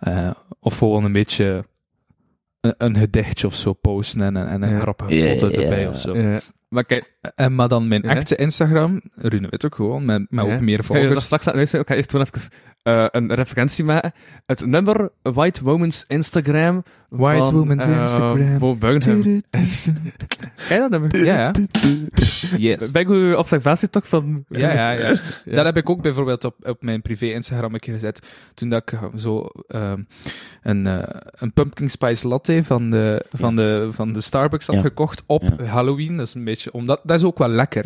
Eh, 0.00 0.30
of 0.60 0.78
gewoon 0.78 1.04
een 1.04 1.12
beetje 1.12 1.64
een, 2.60 2.74
een 2.78 2.96
gedichtje 2.96 3.46
of 3.46 3.54
zo 3.54 3.72
posten 3.72 4.20
en, 4.22 4.36
en, 4.36 4.46
en 4.46 4.62
een 4.62 4.70
Ja. 4.70 4.78
grappige 4.80 5.14
Ja, 5.14 5.32
foto 5.34 5.50
ja, 5.50 5.62
erbij 5.62 5.80
ja. 5.80 5.88
of 5.88 5.98
zo. 5.98 6.16
Ja. 6.16 6.40
Maar 6.68 6.84
kijk, 6.84 7.16
En, 7.34 7.54
maar 7.54 7.68
dan 7.68 7.88
mijn 7.88 8.02
Ja. 8.02 8.08
echte 8.16 8.36
Instagram, 8.36 9.00
Rune 9.14 9.46
weet 9.50 9.64
ook 9.64 9.74
gewoon, 9.74 10.04
met, 10.04 10.26
met 10.30 10.44
ja. 10.46 10.54
ook 10.54 10.60
meer 10.60 10.84
Ga 10.84 10.94
je 10.94 10.94
dat 10.94 11.02
volgers. 11.02 11.24
straks 11.24 11.46
aan 11.48 11.54
uitvinden? 11.54 11.80
Ik 11.80 11.86
ga 11.88 11.94
eerst 11.94 12.10
gewoon 12.10 12.26
even 12.32 12.50
eh, 12.82 13.06
een 13.10 13.34
referentie 13.34 13.84
maken. 13.84 14.12
Het 14.46 14.66
nummer 14.66 15.10
White 15.22 15.64
Woman's 15.64 16.04
Instagram. 16.08 16.82
White 17.08 17.44
van, 17.44 17.54
Woman's 17.54 17.86
eh, 17.86 17.98
Instagram. 18.00 18.58
Bo 18.58 18.74
Burnham. 18.74 19.22
Ken 19.50 19.62
je 20.68 20.76
dat 20.78 20.90
nummer? 20.90 21.24
Ja, 21.24 21.38
ja. 21.38 21.52
Yes. 22.56 22.90
Ben 22.90 23.02
ik 23.02 23.08
goede 23.08 23.38
observatie 23.38 23.90
toch 23.90 24.08
van... 24.08 24.44
Ja, 24.48 24.72
ja, 24.72 24.90
ja. 24.90 25.08
Ja. 25.44 25.56
Dat 25.56 25.64
heb 25.64 25.76
ik 25.76 25.90
ook 25.90 26.02
bijvoorbeeld 26.02 26.44
op, 26.44 26.54
op 26.62 26.82
mijn 26.82 27.02
privé 27.02 27.26
Instagram 27.26 27.74
een 27.74 27.80
keer 27.80 27.94
gezet. 27.94 28.26
Toen 28.54 28.68
dat 28.68 28.82
ik 28.82 28.92
eh, 28.92 29.04
zo 29.16 29.46
ehm, 29.68 30.02
een, 30.62 30.86
een 31.30 31.52
pumpkin 31.54 31.90
spice 31.90 32.28
latte 32.28 32.64
van 32.64 32.90
de, 32.90 33.24
van 33.32 33.56
de, 33.56 33.88
van 33.92 34.12
de 34.12 34.20
Starbucks 34.20 34.66
had 34.66 34.76
Ja. 34.76 34.82
gekocht 34.82 35.22
op 35.26 35.42
Ja. 35.42 35.64
Halloween. 35.64 36.16
Dat 36.16 36.26
is 36.26 36.34
een 36.34 36.44
beetje, 36.44 36.72
omdat, 36.72 37.00
dat 37.04 37.18
is 37.18 37.24
ook 37.24 37.38
wel 37.38 37.48
lekker, 37.48 37.84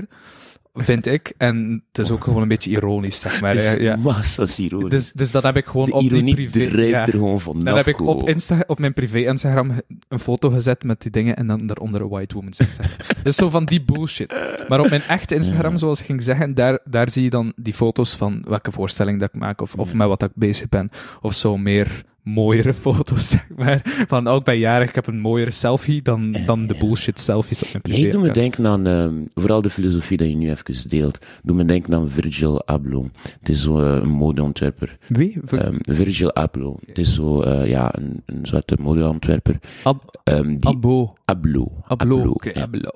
vind 0.74 1.06
ik. 1.06 1.32
En 1.36 1.84
het 1.92 2.04
is 2.04 2.10
ook 2.10 2.24
gewoon 2.24 2.42
een 2.42 2.48
beetje 2.48 2.70
ironisch, 2.70 3.20
zeg 3.20 3.40
maar. 3.40 3.54
Het. 3.54 3.80
Ja. 3.80 3.96
massas 3.96 4.58
ironisch. 4.58 4.90
Dus, 4.90 5.12
dus 5.12 5.30
dat 5.30 5.42
heb 5.42 5.56
ik 5.56 5.66
gewoon 5.66 5.86
de 5.86 5.92
op 5.92 6.00
die 6.00 6.34
privé... 6.34 6.82
ja. 6.82 7.06
er 7.06 7.12
gewoon 7.12 7.40
vanaf. 7.40 7.62
Dan 7.62 7.76
heb 7.76 7.86
ik 7.86 8.00
op. 8.00 8.28
Insta, 8.28 8.64
op 8.66 8.78
mijn 8.78 8.94
privé-Instagram 8.94 9.72
een 10.08 10.18
foto 10.18 10.50
gezet 10.50 10.84
met 10.84 11.02
die 11.02 11.10
dingen 11.10 11.36
en 11.36 11.46
dan 11.46 11.66
daaronder 11.66 12.00
een 12.00 12.08
white 12.08 12.34
woman's 12.34 12.58
Instagram. 12.58 12.96
dus 13.22 13.36
zo 13.36 13.50
van 13.50 13.64
die 13.64 13.82
bullshit. 13.82 14.34
Maar 14.68 14.80
op 14.80 14.88
mijn 14.88 15.02
echte 15.02 15.34
Instagram, 15.34 15.76
zoals 15.76 16.00
ik 16.00 16.06
ging 16.06 16.22
zeggen, 16.22 16.54
daar, 16.54 16.78
daar 16.84 17.10
zie 17.10 17.22
je 17.22 17.30
dan 17.30 17.52
die 17.56 17.74
foto's 17.74 18.16
van 18.16 18.44
welke 18.48 18.72
voorstelling 18.72 19.20
dat 19.20 19.28
ik 19.34 19.40
maak 19.40 19.60
of, 19.60 19.74
of 19.74 19.94
met 19.94 20.08
wat 20.08 20.22
ik 20.22 20.30
bezig 20.34 20.68
ben. 20.68 20.90
Of 21.20 21.34
zo 21.34 21.56
meer 21.56 22.04
mooiere 22.24 22.72
foto's, 22.74 23.28
zeg 23.34 23.46
maar. 23.56 23.80
Van, 24.06 24.26
ook 24.28 24.44
bij 24.44 24.58
jarig, 24.58 24.88
ik 24.88 24.94
heb 24.94 25.06
een 25.06 25.20
mooiere 25.20 25.50
selfie 25.50 26.02
dan, 26.02 26.36
dan 26.46 26.66
de 26.66 26.74
bullshit 26.78 27.20
selfies 27.20 27.62
op 27.62 27.68
mijn 27.70 27.82
privé. 27.82 27.98
Jij 28.00 28.10
doet 28.10 28.22
me 28.22 28.30
denken 28.32 28.66
aan, 28.66 28.86
ehm, 28.86 29.14
vooral 29.34 29.62
de 29.62 29.70
filosofie 29.70 30.16
dat 30.16 30.28
je 30.28 30.36
nu 30.36 30.50
even 30.50 30.88
deelt, 30.88 31.18
doe 31.42 31.56
me 31.56 31.64
denken 31.64 31.94
aan 31.94 32.10
Virgil 32.10 32.66
Abloh. 32.66 33.04
Het 33.38 33.48
is 33.48 33.62
zo 33.62 33.80
eh, 33.80 34.02
een 34.02 34.08
modeontwerper. 34.08 34.98
Wie? 35.06 35.40
Ehm, 35.46 35.76
Virgil 35.80 36.34
Abloh. 36.34 36.78
Het 36.86 36.98
is 36.98 37.14
zo, 37.14 37.40
eh, 37.40 37.68
ja, 37.68 37.94
een, 37.96 38.22
een 38.26 38.46
soort 38.46 38.78
modeontwerper. 38.78 39.58
Ab 39.82 40.20
Ehm, 40.24 40.48
die, 40.56 40.70
Abo. 40.70 41.14
Abloh. 41.24 41.70
Abloh, 41.86 42.30
oké. 42.30 42.50
ja. 42.54 42.62
Ablo. 42.62 42.90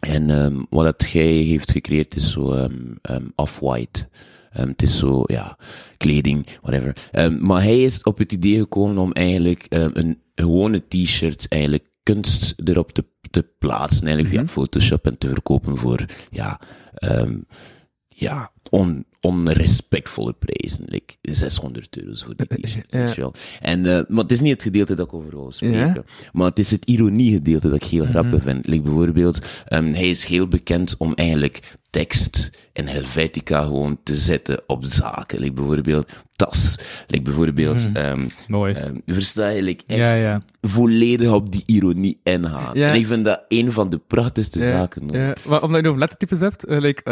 En 0.00 0.66
wat 0.70 0.84
dat 0.84 1.10
hij 1.10 1.22
heeft 1.22 1.70
gecreëerd 1.70 2.16
is 2.16 2.32
zo 2.32 2.68
off-white. 3.34 4.06
Het 4.50 4.82
is 4.82 4.98
zo, 4.98 5.22
ja, 5.26 5.56
kleding, 6.02 6.46
whatever. 6.60 6.96
Ehm, 7.10 7.36
maar 7.46 7.62
hij 7.62 7.82
is 7.82 8.02
op 8.02 8.18
het 8.18 8.32
idee 8.32 8.58
gekomen 8.58 8.98
om 8.98 9.12
eigenlijk 9.12 9.66
ehm, 9.68 9.90
een 9.92 10.18
gewone 10.34 10.82
t-shirt, 10.88 11.46
eigenlijk 11.48 11.86
kunst 12.02 12.54
erop 12.64 12.92
te, 12.92 13.04
te 13.30 13.44
plaatsen, 13.58 14.06
eigenlijk 14.06 14.34
via 14.34 14.46
Photoshop 14.46 15.06
en 15.06 15.18
te 15.18 15.28
verkopen 15.28 15.76
voor, 15.76 16.04
ja, 16.30 16.60
ehm, 16.94 17.34
ja, 18.22 18.50
on, 18.70 19.04
onrespectvolle 19.20 20.32
prijzen. 20.38 20.84
Like 20.86 21.14
600 21.22 21.98
euro's 22.02 22.22
voor 22.24 22.34
die 22.36 22.60
t-shirt, 22.60 22.86
Ja. 22.92 23.14
wel. 23.16 23.34
En, 23.60 23.86
eh, 23.86 24.00
maar 24.08 24.22
het 24.22 24.32
is 24.32 24.40
niet 24.40 24.52
het 24.52 24.62
gedeelte 24.62 24.94
dat 24.94 25.06
ik 25.06 25.12
over 25.14 25.30
wil 25.30 25.52
spreken. 25.52 25.78
Ja. 25.78 26.02
Maar 26.32 26.46
het 26.46 26.58
is 26.58 26.70
het 26.70 26.84
ironiegedeelte 26.84 27.68
dat 27.68 27.76
ik 27.82 27.84
heel 27.84 28.04
grappig 28.04 28.42
vind. 28.42 28.66
Like 28.66 28.82
bijvoorbeeld, 28.82 29.38
ehm, 29.66 29.86
hij 29.86 30.08
is 30.10 30.24
heel 30.24 30.48
bekend 30.48 30.94
om 30.98 31.14
eigenlijk 31.14 31.60
tekst 31.90 32.50
en 32.72 32.86
Helvetica 32.86 33.62
gewoon 33.62 33.98
te 34.02 34.14
zetten 34.14 34.62
op 34.66 34.84
zaken. 34.84 35.38
Like 35.38 35.52
bijvoorbeeld 35.52 36.12
tas. 36.36 36.78
Like 37.06 37.22
bijvoorbeeld, 37.24 37.88
ehm, 37.92 38.28
Mooi. 38.48 38.74
ehm, 38.74 38.96
versta 39.06 39.48
je, 39.48 39.62
like 39.62 39.84
echt 39.86 39.98
ja, 39.98 40.14
ja. 40.14 40.42
volledig 40.60 41.30
op 41.32 41.52
die 41.52 41.62
ironie 41.66 42.20
ingaan. 42.22 42.74
En 42.74 42.94
ik 42.94 43.06
vind 43.06 43.24
dat 43.24 43.44
een 43.48 43.72
van 43.72 43.90
de 43.90 43.98
prachtigste 43.98 44.58
zaken. 44.60 45.08
Ja, 45.08 45.34
maar 45.46 45.62
omdat 45.62 45.76
je 45.76 45.82
nu 45.82 45.88
over 45.88 46.00
lettertypes 46.00 46.40
hebt, 46.40 46.64
eh, 46.64 46.80
like, 46.80 47.02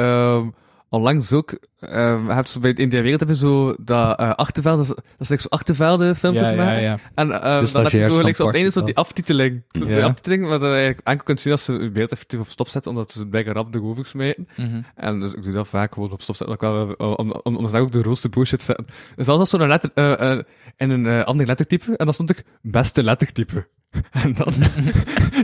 onlangs 0.91 1.32
ook, 1.32 1.59
ehm 1.78 2.26
heb 2.26 2.47
je 2.47 2.59
bij 2.59 2.70
het 2.70 2.78
India 2.78 3.01
Wereld 3.01 3.20
heb 3.20 3.28
je 3.28 3.34
zo 3.34 3.74
dat 3.80 4.20
uh, 4.20 4.32
achterveld, 4.34 4.88
dat 4.88 5.03
is, 5.18 5.28
like 5.28 5.43
zo 5.43 5.49
achtervelden 5.49 6.16
filmpjes 6.16 6.47
Ja, 6.47 6.53
ja, 6.53 6.64
maken. 6.64 6.82
ja. 6.82 6.99
En 7.14 7.32
eh, 7.32 7.43
dan 7.43 7.82
heb 7.82 7.93
je 7.93 8.09
zo, 8.11 8.20
like, 8.20 8.34
zo 8.34 8.43
op 8.43 8.49
het 8.49 8.57
einde 8.57 8.70
zo 8.70 8.82
die 8.82 8.97
aftiteling. 8.97 9.62
Zo 9.70 9.84
Ja. 9.84 9.95
Die 9.95 10.05
aftiteling, 10.05 10.47
wat 10.49 10.61
je 10.61 10.66
eigenlijk 10.66 11.01
enkel 11.07 11.24
kunt 11.24 11.41
zien 11.41 11.53
als 11.53 11.64
ze 11.64 11.72
je 11.72 11.91
beeld 11.91 12.12
effectief 12.12 12.41
op 12.41 12.49
stop 12.49 12.68
zetten, 12.68 12.91
omdat 12.91 13.12
ze 13.12 13.26
blijkbaar 13.26 13.55
rap 13.55 13.72
de 13.72 13.78
hoofd 13.78 14.07
smijten. 14.07 14.49
Mhm. 14.57 14.82
En 14.95 15.20
dus 15.20 15.34
ik 15.34 15.43
doe 15.43 15.53
dat 15.53 15.68
vaak 15.68 15.95
gewoon 15.95 16.11
op 16.11 16.22
stop 16.22 16.36
zetten, 16.36 16.59
omdat 16.59 16.86
ik 16.88 16.97
wel, 16.99 17.14
om, 17.16 17.32
om, 17.32 17.57
om, 17.57 17.66
ze 17.66 17.72
daar 17.72 17.80
ook 17.80 17.93
de 17.93 18.03
roodste 18.03 18.28
bullshit 18.28 18.62
zetten. 18.62 18.86
Dus 19.16 19.28
als 19.28 19.38
dat 19.38 19.49
zo'n 19.49 19.68
letter, 19.68 19.91
eh 19.95 20.32
eh 20.32 20.43
in 20.76 20.91
een 20.91 21.07
eh, 21.07 21.24
ander 21.24 21.47
lettertype, 21.47 21.97
en 21.97 22.05
dan 22.05 22.14
stond 22.14 22.30
ik 22.30 22.45
beste 22.62 23.03
lettertype. 23.03 23.66
En 24.22 24.34
dan, 24.34 24.53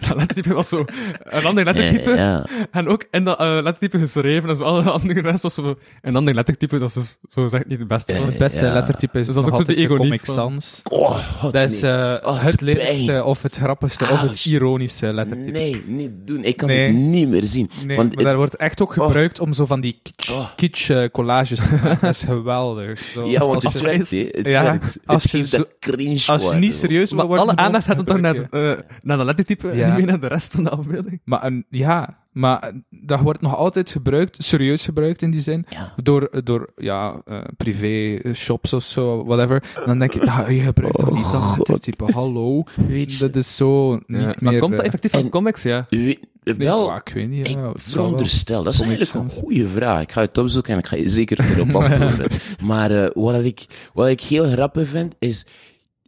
dat 0.08 0.16
lettertype 0.16 0.54
was 0.54 0.68
zo 0.68 0.84
een 1.24 1.44
ander 1.44 1.64
lettertype. 1.64 2.10
Ja, 2.10 2.16
ja. 2.16 2.46
En 2.70 2.88
ook 2.88 3.04
in 3.10 3.24
dat 3.24 3.40
uh, 3.40 3.46
lettertype 3.62 3.98
geschreven, 3.98 4.48
en 4.48 4.56
zo 4.56 4.64
alle 4.64 4.82
andere 4.90 5.20
rest 5.20 5.42
was 5.42 5.54
zo 5.54 5.74
een 6.02 6.16
ander 6.16 6.34
lettertype, 6.34 6.78
dat 6.78 6.88
is 6.88 6.94
dus, 6.94 7.16
zo 7.30 7.48
zeg 7.48 7.60
ik 7.60 7.66
niet 7.66 7.78
het 7.78 7.88
beste. 7.88 8.12
Ja. 8.12 8.24
Het 8.24 8.38
beste 8.38 8.64
Ja. 8.64 8.72
lettertype 8.72 9.18
is 9.18 9.26
Dus 9.26 9.34
dat 9.34 9.44
is 9.44 9.50
ook 9.50 9.56
zo 9.56 9.74
de 9.74 9.86
Comic 9.86 10.24
Sans. 10.24 10.82
Oh, 10.90 11.18
God, 11.40 11.52
Dat 11.52 11.70
is 11.70 11.80
nee. 11.80 11.92
eh, 11.92 12.28
Oh, 12.28 12.42
het 12.42 12.60
lelijkste 12.60 13.24
of 13.24 13.42
het 13.42 13.56
grappigste 13.56 14.04
of 14.04 14.20
het 14.20 14.44
ironische 14.44 15.12
lettertype. 15.12 15.50
Nee, 15.50 15.82
niet 15.86 16.10
doen. 16.24 16.44
Ik 16.44 16.56
kan 16.56 16.68
Nee. 16.68 16.86
het 16.86 16.96
niet 16.96 17.28
meer 17.28 17.44
zien. 17.44 17.70
Nee, 17.86 17.96
Want 17.96 18.14
maar 18.14 18.24
daar 18.24 18.36
wordt 18.36 18.56
echt 18.56 18.80
ook 18.82 18.92
gebruikt 18.92 19.40
om 19.40 19.52
zo 19.52 19.66
van 19.66 19.80
die 19.80 20.00
kitsch, 20.02 20.30
Oh. 20.30 20.46
kitsch, 20.56 20.90
eh, 20.90 21.04
collages 21.12 21.58
te 21.60 21.68
maken. 21.82 21.98
Dat 22.00 22.14
is 22.14 22.22
geweldig. 22.24 22.98
Zo, 22.98 23.26
ja, 23.26 23.38
want 23.40 23.54
als 23.54 23.64
het 23.64 23.72
je- 23.82 23.82
werkt. 23.88 24.10
Het 24.10 24.46
Ja, 24.46 24.62
werkt. 24.62 24.98
als 25.04 25.22
Het 25.22 25.32
je 25.32 25.46
zo- 25.46 25.64
cringe 25.80 26.22
als 26.26 26.42
je 26.42 26.54
niet 26.54 26.74
serieus 26.74 27.12
Maar 27.12 27.26
alle 27.38 27.56
aandacht 27.56 27.84
gaat 27.86 27.96
dan 27.96 28.04
toch 28.04 28.20
naar, 28.20 28.34
gebruik 28.42 28.76
het, 28.76 28.84
eh, 28.84 28.90
naar 29.02 29.16
dat 29.16 29.26
lettertype 29.26 29.68
en 29.68 29.86
niet 29.86 29.96
meer 29.96 30.06
naar 30.06 30.20
de 30.20 30.26
rest 30.26 30.54
van 30.54 30.64
de 30.64 30.70
afbeelding. 30.70 31.20
Maar 31.24 31.44
een, 31.44 31.64
ja, 31.70 32.24
maar 32.32 32.72
dat 32.90 33.20
wordt 33.20 33.40
nog 33.40 33.56
altijd 33.56 33.90
gebruikt, 33.90 34.44
serieus 34.44 34.84
gebruikt 34.84 35.22
in 35.22 35.30
die 35.30 35.40
zin, 35.40 35.66
Ja. 35.68 35.92
door, 36.02 36.30
door 36.44 36.72
ja, 36.76 37.20
eh, 37.24 37.38
privé 37.56 38.20
shops 38.34 38.72
of 38.72 38.82
zo, 38.84 39.24
whatever. 39.24 39.62
En 39.76 39.82
dan 39.86 39.98
denk 39.98 40.12
je, 40.12 40.30
ah, 40.30 40.50
je 40.50 40.60
gebruikt 40.60 40.98
dat 41.00 41.12
niet 41.12 41.32
dan 41.32 41.54
lettertype. 41.56 42.12
Hallo, 42.12 42.62
Weet 42.86 43.12
je, 43.12 43.18
dat 43.18 43.36
is 43.36 43.56
zo 43.56 43.92
niet 44.06 44.20
Ja, 44.20 44.32
maar 44.40 44.58
komt 44.58 44.70
dat 44.70 44.80
eh, 44.80 44.86
effectief 44.86 45.10
van 45.10 45.28
comics, 45.28 45.62
ja? 45.62 45.84
weet- 45.88 46.20
nee, 46.42 46.56
wel, 46.56 46.96
ik 46.96 47.10
weet 47.14 47.28
niet. 47.28 47.48
Ik 47.48 47.54
ja, 47.54 47.70
veronderstel, 47.74 48.62
dat 48.62 48.72
is 48.72 48.78
Comic 48.78 48.96
eigenlijk 48.98 49.24
een 49.32 49.40
goede 49.40 49.66
vraag. 49.66 50.02
Ik 50.02 50.12
ga 50.12 50.20
het 50.20 50.38
opzoeken 50.38 50.72
en 50.72 50.78
ik 50.78 50.86
ga 50.86 50.96
je 50.96 51.08
zeker 51.08 51.40
erop 51.40 51.74
antwoorden. 51.76 52.28
maar 52.64 52.90
eh, 52.90 53.10
wat, 53.14 53.44
ik, 53.44 53.66
wat 53.92 54.08
ik 54.08 54.20
heel 54.20 54.50
grappig 54.50 54.88
vind, 54.88 55.14
is 55.18 55.46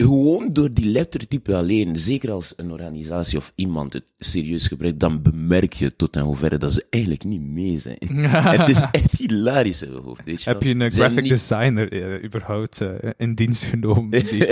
gewoon 0.04 0.52
door 0.52 0.72
die 0.72 0.84
lettertype 0.90 1.56
alleen, 1.56 1.96
zeker 1.98 2.30
als 2.30 2.52
een 2.56 2.72
organisatie 2.72 3.38
of 3.38 3.52
iemand 3.54 3.92
het 3.92 4.04
serieus 4.18 4.66
gebruikt, 4.66 5.00
dan 5.00 5.22
bemerk 5.22 5.72
je 5.72 5.96
tot 5.96 6.16
en 6.16 6.22
hoeverre 6.22 6.58
dat 6.58 6.72
ze 6.72 6.86
eigenlijk 6.90 7.24
niet 7.24 7.40
mee 7.40 7.78
zijn. 7.78 7.98
het 8.58 8.68
is 8.68 8.82
echt 8.92 9.12
hilarisch 9.18 9.82
in 9.82 9.92
mijn 9.92 10.02
hoofd, 10.02 10.24
weet 10.24 10.42
je 10.42 10.50
Heb 10.50 10.62
je 10.62 10.74
een 10.74 10.90
graphic 10.92 11.20
niet- 11.20 11.28
designer 11.30 11.92
eh, 11.92 12.24
überhaupt 12.24 12.80
eh, 12.80 12.88
in 13.16 13.34
dienst 13.34 13.64
genomen? 13.64 14.10
Die... 14.26 14.46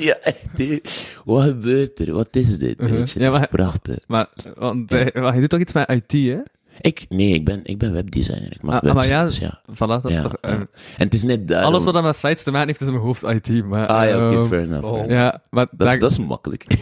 ja, 0.00 0.16
echt. 0.22 0.82
Wat 1.24 1.44
gebeurt 1.48 1.98
er? 1.98 2.12
Wat 2.12 2.36
is 2.36 2.58
dit? 2.58 2.74
Weet 2.80 3.10
je? 3.10 3.18
Ja, 3.18 3.24
Dat 3.24 3.32
is 3.32 3.38
maar- 3.38 3.48
prachtig. 3.48 3.98
Maar, 4.06 4.28
want, 4.56 4.92
eh, 4.92 5.22
maar 5.22 5.34
je 5.34 5.40
doet 5.40 5.50
toch 5.50 5.60
iets 5.60 5.72
met 5.72 5.88
IT, 5.90 6.12
hè? 6.12 6.38
Ik, 6.80 7.06
nee, 7.08 7.32
ik 7.34 7.44
ben, 7.44 7.60
ik 7.64 7.78
ben 7.78 7.92
webdesigner. 7.92 8.52
Ik 8.52 8.62
maak 8.62 8.82
Ah, 8.84 8.94
maar 8.94 9.06
ja, 9.06 9.22
websites, 9.22 9.48
ja. 9.48 9.60
Voilà, 9.74 10.02
dat 10.02 10.08
Ja, 10.08 10.22
toch... 10.22 10.36
ja. 10.40 10.48
eh, 10.48 10.54
En 10.54 10.68
het 10.96 11.14
is 11.14 11.22
net 11.22 11.48
daarom... 11.48 11.66
Alles 11.72 11.84
wat 11.84 11.94
dan 11.94 12.02
met 12.02 12.16
sites 12.16 12.42
te 12.42 12.50
maken 12.50 12.66
heeft, 12.68 12.80
is 12.80 12.86
in 12.86 12.92
mijn 12.92 13.04
hoofd 13.04 13.22
IT, 13.22 13.64
maar... 13.64 13.86
Ah 13.86 14.08
ja, 14.08 14.30
oké, 14.30 14.46
fair 14.48 14.62
enough. 14.62 14.84
oh. 14.84 14.92
fair 14.92 15.04
enough. 15.04 15.10
Ja, 15.12 15.42
maar 15.50 15.66
Dat, 15.70 15.92
is, 15.92 15.98
dat 15.98 16.10
is 16.10 16.18
makkelijk. 16.18 16.64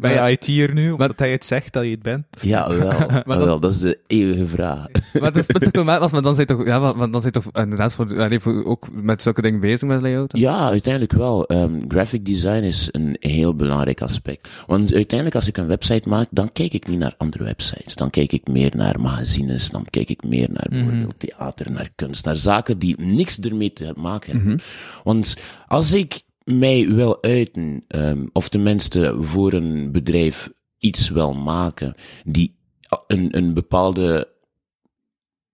Ben 0.00 0.10
je 0.12 0.30
IT'er 0.38 0.74
nu, 0.74 0.90
omdat 0.90 1.18
hij 1.18 1.30
het 1.32 1.44
zegt 1.44 1.72
dat 1.72 1.84
je 1.84 1.90
het 1.90 2.02
bent? 2.02 2.24
ja, 2.40 2.68
wel. 2.74 2.78
Maar 2.92 3.22
Maar 3.26 3.36
dat- 3.36 3.46
wel, 3.46 3.60
dat 3.60 3.70
is 3.70 3.78
de 3.78 3.98
eeuwige 4.06 4.46
vraag. 4.46 4.86
Maar 5.12 5.32
het 5.32 5.48
is 5.48 5.72
moment 5.72 6.00
was, 6.00 6.12
maar 6.12 6.22
dan 6.22 6.34
zijn 6.34 6.46
toch, 6.46 6.64
ja, 6.64 6.78
maar, 6.78 6.96
maar 6.96 7.10
dan 7.10 7.20
zijn 7.20 7.32
toch 7.32 7.44
inderdaad 7.52 7.92
voor, 7.94 8.20
allee, 8.22 8.40
voor 8.40 8.64
ook 8.64 8.88
met 8.92 9.22
zulke 9.22 9.42
dingen 9.42 9.60
bezig 9.60 9.88
met 9.88 10.00
layout. 10.00 10.38
Ja, 10.38 10.68
uiteindelijk 10.68 11.12
wel. 11.12 11.46
Ehm, 11.46 11.80
graphic 11.88 12.24
design 12.24 12.62
is 12.62 12.88
een 12.92 13.16
heel 13.20 13.54
belangrijk 13.54 14.00
aspect. 14.02 14.48
Want 14.66 14.94
uiteindelijk, 14.94 15.34
als 15.34 15.48
ik 15.48 15.56
een 15.56 15.66
website 15.66 16.08
maak, 16.08 16.26
dan 16.30 16.52
kijk 16.52 16.72
ik 16.72 16.86
niet 16.88 16.98
naar 16.98 17.14
andere 17.18 17.44
websites. 17.44 17.89
Dan 17.94 18.10
kijk 18.10 18.32
ik 18.32 18.48
meer 18.48 18.76
naar 18.76 19.00
magazines, 19.00 19.68
dan 19.70 19.84
kijk 19.90 20.10
ik 20.10 20.24
meer 20.24 20.48
naar 20.52 20.66
bijvoorbeeld 20.70 21.18
theater, 21.18 21.70
naar 21.70 21.90
kunst, 21.94 22.24
naar 22.24 22.36
zaken 22.36 22.78
die 22.78 23.00
niks 23.00 23.40
ermee 23.40 23.72
te 23.72 23.92
maken 23.96 24.36
hebben. 24.36 24.60
Want 25.04 25.36
als 25.66 25.92
ik 25.92 26.22
mij 26.44 26.88
wil 26.88 27.22
uiten, 27.22 27.84
ehm, 27.88 28.26
of 28.32 28.48
tenminste 28.48 29.16
voor 29.20 29.52
een 29.52 29.92
bedrijf 29.92 30.50
iets 30.78 31.08
wil 31.08 31.34
maken, 31.34 31.94
die 32.24 32.56
een, 33.06 33.36
een 33.36 33.54
bepaalde 33.54 34.28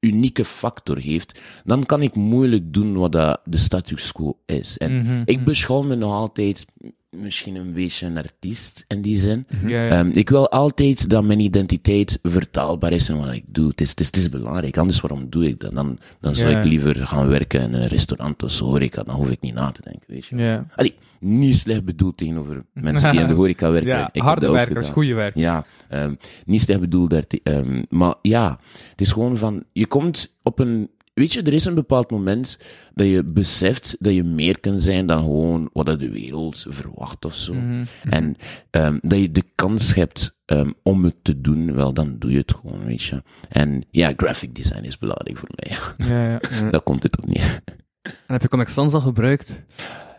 unieke 0.06 0.44
factor 0.44 0.98
heeft, 0.98 1.40
dan 1.64 1.84
kan 1.84 2.02
ik 2.02 2.14
moeilijk 2.14 2.72
doen 2.72 2.96
wat 2.96 3.12
dat 3.12 3.40
de 3.44 3.56
status 3.58 4.12
quo 4.12 4.38
is. 4.46 4.78
En 4.78 4.96
Mhm. 4.98 5.22
ik 5.24 5.44
beschouw 5.44 5.82
me 5.82 5.94
nog 5.94 6.12
altijd 6.12 6.66
misschien 7.10 7.54
een 7.54 7.72
beetje 7.72 8.06
een 8.06 8.16
artiest 8.16 8.84
in 8.88 9.02
die 9.02 9.16
zin. 9.16 9.46
Ja, 9.66 9.68
ja. 9.84 9.88
Ehm, 9.88 10.10
ik 10.12 10.28
wil 10.28 10.50
altijd 10.50 11.08
dat 11.10 11.24
mijn 11.24 11.40
identiteit 11.40 12.18
vertaalbaar 12.22 12.92
is 12.92 13.08
in 13.08 13.16
wat 13.18 13.32
ik 13.32 13.44
doe. 13.46 13.68
Het 13.68 13.80
is, 13.80 13.90
het 13.90 14.00
is, 14.00 14.06
het 14.06 14.16
is 14.16 14.28
belangrijk, 14.28 14.76
anders 14.76 15.00
waarom 15.00 15.26
doe 15.30 15.46
ik 15.48 15.60
dat? 15.60 15.74
Dan, 15.74 15.98
dan 16.20 16.34
zou 16.34 16.50
Ja. 16.50 16.58
ik 16.58 16.64
liever 16.64 17.06
gaan 17.06 17.28
werken 17.28 17.60
in 17.60 17.72
een 17.74 17.86
restaurant 17.86 18.42
of 18.42 18.50
zo, 18.50 18.64
horeca, 18.64 19.02
dan 19.02 19.14
hoef 19.14 19.30
ik 19.30 19.40
niet 19.40 19.54
na 19.54 19.70
te 19.70 19.80
denken, 19.84 20.04
weet 20.06 20.26
je. 20.26 20.62
Allee, 20.76 20.94
niet 21.26 21.56
slecht 21.56 21.84
bedoeld 21.84 22.16
tegenover 22.16 22.64
mensen 22.72 23.10
die 23.12 23.20
in 23.20 23.26
de 23.26 23.34
horeca 23.40 23.70
werken. 23.70 23.90
ja 23.90 24.08
Ik 24.12 24.22
harde 24.22 24.50
werkers, 24.50 24.88
goede 24.88 25.14
werk. 25.14 25.36
Ja, 25.36 25.64
ehm, 25.88 26.14
niet 26.44 26.60
slecht 26.60 26.80
bedoeld. 26.80 27.10
daar 27.10 27.24
ehm, 27.42 27.82
maar 27.88 28.14
ja, 28.22 28.58
het 28.90 29.00
is 29.00 29.12
gewoon 29.12 29.36
van, 29.36 29.64
je 29.72 29.86
komt 29.86 30.36
op 30.42 30.58
een, 30.58 30.90
weet 31.14 31.32
je, 31.32 31.42
er 31.42 31.52
is 31.52 31.64
een 31.64 31.74
bepaald 31.74 32.10
moment 32.10 32.58
dat 32.94 33.06
je 33.06 33.24
beseft 33.24 33.96
dat 33.98 34.12
je 34.12 34.22
meer 34.22 34.60
kan 34.60 34.80
zijn 34.80 35.06
dan 35.06 35.20
gewoon 35.20 35.70
wat 35.72 36.00
de 36.00 36.10
wereld 36.10 36.66
verwacht 36.68 37.24
of 37.24 37.34
zo. 37.34 37.54
Mhm. 37.54 37.84
En 38.02 38.36
ehm, 38.70 38.98
dat 39.02 39.18
je 39.18 39.32
de 39.32 39.44
kans 39.54 39.94
hebt 39.94 40.36
ehm, 40.44 40.70
om 40.82 41.04
het 41.04 41.14
te 41.22 41.40
doen, 41.40 41.74
wel, 41.74 41.92
dan 41.94 42.16
doe 42.18 42.30
je 42.30 42.38
het 42.38 42.54
gewoon, 42.60 42.84
weet 42.84 43.02
je. 43.02 43.22
En 43.48 43.82
ja, 43.90 44.12
graphic 44.16 44.54
design 44.54 44.84
is 44.84 44.98
belangrijk 44.98 45.36
voor 45.36 45.50
mij. 45.54 45.78
Ja, 46.08 46.30
ja. 46.30 46.38
Daar 46.70 46.82
komt 46.82 47.02
het 47.02 47.18
op 47.18 47.26
neer. 47.26 47.60
En 48.02 48.12
heb 48.32 48.42
je 48.42 48.48
Comic 48.48 48.68
Sans 48.68 48.94
al 48.94 49.00
gebruikt? 49.00 49.64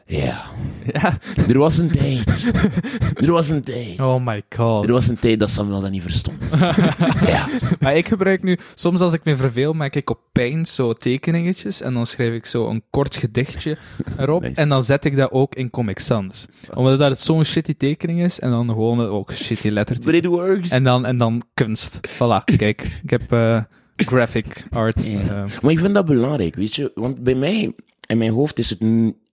Ja, 0.09 0.41
Ja. 0.93 1.17
er 1.49 1.57
was 1.57 1.77
een 1.77 1.89
tijd. 1.91 2.51
Er 3.13 3.31
was 3.31 3.49
een 3.49 3.63
tijd. 3.63 4.01
Oh 4.01 4.25
my 4.25 4.41
god. 4.55 4.85
Er 4.85 4.91
was 4.91 5.07
een 5.07 5.19
tijd 5.19 5.39
dat 5.39 5.49
Samuel 5.49 5.81
dat 5.81 5.91
niet 5.91 6.01
verstond. 6.01 6.57
ja. 7.33 7.47
Maar 7.79 7.97
ik 7.97 8.07
gebruik 8.07 8.43
nu, 8.43 8.57
soms 8.75 9.01
als 9.01 9.13
ik 9.13 9.23
me 9.23 9.35
verveel, 9.35 9.73
maak 9.73 9.95
ik 9.95 10.09
op 10.09 10.19
Paint 10.31 10.67
zo 10.67 10.93
tekeningetjes 10.93 11.81
en 11.81 11.93
dan 11.93 12.05
schrijf 12.05 12.33
ik 12.33 12.45
zo 12.45 12.69
een 12.69 12.83
kort 12.89 13.15
gedichtje 13.15 13.77
erop 14.17 14.41
Nice. 14.41 14.61
en 14.61 14.69
dan 14.69 14.83
zet 14.83 15.05
ik 15.05 15.15
dat 15.15 15.31
ook 15.31 15.55
in 15.55 15.69
Comic 15.69 15.99
Sans. 15.99 16.45
Omdat 16.73 16.99
dat 16.99 17.09
het 17.09 17.19
zo'n 17.19 17.43
shitty 17.45 17.75
tekening 17.77 18.21
is 18.23 18.39
en 18.39 18.49
dan 18.49 18.67
gewoon 18.67 18.99
ook 19.07 19.33
shitty 19.33 19.63
But 19.63 19.71
lettertype. 19.71 20.15
it 20.17 20.25
works. 20.25 20.69
En 20.71 20.83
dan, 20.83 21.05
en 21.05 21.17
dan 21.17 21.41
kunst. 21.53 21.99
Voilà, 22.13 22.43
kijk, 22.57 22.81
ik 23.03 23.09
heb 23.09 23.31
eh, 23.31 23.61
graphic 23.95 24.63
art. 24.69 25.09
Ja. 25.09 25.19
eh, 25.19 25.43
Maar 25.61 25.71
ik 25.71 25.79
vind 25.79 25.93
dat 25.93 26.05
belangrijk, 26.05 26.55
weet 26.55 26.75
je. 26.75 26.91
Want 26.95 27.23
bij 27.23 27.35
mij, 27.35 27.75
in 28.07 28.17
mijn 28.17 28.31
hoofd 28.31 28.59
is 28.59 28.69
het... 28.69 28.79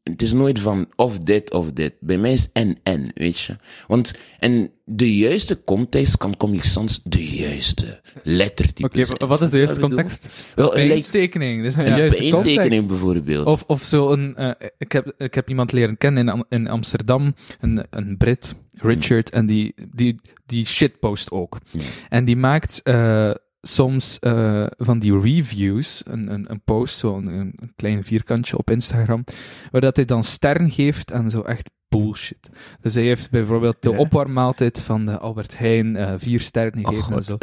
het 0.05 0.23
is 0.23 0.33
nooit 0.33 0.61
van 0.61 0.89
of 0.97 1.19
dit 1.19 1.53
of 1.53 1.73
dit. 1.73 1.95
Bij 2.01 2.19
mij 2.19 2.33
is 2.33 2.51
en 2.53 2.79
en, 2.83 3.11
weet 3.15 3.39
je. 3.39 3.57
Want, 3.87 4.19
en 4.39 4.71
de 4.85 5.17
juiste 5.17 5.65
context 5.65 6.17
kan 6.17 6.37
Comic 6.37 6.65
Sans 6.65 7.01
de 7.05 7.27
juiste 7.27 8.01
lettertype 8.23 8.87
Oké, 8.87 9.27
wat 9.27 9.41
is 9.41 9.51
de 9.51 9.57
juiste 9.57 9.81
je 9.81 9.87
context? 9.87 10.31
Wel, 10.55 10.79
een 10.79 10.89
dat 10.89 10.97
is 11.65 11.77
de 11.77 11.87
een 11.87 11.97
juiste 11.97 12.31
context. 12.31 12.87
bijvoorbeeld. 12.87 13.47
Of, 13.47 13.65
of 13.67 13.83
zo 13.83 14.13
een, 14.13 14.37
eh, 14.37 14.69
ik, 14.79 14.93
heb, 14.93 15.15
ik 15.19 15.35
heb 15.35 15.49
iemand 15.49 15.73
leren 15.73 15.99
kennen 15.99 16.29
in, 16.29 16.45
in 16.49 16.69
Amsterdam, 16.69 17.35
een, 17.61 17.87
een 17.91 18.17
Brit, 18.17 18.55
Richard, 18.73 19.31
en 19.31 19.47
die, 19.47 19.75
die, 19.95 20.21
die 20.47 20.67
shitpost 20.67 21.31
ook. 21.31 21.59
En 22.09 22.25
die 22.25 22.37
maakt 22.37 22.83
eh, 22.83 23.31
soms 23.67 24.19
eh, 24.19 24.67
van 24.77 24.99
die 24.99 25.21
reviews, 25.21 26.03
een, 26.07 26.33
een, 26.33 26.51
een 26.51 26.63
post, 26.65 26.99
zo'n 26.99 27.27
een, 27.27 27.53
een 27.57 27.73
klein 27.77 28.05
vierkantje 28.05 28.59
op 28.59 28.71
Instagram, 28.71 29.25
waar 29.71 29.81
dat 29.81 29.97
hij 29.97 30.05
dan 30.05 30.25
sterren 30.25 30.71
geeft 30.71 31.13
aan 31.13 31.31
zo 31.31 31.43
echt 31.43 31.71
bullshit. 31.99 32.51
Dus 32.81 32.95
hij 32.95 33.03
heeft 33.05 33.31
bijvoorbeeld 33.31 33.77
de 33.81 33.91
Ja. 33.91 33.97
opwarmmaaltijd 33.97 34.81
van 34.83 35.07
de 35.07 35.19
Albert 35.19 35.59
Heijn 35.59 35.97
eh, 35.97 36.13
vier 36.17 36.41
sterren 36.41 36.73
Oh, 36.85 36.89
gegeven 36.89 37.07
en 37.09 37.13
God. 37.13 37.25
zo. 37.25 37.39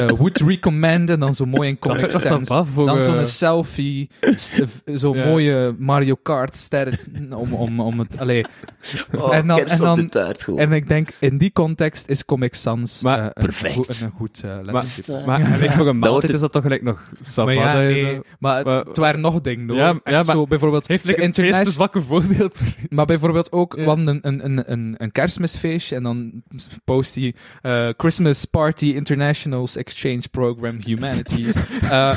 Eh, 0.00 0.08
would 0.08 0.38
recommend, 0.40 1.10
en 1.10 1.20
dan 1.20 1.34
zo 1.34 1.44
mooi 1.44 1.68
in 1.68 1.78
Comic 1.84 2.10
Dat 2.12 2.20
Sans. 2.20 2.48
Dan 2.48 2.66
eh, 2.98 3.00
zo'n 3.02 3.26
selfie, 3.26 4.10
st- 4.20 4.82
zo'n 4.94 5.16
Ja. 5.16 5.24
mooie 5.26 5.74
Mario 5.78 6.14
Kart 6.22 6.56
ster 6.56 6.98
om, 7.30 7.52
om, 7.52 7.80
om 7.80 7.98
het, 7.98 8.18
allee. 8.18 8.44
oh, 9.16 9.34
en 9.34 9.46
dan- 9.46 9.58
en 9.58 9.78
dan- 9.78 9.96
de 9.96 10.08
taart. 10.08 10.46
En 10.56 10.72
ik 10.72 10.88
denk, 10.88 11.08
in 11.20 11.38
die 11.38 11.52
context 11.52 12.08
is 12.08 12.24
Comic 12.24 12.54
Sans 12.54 13.02
Maar- 13.02 13.18
eh, 13.18 13.24
een, 13.24 13.32
Perfect. 13.32 13.72
goed- 13.74 14.00
een 14.00 14.12
goed 14.16 14.40
eh 14.44 14.50
Maar, 14.50 14.64
lettertype. 14.74 15.22
maar 15.26 15.40
gelijk 15.44 15.72
voor 15.72 15.88
een 15.88 15.98
maaltijd 15.98 16.22
het- 16.22 16.32
is 16.32 16.40
dat 16.40 16.52
toch 16.52 16.62
gelijk 16.62 16.82
nog 16.82 17.10
Maar 17.36 17.52
ja, 17.54 17.72
dat 17.72 17.82
je 17.82 17.88
nee, 18.02 18.20
maar 18.38 18.64
maar- 18.64 18.84
het 18.84 18.96
waren 18.96 19.20
nog 19.20 19.40
dingen, 19.40 19.68
hoor. 19.68 19.76
Ja, 19.78 19.86
ja, 19.86 20.00
maar- 20.04 20.24
zo, 20.24 20.46
bijvoorbeeld, 20.46 20.86
heeft 20.86 21.06
de 21.06 21.16
een 21.18 21.22
internet- 21.24 21.56
meest 21.58 21.72
zwakke 21.72 22.02
voorbeeld, 22.02 22.56
maar 22.88 23.06
bijvoorbeeld 23.06 23.52
ook, 23.52 23.76
Hadden 23.96 24.20
een, 24.22 24.44
een, 24.44 24.72
een, 24.72 24.94
een, 24.98 25.12
kerstmisfeestje 25.12 25.96
en 25.96 26.02
dan 26.02 26.42
post 26.84 27.14
hij 27.14 27.34
eh, 27.62 27.88
Christmas 27.96 28.44
Party 28.44 28.86
Internationals 28.86 29.76
Exchange 29.76 30.22
Program 30.30 30.78
Humanities. 30.84 31.56
eh, 31.82 31.90
a 31.90 32.16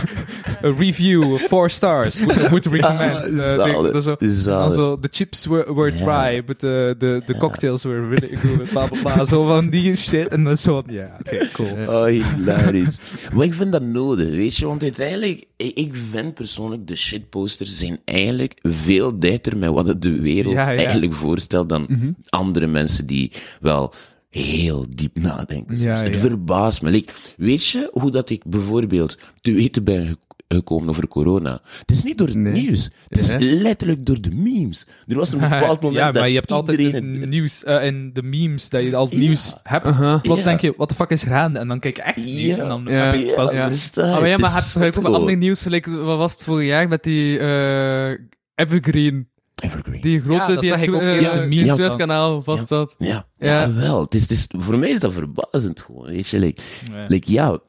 review, 0.62 1.38
four 1.38 1.70
stars, 1.70 2.20
would, 2.20 2.50
would 2.54 2.66
recommend. 2.66 3.40
Ah, 3.40 3.76
Eh, 3.86 4.30
zo. 4.30 4.52
Dan 4.60 4.72
zo, 4.72 4.96
the 4.96 5.10
chips 5.12 5.46
were, 5.46 5.74
were 5.74 5.92
dry, 5.96 6.44
but 6.46 6.60
the, 6.60 6.96
the, 6.98 7.22
the 7.26 7.38
cocktails 7.38 7.84
were 7.84 8.08
really 8.08 8.36
good, 8.36 8.70
bla 8.70 8.88
bla 8.88 9.02
bla. 9.02 9.26
Zo 9.26 9.44
van 9.44 9.70
die 9.70 9.96
shit. 9.96 10.28
En 10.28 10.44
dan 10.44 10.58
zo, 10.58 10.84
ja, 10.88 11.16
oké, 11.20 11.50
cool. 11.54 11.72
Oh, 11.88 12.06
hilarisch. 12.06 13.00
maar 13.34 13.46
ik 13.46 13.54
vind 13.54 13.72
dat 13.72 13.82
nodig, 13.82 14.30
weet 14.30 14.56
je, 14.56 14.66
want 14.66 14.84
uiteindelijk, 14.84 15.46
ik, 15.58 15.96
vind 16.12 16.34
persoonlijk, 16.34 16.88
de 16.88 16.96
shitposters 16.96 17.78
zijn 17.78 18.00
eigenlijk 18.06 18.60
veel 18.62 19.20
dichter 19.20 19.58
met 19.58 19.70
wat 19.70 19.88
het 19.88 20.02
de 20.02 20.22
wereld 20.22 20.54
Ja, 20.54 20.72
ja. 20.72 20.78
eigenlijk 20.78 21.14
voorstelt 21.14 21.65
dan 21.68 22.16
andere 22.30 22.68
mensen 22.68 23.06
die 23.08 23.32
wel 23.60 23.94
heel 24.30 24.86
diep 24.90 25.18
nadenken. 25.20 25.78
Ja. 25.78 25.96
Het 25.98 26.14
ja. 26.14 26.20
verbaast 26.20 26.82
me. 26.82 26.90
Like, 26.92 27.14
weet 27.38 27.68
je 27.68 27.90
hoe 27.94 28.12
dat 28.12 28.30
ik 28.30 28.44
bijvoorbeeld 28.46 29.18
te 29.42 29.54
weten 29.54 29.84
ben 29.84 30.08
gek- 30.08 30.18
gekomen 30.48 30.90
over 30.90 31.08
corona? 31.08 31.62
Het 31.80 31.92
is 31.92 32.04
niet 32.04 32.18
door 32.18 32.28
het 32.28 32.36
Nee. 32.36 32.54
nieuws. 32.54 32.90
Het 33.08 33.18
is 33.18 33.28
Ja. 33.28 33.38
letterlijk 33.40 34.06
door 34.06 34.22
de 34.22 34.30
memes. 34.32 34.86
Er 35.08 35.16
was 35.16 35.32
een 35.32 35.40
bepaald 35.50 35.82
moment 35.82 36.00
ja, 36.02 36.12
dat 36.12 36.22
maar 36.22 36.30
je 36.30 36.36
hebt 36.36 36.52
altijd 36.52 36.94
het- 36.94 37.04
nieuws 37.30 37.64
eh, 37.64 37.86
en 37.86 38.14
de 38.14 38.24
memes 38.24 38.70
dat 38.70 38.82
je 38.84 38.96
al 38.96 39.08
Ja. 39.12 39.18
nieuws 39.18 39.54
hebt. 39.64 39.86
Uh-huh. 39.88 40.22
Plots 40.22 40.44
denk 40.44 40.60
je, 40.60 40.74
wat 40.78 40.90
de 40.90 40.96
fuck 40.96 41.10
is 41.10 41.24
gaande? 41.24 41.60
En 41.60 41.68
dan 41.68 41.80
kijk 41.80 41.96
je 41.96 42.02
echt 42.02 42.18
nieuws 42.26 42.56
Ja. 42.58 42.62
en 42.64 42.68
dan 42.68 42.84
Ja. 42.88 42.92
heb 43.12 43.16
je 43.16 43.34
pas... 43.36 43.54
Ah, 43.54 44.20
maar 44.20 44.28
ja, 44.28 44.38
maar 44.38 44.54
het 44.56 44.64
gelijk 44.64 44.98
ook 44.98 45.06
gewoon. 45.06 45.38
nieuws, 45.38 45.62
gelijk, 45.62 45.86
wat 45.86 46.18
was 46.18 46.32
het 46.32 46.44
vorig 46.44 46.68
jaar 46.68 46.88
met 46.88 47.04
die 47.04 47.40
eh, 47.40 48.12
Evergreen, 48.56 49.28
Evergreen. 49.64 50.02
die 50.02 50.22
grote, 50.22 50.52
Ja, 50.52 50.60
die 50.60 50.74
eh, 50.74 50.82
in 50.84 51.42
in 51.42 51.48
memes 51.50 51.78
het 51.78 51.96
kanaal 51.96 52.42
vast 52.42 52.68
zat. 52.68 52.96
Ja, 53.00 53.28
Ja. 53.38 53.62
ja. 53.62 53.74
wel. 53.74 54.02
Het 54.02 54.14
is, 54.14 54.22
het 54.22 54.32
is, 54.32 54.48
voor 54.58 54.78
mij 54.78 54.90
is 54.90 55.00
dat 55.00 55.14
verbazend 55.14 55.82
gewoon, 55.82 56.06
weet 56.06 56.28
je. 56.28 56.40
Like, 56.40 56.62
Ja. 56.92 57.06
like, 57.08 57.32
ja, 57.32 57.60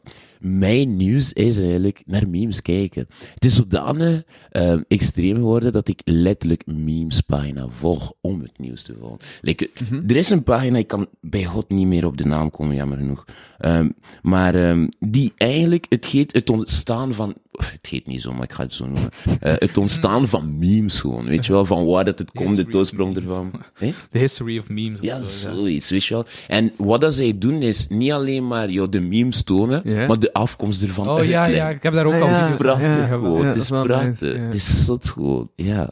mijn 0.41 0.97
nieuws 0.97 1.33
is 1.33 1.59
eigenlijk 1.59 2.03
naar 2.07 2.29
memes 2.29 2.63
kijken. 2.63 3.07
Het 3.35 3.45
is 3.45 3.55
zodanig 3.57 4.23
ehm, 4.51 4.83
extreem 4.89 5.35
geworden 5.37 5.73
dat 5.73 5.89
ik 5.89 6.01
letterlijk 6.05 6.67
memes 6.67 7.21
pagina 7.21 7.69
volg 7.69 8.13
om 8.21 8.41
het 8.41 8.59
nieuws 8.59 8.83
te 8.83 8.95
volgen. 9.01 9.19
Like, 9.41 9.71
Er 10.07 10.17
is 10.17 10.31
een 10.31 10.43
pagina, 10.43 10.79
ik 10.79 10.87
kan 10.87 11.07
bij 11.21 11.45
God 11.45 11.69
niet 11.69 11.87
meer 11.87 12.07
op 12.07 12.17
de 12.17 12.27
naam 12.27 12.51
komen, 12.51 12.75
jammer 12.77 12.99
genoeg. 12.99 13.25
Ehm, 13.59 13.89
maar 14.23 14.55
ehm, 14.55 14.89
die 14.99 15.33
eigenlijk, 15.37 15.87
het 15.89 16.07
geeft 16.07 16.33
het 16.33 16.51
ontstaan 16.51 17.15
van, 17.15 17.35
het 17.57 17.87
heet 17.91 18.07
niet 18.07 18.20
zo, 18.23 18.33
maar 18.33 18.43
ik 18.43 18.53
ga 18.53 18.62
het 18.62 18.74
zo 18.74 18.85
noemen. 18.87 19.11
Eh, 19.41 19.53
het 19.57 19.77
ontstaan 19.78 20.28
van 20.28 20.59
memes 20.59 21.01
gewoon, 21.01 21.24
weet 21.24 21.47
je 21.47 21.53
wel, 21.53 21.65
van 21.65 21.87
waar 21.87 22.05
dat 22.05 22.19
het 22.19 22.31
komt, 22.31 22.57
de 22.57 22.78
oorsprong 22.78 23.16
ervan. 23.16 23.51
Hè? 23.74 23.93
The 24.11 24.19
history 24.19 24.59
of 24.59 24.69
memes. 24.69 25.01
Ja, 25.01 25.23
zo, 25.23 25.55
zoiets, 25.55 25.91
weet 25.91 26.05
je 26.05 26.15
wel. 26.15 26.24
En 26.49 26.73
wat 26.77 27.01
dat 27.01 27.15
zij 27.15 27.39
doen 27.39 27.62
is 27.62 27.89
niet 27.89 28.12
alleen 28.12 28.47
maar 28.47 28.70
joh, 28.70 28.91
de 28.91 29.01
memes 29.01 29.43
tonen, 29.43 29.81
Ja. 29.85 30.07
maar 30.07 30.19
de 30.19 30.33
afkomst 30.33 30.83
ervan 30.83 31.09
Oh 31.09 31.24
ja, 31.24 31.45
ja, 31.47 31.69
ik 31.69 31.83
heb 31.83 31.93
daar 31.93 32.07
ook 32.07 32.12
Ah, 32.12 32.20
al 32.23 32.28
ja. 32.28 32.41
video's 32.41 32.57
van 32.61 32.66
Prachtig 32.66 32.89
Ja, 32.99 33.07
gewoon. 33.07 33.41
ja, 33.41 33.47
het 33.47 33.55
dat 33.55 33.62
is 33.62 33.69
prachtig. 33.69 34.20
nice, 34.20 34.27
ja. 34.39 34.45
Het 34.45 34.55
is 34.55 34.85
zot 34.85 35.09
gewoon, 35.09 35.51
ja. 35.57 35.91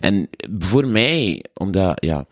En 0.00 0.28
voor 0.58 0.86
mij, 0.86 1.44
omdat, 1.54 2.04
ja, 2.04 2.26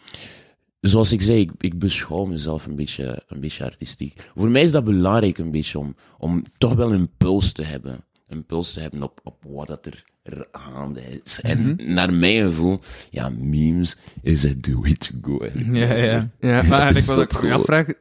zoals 0.81 1.13
ik 1.13 1.23
zei, 1.23 1.41
ik, 1.41 1.51
ik 1.61 1.79
beschouw 1.79 2.25
mezelf 2.25 2.67
een 2.67 2.75
beetje, 2.75 3.23
een 3.29 3.41
beetje 3.41 3.65
artistiek. 3.65 4.23
Voor 4.37 4.49
mij 4.49 4.63
is 4.63 4.71
dat 4.71 4.85
belangrijk 4.85 5.39
een 5.39 5.51
beetje 5.51 5.79
om, 5.79 5.95
om 6.19 6.43
toch 6.59 6.75
wel 6.75 6.93
een 6.93 7.09
puls 7.17 7.53
te 7.53 7.63
hebben. 7.63 8.05
Een 8.29 8.47
puls 8.47 8.73
te 8.73 8.81
hebben 8.81 9.03
op, 9.03 9.21
op 9.23 9.43
wat 9.47 9.67
dat 9.67 9.87
er, 9.87 10.05
er 10.23 10.47
gaande 10.53 11.01
is. 11.25 11.41
En 11.41 11.77
naar 11.95 12.13
mijn 12.13 12.43
gevoel, 12.43 12.81
ja, 13.11 13.29
memes 13.29 13.97
is 14.23 14.43
het 14.43 14.63
the 14.63 14.81
way 14.81 14.95
to 14.95 15.15
go. 15.23 15.45
Ja, 15.73 15.93
ja. 15.95 16.29
Ja, 16.39 16.63
maar 16.63 16.97
ik 16.97 17.05
wil 17.05 17.19
ook 17.21 17.35
afvragen, 17.45 17.97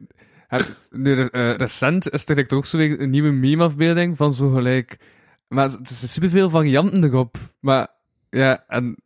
heb, 0.48 0.76
nu, 0.90 1.26
eh, 1.26 1.54
recent 1.54 2.10
is 2.10 2.28
er 2.28 2.46
toch 2.46 2.66
zo 2.66 2.78
een 2.78 3.10
nieuwe 3.10 3.30
meme-afbeelding 3.30 4.16
van 4.16 4.34
zo 4.34 4.50
gelijk, 4.50 4.96
maar 5.48 5.70
er 5.70 5.78
is 5.90 6.12
superveel 6.12 6.50
varianten 6.50 7.04
erop, 7.04 7.36
maar 7.60 7.86
ja, 8.30 8.64
en 8.68 8.96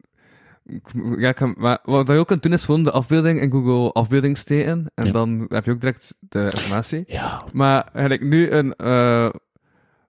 ja, 1.18 1.28
ik 1.28 1.34
kan- 1.34 1.54
maar 1.58 1.78
wat 1.82 2.06
je 2.06 2.12
ook 2.12 2.26
kunt 2.26 2.42
doen 2.42 2.52
is 2.52 2.64
gewoon 2.64 2.84
de 2.84 2.90
afbeelding 2.90 3.40
in 3.40 3.50
Google 3.50 3.92
afbeelding 3.92 4.36
steken 4.38 4.90
en 4.94 5.06
Ja. 5.06 5.12
dan 5.12 5.46
heb 5.48 5.64
je 5.64 5.70
ook 5.70 5.80
direct 5.80 6.14
de 6.20 6.48
informatie. 6.54 7.04
Ja, 7.06 7.44
Maar 7.52 7.88
eigenlijk 7.92 8.24
nu 8.30 8.50
een, 8.50 8.74
eh 8.74 9.30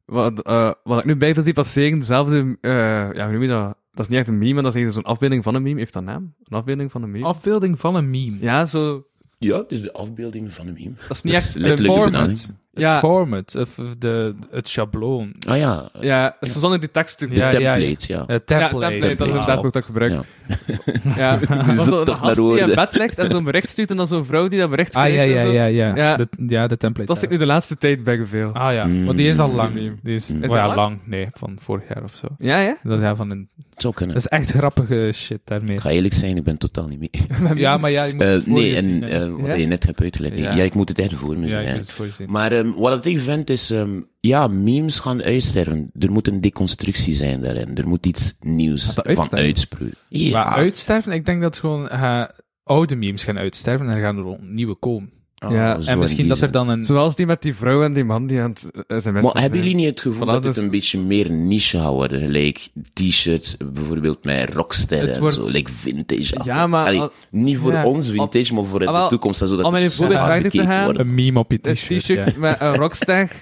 wat, 0.10 0.42
eh, 0.42 0.72
wat 0.84 1.00
ik 1.00 1.06
nu 1.06 1.16
bij 1.16 1.34
zie 1.42 1.54
passeren, 1.54 2.00
dezelfde, 2.00 2.58
eh 2.62 2.72
ja, 3.14 3.24
hoe 3.24 3.32
noem 3.32 3.42
je 3.42 3.48
dat? 3.48 3.78
Dat 3.92 4.06
is 4.06 4.08
niet 4.08 4.20
echt 4.20 4.28
een 4.28 4.38
meme, 4.38 4.54
maar 4.54 4.64
dat 4.64 4.76
is 4.76 4.78
eigenlijk 4.78 5.06
zo'n 5.06 5.14
afbeelding 5.14 5.44
van 5.44 5.56
een 5.56 5.62
meme. 5.62 5.78
Heeft 5.78 5.94
dat 5.94 6.02
een 6.02 6.08
naam? 6.08 6.34
Een 6.44 6.58
afbeelding 6.58 6.92
van 6.92 7.04
een 7.04 7.12
meme? 7.12 7.26
Afbeelding 7.26 7.80
van 7.80 7.96
een 7.96 8.10
meme. 8.10 8.38
Ja, 8.40 8.66
zo. 8.66 9.06
ja, 9.38 9.58
het 9.58 9.72
is 9.72 9.82
de 9.82 9.94
afbeelding 9.94 10.54
van 10.54 10.68
een 10.68 10.74
meme. 10.74 10.94
Dat 11.08 11.18
is 11.18 11.24
niet 11.24 11.34
Dat 11.34 11.42
echt 11.44 11.56
is 11.56 11.62
letterlijk 11.62 11.98
de 11.98 12.02
format. 12.02 12.52
Benaming. 12.74 12.74
Ja. 12.74 12.92
Het 12.92 13.00
format, 13.00 13.56
of 13.56 13.96
de, 13.98 14.36
het 14.52 14.68
schabloon. 14.68 15.34
Ah 15.48 15.58
ja, 15.58 15.90
Ja, 16.00 16.36
het 16.40 16.50
is 16.50 16.60
zonder 16.60 16.80
die 16.80 16.92
tekst. 16.92 17.20
de 17.20 17.28
Ja, 17.30 17.52
ja, 17.52 17.76
template, 17.76 18.14
ja. 18.14 18.24
Het 18.28 18.50
Ja, 18.50 18.58
template. 18.60 18.88
template, 18.90 19.16
dat 19.16 19.28
is 19.28 19.34
inderdaad 19.34 19.58
ook 19.58 19.64
dat 19.64 19.76
ik 19.76 19.84
gebruik. 19.84 20.12
Ja. 20.12 20.22
Ja, 21.16 21.38
Je 21.40 21.48
dat 21.48 21.66
zoekt 21.76 21.88
zo, 21.88 22.00
een 22.00 22.06
toch 22.06 22.18
gast 22.18 22.36
die 22.36 22.60
in 22.60 22.76
bed 22.76 22.94
ligt 22.98 23.20
en 23.20 23.30
zo'n 23.30 23.44
bericht 23.44 23.70
stuurt 23.70 23.90
en 23.90 23.98
dan 23.98 24.08
zo'n 24.08 24.26
vrouw 24.26 24.48
die 24.48 24.60
dat 24.60 24.70
bericht 24.70 24.96
Ah, 24.96 25.08
ja, 25.08 25.14
krijgt 25.14 25.34
ja, 25.34 25.40
en 25.40 25.46
zo. 25.48 25.54
ja, 25.54 25.66
ja. 25.66 25.96
Ja. 25.96 26.16
De, 26.18 26.28
ja, 26.48 26.68
de 26.68 26.78
template. 26.78 27.08
Dat 27.08 27.20
zit 27.20 27.30
nu 27.30 27.38
de 27.38 27.46
laatste 27.46 27.78
tijd 27.78 28.04
bij 28.04 28.26
veel. 28.26 28.54
Ah 28.54 28.74
ja, 28.74 28.86
Mm. 28.86 29.04
maar 29.04 29.16
die 29.16 29.28
is 29.28 29.40
al 29.40 29.52
lang. 29.52 29.80
Mm. 29.80 30.00
Die 30.04 30.14
is, 30.14 30.30
Is 30.30 30.50
oh 30.50 30.56
ja, 30.56 30.66
lang? 30.66 30.76
lang? 30.76 31.00
Nee, 31.06 31.28
van 31.34 31.58
vorig 31.62 31.84
jaar 31.94 32.04
of 32.04 32.16
zo. 32.16 32.28
Ja, 32.40 32.60
ja? 32.60 32.78
Dat, 32.84 33.00
ja, 33.02 33.16
van 33.16 33.30
een, 33.30 33.50
Het 33.74 33.82
zou 33.82 33.94
kunnen. 33.94 34.16
dat 34.16 34.24
is 34.26 34.38
echt 34.40 34.52
grappige 34.52 35.10
shit 35.14 35.40
daarmee. 35.44 35.76
Ik 35.76 35.82
ga 35.82 35.90
eerlijk 35.90 36.14
zijn, 36.14 36.38
ik 36.38 36.44
ben 36.44 36.58
totaal 36.58 36.88
niet 36.88 37.00
mee. 37.00 37.10
Ja, 37.56 37.78
maar 37.78 37.92
ja, 37.92 38.04
je 38.04 38.14
moet 38.14 38.24
Eh, 38.24 38.30
het 38.32 38.48
nee, 38.48 38.76
en 38.76 39.04
eh, 39.04 39.28
wat 39.38 39.46
Ja? 39.48 39.54
je 39.54 39.66
net 39.68 39.84
hebt 39.86 40.02
uitgelegd. 40.02 40.38
Ja. 40.38 40.54
Ja. 40.54 40.64
ik 40.64 40.74
moet 40.74 40.90
het 40.90 41.00
echt 41.00 41.14
voor 41.14 41.38
me 41.38 41.44
ja, 41.46 41.50
zien. 41.50 41.60
je 41.62 41.66
hè. 41.66 41.72
moet 41.74 41.82
het 41.82 41.92
voor 41.92 42.06
je 42.06 42.12
zien. 42.12 42.30
Maar 42.32 42.52
ehm, 42.60 42.72
wat 42.72 43.06
ik 43.06 43.20
vind 43.20 43.50
is, 43.50 43.72
ehm, 43.72 44.02
ja, 44.20 44.48
memes 44.48 45.00
gaan 45.00 45.24
uitsterven. 45.24 45.92
Er 46.00 46.12
moet 46.12 46.28
een 46.28 46.42
deconstructie 46.42 47.14
zijn 47.14 47.42
daarin. 47.42 47.78
Er 47.78 47.88
moet 47.88 48.06
iets 48.06 48.36
nieuws 48.40 48.94
van 48.94 49.04
uitsterven? 49.04 49.38
uitsproeien. 49.38 49.94
Ja, 50.10 50.44
Maar 50.44 50.58
uitsterven, 50.58 51.12
ik 51.12 51.26
denk 51.26 51.42
dat 51.42 51.58
gewoon 51.60 51.90
eh, 51.90 52.24
oude 52.64 52.96
memes 52.96 53.24
gaan 53.24 53.38
uitsterven 53.38 53.90
en 53.90 53.96
er 53.96 54.02
gaan 54.02 54.18
er 54.18 54.38
nieuwe 54.42 54.76
komen. 54.76 55.19
Ah, 55.40 55.52
Ja, 55.52 55.78
en 55.86 56.00
misschien 56.00 56.28
dat 56.28 56.40
er 56.42 56.52
dan 56.52 56.70
een... 56.70 56.84
Zoals 56.86 57.16
die 57.16 57.26
met 57.26 57.42
die 57.42 57.56
vrouw 57.56 57.84
en 57.84 57.94
die 57.94 58.04
man 58.04 58.28
die 58.28 58.42
aan 58.42 58.54
het 58.88 59.04
zijn 59.04 59.14
Maar 59.14 59.24
hebben 59.42 59.60
jullie 59.60 59.76
niet 59.76 59.86
het 59.86 60.02
gevoel 60.02 60.24
Voilà, 60.28 60.32
dat 60.32 60.44
dus- 60.44 60.56
het 60.56 60.64
een 60.64 60.70
beetje 60.70 61.00
meer 61.00 61.32
niche 61.32 61.78
gaat 61.80 61.92
worden? 61.92 62.22
Gelijk 62.22 62.68
t-shirts, 62.94 63.58
bijvoorbeeld 63.74 64.24
met 64.24 64.54
rocksterren 64.54 65.06
Het 65.08 65.16
en 65.16 65.22
wordt- 65.22 65.36
zo. 65.36 65.50
Like 65.52 65.72
vintage. 65.72 66.36
Ja, 66.44 66.68
maar 66.68 66.86
Allee, 66.86 67.00
al- 67.00 67.12
niet 67.32 67.58
voor 67.58 67.72
Ja. 67.72 67.86
ons 67.86 68.10
vintage, 68.10 68.54
maar 68.54 68.66
voor 68.66 68.80
Ah, 68.80 68.86
de 68.88 68.92
wel, 68.92 69.10
toekomst. 69.10 69.40
Zodat 69.40 69.66
om 69.66 69.76
in 69.76 69.84
een 69.84 69.92
voorbeeld 69.92 70.52
te 70.52 70.60
gaan, 70.64 70.84
wordt. 70.84 71.00
Een 71.00 71.14
meme 71.16 71.40
op 71.40 71.52
je 71.52 71.60
Een 71.62 71.74
t-shirt. 71.74 72.02
t-shirt 72.02 72.34
ja. 72.34 72.40
met 72.40 72.60
een 72.60 72.76
rockster. 72.76 73.30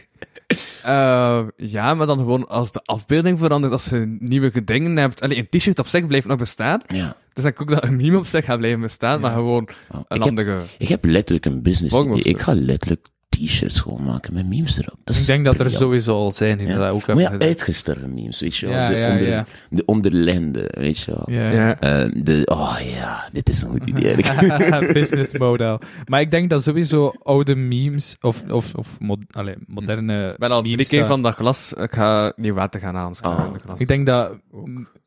Eh, 0.84 1.40
ja, 1.58 1.94
maar 1.94 2.08
dan 2.08 2.18
gewoon 2.18 2.48
als 2.48 2.72
de 2.72 2.82
afbeelding 2.86 3.40
verandert, 3.40 3.74
als 3.74 3.86
je 3.86 4.18
nieuwe 4.20 4.64
dingen 4.64 4.98
hebt. 4.98 5.22
Allee, 5.22 5.38
een 5.38 5.48
t-shirt 5.60 5.80
op 5.80 5.88
zich 5.88 6.08
blijft 6.08 6.28
nog 6.28 6.38
bestaan. 6.38 6.82
Ja. 6.88 7.16
Dus 7.38 7.46
dan 7.46 7.62
ook 7.62 7.70
dat 7.70 7.84
een 7.84 7.96
meme 7.96 8.18
op 8.18 8.26
zich 8.26 8.46
gaat 8.46 8.58
blijven 8.58 8.82
bestaan, 8.82 9.20
maar 9.20 9.32
gewoon 9.34 9.68
Ah, 9.88 10.00
een 10.08 10.18
ik, 10.18 10.24
heb, 10.24 10.30
andere. 10.30 10.60
ik 10.78 10.88
heb 10.88 11.06
letterlijk 11.06 11.46
een 11.46 11.62
business 11.62 11.96
idee. 11.96 12.10
op 12.12 12.18
Ik 12.18 12.42
ga 12.42 12.56
letterlijk 12.56 13.08
t-shirts 13.30 13.80
gewoon 13.80 14.04
maken 14.04 14.34
met 14.34 14.48
memes 14.48 14.78
erop. 14.78 15.00
Dat 15.04 15.16
Ik 15.16 15.26
denk 15.26 15.46
dat 15.46 15.60
er 15.60 15.70
sowieso 15.70 16.16
al 16.16 16.32
zijn 16.32 16.58
die 16.58 16.68
Ja. 16.68 16.78
dat 16.78 16.90
ook 16.90 17.08
Maar 17.08 17.18
ja, 17.20 17.38
uitgestorven 17.40 18.14
memes, 18.14 18.40
weet 18.40 18.56
je 18.56 18.66
wel. 18.66 18.76
Ja, 18.76 18.90
de, 18.90 18.96
ja, 18.96 19.12
onder, 19.12 19.28
ja. 19.28 19.46
de 19.70 19.86
onderlijnde, 19.86 20.72
weet 20.78 21.00
je 21.00 21.12
wel. 21.12 21.24
Ja. 21.36 21.52
Ja. 21.52 21.80
Eh, 21.80 22.12
de, 22.24 22.42
oh 22.46 22.78
ja, 22.98 23.30
dit 23.32 23.50
is 23.50 23.62
een 23.62 23.70
goed 23.70 23.90
idee. 23.90 24.22
eigenlijk. 24.22 24.94
Business 25.00 25.34
model. 25.38 25.80
Maar 26.06 26.22
ik 26.22 26.32
denk 26.32 26.50
dat 26.50 26.64
sowieso 26.64 27.14
oude 27.24 27.56
memes, 27.56 28.16
of, 28.22 28.44
of, 28.50 28.74
of 28.74 29.00
mod, 29.00 29.20
allee, 29.30 29.56
moderne 29.66 30.32
Ik 30.32 30.38
ben 30.38 30.52
al 30.52 30.60
drie 30.60 30.72
memes... 30.72 30.88
keer 30.88 31.06
van 31.06 31.22
dat 31.22 31.36
glas. 31.36 31.74
Ik 31.74 31.92
ga 31.94 32.34
niet 32.36 32.54
water 32.54 32.80
gaan. 32.80 32.96
Oh. 33.24 33.54
de 33.54 33.60
glas. 33.60 33.80
Ik 33.80 33.88
denk 33.88 34.06
dat, 34.06 34.32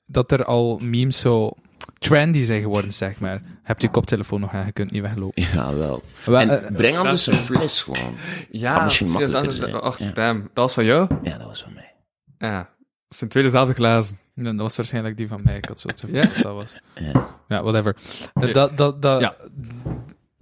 dat 0.06 0.32
er 0.32 0.44
al 0.44 0.78
memes 0.82 1.18
zo 1.18 1.52
trendy 1.98 2.42
zijn 2.42 2.60
geworden, 2.62 2.92
zeg 2.92 3.20
maar. 3.20 3.42
Heb 3.62 3.80
je 3.80 3.90
koptelefoon 3.90 4.40
nog 4.40 4.52
aan, 4.52 4.66
je 4.66 4.72
kunt 4.72 4.90
niet 4.90 5.02
weglopen. 5.02 5.42
ja, 5.52 5.74
wel. 5.74 6.02
Wel, 6.24 6.40
En 6.40 6.64
eh, 6.64 6.74
breng 6.76 6.96
anders 6.96 7.26
een 7.26 7.32
fles 7.32 7.82
gewoon. 7.82 8.14
Ja, 8.50 8.74
Kan 8.74 8.84
misschien 8.84 9.10
makkelijker 9.10 9.42
dat- 9.44 9.54
zijn. 9.54 9.74
Ach, 9.80 9.98
Ja. 9.98 10.10
damn. 10.10 10.40
Dat 10.40 10.50
was 10.54 10.74
van 10.74 10.84
jou? 10.84 11.08
Ja, 11.22 11.38
dat 11.38 11.46
was 11.46 11.62
van 11.62 11.72
mij. 11.74 11.94
Ja. 12.38 12.56
Dat 13.08 13.18
zijn 13.18 13.30
twee 13.30 13.42
dezelfde 13.42 13.74
glazen. 13.74 14.18
Dat 14.34 14.54
was 14.56 14.76
waarschijnlijk 14.76 15.16
die 15.16 15.28
van 15.28 15.40
mij. 15.44 15.56
Ik 15.56 15.64
had 15.64 15.80
zo 15.80 15.88
te 15.88 16.06
Ja? 16.12 16.20
dat 16.42 16.54
was. 16.54 16.78
Ja. 16.94 17.26
Ja, 17.48 17.62
whatever. 17.62 17.96
Eh, 18.34 18.52
Dat, 18.52 18.76
dat, 18.76 19.02
dat, 19.02 19.20
Ja. 19.20 19.34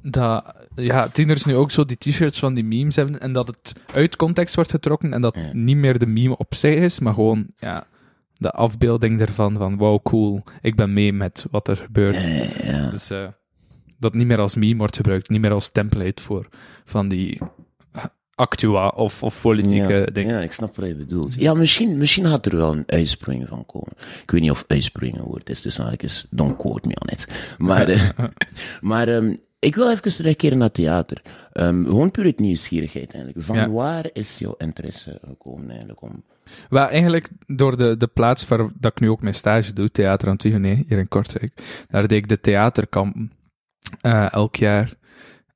dat, 0.03 0.45
ja, 0.75 1.09
tieners 1.09 1.45
nu 1.45 1.55
ook 1.57 1.71
zo 1.71 1.85
die 1.85 1.97
t-shirts 1.99 2.39
van 2.39 2.55
die 2.55 2.65
memes 2.65 2.97
hebben 2.97 3.21
en 3.21 3.33
dat 3.33 3.47
het 3.47 3.75
uit 3.95 4.17
context 4.17 4.55
wordt 4.55 4.71
getrokken 4.71 5.13
en 5.13 5.21
dat 5.21 5.35
Ja. 5.35 5.49
niet 5.53 5.77
meer 5.77 5.99
de 5.99 6.07
meme 6.07 6.37
op 6.37 6.55
zich 6.55 6.75
is, 6.75 7.01
maar 7.01 7.15
gewoon, 7.15 7.47
ja, 7.59 7.85
de 8.39 8.51
afbeelding 8.51 9.21
ervan 9.21 9.57
van, 9.57 9.77
wow, 9.77 10.03
cool, 10.03 10.43
ik 10.63 10.77
ben 10.77 10.93
mee 10.93 11.13
met 11.13 11.47
wat 11.51 11.69
er 11.69 11.77
gebeurt. 11.77 12.23
Ja, 12.23 12.73
ja. 12.73 12.91
Dus 12.91 13.11
eh, 13.11 13.29
dat 13.99 14.15
niet 14.15 14.27
meer 14.27 14.41
als 14.41 14.57
meme 14.57 14.79
wordt 14.79 14.97
gebruikt, 14.97 15.29
niet 15.29 15.41
meer 15.41 15.53
als 15.53 15.71
template 15.71 16.23
voor 16.23 16.49
van 16.85 17.09
die 17.09 17.41
actua 18.39 18.89
of, 18.89 19.23
of 19.23 19.41
politieke 19.41 19.93
ja, 19.93 20.05
dingen. 20.05 20.35
Ja, 20.35 20.41
ik 20.41 20.53
snap 20.53 20.77
wat 20.77 20.87
je 20.87 20.95
bedoelt. 20.95 21.35
Ja, 21.35 21.55
misschien, 21.55 21.99
misschien 21.99 22.27
gaat 22.27 22.47
er 22.47 22.57
wel 22.57 22.73
een 22.73 22.85
uitsprong 22.87 23.49
van 23.49 23.67
komen. 23.67 23.93
Ik 24.23 24.31
weet 24.31 24.41
niet 24.41 24.51
of 24.51 24.65
uitspringen 24.67 25.19
een 25.19 25.27
woord 25.27 25.51
is, 25.51 25.61
dus 25.61 25.79
eigenlijk 25.79 26.25
don't 26.31 26.57
quote 26.57 26.89
me 26.89 26.95
on 27.01 27.09
it. 27.09 27.55
Maar, 27.59 27.89
eh, 27.89 28.09
maar 28.81 29.09
ehm, 29.09 29.35
ik 29.59 29.75
wil 29.75 29.91
even 29.91 30.13
terugkeren 30.13 30.59
naar 30.59 30.67
het 30.67 30.77
theater. 30.77 31.23
Ehm, 31.53 31.85
gewoon 31.85 32.11
puur 32.11 32.25
uit 32.25 32.39
nieuwsgierigheid 32.39 33.15
eigenlijk. 33.15 33.45
Van 33.45 33.73
waar 33.73 34.11
is 34.13 34.39
jouw 34.39 34.55
interesse 34.59 35.19
gekomen 35.27 35.69
eigenlijk 35.71 36.03
om... 36.03 36.25
Wel, 36.69 36.89
eigenlijk 36.89 37.29
door 37.47 37.77
de, 37.77 37.97
de 37.97 38.07
plaats 38.07 38.49
waar 38.49 38.59
dat 38.59 38.93
ik 38.93 39.01
nu 39.01 39.11
ook 39.11 39.23
mijn 39.23 39.35
stage 39.35 39.73
doe, 39.73 39.91
Theater 39.91 40.29
Antigone, 40.29 40.85
hier 40.89 40.99
in 40.99 41.09
Kortrijk. 41.09 41.85
Daar 41.89 42.09
deed 42.09 42.19
ik 42.19 42.29
de 42.29 42.41
theaterkamp 42.41 43.17
eh, 44.01 44.33
elk 44.33 44.57
jaar. 44.57 44.93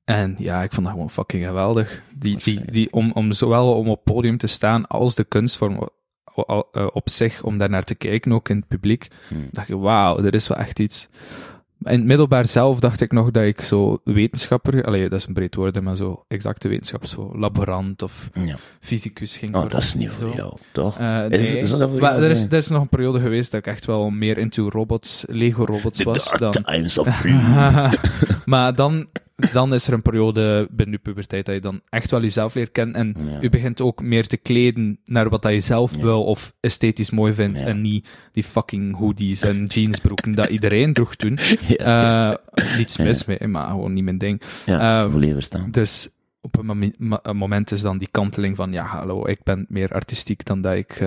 En 0.03 0.33
ja, 0.37 0.63
ik 0.63 0.71
vond 0.71 0.85
dat 0.85 0.95
gewoon 0.95 1.09
fucking 1.09 1.45
geweldig. 1.45 2.01
Die, 2.15 2.37
die, 2.43 2.71
die, 2.71 2.91
om, 2.91 3.11
om 3.11 3.31
zowel 3.31 3.73
om 3.73 3.89
op 3.89 4.03
podium 4.03 4.37
te 4.37 4.47
staan 4.47 4.87
als 4.87 5.15
de 5.15 5.23
kunstvorm 5.23 5.89
eh, 6.35 6.87
op 6.93 7.09
zich, 7.09 7.43
om 7.43 7.57
daar 7.57 7.69
naar 7.69 7.83
te 7.83 7.95
kijken, 7.95 8.31
ook 8.31 8.49
in 8.49 8.55
het 8.55 8.67
publiek. 8.67 9.07
Hmm. 9.27 9.47
dacht 9.51 9.67
je, 9.67 9.77
wauw, 9.77 10.23
er 10.23 10.33
is 10.33 10.47
wel 10.47 10.57
echt 10.57 10.79
iets. 10.79 11.09
In 11.83 11.91
het 11.97 12.03
middelbaar 12.03 12.45
zelf 12.45 12.79
dacht 12.79 13.01
ik 13.01 13.11
nog 13.11 13.31
dat 13.31 13.43
ik 13.43 13.61
zo 13.61 13.97
wetenschapper, 14.03 14.83
allee, 14.85 15.09
dat 15.09 15.19
is 15.19 15.25
een 15.27 15.33
breed 15.33 15.55
woord, 15.55 15.81
maar 15.81 15.95
zo 15.95 16.23
exacte 16.27 16.67
wetenschap, 16.67 17.05
zo 17.05 17.31
laborant 17.37 18.01
of 18.01 18.29
Ja. 18.33 18.55
fysicus 18.79 19.37
ging 19.37 19.51
Oh, 19.53 19.59
worden. 19.59 19.71
dat 19.79 19.83
is 19.87 19.93
niet 19.93 20.09
voor 20.09 20.29
Zo. 20.29 20.35
jou, 20.35 20.57
toch? 20.71 20.99
Eh, 20.99 21.29
Is- 21.29 21.51
nee. 21.53 21.65
zou 21.65 21.79
dat 21.79 21.89
voor 21.89 21.99
Maar 21.99 22.11
jou 22.11 22.23
er, 22.23 22.29
is, 22.31 22.45
er 22.45 22.53
is 22.53 22.67
nog 22.67 22.81
een 22.81 22.89
periode 22.89 23.19
geweest 23.19 23.51
dat 23.51 23.59
ik 23.59 23.67
echt 23.67 23.85
wel 23.85 24.09
meer 24.09 24.37
into 24.37 24.69
robots, 24.69 25.23
Lego 25.27 25.63
robots 25.65 25.97
The 25.97 26.03
was. 26.03 26.31
dark 26.37 26.53
Dan. 26.53 26.63
times 26.63 26.97
of 26.97 27.23
maar 28.45 28.75
dan, 28.75 29.07
dan 29.51 29.73
is 29.73 29.87
er 29.87 29.93
een 29.93 30.01
periode 30.01 30.67
binnen 30.71 30.95
je 30.95 31.01
puberteit 31.01 31.45
dat 31.45 31.55
je 31.55 31.61
dan 31.61 31.81
echt 31.89 32.11
wel 32.11 32.21
jezelf 32.21 32.53
leert 32.53 32.71
kennen 32.71 32.95
en 32.95 33.15
Ja. 33.31 33.37
je 33.41 33.49
begint 33.49 33.81
ook 33.81 34.01
meer 34.01 34.27
te 34.27 34.37
kleden 34.37 34.99
naar 35.05 35.29
wat 35.29 35.41
dat 35.41 35.51
je 35.51 35.59
zelf 35.59 35.95
Ja. 35.95 36.01
wil 36.01 36.23
of 36.23 36.53
esthetisch 36.59 37.11
mooi 37.11 37.33
vindt 37.33 37.59
Ja. 37.59 37.65
en 37.65 37.81
niet 37.81 38.09
die 38.31 38.43
fucking 38.43 38.95
hoodies 38.97 39.41
en 39.41 39.65
jeansbroeken 39.73 40.35
dat 40.35 40.49
iedereen 40.49 40.93
droeg 40.93 41.15
toen. 41.15 41.37
Eh, 41.77 42.31
niets 42.77 42.97
mis 42.97 43.25
mee, 43.25 43.47
maar 43.47 43.67
gewoon 43.67 43.93
niet 43.93 44.03
mijn 44.03 44.17
ding. 44.17 44.41
ja, 44.65 45.09
volledig 45.09 45.33
verstaan. 45.33 45.71
Dus 45.71 46.09
op 46.45 46.57
een, 46.57 46.93
moment 47.37 47.71
is 47.71 47.81
dan 47.81 47.97
die 47.97 48.07
kanteling 48.11 48.55
van, 48.55 48.71
ja, 48.71 48.85
hallo, 48.85 49.27
ik 49.27 49.43
ben 49.43 49.65
meer 49.69 49.89
artistiek 49.93 50.45
dan 50.45 50.61
dat 50.61 50.75
ik 50.75 51.01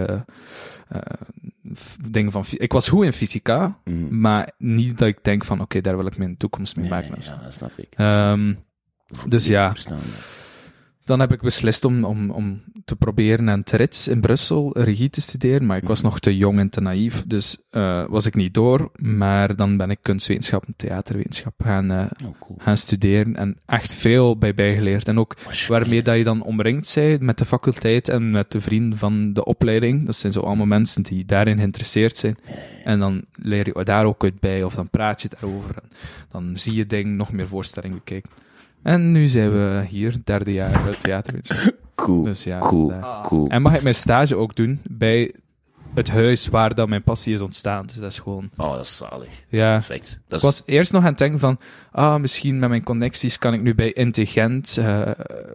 f- 1.76 1.96
dingen 2.10 2.32
van... 2.32 2.44
Ik 2.50 2.72
was 2.72 2.88
goed 2.88 3.04
in 3.04 3.12
fysica, 3.12 3.78
Mhm. 3.84 4.20
maar 4.20 4.50
niet 4.58 4.98
dat 4.98 5.08
ik 5.08 5.18
denk 5.24 5.44
van, 5.44 5.60
oké, 5.60 5.80
daar 5.80 5.96
wil 5.96 6.06
ik 6.06 6.18
mijn 6.18 6.36
toekomst 6.36 6.76
mee 6.76 6.90
Nee, 6.90 7.00
maken. 7.00 7.16
ja, 7.22 7.40
dat 7.42 7.54
snap 7.54 7.72
ik. 7.76 7.88
Ehm, 7.96 8.54
dus 9.28 9.46
ja. 9.46 9.70
Verstaan. 9.70 9.98
Dan 11.06 11.20
heb 11.20 11.32
ik 11.32 11.40
beslist 11.40 11.84
om, 11.84 12.04
om, 12.04 12.30
om 12.30 12.62
te 12.84 12.96
proberen 12.96 13.50
aan 13.50 13.58
het 13.58 13.70
RITS 13.70 14.08
in 14.08 14.20
Brussel 14.20 14.78
regie 14.78 15.10
te 15.10 15.20
studeren, 15.20 15.66
maar 15.66 15.76
ik 15.76 15.88
was 15.88 16.02
nog 16.02 16.18
te 16.20 16.36
jong 16.36 16.58
en 16.58 16.70
te 16.70 16.80
naïef, 16.80 17.24
dus 17.26 17.62
eh, 17.70 18.04
was 18.08 18.26
ik 18.26 18.34
niet 18.34 18.54
door. 18.54 18.90
Maar 18.96 19.56
dan 19.56 19.76
ben 19.76 19.90
ik 19.90 19.98
kunstwetenschap 20.02 20.66
en 20.66 20.74
theaterwetenschap 20.76 21.54
gaan, 21.62 21.90
eh, 21.90 22.06
Oh, 22.24 22.34
cool. 22.40 22.58
gaan 22.58 22.76
studeren 22.76 23.36
en 23.36 23.56
echt 23.66 23.92
veel 23.92 24.38
bij 24.38 24.54
bijgeleerd. 24.54 25.08
En 25.08 25.18
ook 25.18 25.36
waarmee 25.68 26.02
dat 26.02 26.16
je 26.16 26.24
dan 26.24 26.42
omringd 26.42 26.94
bent 26.94 27.20
met 27.20 27.38
de 27.38 27.44
faculteit 27.44 28.08
en 28.08 28.30
met 28.30 28.52
de 28.52 28.60
vrienden 28.60 28.98
van 28.98 29.32
de 29.32 29.44
opleiding. 29.44 30.06
Dat 30.06 30.16
zijn 30.16 30.32
zo 30.32 30.40
allemaal 30.40 30.66
mensen 30.66 31.02
die 31.02 31.24
daarin 31.24 31.56
geïnteresseerd 31.56 32.16
zijn. 32.16 32.36
En 32.84 32.98
dan 32.98 33.24
leer 33.34 33.66
je 33.66 33.84
daar 33.84 34.04
ook 34.04 34.24
uit 34.24 34.40
bij, 34.40 34.62
of 34.62 34.74
dan 34.74 34.90
praat 34.90 35.22
je 35.22 35.28
daarover. 35.28 35.74
En 35.76 35.88
dan 36.32 36.56
zie 36.56 36.74
je 36.74 36.86
dingen, 36.86 37.16
nog 37.16 37.32
meer 37.32 37.48
voorstellingen 37.48 37.96
bekijken. 37.96 38.30
En 38.86 39.12
nu 39.12 39.28
zijn 39.28 39.50
we 39.52 39.84
hier, 39.88 40.16
derde 40.24 40.52
jaar 40.52 40.82
uit 40.84 41.00
theaterwetenschap. 41.00 41.74
Cool, 41.94 42.22
Dus 42.22 42.44
ja, 42.44 42.58
cool, 42.58 42.88
daar. 42.88 43.22
cool. 43.22 43.48
En 43.48 43.62
mag 43.62 43.74
ik 43.74 43.82
mijn 43.82 43.94
stage 43.94 44.36
ook 44.36 44.56
doen 44.56 44.80
bij 44.90 45.34
het 45.94 46.10
huis 46.10 46.46
waar 46.48 46.74
dat 46.74 46.88
mijn 46.88 47.02
passie 47.02 47.34
is 47.34 47.40
ontstaan. 47.40 47.86
Dus 47.86 47.96
dat 47.96 48.10
is 48.10 48.18
gewoon... 48.18 48.50
Oh, 48.56 48.72
dat 48.72 48.80
is 48.80 48.96
zalig. 48.96 49.28
Ja. 49.48 49.72
Perfect. 49.72 50.20
Dat 50.28 50.38
Ik 50.38 50.44
was 50.44 50.62
eerst 50.66 50.92
nog 50.92 51.02
aan 51.02 51.08
het 51.08 51.18
denken 51.18 51.38
van, 51.38 51.58
ah, 51.92 52.20
misschien 52.20 52.58
met 52.58 52.68
mijn 52.68 52.82
connecties 52.82 53.38
kan 53.38 53.54
ik 53.54 53.62
nu 53.62 53.74
bij 53.74 53.92
Intelligent 53.92 54.76
eh 54.78 55.10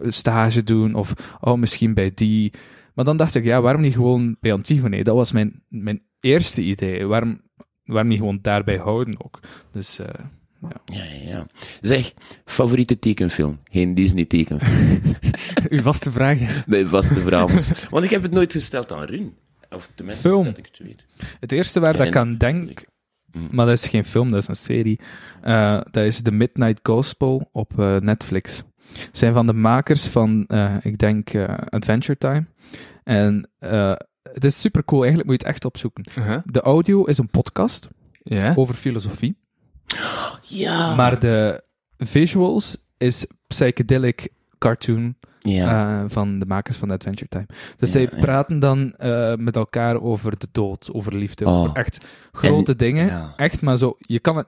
stage 0.08 0.62
doen, 0.62 0.94
of 0.94 1.12
oh, 1.40 1.58
misschien 1.58 1.94
bij 1.94 2.12
die. 2.14 2.52
Maar 2.94 3.04
dan 3.04 3.16
dacht 3.16 3.34
ik, 3.34 3.44
ja, 3.44 3.60
waarom 3.60 3.82
niet 3.82 3.94
gewoon 3.94 4.36
bij 4.40 4.52
Antigone? 4.52 5.04
Dat 5.04 5.14
was 5.14 5.32
mijn, 5.32 5.62
mijn 5.68 6.02
eerste 6.20 6.62
idee. 6.62 7.06
Waarom, 7.06 7.40
waarom 7.84 8.08
niet 8.08 8.18
gewoon 8.18 8.38
daarbij 8.42 8.76
houden 8.76 9.24
ook? 9.24 9.40
Dus, 9.70 9.98
eh, 9.98 10.24
ja. 10.62 10.80
ja, 10.84 11.04
ja. 11.30 11.46
Zeg, 11.80 12.12
favoriete 12.44 12.98
tekenfilm? 12.98 13.58
Geen 13.70 13.94
Disney 13.94 14.24
tekenfilm. 14.24 15.00
Uw 15.68 15.80
vaste 15.82 16.10
vraag. 16.10 16.66
Mijn 16.66 16.88
vaste 16.88 17.20
vraag. 17.20 17.50
Want 17.90 18.04
ik 18.04 18.10
heb 18.10 18.22
het 18.22 18.32
nooit 18.32 18.52
gesteld 18.52 18.92
aan 18.92 19.04
Run. 19.04 19.34
Of 19.70 19.90
tenminste, 19.94 20.28
Film. 20.28 20.44
dat 20.44 20.58
ik 20.58 20.66
het 20.66 20.78
weet. 20.78 21.04
Het 21.40 21.52
eerste 21.52 21.80
waar 21.80 21.96
dat 21.96 22.06
ik 22.06 22.16
aan 22.16 22.36
denk, 22.36 22.90
Mm. 23.32 23.48
maar 23.50 23.66
dat 23.66 23.78
is 23.78 23.88
geen 23.88 24.04
film, 24.04 24.30
dat 24.30 24.42
is 24.42 24.48
een 24.48 24.54
serie, 24.54 25.00
eh, 25.42 25.80
dat 25.90 26.04
is 26.04 26.22
The 26.22 26.30
Midnight 26.30 26.80
Gospel 26.82 27.48
op 27.52 27.78
eh, 27.78 27.96
Netflix. 27.96 28.62
Het 28.92 29.18
zijn 29.18 29.32
van 29.32 29.46
de 29.46 29.52
makers 29.52 30.06
van, 30.06 30.44
eh, 30.46 30.74
ik 30.82 30.98
denk, 30.98 31.30
eh, 31.30 31.54
Adventure 31.68 32.18
Time. 32.18 32.44
En 33.04 33.50
eh, 33.58 33.94
het 34.22 34.44
is 34.44 34.60
super 34.60 34.84
cool, 34.84 35.00
eigenlijk 35.00 35.30
moet 35.30 35.40
je 35.40 35.46
het 35.46 35.54
echt 35.56 35.64
opzoeken. 35.64 36.04
Uh-huh. 36.18 36.38
De 36.44 36.60
audio 36.60 37.04
is 37.04 37.18
een 37.18 37.30
podcast 37.30 37.88
Ja. 38.22 38.52
over 38.56 38.74
filosofie, 38.74 39.36
Ja. 40.42 40.94
maar 40.94 41.18
de 41.20 41.62
visuals 41.98 42.76
is 42.98 43.26
psychedelic 43.46 44.28
cartoon 44.58 45.14
Ja. 45.40 46.00
eh, 46.02 46.04
van 46.08 46.38
de 46.38 46.46
makers 46.46 46.76
van 46.76 46.90
Adventure 46.90 47.28
Time. 47.28 47.46
Dus 47.76 47.92
Ja, 47.92 47.98
zij 47.98 48.00
ja. 48.12 48.18
praten 48.20 48.58
dan 48.58 48.92
eh, 48.96 49.34
met 49.34 49.56
elkaar 49.56 50.00
over 50.02 50.38
de 50.38 50.48
dood, 50.52 50.88
over 50.92 51.14
liefde, 51.16 51.44
Oh. 51.46 51.60
over 51.60 51.76
echt 51.76 52.04
grote 52.32 52.76
dingen. 52.76 53.06
ja. 53.06 53.32
Echt, 53.36 53.62
maar 53.62 53.76
zo, 53.76 53.96
je 53.98 54.18
kan, 54.18 54.36
het, 54.36 54.46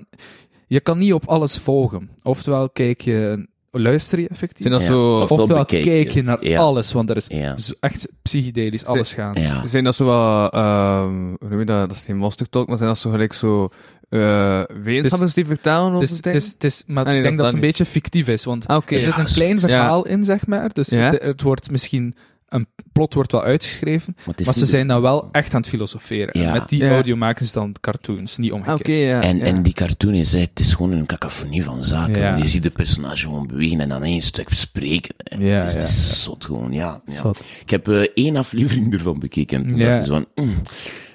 je 0.67 0.81
kan 0.81 0.99
niet 0.99 1.13
op 1.13 1.27
alles 1.29 1.59
volgen. 1.59 2.11
Oftewel 2.23 2.71
kijk 2.71 3.01
je, 3.01 3.47
luister 3.71 4.21
je 4.21 4.29
effectief, 4.29 4.67
Zijn 4.67 4.73
dat 4.73 4.83
Ja. 4.83 4.89
zo... 4.89 5.21
Of- 5.21 5.31
oftewel 5.31 5.65
kijk 5.65 6.11
je 6.11 6.23
naar 6.23 6.47
Ja. 6.47 6.61
alles, 6.61 6.93
want 6.93 7.11
er 7.11 7.17
is 7.17 7.27
ja. 7.27 7.55
echt 7.81 8.09
psychedelisch 8.23 8.85
alles 8.85 9.15
gaan. 9.15 9.35
Ja. 9.41 9.67
Zijn 9.67 9.85
dat 9.85 9.95
zo 9.95 10.05
wat, 10.05 10.53
ehm, 10.55 11.13
hoe 11.39 11.49
noem 11.49 11.59
je 11.59 11.65
dat? 11.65 11.89
Dat 11.89 11.97
is 11.97 12.03
geen 12.03 12.17
monster 12.17 12.49
talk, 12.49 12.69
maar 12.69 12.77
zijn 12.77 12.89
dat 12.89 12.99
zo 12.99 13.11
gelijk 13.11 13.33
zo, 13.33 13.69
eh 14.09 14.63
wetenschappers 14.83 15.35
die 15.35 15.47
vertellen 15.47 15.85
Het 15.85 15.95
over 15.95 16.35
is, 16.35 16.35
is, 16.35 16.53
het 16.53 16.65
is, 16.65 16.85
maar 16.87 17.05
Ah, 17.05 17.09
nee, 17.11 17.17
ik 17.19 17.23
denk 17.25 17.37
dat 17.37 17.45
dat 17.45 17.55
is 17.55 17.61
het 17.61 17.63
een 17.63 17.69
dat 17.71 17.79
beetje 17.79 17.93
fictief 18.01 18.29
is, 18.29 18.45
want 18.45 18.67
Ah, 18.67 18.77
oké. 18.77 18.95
er 18.95 19.01
zit 19.01 19.11
Ja, 19.11 19.19
een 19.19 19.25
is- 19.25 19.33
klein 19.35 19.61
verhaal 19.61 20.07
in, 20.07 20.25
zeg 20.25 20.47
maar. 20.47 20.73
Dus 20.73 20.89
Ja. 20.89 21.11
het, 21.11 21.23
het 21.23 21.43
wordt 21.43 21.71
misschien, 21.71 22.15
een 22.49 22.67
plot 22.93 23.15
wordt 23.15 23.33
wel 23.33 23.43
uitgeschreven, 23.43 24.17
Maar, 24.27 24.35
is 24.39 24.47
ze 24.49 24.67
zijn 24.67 24.89
dan 24.89 25.01
wel 25.01 25.29
echt 25.33 25.55
aan 25.55 25.61
het 25.61 25.71
filosoferen. 25.71 26.53
Met 26.53 26.69
die 26.69 26.83
Ja. 26.85 26.91
audio 26.91 27.17
maken 27.17 27.47
ze 27.47 27.53
dan 27.53 27.75
cartoons, 27.81 28.37
niet 28.37 28.53
omgekeerd. 28.53 29.25
En, 29.25 29.37
ja. 29.39 29.45
en 29.45 29.63
die 29.63 29.73
cartoon 29.73 30.15
is, 30.15 30.33
het 30.33 30.61
is 30.61 30.75
gewoon 30.75 30.93
een 30.93 31.07
cacophonie 31.07 31.65
van 31.65 31.85
zaken. 31.85 32.19
Ja. 32.21 32.37
Je 32.37 32.47
ziet 32.47 32.63
de 32.63 32.71
personage 32.71 33.23
gewoon 33.27 33.47
bewegen 33.47 33.81
en 33.81 33.89
dan 33.89 34.03
één 34.03 34.23
stuk 34.23 34.49
spreken. 34.51 35.15
Ja, 35.39 35.63
dus 35.63 35.73
het 35.73 35.83
ja, 35.83 35.89
is 35.89 36.23
zot 36.23 36.45
gewoon, 36.45 36.73
ja. 36.73 37.01
ja. 37.07 37.13
Zot. 37.15 37.45
Ik 37.61 37.71
heb 37.71 37.89
eh, 37.89 38.07
één 38.15 38.37
aflevering 38.37 38.93
ervan 38.95 39.19
bekeken. 39.19 39.65
En 39.65 39.97
ik 39.99 40.05
zo 40.05 40.13
van, 40.15 40.45
mm, 40.45 40.63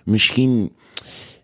misschien... 0.03 0.72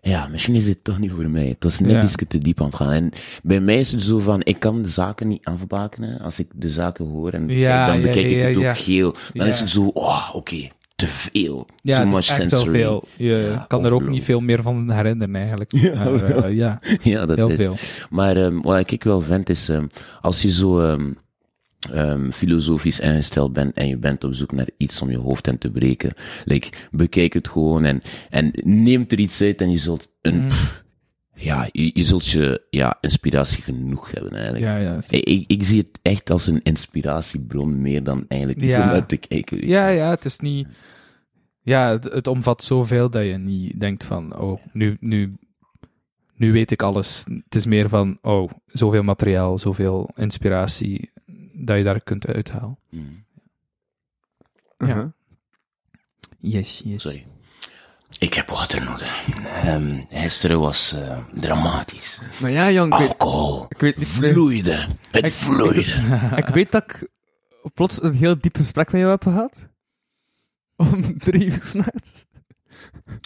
ja, 0.08 0.28
misschien 0.28 0.54
is 0.54 0.64
dit 0.64 0.78
toch 0.82 0.98
niet 0.98 1.10
voor 1.10 1.28
mij. 1.30 1.46
Het 1.46 1.62
was 1.62 1.80
net 1.80 1.90
Ja. 1.90 2.02
iets 2.02 2.14
te 2.28 2.38
diep 2.38 2.60
aan 2.60 2.66
het 2.66 2.76
gaan. 2.76 2.90
En 2.92 3.10
bij 3.42 3.60
mij 3.60 3.78
is 3.78 3.92
het 3.92 4.02
zo 4.02 4.18
van, 4.18 4.40
ik 4.44 4.58
kan 4.60 4.82
de 4.82 4.88
zaken 4.88 5.28
niet 5.28 5.44
afbakenen. 5.44 6.20
Als 6.20 6.38
ik 6.38 6.46
de 6.54 6.68
zaken 6.70 7.04
hoor 7.06 7.30
en 7.30 7.48
Ja, 7.48 7.86
dan 7.86 8.00
bekijk 8.02 8.30
ik 8.30 8.42
het 8.42 8.56
ook 8.56 8.76
geel. 8.78 9.14
Dan 9.34 9.46
is 9.46 9.60
het 9.60 9.70
zo, 9.70 9.86
oh, 9.94 10.30
oké, 10.32 10.68
te 10.96 11.06
veel. 11.06 11.66
Too 11.82 12.06
much 12.06 12.24
sensory. 12.24 12.70
veel. 12.70 13.04
Je 13.16 13.48
Ja, 13.52 13.64
kan 13.68 13.84
er 13.84 13.92
ook 13.92 14.08
niet 14.08 14.24
veel 14.24 14.40
meer 14.40 14.62
van 14.62 14.90
herinneren, 14.90 15.34
eigenlijk. 15.36 15.72
Ja, 15.76 15.94
Maar, 16.04 16.22
eh, 16.22 16.54
ja, 16.56 16.80
Ja, 17.02 17.26
dat 17.26 17.36
heel 17.36 17.48
is. 17.50 17.56
veel. 17.56 17.76
Maar 18.10 18.36
ehm, 18.36 18.60
wat 18.60 18.90
ik 18.90 19.04
wel 19.04 19.20
vind 19.20 19.48
is, 19.48 19.68
ehm, 19.68 19.86
als 20.20 20.42
je 20.42 20.50
zo 20.50 20.80
ehm, 20.80 21.10
ehm, 21.92 22.30
filosofisch 22.30 23.00
ingesteld 23.00 23.52
bent 23.52 23.74
en 23.74 23.88
je 23.88 23.96
bent 23.96 24.24
op 24.24 24.34
zoek 24.34 24.52
naar 24.52 24.68
iets 24.76 25.02
om 25.02 25.10
je 25.10 25.18
hoofd 25.18 25.46
in 25.46 25.58
te 25.58 25.70
breken, 25.70 26.12
like, 26.44 26.68
bekijk 26.90 27.32
het 27.32 27.48
gewoon 27.48 27.84
en, 27.84 28.02
en 28.30 28.50
neem 28.64 29.04
er 29.08 29.18
iets 29.18 29.42
uit 29.42 29.60
en 29.60 29.70
je 29.70 29.78
zult 29.78 30.08
een, 30.22 30.46
pff, 30.46 30.84
ja, 31.34 31.68
je, 31.72 31.90
je 31.94 32.04
zult 32.04 32.26
je, 32.26 32.66
ja, 32.70 32.98
inspiratie 33.00 33.62
genoeg 33.62 34.10
hebben 34.10 34.32
eigenlijk. 34.32 34.64
Ja, 34.64 34.76
ja. 34.76 34.98
Ik, 35.08 35.24
ik, 35.24 35.44
ik 35.46 35.64
zie 35.64 35.78
het 35.78 35.98
echt 36.02 36.30
als 36.30 36.46
een 36.46 36.62
inspiratiebron 36.62 37.80
meer 37.80 38.02
dan 38.02 38.24
eigenlijk 38.28 38.62
iets 38.62 38.72
Ja. 38.74 38.96
om 38.96 39.06
te 39.06 39.16
kijken. 39.16 39.66
Ja, 39.66 39.88
ja, 39.88 40.10
het 40.10 40.24
is 40.24 40.38
niet... 40.38 40.68
Ja, 41.62 41.90
het, 41.90 42.04
het 42.04 42.26
omvat 42.26 42.62
zoveel 42.62 43.10
dat 43.10 43.24
je 43.24 43.38
niet 43.38 43.80
denkt 43.80 44.04
van, 44.04 44.38
oh, 44.38 44.60
nu, 44.72 44.96
nu, 45.00 45.36
nu 46.36 46.52
weet 46.52 46.70
ik 46.70 46.82
alles. 46.82 47.24
Het 47.44 47.54
is 47.54 47.66
meer 47.66 47.88
van, 47.88 48.18
oh, 48.22 48.50
zoveel 48.66 49.02
materiaal, 49.02 49.58
zoveel 49.58 50.10
inspiratie, 50.14 51.10
dat 51.58 51.76
je 51.76 51.82
daar 51.84 52.00
kunt 52.00 52.26
uithalen. 52.26 52.78
Mm, 52.90 53.24
Ja. 54.78 54.86
Uh-huh. 54.86 55.06
Yes, 56.38 56.80
yes. 56.84 57.02
Sorry. 57.02 57.26
Ik 58.18 58.34
heb 58.34 58.48
water 58.48 58.84
nodig. 58.84 59.26
Ehm 59.46 60.00
gisteren 60.08 60.60
was 60.60 60.92
eh, 60.92 61.18
dramatisch. 61.32 62.20
Maar 62.40 62.50
ja, 62.50 62.70
Jan, 62.70 62.92
ik 62.92 62.98
weet, 62.98 63.08
Alcohol 63.08 63.66
ik 63.68 63.80
weet 63.80 63.96
niet... 63.96 64.08
vloeide. 64.08 64.86
Het 65.10 65.26
Ik- 65.26 65.32
vloeide. 65.32 65.92
Ik 66.36 66.46
weet 66.46 66.72
dat 66.72 66.82
ik 66.82 67.08
plots 67.74 68.02
een 68.02 68.12
heel 68.14 68.38
diep 68.38 68.56
gesprek 68.56 68.92
met 68.92 69.00
jou 69.00 69.12
heb 69.12 69.22
gehad. 69.22 69.68
Om 70.76 71.18
drie 71.18 71.44
uur 71.44 71.62
s'nachts. 71.62 72.26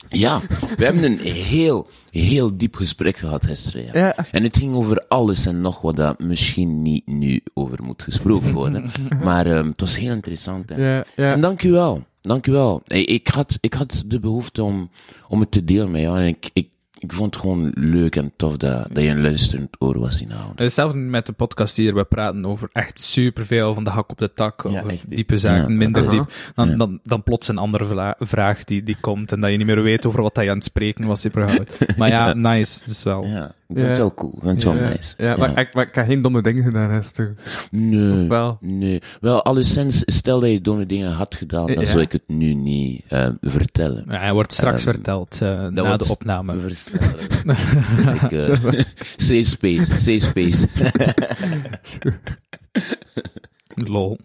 Ja, 0.09 0.41
we 0.77 0.85
hebben 0.85 1.05
een 1.05 1.19
heel, 1.19 1.89
heel 2.11 2.57
diep 2.57 2.77
gesprek 2.77 3.16
gehad 3.16 3.47
gisteren. 3.47 3.85
Ja. 3.85 3.91
Ja. 3.95 4.15
En 4.31 4.43
het 4.43 4.59
ging 4.59 4.74
over 4.74 5.05
alles 5.09 5.47
en 5.47 5.61
nog 5.61 5.81
wat 5.81 5.97
dat 5.97 6.19
misschien 6.19 6.82
niet 6.82 7.07
nu 7.07 7.41
over 7.55 7.82
moet 7.82 8.03
gesproken 8.03 8.53
worden. 8.53 8.91
maar 9.24 9.47
ehm, 9.47 9.66
het 9.66 9.81
was 9.81 9.99
heel 9.99 10.12
interessant. 10.12 10.69
Hè. 10.69 10.97
Ja. 10.97 11.05
En 11.15 11.41
dank 11.41 11.62
u 11.62 11.70
wel. 11.70 12.05
Dank 12.20 12.47
u 12.47 12.53
wel. 12.53 12.82
Ik, 12.87 13.09
ik, 13.09 13.28
had, 13.28 13.59
ik 13.61 13.74
had 13.74 14.03
de 14.07 14.20
behoefte 14.20 14.62
om, 14.62 14.91
om 15.28 15.41
het 15.41 15.51
te 15.51 15.65
delen 15.65 15.91
met 15.91 16.01
jou. 16.01 16.19
En 16.19 16.27
ik, 16.27 16.51
ik, 16.53 16.69
ik 17.01 17.12
vond 17.12 17.35
het 17.35 17.43
gewoon 17.43 17.70
leuk 17.74 18.16
en 18.16 18.32
tof 18.36 18.56
dat, 18.56 18.86
dat 18.93 19.02
je 19.02 19.09
een 19.09 19.22
luisterend 19.22 19.77
oor 19.78 19.98
was 19.98 20.20
in 20.20 20.31
houden. 20.31 20.62
Hetzelfde 20.64 20.98
met 20.98 21.27
de 21.27 21.32
podcast 21.32 21.77
hier. 21.77 21.94
We 21.94 22.05
praten 22.05 22.47
over 22.47 22.68
echt 22.72 23.01
superveel 23.01 23.74
van 23.74 23.85
de 23.85 23.90
hak 23.90 24.10
op 24.10 24.18
de 24.18 24.32
tak. 24.32 24.62
Ja, 24.62 24.68
over 24.68 24.90
echt 24.90 25.01
diep. 25.09 25.16
diepe 25.16 25.36
zaken, 25.36 25.72
Ja, 25.72 25.77
minder 25.77 26.10
diep. 26.10 26.32
Dan, 26.55 26.68
Ja. 26.68 26.77
dan, 26.77 27.01
dan 27.02 27.22
plots 27.22 27.48
een 27.48 27.59
andere 27.59 28.14
vraag 28.18 28.64
die, 28.64 28.82
die 28.82 28.97
komt 29.01 29.32
en 29.32 29.40
dat 29.40 29.51
je 29.51 29.56
niet 29.56 29.66
meer 29.66 29.82
weet 29.82 30.06
over 30.06 30.22
wat 30.22 30.36
hij 30.36 30.48
aan 30.48 30.55
het 30.55 30.64
spreken 30.64 31.06
was. 31.06 31.27
Maar 31.97 32.09
ja, 32.09 32.35
nice. 32.35 32.81
Is 32.86 33.02
wel... 33.02 33.24
Ja, 33.24 33.55
ik 33.70 33.76
vind 33.76 33.88
het 33.88 33.97
wel 33.98 34.14
cool. 34.14 34.32
Ik 34.34 34.40
vind 34.42 34.55
het 34.55 34.64
wel 34.64 34.74
ja, 34.82 34.88
nice. 34.88 35.14
ja, 35.18 35.36
maar, 35.36 35.59
Ik, 35.59 35.74
maar 35.74 35.86
ik 35.86 35.94
heb 35.94 36.06
geen 36.06 36.22
domme 36.22 36.42
dingen 36.42 36.64
gedaan, 36.64 36.90
Hester. 36.90 37.34
Nee. 37.70 38.28
Wel. 38.28 38.59
Nee. 38.60 39.02
Wel, 39.20 39.42
alleszins, 39.44 40.02
stel 40.06 40.40
dat 40.40 40.51
je 40.51 40.60
domme 40.60 40.86
dingen 40.86 41.12
had 41.12 41.34
gedaan, 41.34 41.66
dan 41.66 41.78
Ja. 41.80 41.84
zou 41.84 42.02
ik 42.02 42.12
het 42.12 42.22
nu 42.26 42.55
niet 42.55 43.02
eh, 43.09 43.28
vertellen. 43.40 44.05
Ja, 44.09 44.18
hij 44.18 44.32
wordt 44.32 44.52
straks 44.52 44.84
Ehm, 44.84 44.92
verteld 44.94 45.38
eh, 45.42 45.66
na 45.66 45.86
wordt 45.86 46.05
de 46.06 46.10
opname. 46.12 46.55
Ik, 48.22 48.32
eh, 48.32 48.62
safe 49.16 49.44
space, 49.44 49.98
safe 49.98 50.18
space. 50.18 50.66
Lol. 53.92 54.18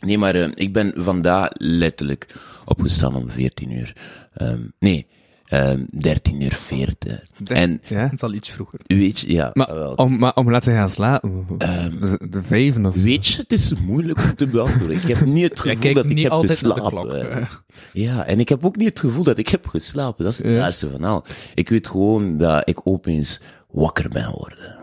Nee, 0.00 0.18
maar 0.18 0.34
eh, 0.34 0.48
ik 0.54 0.72
ben 0.72 0.92
vandaag 0.96 1.48
letterlijk 1.52 2.34
opgestaan 2.64 3.14
om 3.14 3.30
14 3.30 3.70
uur. 3.70 3.96
Ehm, 4.34 4.60
nee, 4.78 5.06
ehm 5.54 5.84
13 6.00 6.40
uur 6.42 6.54
40. 6.54 7.20
En 7.46 7.80
Ja? 7.86 7.98
Het 8.02 8.12
is 8.12 8.22
al 8.22 8.32
iets 8.32 8.50
vroeger. 8.50 8.80
weet 8.86 9.18
je, 9.20 9.32
ja, 9.32 9.50
Maar 9.52 9.74
wel. 9.74 9.92
om, 9.94 10.18
maar 10.18 10.34
om 10.34 10.50
laten 10.50 10.74
gaan 10.74 10.88
slapen. 10.88 11.46
Ehm, 11.58 12.00
de, 12.30 12.42
vijven 12.42 12.86
of 12.86 12.94
Weet 12.94 13.26
je, 13.26 13.36
het 13.42 13.52
is 13.52 13.74
moeilijk 13.74 14.18
om 14.22 14.34
te 14.34 14.46
beantwoorden. 14.46 14.96
Ik 14.96 15.02
heb 15.02 15.24
niet 15.26 15.50
het 15.50 15.60
gevoel 15.60 15.94
dat 15.94 16.04
ik 16.04 16.14
niet 16.14 16.28
heb 16.32 16.32
geslapen. 16.46 16.90
klok. 16.90 17.12
eh. 17.12 17.36
eh. 17.36 17.46
Ja, 17.92 18.24
en 18.26 18.40
ik 18.40 18.48
heb 18.48 18.64
ook 18.64 18.76
niet 18.76 18.88
het 18.88 19.00
gevoel 19.00 19.24
dat 19.24 19.38
ik 19.38 19.48
heb 19.48 19.66
geslapen. 19.66 20.24
Dat 20.24 20.32
is 20.32 20.38
het 20.38 20.46
Ja. 20.46 20.56
raarste 20.56 20.90
van 20.90 21.04
al. 21.04 21.24
Ik 21.54 21.68
weet 21.68 21.86
gewoon 21.86 22.38
dat 22.38 22.68
ik 22.68 22.86
opeens 22.86 23.40
wakker 23.70 24.08
ben 24.08 24.24
geworden. 24.24 24.76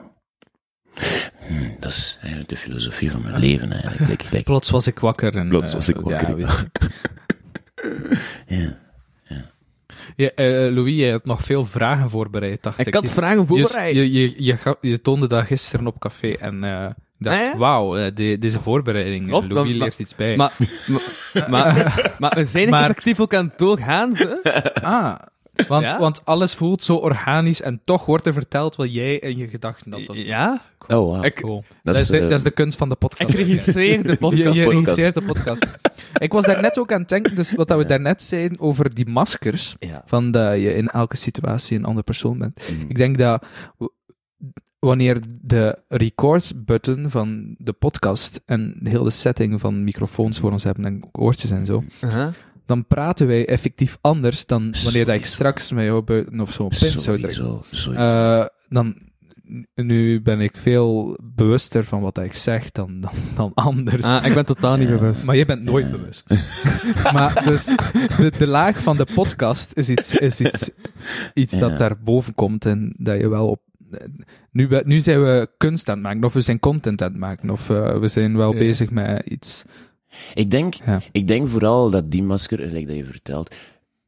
Hm, 1.47 1.69
dat 1.79 1.91
is 1.91 2.15
eigenlijk 2.19 2.49
de 2.49 2.57
filosofie 2.57 3.11
van 3.11 3.21
mijn 3.21 3.39
leven 3.39 3.71
eigenlijk. 3.71 4.07
Like, 4.09 4.23
like, 4.31 4.43
Plots 4.43 4.69
was 4.69 4.87
ik 4.87 4.99
wakker. 4.99 5.35
En, 5.37 5.49
Plots 5.49 5.67
eh, 5.67 5.73
was 5.73 5.89
ik 5.89 5.95
wakker. 5.99 6.39
Ja. 8.47 8.79
Ja, 10.15 10.29
eh, 10.35 10.45
Louis, 10.73 10.95
je 10.95 11.11
had 11.11 11.25
nog 11.25 11.41
veel 11.41 11.65
vragen 11.65 12.09
voorbereid, 12.09 12.63
dacht 12.63 12.79
ik. 12.79 12.87
Ik 12.87 12.93
had 12.93 13.09
vragen 13.09 13.47
voorbereid. 13.47 13.95
Je, 13.95 14.11
je, 14.11 14.33
je, 14.43 14.75
je, 14.81 15.01
toonde 15.01 15.27
dat 15.27 15.45
gisteren 15.45 15.87
op 15.87 15.99
café 15.99 16.31
en 16.31 16.63
ik 16.63 16.93
dacht, 17.17 17.39
Ah, 17.39 17.43
ja? 17.45 17.57
wauw, 17.57 17.97
eh, 17.97 18.11
de- 18.15 18.37
deze 18.39 18.59
voorbereiding, 18.59 19.27
Klopt, 19.27 19.51
Louis 19.51 19.69
maar- 19.69 19.77
leert 19.77 19.99
iets 19.99 20.15
bij. 20.15 20.35
Maar, 20.35 20.53
maar, 20.87 21.01
maar, 21.49 22.15
maar 22.19 22.31
we 22.35 22.43
zijn 22.43 22.73
effectief 22.73 23.19
ook 23.19 23.33
aan 23.33 23.45
het 23.45 23.57
doorgaan, 23.57 24.13
ze. 24.13 24.39
ah, 24.83 25.15
want, 25.67 25.83
Ja? 25.85 25.99
want 25.99 26.25
alles 26.25 26.53
voelt 26.53 26.83
zo 26.83 26.95
organisch 26.95 27.61
en 27.61 27.81
toch 27.85 28.05
wordt 28.05 28.25
er 28.25 28.33
verteld 28.33 28.75
wat 28.75 28.93
jij 28.93 29.17
in 29.19 29.37
je 29.37 29.47
gedachten 29.47 29.91
had. 29.91 30.03
Ja? 30.15 30.61
Oh, 30.87 30.87
wow. 30.87 31.25
Ik, 31.25 31.35
cool. 31.35 31.63
Dat 31.83 31.95
Dat, 31.95 32.03
is 32.03 32.09
eh, 32.09 32.21
dat 32.21 32.31
is 32.31 32.43
de 32.43 32.51
kunst 32.51 32.77
van 32.77 32.89
de 32.89 32.95
podcast. 32.95 33.29
ik 33.29 33.35
registreer 33.35 34.03
de 34.03 34.09
Je, 34.11 34.17
podcast. 34.17 34.55
je 34.55 34.69
regisseert 34.69 35.13
de 35.13 35.21
podcast. 35.21 35.65
ik 36.13 36.31
was 36.31 36.45
daar 36.45 36.61
net 36.61 36.79
ook 36.79 36.91
aan 36.91 36.99
het 36.99 37.09
denken, 37.09 37.35
dus 37.35 37.51
wat 37.55 37.67
dat 37.67 37.77
we 37.77 37.83
Ja. 37.83 37.89
daarnet 37.89 38.21
zeiden 38.21 38.59
over 38.59 38.93
die 38.95 39.07
maskers, 39.07 39.75
Ja. 39.79 40.01
van 40.05 40.31
dat 40.31 40.53
je 40.61 40.73
in 40.73 40.87
elke 40.87 41.17
situatie 41.17 41.77
een 41.77 41.85
andere 41.85 42.03
persoon 42.03 42.37
bent. 42.37 42.61
Mhm. 42.71 42.89
Ik 42.89 42.97
denk 42.97 43.17
dat 43.17 43.45
wanneer 44.79 45.19
de 45.41 45.77
record-button 45.87 47.09
van 47.09 47.55
de 47.57 47.73
podcast 47.73 48.41
en 48.45 48.75
de 48.79 48.89
hele 48.89 49.09
setting 49.09 49.59
van 49.59 49.83
microfoons 49.83 50.39
voor 50.39 50.51
ons 50.51 50.63
hebben 50.63 50.85
en 50.85 51.01
oortjes 51.11 51.51
en 51.51 51.65
zo, 51.65 51.83
Uh-huh. 52.03 52.27
Dan 52.71 52.85
praten 52.87 53.27
wij 53.27 53.47
effectief 53.47 53.97
anders 54.01 54.45
dan 54.45 54.73
wanneer 54.83 55.05
dat 55.05 55.15
ik 55.15 55.25
straks 55.25 55.71
met 55.71 55.83
jou 55.83 56.01
buiten 56.01 56.39
of 56.39 56.51
zo 56.51 56.63
een 56.63 56.69
pint 56.69 57.01
zou 57.01 57.17
drinken. 57.17 57.33
Sowieso, 57.33 57.63
sowieso. 57.71 58.03
Eh, 58.03 58.45
dan, 58.69 58.95
nu 59.75 60.21
ben 60.21 60.39
ik 60.41 60.57
veel 60.57 61.17
bewuster 61.35 61.83
van 61.83 62.01
wat 62.01 62.17
ik 62.17 62.33
zeg 62.33 62.71
dan, 62.71 62.99
dan, 63.01 63.11
dan 63.35 63.51
anders. 63.53 64.03
Ah, 64.03 64.25
ik 64.25 64.33
ben 64.33 64.45
totaal 64.45 64.77
niet 64.77 64.89
Ja. 64.89 64.95
bewust. 64.97 65.25
Maar 65.25 65.35
je 65.35 65.45
bent 65.45 65.63
nooit 65.63 65.85
Ja. 65.85 65.91
bewust. 65.91 66.25
maar 67.13 67.43
dus, 67.47 67.65
de, 68.17 68.31
de 68.37 68.47
laag 68.47 68.81
van 68.81 68.97
de 68.97 69.07
podcast 69.13 69.71
is 69.77 69.89
iets, 69.89 70.17
is 70.17 70.39
iets, 70.41 70.71
iets 71.33 71.53
Ja. 71.53 71.59
dat 71.59 71.77
daar 71.77 71.97
boven 72.03 72.35
komt 72.35 72.65
en 72.65 72.93
dat 72.97 73.19
je 73.19 73.29
wel 73.29 73.47
op. 73.49 73.61
Nu, 74.51 74.67
be- 74.67 74.83
nu 74.85 74.99
zijn 74.99 75.21
we 75.23 75.49
kunst 75.57 75.89
aan 75.89 75.95
het 75.95 76.03
maken, 76.03 76.23
of 76.23 76.33
we 76.33 76.41
zijn 76.41 76.59
content 76.59 77.01
aan 77.01 77.09
het 77.11 77.19
maken, 77.19 77.49
of 77.49 77.69
eh, 77.69 77.97
we 77.99 78.07
zijn 78.07 78.37
wel 78.37 78.51
Ja. 78.53 78.59
bezig 78.59 78.89
met 78.89 79.25
iets. 79.25 79.63
Ik 80.33 80.51
denk, 80.51 80.73
Ja. 80.85 81.01
ik 81.11 81.27
denk 81.27 81.47
vooral 81.47 81.89
dat 81.89 82.11
die 82.11 82.23
masker, 82.23 82.59
gelijk 82.59 82.87
dat 82.87 82.95
je 82.95 83.05
vertelt, 83.05 83.55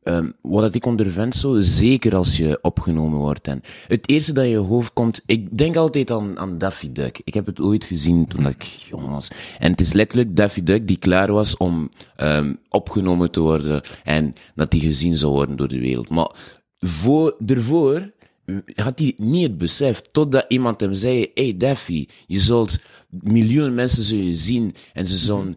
ehm, 0.04 0.30
wat 0.42 0.76
ik 0.76 0.86
ondervind 0.86 1.36
zo, 1.36 1.56
zeker 1.60 2.16
als 2.16 2.38
je 2.38 2.60
opgenomen 2.62 3.20
wordt. 3.20 3.48
En 3.48 3.62
het 3.88 4.10
eerste 4.10 4.34
dat 4.34 4.44
in 4.44 4.50
je 4.50 4.58
hoofd 4.58 4.94
komt, 4.94 5.22
ik 5.26 5.58
denk 5.58 5.76
altijd 5.76 6.12
aan, 6.12 6.40
aan 6.40 6.58
Daffy 6.58 6.92
Duck. 6.92 7.22
Ik 7.24 7.34
heb 7.34 7.46
het 7.46 7.60
ooit 7.60 7.84
gezien 7.86 8.28
toen 8.28 8.48
ik 8.48 8.64
jong 8.64 9.08
was. 9.10 9.28
En 9.60 9.72
het 9.72 9.82
is 9.82 9.94
letterlijk 9.94 10.36
Daffy 10.36 10.64
Duck 10.64 10.88
die 10.88 10.98
klaar 10.98 11.32
was 11.32 11.58
om 11.58 11.90
ehm, 12.16 12.54
opgenomen 12.70 13.32
te 13.32 13.40
worden 13.40 13.82
en 14.04 14.34
dat 14.56 14.72
die 14.72 14.82
gezien 14.82 15.16
zou 15.16 15.32
worden 15.32 15.56
door 15.56 15.68
de 15.68 15.80
wereld. 15.80 16.10
Maar 16.10 16.32
voor, 16.80 17.36
daarvoor 17.40 18.12
had 18.76 19.00
hij 19.00 19.14
niet 19.16 19.44
het 19.44 19.58
besef, 19.58 20.02
totdat 20.12 20.46
iemand 20.48 20.80
hem 20.80 20.94
zei, 20.94 21.32
hey 21.34 21.58
Daffy, 21.58 22.08
je 22.28 22.40
zult, 22.40 22.80
miljoenen 23.10 23.74
mensen 23.74 24.04
zullen 24.04 24.26
je 24.26 24.36
zien 24.36 24.76
en 24.94 25.08
ze 25.08 25.18
zullen 25.18 25.48
eh, 25.48 25.56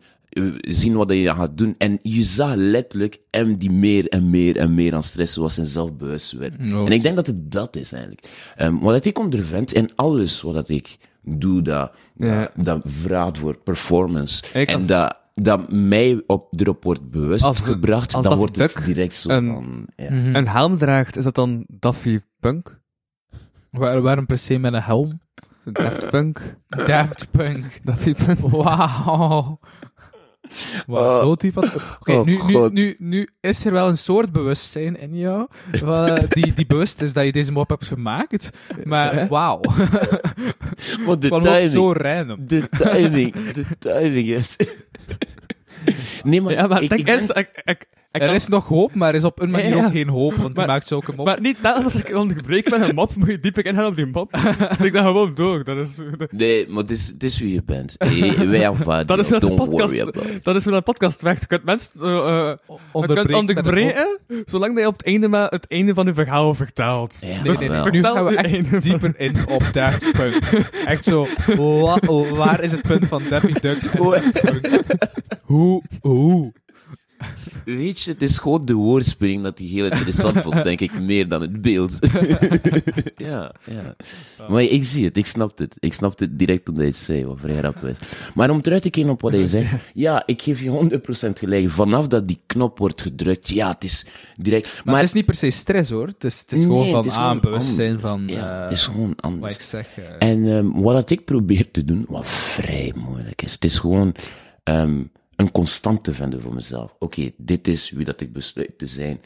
zien 0.61 0.95
wat 0.95 1.13
je 1.13 1.35
gaat 1.35 1.59
doen. 1.59 1.75
En 1.79 1.99
je 2.03 2.23
zag 2.23 2.55
letterlijk 2.55 3.19
hem 3.31 3.57
die 3.57 3.71
meer 3.71 4.09
en 4.09 4.31
meer 4.31 4.57
en 4.57 4.75
meer 4.75 4.95
aan 4.95 5.03
stressen 5.03 5.43
was 5.43 5.59
en 5.59 5.67
zelfbewust 5.67 6.33
werd. 6.33 6.55
Oh. 6.73 6.87
En 6.87 6.93
ik 6.93 7.03
denk 7.03 7.17
dat 7.17 7.27
het 7.27 7.51
dat 7.53 7.77
is 7.77 7.93
eigenlijk. 7.93 8.29
Ehm 8.57 8.79
wat 8.79 9.05
ik 9.05 9.19
ondervind 9.19 9.73
in 9.73 9.91
alles 9.95 10.43
wat 10.43 10.55
dat 10.55 10.69
ik 10.69 10.97
doe, 11.23 11.63
dat, 11.63 11.93
Ja. 12.17 12.41
dat, 12.55 12.65
dat 12.65 12.81
vraagt 12.85 13.39
voor 13.39 13.57
performance. 13.59 14.45
Ik 14.53 14.69
en 14.69 14.75
als- 14.75 14.87
dat, 14.87 15.21
dat 15.33 15.73
mij 15.73 16.23
op, 16.27 16.61
erop 16.61 16.85
wordt 16.85 17.11
bewust 17.11 17.45
Als- 17.45 17.61
gebracht, 17.61 18.15
als 18.15 18.23
dan 18.23 18.23
dat 18.23 18.39
wordt 18.39 18.57
het 18.59 18.85
direct 18.85 19.15
zo 19.17 19.29
een- 19.29 19.47
van... 19.47 19.87
Ja. 19.97 20.11
Mhm. 20.13 20.35
Een 20.35 20.49
helm 20.49 20.79
draagt, 20.79 21.17
is 21.17 21.25
dat 21.25 21.35
dan 21.35 21.65
Daffy 21.69 22.21
Punk? 22.41 22.81
Waar, 23.71 24.01
waarom 24.03 24.27
per 24.27 24.39
se 24.39 24.59
met 24.59 24.73
een 24.73 24.83
helm? 24.83 25.21
Daft 25.73 26.11
Punk? 26.11 26.57
Daft 26.69 27.31
Punk. 27.31 27.81
Daffy 27.85 28.15
Punk? 28.15 28.39
Wauw. 28.39 29.59
Wat 30.87 31.21
zo 31.23 31.35
type 31.35 31.61
van- 31.67 31.81
Oké, 32.01 32.13
Oh, 32.13 32.25
nu, 32.27 32.39
nu, 32.47 32.69
nu, 32.73 32.97
nu 32.99 33.29
is 33.41 33.65
er 33.65 33.73
wel 33.73 33.89
een 33.89 33.99
soort 33.99 34.33
bewustzijn 34.33 34.99
in 35.01 35.17
jou, 35.17 35.47
die, 36.29 36.55
die 36.55 36.67
bewust 36.67 37.03
is 37.03 37.13
dat 37.13 37.25
je 37.25 37.33
deze 37.33 37.53
mop 37.53 37.69
hebt 37.69 37.87
gemaakt, 37.87 38.51
maar 38.85 39.27
wauw. 39.29 39.61
Want 41.07 41.23
de 41.23 41.29
timing. 41.29 41.71
zo 41.71 41.93
random. 41.93 42.47
De 42.47 42.69
timing. 42.69 43.51
De 43.51 43.65
timing 43.79 44.29
is... 44.29 44.57
Nee, 46.23 46.41
maar... 46.43 46.53
Ja, 46.53 46.67
maar 46.67 46.83
ik, 46.83 46.89
denk- 46.89 47.09
ik, 47.37 47.63
ik 47.65 47.87
Er 48.21 48.27
kan- 48.27 48.35
is 48.35 48.49
nog 48.49 48.69
hoop, 48.69 48.95
maar 48.95 49.09
er 49.09 49.15
is 49.15 49.25
op 49.25 49.41
een 49.41 49.51
manier 49.51 49.69
Ja, 49.69 49.77
ja. 49.77 49.85
ook 49.85 49.91
geen 49.93 50.09
hoop, 50.09 50.35
want 50.35 50.55
Maar- 50.55 50.65
je 50.65 50.71
maakt 50.71 50.87
zulke 50.87 51.13
mop. 51.17 51.27
Maar 51.27 51.41
niet 51.41 51.59
dat 51.63 51.85
als 51.85 51.95
ik 51.95 52.15
onderbreek 52.17 52.71
met 52.71 52.89
een 52.89 52.95
mop, 52.95 53.17
moet 53.17 53.29
je 53.29 53.41
dieper 53.41 53.67
ingaan 53.67 53.87
op 53.87 53.97
die 53.97 54.07
mop. 54.07 54.37
Spreek 54.75 54.93
dan 54.93 55.05
gewoon 55.05 55.35
door. 55.35 55.65
Dat 55.65 55.77
is, 55.77 55.99
Nee, 56.31 56.69
maar 56.69 56.83
het 56.83 56.91
is, 56.91 57.07
het 57.07 57.23
is 57.23 57.39
wie 57.39 57.53
je 57.53 57.63
bent. 57.67 57.95
Hey, 57.99 58.49
wij 58.49 58.67
aanvaarden 58.69 59.07
dat 59.07 59.19
is 59.19 59.31
wat 59.31 59.41
de 59.41 59.47
Don't 59.47 59.59
podcast, 59.69 59.93
worry 59.95 60.01
about 60.09 60.31
it. 60.31 60.45
dat 60.45 60.57
is 60.57 60.65
hoe 60.65 60.73
een 60.75 60.83
podcast 60.83 61.23
werkt. 61.23 61.41
Je 61.41 61.47
kunt 61.47 61.65
mensen 61.65 61.91
uh, 62.03 62.07
uh, 62.09 62.53
kunt 63.07 63.29
een 63.29 63.35
onderbreken, 63.35 64.19
zolang 64.45 64.73
dat 64.75 64.83
je 64.83 64.89
op 64.89 64.97
het 64.97 65.07
einde 65.07 65.29
maar 65.29 65.49
het 65.49 65.67
einde 65.69 65.95
van 65.95 66.07
je 66.07 66.15
verhaal 66.15 66.55
vertelt. 66.55 67.19
Ja, 67.21 67.27
Nee, 67.43 67.55
nee, 67.59 67.69
wel. 67.69 67.83
nee. 67.83 67.91
Nu 67.93 68.03
gaan 68.03 68.25
we 68.25 68.33
Vertel 68.33 68.45
echt 68.45 68.55
einde. 68.55 68.79
dieper 68.79 69.15
in 69.21 69.35
op 69.49 69.63
dat 69.73 70.11
punt. 70.13 70.71
Echt 70.85 71.05
zo, 71.05 71.27
wa- 71.57 71.99
waar 72.35 72.61
is 72.63 72.73
het 72.73 72.83
punt 72.83 73.07
van 73.07 73.23
Daffy 73.29 73.53
Duck? 73.61 73.79
Hoe, 75.43 75.83
hoe? 76.01 76.53
Weet 77.65 78.01
je, 78.03 78.11
het 78.11 78.23
is 78.23 78.39
gewoon 78.39 78.65
de 78.65 78.73
woordspeling 78.75 79.43
dat 79.43 79.59
hij 79.59 79.67
heel 79.67 79.85
interessant 79.85 80.39
vond, 80.39 80.65
denk 80.65 80.81
ik, 80.81 81.01
meer 81.01 81.29
dan 81.29 81.41
het 81.41 81.61
beeld. 81.63 81.99
ja, 83.17 83.53
ja. 83.65 83.97
Maar 84.49 84.63
ik 84.63 84.85
zie 84.85 85.05
het, 85.05 85.17
ik 85.17 85.27
snap 85.27 85.59
het. 85.59 85.75
Ik 85.79 85.93
snap 85.93 86.19
het 86.19 86.39
direct 86.39 86.65
toen 86.65 86.77
hij 86.77 86.87
het 86.87 86.97
zei, 86.97 87.25
wat 87.27 87.39
vrij 87.41 87.61
rap 87.61 87.85
is. 87.85 87.97
Maar 88.35 88.51
om 88.51 88.63
terug 88.63 88.81
te 88.81 88.91
keren 88.91 89.11
op 89.11 89.21
wat 89.21 89.33
hij 89.33 89.47
zei, 89.47 89.69
ja, 89.95 90.23
ik 90.27 90.43
geef 90.43 90.61
je 90.61 90.99
100% 91.29 91.33
gelijk. 91.33 91.71
Vanaf 91.71 92.07
dat 92.07 92.29
die 92.29 92.41
knop 92.47 92.79
wordt 92.79 93.03
gedrukt, 93.03 93.49
ja, 93.49 93.69
het 93.71 93.85
is 93.85 94.07
direct... 94.37 94.81
Maar, 94.85 94.95
het 94.95 95.05
is 95.05 95.13
niet 95.13 95.25
per 95.27 95.35
se 95.35 95.51
stress 95.51 95.91
hoor. 95.91 96.07
Het 96.07 96.25
is, 96.25 96.41
het 96.41 96.53
is 96.53 96.61
gewoon 96.61 96.91
van 96.91 97.07
is 97.07 97.13
gewoon 97.13 97.29
aan 97.29 97.41
bewustzijn 97.41 97.91
anders. 98.03 98.11
van 98.13 98.29
Ja, 98.29 98.57
eh, 98.59 98.63
het 98.65 98.73
is 98.73 98.87
gewoon 98.87 99.09
wat 99.09 99.23
anders. 99.23 99.55
ik 99.55 99.61
zeg. 99.61 99.89
eh, 99.99 100.29
En 100.31 100.49
ehm, 100.57 100.71
wat 100.71 101.11
ik 101.11 101.25
probeer 101.25 101.71
te 101.71 101.85
doen, 101.85 102.05
wat 102.09 102.27
vrij 102.27 102.93
moeilijk 102.97 103.43
is, 103.43 103.53
het 103.53 103.65
is 103.65 103.79
gewoon 103.79 104.15
ehm, 104.63 105.03
een 105.37 105.51
constant 105.51 106.05
te 106.05 106.13
vinden 106.13 106.41
voor 106.43 106.55
mezelf. 106.55 106.97
Oké, 106.99 107.31
dit 107.37 107.69
is 107.69 107.91
wie 107.91 108.05
dat 108.05 108.21
ik 108.21 108.33
besluit 108.33 108.79
te 108.79 108.87
zijn, 108.87 109.21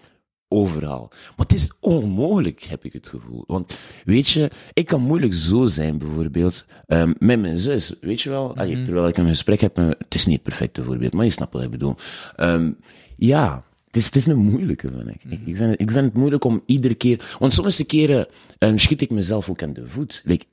overal. 0.49 1.09
Maar 1.11 1.47
het 1.47 1.53
is 1.53 1.73
onmogelijk, 1.81 2.62
heb 2.62 2.85
ik 2.85 2.93
het 2.93 3.09
gevoel. 3.09 3.45
Want, 3.47 3.78
weet 4.05 4.28
je, 4.28 4.51
ik 4.73 4.87
kan 4.87 5.01
moeilijk 5.03 5.35
zo 5.35 5.66
zijn, 5.66 5.99
bijvoorbeeld, 5.99 6.65
ehm, 6.87 7.12
met 7.19 7.41
mijn 7.41 7.59
zus, 7.59 7.95
weet 8.01 8.20
je 8.20 8.31
wel? 8.31 8.57
Allee, 8.57 8.85
terwijl 8.85 9.09
ik 9.09 9.16
een 9.16 9.28
gesprek 9.28 9.61
heb, 9.61 9.77
met- 9.77 9.99
het 9.99 10.15
is 10.15 10.27
niet 10.27 10.35
het 10.35 10.43
perfecte 10.45 10.82
voorbeeld, 10.82 11.12
maar 11.12 11.24
je 11.24 11.31
snapt 11.31 11.53
wat 11.53 11.62
ik 11.62 11.70
bedoel. 11.70 11.95
Ehm, 12.37 12.73
ja, 13.16 13.65
het 13.87 13.97
is, 13.97 14.05
het 14.07 14.16
is 14.16 14.27
een 14.27 14.39
moeilijke, 14.39 14.91
vind 14.91 15.09
ik. 15.09 15.24
ik. 15.24 15.41
Ik, 15.47 15.57
vind 15.57 15.70
het, 15.70 15.81
ik 15.81 15.91
vind 15.91 16.05
het 16.05 16.15
moeilijk 16.15 16.45
om 16.45 16.62
iedere 16.66 16.95
keer... 16.95 17.37
Want 17.39 17.53
sommige 17.53 17.85
keren 17.85 18.27
ehm, 18.59 18.77
schiet 18.77 19.01
ik 19.01 19.11
mezelf 19.11 19.51
ook 19.51 19.62
aan 19.62 19.73
de 19.73 19.89
voet. 19.89 20.23
Like, 20.24 20.45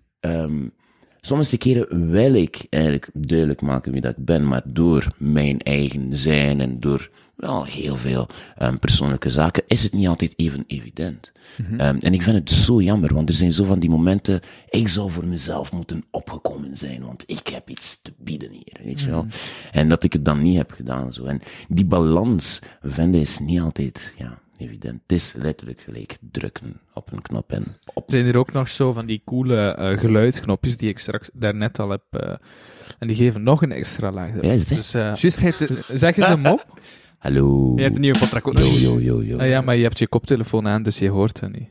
sommige 1.28 1.58
keren 1.58 2.12
wil 2.12 2.34
ik 2.34 2.66
eigenlijk 2.70 3.10
duidelijk 3.14 3.62
maken 3.62 3.92
wie 3.92 4.02
dat 4.02 4.18
ik 4.18 4.26
ben, 4.26 4.48
maar 4.48 4.62
door 4.66 5.14
mijn 5.18 5.60
eigen 5.60 6.18
zijn 6.18 6.62
en 6.62 6.80
door 6.80 7.10
wel 7.36 7.64
heel 7.64 7.96
veel 7.96 8.28
ehm, 8.56 8.78
persoonlijke 8.78 9.30
zaken 9.30 9.64
is 9.68 9.84
het 9.84 9.94
niet 9.94 10.08
altijd 10.08 10.34
even 10.36 10.64
evident. 10.68 11.32
Ehm, 11.78 11.98
en 12.00 12.14
ik 12.14 12.24
vind 12.24 12.36
het 12.36 12.50
zo 12.50 12.82
jammer, 12.82 13.14
want 13.14 13.30
er 13.30 13.36
zijn 13.36 13.52
zo 13.52 13.64
van 13.64 13.80
die 13.80 13.90
momenten, 13.90 14.42
ik 14.70 14.88
zou 14.88 15.12
voor 15.12 15.28
mezelf 15.28 15.72
moeten 15.72 16.04
opgekomen 16.12 16.78
zijn, 16.78 17.06
want 17.06 17.24
ik 17.26 17.48
heb 17.48 17.70
iets 17.70 18.02
te 18.02 18.14
bieden 18.18 18.52
hier, 18.52 18.80
weet 18.84 19.00
je 19.00 19.10
wel. 19.10 19.26
En 19.72 19.90
dat 19.90 20.04
ik 20.04 20.14
het 20.14 20.26
dan 20.26 20.42
niet 20.42 20.58
heb 20.58 20.72
gedaan, 20.72 21.14
zo. 21.14 21.24
En 21.24 21.42
die 21.68 21.86
balans 21.86 22.60
vinden 22.82 23.22
is 23.22 23.40
niet 23.40 23.60
altijd, 23.60 24.14
ja, 24.18 24.40
evident. 24.58 25.02
Het 25.02 25.12
is 25.12 25.34
letterlijk 25.34 25.82
gelijk 25.82 26.18
drukken 26.32 26.80
op 26.94 27.12
een 27.12 27.22
knop 27.22 27.52
en 27.52 27.64
op. 27.94 28.04
zijn 28.08 28.26
er 28.26 28.38
ook 28.38 28.52
nog 28.52 28.68
zo 28.70 28.94
van 28.94 29.06
die 29.06 29.22
coole 29.26 29.68
eh, 29.68 30.00
geluidsknopjes 30.00 30.78
die 30.78 30.90
ik 30.90 31.00
straks 31.00 31.30
daarnet 31.34 31.80
al 31.80 31.90
heb. 31.90 32.04
eh, 32.10 32.36
en 33.00 33.08
die 33.08 33.16
geven 33.16 33.44
nog 33.44 33.62
een 33.62 33.72
extra 33.72 34.12
laag. 34.12 34.30
Ja, 34.42 34.52
is 34.52 34.60
het? 34.60 34.70
dus 34.70 34.92
je 35.22 35.56
je 35.60 35.98
zeg 35.98 36.18
eens 36.18 36.28
een 36.28 36.40
mop. 36.40 36.80
Hallo. 37.18 37.76
hebt 37.76 37.96
een 37.96 38.02
nieuwe 38.02 38.18
contract 38.20 38.46
yo, 39.00 39.22
yo. 39.22 39.38
Ah, 39.38 39.48
ja, 39.48 39.62
maar 39.62 39.76
je 39.76 39.84
hebt 39.84 40.00
je 40.00 40.08
koptelefoon 40.08 40.68
aan, 40.68 40.84
dus 40.84 41.00
je 41.00 41.10
hoort 41.10 41.40
het 41.40 41.52
niet. 41.52 41.70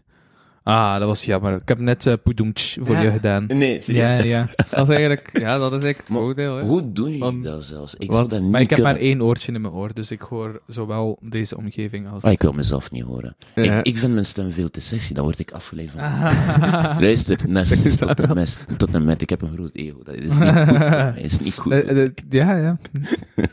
Ah, 0.66 0.98
dat 0.98 1.06
was 1.08 1.24
jammer. 1.24 1.54
Ik 1.54 1.68
heb 1.68 1.78
net 1.78 2.06
uh, 2.06 2.14
poedoemtsch 2.22 2.76
voor 2.80 2.94
Ja. 2.94 3.00
je 3.02 3.10
gedaan. 3.10 3.44
Nee, 3.46 3.82
serieus. 3.82 4.08
Ja, 4.08 4.22
ja. 4.22 4.46
Dat 4.70 4.88
is 4.88 4.88
eigenlijk, 4.88 5.30
ja, 5.38 5.58
dat 5.58 5.72
is 5.72 5.82
eigenlijk 5.82 5.98
het 5.98 6.08
Maar 6.08 6.20
voordeel. 6.20 6.56
Hè. 6.56 6.62
Hoe 6.62 6.92
doen 6.92 7.04
jullie 7.06 7.20
Want- 7.20 7.44
dat 7.44 7.64
zelfs? 7.64 7.94
Ik 7.94 8.06
wat? 8.06 8.16
zou 8.16 8.28
dat 8.28 8.40
niet 8.40 8.50
Maar 8.50 8.60
ik 8.60 8.70
heb 8.70 8.78
maar 8.82 8.96
één 8.96 9.22
oortje 9.22 9.52
in 9.52 9.60
mijn 9.60 9.74
oor, 9.74 9.94
dus 9.94 10.10
ik 10.10 10.20
hoor 10.20 10.60
zowel 10.66 11.18
deze 11.22 11.56
omgeving 11.56 12.08
als... 12.10 12.22
Ah, 12.22 12.32
ik 12.32 12.42
wil 12.42 12.52
mezelf 12.52 12.90
niet 12.90 13.02
horen. 13.02 13.36
Ja. 13.54 13.78
Ik, 13.78 13.86
ik 13.86 13.98
vind 13.98 14.12
mijn 14.12 14.24
stem 14.24 14.52
veel 14.52 14.70
te 14.70 14.80
sexy, 14.80 15.14
dan 15.14 15.24
word 15.24 15.38
ik 15.38 15.50
afgeleid 15.52 15.90
van 15.90 16.00
Ah. 16.00 16.96
Luister, 17.00 17.38
Nes, 17.48 17.96
tot 17.96 18.20
en, 18.20 18.34
mes, 18.34 18.58
tot 18.76 18.94
en 18.94 19.04
met, 19.04 19.22
ik 19.22 19.30
heb 19.30 19.42
een 19.42 19.52
groot 19.52 19.74
ego. 19.74 20.02
Dat 20.04 20.14
is 20.14 20.38
niet 20.38 20.48
goed. 20.58 20.78
Dat 20.78 21.16
is 21.16 21.38
niet 21.38 21.54
goed. 21.56 21.72
Eh, 21.72 22.04
eh, 22.04 22.10
ja, 22.28 22.56
ja. 22.56 22.78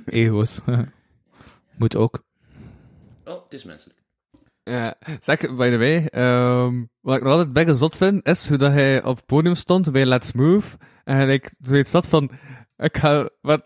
Ego's. 0.06 0.60
Moet 1.77 1.95
ook. 1.95 2.23
Oh, 3.26 3.34
het 3.44 3.53
is 3.53 3.64
menselijk. 3.64 3.99
Ja, 4.64 4.95
zeg, 5.19 5.40
by 5.40 5.69
the 5.69 5.77
way, 5.77 6.06
ehm, 6.06 6.84
wat 7.02 7.15
ik 7.15 7.23
nog 7.23 7.31
altijd 7.31 7.53
best 7.53 7.98
vind, 7.98 8.27
is 8.27 8.48
hoe 8.49 8.57
dat 8.57 8.72
hij 8.72 9.03
op 9.03 9.15
het 9.15 9.26
podium 9.26 9.56
stond 9.56 9.91
bij 9.91 10.06
Let's 10.06 10.31
Move. 10.31 10.77
En 11.03 11.30
ik 11.30 11.53
zoiets 11.61 11.91
zat 11.91 12.07
van, 12.07 12.31
ik 12.84 12.97
ga, 12.97 13.30
wat, 13.41 13.61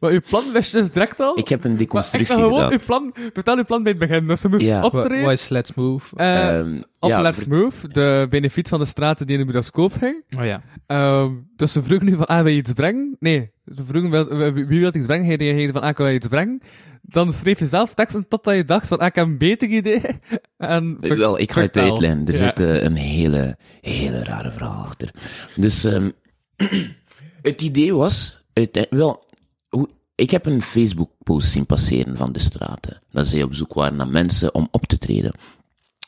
wat 0.00 0.10
uw 0.10 0.20
plan 0.28 0.52
wist 0.52 0.72
je 0.72 0.78
dus 0.78 0.90
direct 0.90 1.20
al? 1.20 1.38
Ik 1.38 1.48
heb 1.48 1.64
een 1.64 1.70
maar 1.70 1.80
ik 1.80 1.86
deconstructie 1.86 2.34
gewoon 2.34 2.52
gedaan. 2.54 2.72
uw 2.72 2.78
plan, 2.86 3.14
vertel 3.32 3.56
uw 3.56 3.64
plan 3.64 3.82
bij 3.82 3.92
het 3.92 4.00
begin. 4.00 4.26
Dus 4.26 4.40
ze 4.40 4.48
moest 4.48 4.64
Ja. 4.66 4.82
Optreden 4.84 5.22
wat 5.22 5.32
is 5.32 5.48
Let's 5.48 5.74
Move? 5.74 6.16
eh, 6.16 6.58
Ehm, 6.58 6.80
op 7.00 7.08
ja, 7.08 7.20
Let's 7.20 7.44
Move, 7.44 7.88
de 7.88 8.26
benefiet 8.30 8.68
van 8.68 8.78
de 8.78 8.84
straten 8.84 9.26
die 9.26 9.38
in 9.38 9.46
de 9.46 9.52
bioscoop 9.52 9.92
ging. 9.92 10.24
Oh 10.38 10.44
ja. 10.44 10.62
Ehm, 10.86 11.30
dus 11.56 11.72
ze 11.72 11.82
vroegen 11.82 12.06
nu 12.06 12.16
van, 12.16 12.26
ah, 12.26 12.42
wil 12.42 12.52
je 12.52 12.58
iets 12.58 12.72
brengen? 12.72 13.16
Nee, 13.20 13.50
ze 13.74 13.84
vroegen 13.84 14.10
wel, 14.10 14.52
wie 14.52 14.66
wie 14.66 14.80
wil 14.80 14.94
iets 14.94 15.06
brengen? 15.06 15.26
Hij 15.26 15.36
reageerde 15.36 15.72
van, 15.72 15.82
ah, 15.82 15.88
ik 15.88 15.96
wil 15.96 16.10
iets 16.10 16.26
brengen. 16.28 16.60
Dan 17.02 17.32
schreef 17.32 17.58
je 17.58 17.66
zelf 17.66 17.94
teksten 17.94 18.28
totdat 18.28 18.54
je 18.54 18.64
dacht 18.64 18.88
van, 18.88 18.98
ah, 18.98 19.06
ik 19.06 19.14
heb 19.14 19.26
een 19.26 19.38
beter 19.38 19.68
idee. 19.68 20.00
En 20.56 20.96
Eh, 21.00 21.10
Wel, 21.16 21.38
ik 21.38 21.52
ga 21.52 21.60
het 21.60 21.76
uitleggen. 21.76 22.26
Er 22.26 22.32
Ja. 22.32 22.38
zit 22.38 22.60
eh, 22.60 22.82
een 22.82 22.94
hele, 22.96 23.56
hele 23.80 24.24
rare 24.24 24.50
verhaal 24.50 24.84
achter. 24.84 25.10
Dus, 25.56 25.84
ehm, 25.84 26.10
het 27.46 27.60
idee 27.62 27.94
was, 27.94 28.38
wel, 28.90 29.24
ik 30.14 30.30
heb 30.30 30.46
een 30.46 30.62
Facebook-post 30.62 31.50
zien 31.50 31.66
passeren 31.66 32.16
van 32.16 32.32
de 32.32 32.38
straten. 32.38 33.02
Dat 33.10 33.28
zij 33.28 33.42
op 33.42 33.54
zoek 33.54 33.74
waren 33.74 33.96
naar 33.96 34.08
mensen 34.08 34.54
om 34.54 34.68
op 34.70 34.86
te 34.86 34.98
treden. 34.98 35.32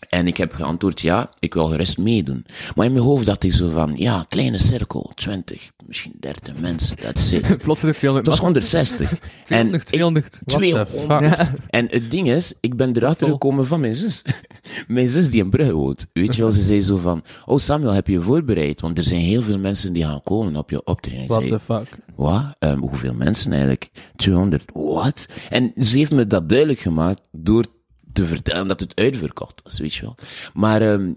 En 0.09 0.27
ik 0.27 0.37
heb 0.37 0.53
geantwoord, 0.55 1.01
ja, 1.01 1.31
ik 1.39 1.55
wil 1.55 1.67
gerust 1.67 1.99
meedoen. 1.99 2.45
Maar 2.75 2.87
in 2.87 2.93
mijn 2.93 3.05
hoofd 3.05 3.27
dacht 3.27 3.45
ik 3.45 3.53
zo 3.53 3.69
van, 3.71 3.93
ja, 3.97 4.25
kleine 4.29 4.59
cirkel, 4.59 5.11
20, 5.15 5.71
misschien 5.87 6.13
30 6.21 6.55
mensen, 6.61 6.97
dat 7.03 7.19
is 7.19 7.31
het 7.31 7.43
200 7.63 8.25
Dat 8.25 8.35
is 8.35 8.41
160. 8.41 9.13
En 9.47 9.81
200, 9.81 9.83
ik- 9.83 9.89
200. 9.89 10.39
What 10.45 10.87
the 10.91 10.97
200. 11.07 11.51
En 11.71 11.87
het 11.91 12.11
ding 12.11 12.31
is, 12.31 12.55
ik 12.61 12.77
ben 12.77 12.97
erachter 12.97 13.27
Vol. 13.27 13.33
gekomen 13.33 13.67
van 13.67 13.81
mijn 13.81 13.95
zus. 13.95 14.23
mijn 14.89 15.09
zus 15.09 15.31
die 15.31 15.43
in 15.43 15.51
Brugge 15.51 15.73
woont. 15.75 16.07
Weet 16.13 16.35
je 16.35 16.43
wel, 16.43 16.51
ze 16.51 16.61
zei 16.61 16.81
zo 16.83 16.97
van, 16.97 17.23
oh 17.47 17.59
Samuel, 17.59 17.93
heb 17.93 18.07
je 18.07 18.13
je 18.13 18.21
voorbereid? 18.21 18.81
Want 18.81 18.99
er 18.99 19.05
zijn 19.05 19.21
heel 19.21 19.43
veel 19.43 19.59
mensen 19.59 19.93
die 19.93 20.05
gaan 20.05 20.23
komen 20.23 20.57
op 20.57 20.71
je 20.71 20.85
optreden. 20.85 21.27
What 21.27 21.39
zei, 21.41 21.51
the 21.53 21.61
fuck? 21.61 21.89
wat? 22.17 22.45
Ehm, 22.59 22.79
hoeveel 22.79 23.15
mensen 23.15 23.51
eigenlijk? 23.53 23.91
200. 24.17 24.65
Wat? 24.73 25.27
En 25.49 25.73
ze 25.77 25.99
heeft 25.99 26.13
me 26.13 26.27
dat 26.27 26.49
duidelijk 26.49 26.79
gemaakt 26.81 27.21
door 27.33 27.65
te 28.13 28.25
vertellen 28.25 28.69
dat 28.69 28.81
het 28.81 29.01
uitverkocht 29.01 29.61
was, 29.65 29.79
weet 29.79 29.95
je 29.95 30.03
wel. 30.03 30.15
Maar, 30.55 30.83
ehm, 30.83 31.13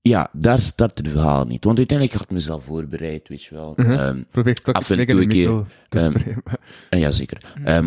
ja, 0.00 0.28
daar 0.32 0.60
start 0.60 0.98
het 0.98 1.08
verhaal 1.08 1.44
niet. 1.44 1.64
Want 1.64 1.78
uiteindelijk 1.78 2.18
had 2.18 2.26
ik 2.26 2.32
mezelf 2.34 2.64
voorbereid, 2.64 3.28
weet 3.28 3.42
je 3.42 3.54
wel. 3.54 3.72
Mhm. 3.76 3.90
Ehm, 3.90 4.22
Probeer 4.30 4.62
toch 4.62 4.74
Af 4.74 4.90
en 4.90 5.06
toe 5.06 5.20
een 5.20 5.28
keer, 5.28 5.64
ehm, 5.88 6.14
ja, 7.02 7.10
zeker. 7.10 7.38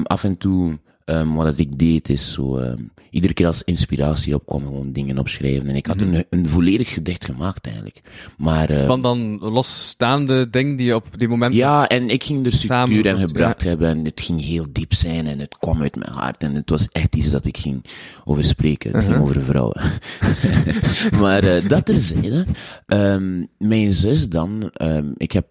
Af 0.04 0.24
en 0.24 0.38
toe, 0.38 0.80
ehm, 1.10 1.34
wat 1.34 1.58
ik 1.58 1.80
deed, 1.80 2.10
is 2.10 2.32
zo, 2.32 2.58
ehm, 2.58 2.84
iedere 3.10 3.34
keer 3.34 3.46
als 3.46 3.64
inspiratie 3.64 4.36
opkwam, 4.36 4.64
gewoon 4.64 4.92
dingen 4.92 5.18
opschrijven. 5.18 5.68
En 5.68 5.76
ik 5.76 5.86
had 5.86 6.02
een, 6.02 6.26
een 6.30 6.48
volledig 6.48 6.94
gedicht 6.94 7.26
gemaakt, 7.26 7.66
eigenlijk. 7.66 8.02
Maar, 8.38 8.70
ehm, 8.70 8.86
Van 8.86 9.02
dan 9.02 9.38
losstaande 9.38 10.50
dingen 10.50 10.76
die 10.76 10.86
je 10.86 10.96
op 10.96 11.18
die 11.18 11.28
moment... 11.28 11.54
ja, 11.54 11.88
en 11.88 12.10
ik 12.10 12.24
ging 12.24 12.46
er 12.46 12.54
structuur 12.54 13.12
goed, 13.12 13.20
gebracht 13.20 13.64
hebben 13.64 13.88
en 13.88 14.06
het 14.06 14.22
ging 14.22 14.42
heel 14.42 14.66
diep 14.72 14.94
zijn 14.94 15.28
en 15.28 15.40
het 15.40 15.58
kwam 15.58 15.82
uit 15.82 15.96
mijn 15.96 16.12
hart 16.12 16.44
en 16.44 16.54
het 16.54 16.70
was 16.70 16.90
echt 16.92 17.16
iets 17.16 17.32
dat 17.32 17.46
ik 17.46 17.58
ging 17.58 17.86
over 18.26 18.46
spreken. 18.46 18.92
Het 18.92 19.04
ging 19.04 19.18
over 19.18 19.42
vrouwen. 19.42 19.82
maar 21.22 21.44
eh, 21.44 21.70
dat 21.70 21.86
terzijde, 21.86 22.46
ehm 22.86 23.46
mijn 23.58 23.92
zus 23.92 24.30
dan, 24.30 24.72
ik 25.18 25.32
heb 25.32 25.48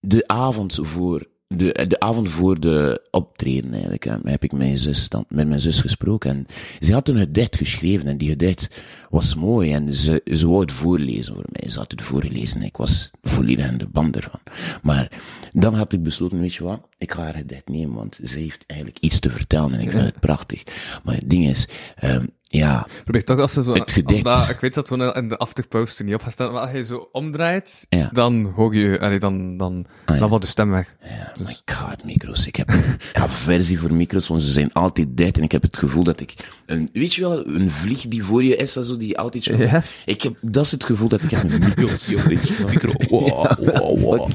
de 0.00 0.26
avond 0.26 0.78
voor 0.82 1.26
de, 1.48 1.86
de 1.88 2.00
avond 2.00 2.30
voor 2.30 2.60
de 2.60 3.06
optreden 3.10 3.72
eigenlijk, 3.72 4.04
hè, 4.04 4.16
heb 4.24 4.44
ik 4.44 4.52
mijn 4.52 4.78
zus 4.78 5.08
dan, 5.08 5.24
met 5.28 5.48
mijn 5.48 5.60
zus 5.60 5.80
gesproken. 5.80 6.30
En 6.30 6.46
ze 6.80 6.92
had 6.92 7.08
een 7.08 7.18
gedicht 7.18 7.56
geschreven 7.56 8.06
en 8.06 8.16
die 8.16 8.28
gedicht 8.28 8.82
was 9.10 9.34
mooi. 9.34 9.72
En 9.72 9.94
ze, 9.94 10.22
ze 10.32 10.48
wou 10.48 10.60
het 10.60 10.72
voorlezen 10.72 11.34
voor 11.34 11.44
mij. 11.52 11.70
Ze 11.70 11.78
had 11.78 11.90
het 11.90 12.02
voorgelezen. 12.02 12.62
Ik 12.62 12.76
was 12.76 13.10
volledig 13.22 13.70
in 13.70 13.78
de 13.78 13.88
band 13.88 14.16
ervan. 14.16 14.40
Maar 14.82 15.12
dan 15.52 15.74
had 15.74 15.92
ik 15.92 16.02
besloten, 16.02 16.40
weet 16.40 16.54
je 16.54 16.64
wat? 16.64 16.88
Ik 16.98 17.12
ga 17.12 17.22
haar 17.22 17.34
gedicht 17.34 17.68
nemen, 17.68 17.94
want 17.94 18.18
ze 18.24 18.38
heeft 18.38 18.64
eigenlijk 18.66 19.00
iets 19.00 19.18
te 19.18 19.30
vertellen 19.30 19.72
en 19.74 19.80
ik 19.80 19.90
vind 19.90 20.04
het 20.04 20.20
prachtig. 20.20 20.62
Maar 21.04 21.14
het 21.14 21.30
ding 21.30 21.48
is, 21.48 21.68
ehm, 21.96 22.26
ja, 22.50 22.86
Probeer 23.04 23.24
toch 23.24 23.40
als 23.40 23.52
ze 23.52 23.62
zo... 23.62 23.72
Het 23.72 23.90
gedicht. 23.92 24.26
omdat 24.26 24.48
ik 24.48 24.60
weet 24.60 24.74
dat 24.74 24.88
we 24.88 25.12
in 25.16 25.28
de 25.28 25.36
afterpost 25.36 25.98
er 25.98 26.04
niet 26.04 26.14
op 26.14 26.22
gaan 26.22 26.32
staan, 26.32 26.52
maar 26.52 26.62
als 26.62 26.70
je 26.70 26.84
zo 26.84 27.08
omdraait, 27.12 27.86
Ja. 27.88 28.04
Ah, 28.04 28.12
dan 28.12 28.52
hoor 28.56 28.74
je... 28.74 29.00
Allee, 29.00 29.18
dan, 29.18 29.56
dan, 29.56 29.86
ja. 30.06 30.18
dan 30.18 30.28
wordt 30.28 30.44
de 30.44 30.50
stem 30.50 30.70
weg. 30.70 30.96
Ja, 31.02 31.32
my 31.44 31.56
god, 31.64 32.04
micro's. 32.04 32.46
Ik 32.46 32.56
heb 32.56 32.68
een 32.68 32.82
aversie 33.12 33.78
voor 33.78 33.92
micro's, 33.92 34.28
want 34.28 34.42
ze 34.42 34.50
zijn 34.50 34.72
altijd 34.72 35.16
dicht. 35.16 35.36
En 35.36 35.42
ik 35.42 35.52
heb 35.52 35.62
het 35.62 35.76
gevoel 35.76 36.02
dat 36.02 36.20
ik 36.20 36.34
een, 36.66 36.88
weet 36.92 37.14
je 37.14 37.20
wel, 37.20 37.46
een 37.46 37.70
vlieg 37.70 38.00
die 38.08 38.24
voor 38.24 38.42
je 38.44 38.56
is, 38.56 38.72
zo 38.72 38.96
die 38.96 39.18
altijd 39.18 39.42
zo. 39.42 39.56
Ja. 39.56 39.82
Ik 40.04 40.22
heb, 40.22 40.34
dat 40.40 40.64
is 40.64 40.70
het 40.70 40.84
gevoel 40.84 41.08
dat 41.08 41.22
ik 41.22 41.30
heb 41.30 41.42
met 41.42 41.58
micro's, 41.76 42.06
jongen. 42.12 42.38
Micro, 42.66 42.92
wow, 43.08 43.52
wow, 43.78 44.00
wow. 44.00 44.30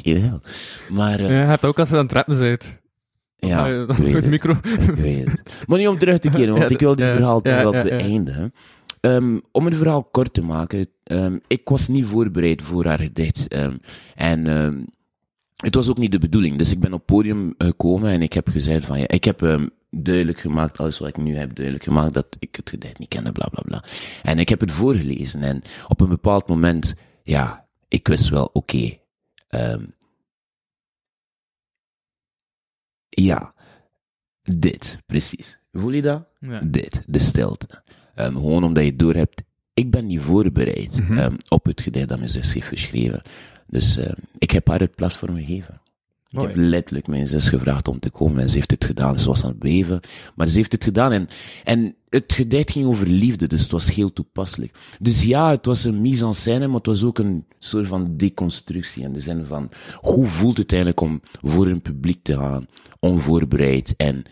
Maar, 0.89 1.19
eh, 1.19 1.29
Ja, 1.29 1.39
je 1.39 1.45
hebt 1.47 1.65
ook 1.65 1.79
als 1.79 1.89
we 1.89 1.97
aan 1.97 2.03
het 2.03 2.11
rappen 2.13 2.39
bent. 2.39 2.81
Ja, 3.47 3.83
Ah, 3.83 3.89
ik 3.89 3.97
weet 4.13 4.25
micro. 4.25 4.51
Ik 4.63 4.79
weet 4.95 5.25
het. 5.25 5.41
Maar 5.67 5.77
niet 5.77 5.87
om 5.87 5.97
terug 5.97 6.19
te 6.19 6.29
keren, 6.29 6.49
want 6.55 6.63
Ja, 6.63 6.69
ik 6.69 6.79
wil 6.79 6.95
dit 6.95 7.05
ja, 7.05 7.13
verhaal 7.15 7.41
toch 7.41 7.61
wel 7.61 7.71
beëindigen. 7.71 8.53
Ehm, 8.99 9.37
om 9.51 9.65
het 9.65 9.75
verhaal 9.75 10.03
kort 10.03 10.33
te 10.33 10.41
maken, 10.41 10.87
ehm, 11.03 11.37
ik 11.47 11.69
was 11.69 11.87
niet 11.87 12.05
voorbereid 12.05 12.61
voor 12.61 12.85
haar 12.85 12.99
gedicht. 12.99 13.47
ehm, 13.47 13.75
en 14.15 14.45
het 15.55 15.75
was 15.75 15.89
ook 15.89 15.97
niet 15.97 16.11
de 16.11 16.19
bedoeling. 16.19 16.57
Dus 16.57 16.71
ik 16.71 16.79
ben 16.79 16.93
op 16.93 16.97
het 16.97 17.05
podium 17.05 17.53
gekomen 17.57 18.09
en 18.11 18.21
ik 18.21 18.33
heb 18.33 18.49
gezegd 18.49 18.85
van 18.85 18.99
ja, 18.99 19.07
ik 19.07 19.23
heb 19.23 19.59
duidelijk 19.89 20.39
gemaakt, 20.39 20.77
alles 20.77 20.99
wat 20.99 21.07
ik 21.07 21.17
nu 21.17 21.35
heb 21.35 21.55
duidelijk 21.55 21.83
gemaakt, 21.85 22.13
dat 22.13 22.25
ik 22.39 22.55
het 22.55 22.69
gedicht 22.69 22.99
niet 22.99 23.07
kende, 23.09 23.31
bla 23.31 23.47
bla 23.51 23.61
bla. 23.65 23.83
En 24.23 24.39
ik 24.39 24.49
heb 24.49 24.59
het 24.59 24.71
voorgelezen 24.71 25.41
en 25.41 25.61
op 25.87 26.01
een 26.01 26.09
bepaald 26.09 26.47
moment, 26.47 26.95
ja, 27.23 27.65
ik 27.87 28.07
wist 28.07 28.29
wel, 28.29 28.49
oké, 28.53 28.97
ehm, 29.47 29.81
ja, 33.21 33.53
dit, 34.43 34.97
precies. 35.05 35.57
Voel 35.71 35.91
je 35.91 36.01
dat? 36.01 36.25
Ja. 36.39 36.59
Dit, 36.63 37.03
de 37.07 37.19
stilte. 37.19 37.67
Ehm, 38.15 38.31
gewoon 38.33 38.63
omdat 38.63 38.83
je 38.85 38.95
door 38.95 39.13
hebt, 39.13 39.41
ik 39.73 39.91
ben 39.91 40.05
niet 40.05 40.21
voorbereid 40.21 40.99
Mhm. 40.99 41.17
ehm, 41.17 41.35
op 41.47 41.65
het 41.65 41.81
gedicht 41.81 42.07
dat 42.09 42.17
mijn 42.17 42.29
zus 42.29 42.53
heeft 42.53 42.67
geschreven. 42.67 43.21
Dus 43.67 43.97
ehm, 43.97 44.13
ik 44.37 44.51
heb 44.51 44.67
haar 44.67 44.79
het 44.79 44.95
platform 44.95 45.35
gegeven. 45.35 45.81
Ik 46.33 46.39
heb 46.39 46.55
letterlijk 46.55 47.07
mijn 47.07 47.27
zus 47.27 47.49
gevraagd 47.49 47.87
om 47.87 47.99
te 47.99 48.09
komen 48.09 48.41
en 48.41 48.49
ze 48.49 48.55
heeft 48.55 48.71
het 48.71 48.85
gedaan. 48.85 49.19
Ze 49.19 49.27
was 49.27 49.43
aan 49.43 49.49
het 49.49 49.59
beven, 49.59 49.99
maar 50.35 50.47
ze 50.47 50.57
heeft 50.57 50.71
het 50.71 50.83
gedaan. 50.83 51.11
En, 51.11 51.27
en 51.63 51.95
het 52.09 52.33
gedicht 52.33 52.71
ging 52.71 52.85
over 52.85 53.07
liefde, 53.07 53.47
dus 53.47 53.61
het 53.61 53.71
was 53.71 53.93
heel 53.93 54.13
toepasselijk. 54.13 54.77
Dus 54.99 55.23
ja, 55.23 55.49
het 55.49 55.65
was 55.65 55.83
een 55.83 56.01
mise 56.01 56.25
en 56.25 56.33
scène, 56.33 56.67
maar 56.67 56.77
het 56.77 56.85
was 56.85 57.03
ook 57.03 57.19
een 57.19 57.45
soort 57.59 57.87
van 57.87 58.17
deconstructie. 58.17 59.03
In 59.03 59.13
de 59.13 59.19
zin 59.19 59.45
van, 59.45 59.69
hoe 59.95 60.25
voelt 60.25 60.57
het 60.57 60.71
eigenlijk 60.71 61.01
om 61.01 61.21
voor 61.41 61.67
een 61.67 61.81
publiek 61.81 62.23
te 62.23 62.37
gaan, 62.37 62.67
onvoorbereid 62.99 63.93
en 63.97 64.23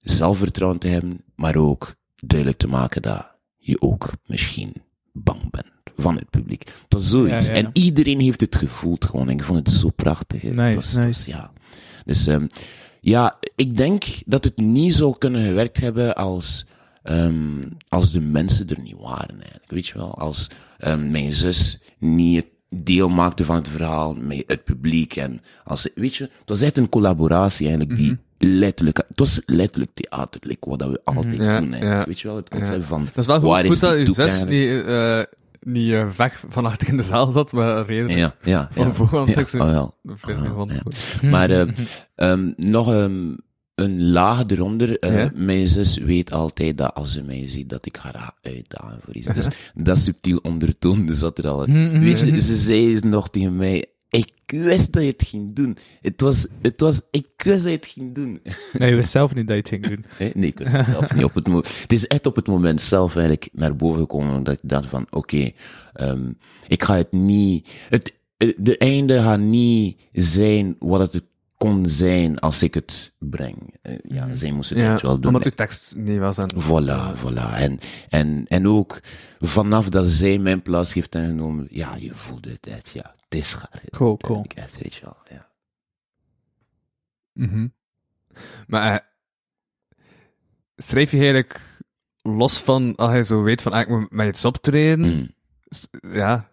zelfvertrouwen 0.00 0.78
te 0.78 0.88
hebben, 0.88 1.20
maar 1.34 1.56
ook 1.56 1.94
duidelijk 2.16 2.58
te 2.60 2.68
maken 2.68 3.02
dat 3.02 3.36
je 3.56 3.80
ook 3.80 4.12
misschien 4.26 4.72
bang 5.12 5.50
bent 5.50 5.77
van 5.98 6.14
het 6.14 6.30
publiek. 6.30 6.64
Het 6.64 6.74
was 6.88 7.08
zoiets. 7.08 7.46
Ja, 7.46 7.52
ja, 7.52 7.58
ja. 7.58 7.64
En 7.66 7.70
iedereen 7.72 8.20
heeft 8.20 8.40
het 8.40 8.56
gevoeld 8.56 9.04
gewoon. 9.04 9.28
En 9.28 9.34
ik 9.34 9.44
vond 9.44 9.58
het 9.58 9.76
zo 9.76 9.90
prachtig. 9.90 10.42
Nice, 10.42 11.00
nice. 11.00 11.30
ja. 11.30 11.50
Dus 12.04 12.26
ehm, 12.26 12.46
ja, 13.00 13.38
ik 13.56 13.76
denk 13.76 14.04
dat 14.26 14.44
het 14.44 14.56
niet 14.56 14.94
zou 14.94 15.18
kunnen 15.18 15.46
gewerkt 15.46 15.76
hebben 15.76 16.14
als, 16.16 16.66
ehm, 17.02 17.62
als 17.88 18.12
de 18.12 18.20
mensen 18.20 18.68
er 18.68 18.80
niet 18.80 18.96
waren 18.98 19.40
eigenlijk. 19.40 19.70
Weet 19.70 19.86
je 19.86 19.94
wel, 19.94 20.18
als 20.18 20.50
ehm, 20.78 21.10
mijn 21.10 21.32
zus 21.32 21.80
niet 21.98 22.36
het 22.36 22.46
deel 22.86 23.08
maakte 23.08 23.44
van 23.44 23.56
het 23.56 23.68
verhaal 23.68 24.14
met 24.14 24.44
het 24.46 24.64
publiek. 24.64 25.16
En 25.16 25.42
als, 25.64 25.88
weet 25.94 26.16
je, 26.16 26.22
het 26.22 26.48
was 26.48 26.60
echt 26.60 26.78
een 26.78 26.88
collaboratie 26.88 27.68
eigenlijk 27.68 27.98
die 27.98 28.18
letterlijk, 28.38 28.96
het 28.96 29.18
was 29.18 29.40
letterlijk 29.46 29.90
theater, 29.94 30.40
like 30.44 30.68
wat 30.68 30.78
dat 30.78 30.90
we 30.90 31.00
altijd 31.04 31.34
Ja, 31.34 31.60
doen 31.60 31.72
ja. 31.72 32.04
Weet 32.06 32.20
je 32.20 32.28
wel, 32.28 32.36
het 32.36 32.48
concept 32.48 32.84
van, 32.84 33.04
Dat 33.04 33.16
is 33.16 33.26
wel 33.26 33.40
waar 33.40 33.64
goed, 33.64 33.78
goed 33.78 34.16
dat 34.16 34.30
zus 34.30 34.44
niet, 34.44 34.84
eh 34.84 35.22
niet 35.60 35.92
eh, 35.92 36.08
weg 36.16 36.44
van 36.48 36.66
achter 36.66 36.88
in 36.88 36.96
de 36.96 37.02
zaal 37.02 37.30
zat, 37.32 37.52
maar 37.52 37.86
reden 37.86 38.16
Ja, 38.16 38.34
ja, 38.42 38.68
van 38.72 38.86
ja. 38.86 38.92
voorhand. 38.92 39.28
ja, 39.50 39.82
oh, 39.82 39.88
vreemd 40.04 40.38
Ah, 40.40 40.46
gevonden. 40.46 40.82
ja. 41.20 41.28
Maar 41.30 41.50
eh, 41.50 41.66
ehm, 42.14 42.50
nog 42.56 42.92
ehm, 42.92 43.34
een 43.74 44.10
laag 44.10 44.44
eronder. 44.46 44.98
eh, 44.98 45.14
Ja? 45.18 45.30
Mijn 45.34 45.66
zus 45.66 45.96
weet 45.98 46.32
altijd 46.32 46.78
dat 46.78 46.94
als 46.94 47.12
ze 47.12 47.22
mij 47.22 47.48
ziet, 47.48 47.68
dat 47.68 47.86
ik 47.86 47.96
haar 47.96 48.32
uitdagen 48.42 48.98
voor 49.04 49.14
iets. 49.14 49.26
Dus 49.26 49.46
dat 49.74 49.98
subtiel 49.98 50.38
ondertoon 50.42 51.08
zat 51.12 51.38
er 51.38 51.48
al. 51.48 51.66
Mhm, 51.66 52.00
Weet 52.00 52.18
je, 52.20 52.40
ze 52.40 52.56
zei 52.56 52.98
nog 53.02 53.30
tegen 53.30 53.56
mij, 53.56 53.84
ik 54.52 54.60
wist 54.62 54.92
dat 54.92 55.02
je 55.02 55.08
het 55.10 55.22
ging 55.28 55.54
doen. 55.54 55.76
Het 56.00 56.20
was, 56.20 56.46
het 56.62 56.80
was, 56.80 57.02
ik 57.10 57.26
wist 57.36 57.62
dat 57.62 57.70
je 57.72 57.76
het 57.76 57.86
ging 57.86 58.14
doen. 58.14 58.40
Nee, 58.78 58.90
je 58.90 58.96
wist 58.96 59.10
zelf 59.10 59.34
niet 59.34 59.46
dat 59.48 59.56
je 59.56 59.62
het 59.62 59.68
ging 59.68 59.86
doen. 59.86 60.04
Nee, 60.18 60.32
nee, 60.34 60.48
ik 60.48 60.58
wist 60.58 60.72
het 60.72 60.84
zelf 60.86 61.14
niet. 61.14 61.24
Op 61.24 61.34
het, 61.34 61.46
het 61.80 61.92
is 61.92 62.06
echt 62.06 62.26
op 62.26 62.36
het 62.36 62.46
moment 62.46 62.80
zelf 62.80 63.14
eigenlijk 63.16 63.48
naar 63.52 63.76
boven 63.76 64.00
gekomen 64.00 64.42
dat 64.42 64.54
ik 64.54 64.60
dacht 64.62 64.88
van, 64.88 65.06
oké, 65.10 65.50
ehm, 65.92 66.30
ik 66.68 66.82
ga 66.82 66.96
het 66.96 67.12
niet, 67.12 67.68
het, 67.88 68.12
het- 68.36 68.54
de 68.58 68.78
einde 68.78 69.18
gaat 69.22 69.40
niet 69.40 70.00
zijn 70.12 70.76
wat 70.78 71.12
het 71.12 71.22
kon 71.56 71.84
zijn 71.88 72.38
als 72.38 72.62
ik 72.62 72.74
het 72.74 73.12
breng. 73.18 73.74
Eh, 73.82 73.94
ja, 74.08 74.34
zij 74.34 74.52
moest 74.52 74.70
het 74.70 74.78
Ja, 74.78 74.92
echt 74.92 75.02
wel 75.02 75.14
doen. 75.18 75.26
omdat 75.26 75.44
uw 75.44 75.50
tekst 75.56 75.94
niet 75.96 76.18
was. 76.18 76.38
En, 76.38 76.50
Voilà, 76.54 77.18
voilà. 77.24 77.54
En, 77.54 77.78
en, 78.08 78.44
en 78.46 78.68
ook 78.68 79.00
vanaf 79.38 79.88
dat 79.88 80.06
zij 80.08 80.38
mijn 80.38 80.62
plaats 80.62 80.94
heeft 80.94 81.14
ingenomen, 81.14 81.66
ja, 81.70 81.96
je 81.96 82.10
voelde 82.14 82.48
het 82.50 82.66
echt, 82.66 82.90
ja, 82.94 83.14
het 83.28 83.38
is 83.38 83.52
gaar. 83.52 83.82
Cool, 83.90 84.16
cool. 84.16 84.44
Echt, 84.54 84.78
weet 84.82 84.94
je 84.94 85.00
wel, 85.04 85.16
ja. 85.30 85.48
Maar 88.66 88.92
eh, 88.94 89.06
schrijf 90.76 91.10
je 91.10 91.16
eigenlijk 91.16 91.80
los 92.22 92.60
van, 92.60 92.94
als 92.96 93.12
je 93.12 93.24
zo 93.24 93.42
weet 93.42 93.62
van, 93.62 93.72
ah, 93.72 93.80
ik 93.80 93.88
moet 93.88 94.10
met 94.10 94.28
iets 94.28 94.44
optreden, 94.44 95.00
Mm. 95.00 95.30
ja, 96.12 96.48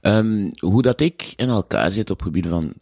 Ehm, 0.00 0.50
hoe 0.58 0.82
dat 0.82 1.00
ik 1.00 1.32
in 1.36 1.48
elkaar 1.48 1.92
zit 1.92 2.10
op 2.10 2.18
het 2.18 2.26
gebied 2.26 2.46
van, 2.46 2.72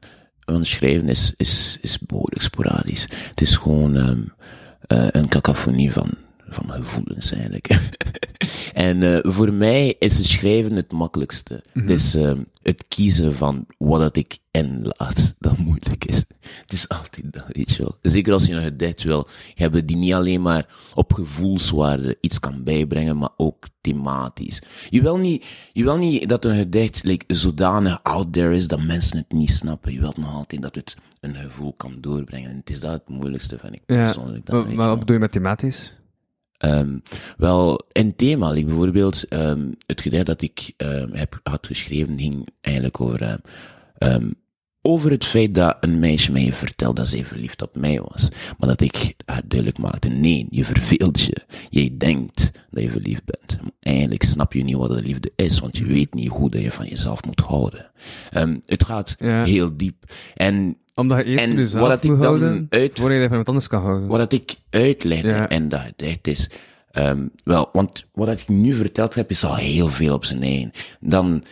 van 0.40 0.64
schrijven 0.64 1.08
is, 1.08 1.34
is, 1.36 1.78
is 1.80 1.98
behoorlijk 1.98 2.42
sporadisch. 2.42 3.02
Het 3.02 3.40
is 3.40 3.56
gewoon 3.56 3.96
ehm, 3.96 4.22
eh, 4.80 5.08
een 5.10 5.28
cacophonie 5.28 5.92
van, 5.92 6.10
van 6.48 6.70
gevoelens 6.70 7.32
eigenlijk. 7.32 7.68
en 8.74 9.02
eh, 9.02 9.32
voor 9.32 9.52
mij 9.52 9.96
is 9.98 10.16
het 10.16 10.26
schrijven 10.26 10.76
het 10.76 10.92
makkelijkste. 10.92 11.62
Ehm, 11.74 12.42
het 12.62 12.84
kiezen 12.88 13.34
van 13.34 13.66
wat 13.78 14.00
dat 14.00 14.16
ik 14.16 14.38
inlaat 14.50 15.34
dat 15.38 15.58
moeilijk 15.58 16.04
is. 16.04 16.24
Het 16.40 16.72
is 16.72 16.88
altijd 16.88 17.32
dat, 17.32 17.44
weet 17.52 17.70
je 17.70 17.82
wel. 17.82 17.98
Zeker 18.02 18.32
als 18.32 18.46
je 18.46 18.54
een 18.54 18.62
gedicht 18.62 19.02
wil 19.02 19.28
hebben 19.54 19.86
die 19.86 19.96
niet 19.96 20.12
alleen 20.12 20.42
maar 20.42 20.66
op 20.94 21.12
gevoelswaarde 21.12 22.18
iets 22.20 22.40
kan 22.40 22.62
bijbrengen, 22.62 23.16
maar 23.16 23.30
ook 23.36 23.66
thematisch. 23.80 24.62
Je 24.90 25.02
wil 25.02 25.16
niet, 25.16 25.46
je 25.72 25.84
wil 25.84 25.96
niet 25.96 26.28
dat 26.28 26.44
een 26.44 26.56
gedicht 26.56 27.04
like, 27.04 27.34
zodanig 27.34 28.00
out 28.02 28.32
there 28.32 28.54
is 28.54 28.68
dat 28.68 28.82
mensen 28.82 29.16
het 29.16 29.32
niet 29.32 29.50
snappen. 29.50 29.92
Je 29.92 30.00
wilt 30.00 30.16
nog 30.16 30.34
altijd 30.34 30.62
dat 30.62 30.74
het 30.74 30.96
een 31.20 31.34
gevoel 31.34 31.74
kan 31.76 31.96
doorbrengen. 32.00 32.50
En 32.50 32.56
het 32.56 32.70
is 32.70 32.80
dat 32.80 32.92
het 32.92 33.08
moeilijkste, 33.08 33.58
vind 33.58 33.74
ik 33.74 33.82
ja. 33.86 34.04
persoonlijk. 34.04 34.46
dan, 34.46 34.74
Maar, 34.74 34.88
wat 34.88 34.98
bedoel 34.98 35.14
je 35.14 35.20
met 35.20 35.32
thematisch? 35.32 35.94
Ehm, 36.58 36.98
wel, 37.36 37.86
in 37.92 38.16
thema, 38.16 38.50
like 38.50 38.66
bijvoorbeeld, 38.66 39.28
ehm, 39.28 39.70
het 39.86 40.00
gedicht 40.00 40.26
dat 40.26 40.42
ik 40.42 40.72
ehm, 40.76 41.12
heb, 41.12 41.40
had 41.42 41.66
geschreven 41.66 42.18
ging 42.18 42.48
eigenlijk 42.60 43.00
over, 43.00 43.40
over 44.82 45.10
het 45.10 45.24
feit 45.24 45.54
dat 45.54 45.76
een 45.80 45.98
meisje 45.98 46.32
mij 46.32 46.52
vertelde 46.52 47.00
dat 47.00 47.08
zij 47.08 47.24
verliefd 47.24 47.62
op 47.62 47.76
mij 47.76 48.00
was. 48.00 48.28
Maar 48.58 48.68
dat 48.68 48.80
ik 48.80 49.14
haar 49.24 49.42
duidelijk 49.48 49.78
maakte, 49.78 50.08
nee, 50.08 50.46
je 50.50 50.64
verveelt 50.64 51.20
je. 51.20 51.36
Jij 51.70 51.94
denkt 51.98 52.50
dat 52.70 52.82
je 52.82 52.90
verliefd 52.90 53.24
bent. 53.24 53.62
Maar 53.62 53.70
eigenlijk 53.80 54.22
snap 54.22 54.52
je 54.52 54.64
niet 54.64 54.76
wat 54.76 54.88
de 54.90 55.02
liefde 55.02 55.32
is, 55.36 55.58
want 55.58 55.76
je 55.76 55.84
weet 55.84 56.14
niet 56.14 56.28
hoe 56.28 56.50
dat 56.50 56.60
je 56.62 56.70
van 56.70 56.86
jezelf 56.86 57.24
moet 57.24 57.40
houden. 57.40 57.90
Het 58.66 58.84
gaat 58.84 59.16
Ja. 59.18 59.44
heel 59.44 59.76
diep. 59.76 60.12
En 60.34 60.76
Omdat 61.00 61.18
je 61.18 61.24
eerst 61.24 61.42
En 61.44 61.48
van 61.48 61.56
jezelf 61.58 61.80
wat 61.80 61.90
dat 61.90 62.04
ik 62.04 62.10
moet 62.10 62.22
dan 62.22 62.40
houden, 62.40 62.66
uit- 62.70 62.98
voordat 62.98 63.12
je 63.16 63.22
van 63.22 63.28
iemand 63.30 63.48
anders 63.48 63.68
kan 63.68 63.82
houden. 63.82 64.06
wat 64.08 64.18
dat 64.18 64.32
ik 64.32 64.54
uitlegde 64.70 65.28
Ja. 65.28 65.48
en 65.48 65.68
dat 65.68 65.80
gedicht 65.80 66.26
is, 66.26 66.50
ehm, 66.90 67.26
wel, 67.44 67.68
want 67.72 68.06
wat 68.12 68.28
ik 68.38 68.48
nu 68.48 68.74
verteld 68.74 69.14
heb, 69.14 69.30
is 69.30 69.44
al 69.44 69.54
heel 69.56 69.88
veel 69.88 70.14
op 70.14 70.24
zijn 70.24 70.42
eigen. 70.42 70.70
Dan 71.00 71.44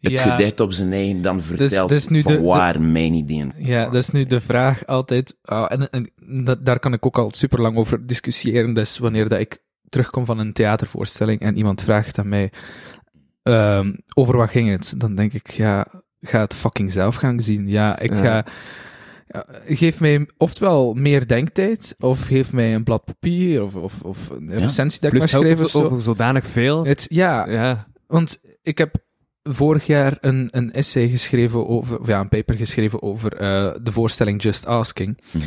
het 0.00 0.12
Ja. 0.12 0.22
gedicht 0.36 0.60
op 0.60 0.72
zijn 0.72 0.92
eigen, 0.92 1.22
dan 1.22 1.42
vertelt 1.42 1.88
dus 1.88 2.08
nu 2.08 2.22
van 2.22 2.32
de- 2.32 2.38
de- 2.38 2.44
waar 2.46 2.80
mijn 2.80 3.12
ideeën 3.14 3.52
Ja, 3.58 3.84
dat 3.84 3.94
is 4.02 4.10
nu 4.10 4.24
de 4.26 4.40
vraag 4.40 4.86
altijd. 4.86 5.36
ah, 5.42 5.66
en 5.72 5.90
en 5.90 6.10
dat, 6.44 6.64
daar 6.66 6.78
kan 6.78 6.92
ik 6.92 7.06
ook 7.06 7.18
al 7.18 7.30
super 7.30 7.60
lang 7.60 7.76
over 7.76 8.06
discussiëren. 8.06 8.74
Dus 8.74 8.98
wanneer 8.98 9.28
dat 9.28 9.40
ik 9.40 9.58
terugkom 9.88 10.24
van 10.24 10.38
een 10.38 10.52
theatervoorstelling 10.52 11.40
en 11.40 11.56
iemand 11.56 11.82
vraagt 11.82 12.18
aan 12.18 12.28
mij 12.28 12.52
ehm, 13.42 13.92
over 14.14 14.36
wat 14.36 14.50
ging 14.50 14.70
het, 14.70 14.94
dan 14.96 15.14
denk 15.14 15.32
ik, 15.32 15.50
ja, 15.50 15.86
ga 16.28 16.40
het 16.40 16.54
fucking 16.54 16.92
zelf 16.92 17.14
gaan 17.14 17.40
zien. 17.40 17.66
Ja, 17.66 17.98
ik 17.98 18.10
Ja. 18.10 18.16
ga. 18.22 18.44
ja, 19.26 19.46
geef 19.66 20.00
mij 20.00 20.26
oftewel 20.36 20.94
meer 20.94 21.26
denktijd, 21.26 21.94
of 21.98 22.26
geef 22.26 22.52
mij 22.52 22.74
een 22.74 22.84
blad 22.84 23.04
papier, 23.04 23.62
of, 23.62 23.74
of, 23.76 24.02
of 24.02 24.28
een 24.30 24.58
recensie 24.58 25.00
dat 25.00 25.12
ik 25.12 25.18
Plus 25.18 25.34
ook 25.34 25.42
schrijf 25.42 25.58
of 25.58 25.64
over, 25.64 25.80
zo. 25.80 25.84
over 25.84 26.00
zodanig 26.02 26.46
veel. 26.46 26.84
Het, 26.86 27.06
ja, 27.10 27.48
Ja. 27.50 27.86
want 28.06 28.40
ik 28.62 28.78
heb 28.78 28.94
vorig 29.42 29.86
jaar 29.86 30.16
een, 30.20 30.48
een 30.50 30.72
essay 30.72 31.08
geschreven 31.08 31.68
over, 31.68 32.00
of 32.00 32.06
ja, 32.06 32.20
een 32.20 32.28
paper 32.28 32.54
geschreven 32.56 33.02
over 33.02 33.32
eh, 33.32 33.74
de 33.82 33.92
voorstelling 33.92 34.42
Just 34.42 34.66
Asking. 34.66 35.20
Mhm. 35.32 35.44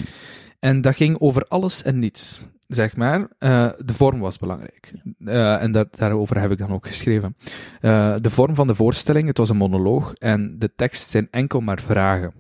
En 0.60 0.82
dat 0.82 0.96
ging 0.96 1.20
over 1.20 1.44
alles 1.44 1.84
en 1.84 2.00
niets, 2.00 2.42
zeg 2.68 2.96
maar. 2.96 3.28
Eh, 3.40 3.70
de 3.86 3.94
vorm 3.94 4.20
was 4.20 4.38
belangrijk. 4.38 4.92
Eh, 5.26 5.62
en 5.64 5.72
daar, 5.72 5.86
daarover 5.92 6.40
heb 6.40 6.52
ik 6.52 6.58
dan 6.58 6.72
ook 6.72 6.86
geschreven. 6.86 7.36
Eh, 7.82 8.16
de 8.22 8.30
vorm 8.30 8.56
van 8.56 8.68
de 8.68 8.76
voorstelling, 8.76 9.28
het 9.28 9.38
was 9.38 9.50
een 9.50 9.58
monoloog, 9.58 10.14
en 10.14 10.56
de 10.60 10.74
tekst 10.76 11.10
zijn 11.10 11.28
enkel 11.32 11.60
maar 11.62 11.82
vragen. 11.82 12.34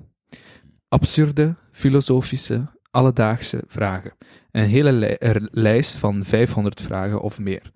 Absurde, 0.88 1.56
filosofische, 1.72 2.66
alledaagse 2.91 3.64
vragen. 3.68 4.12
Een 4.52 4.66
hele 4.68 4.91
li- 4.91 5.18
lijst 5.52 5.98
van 5.98 6.24
500 6.24 6.82
vragen 6.82 7.22
of 7.22 7.40
meer. 7.40 7.72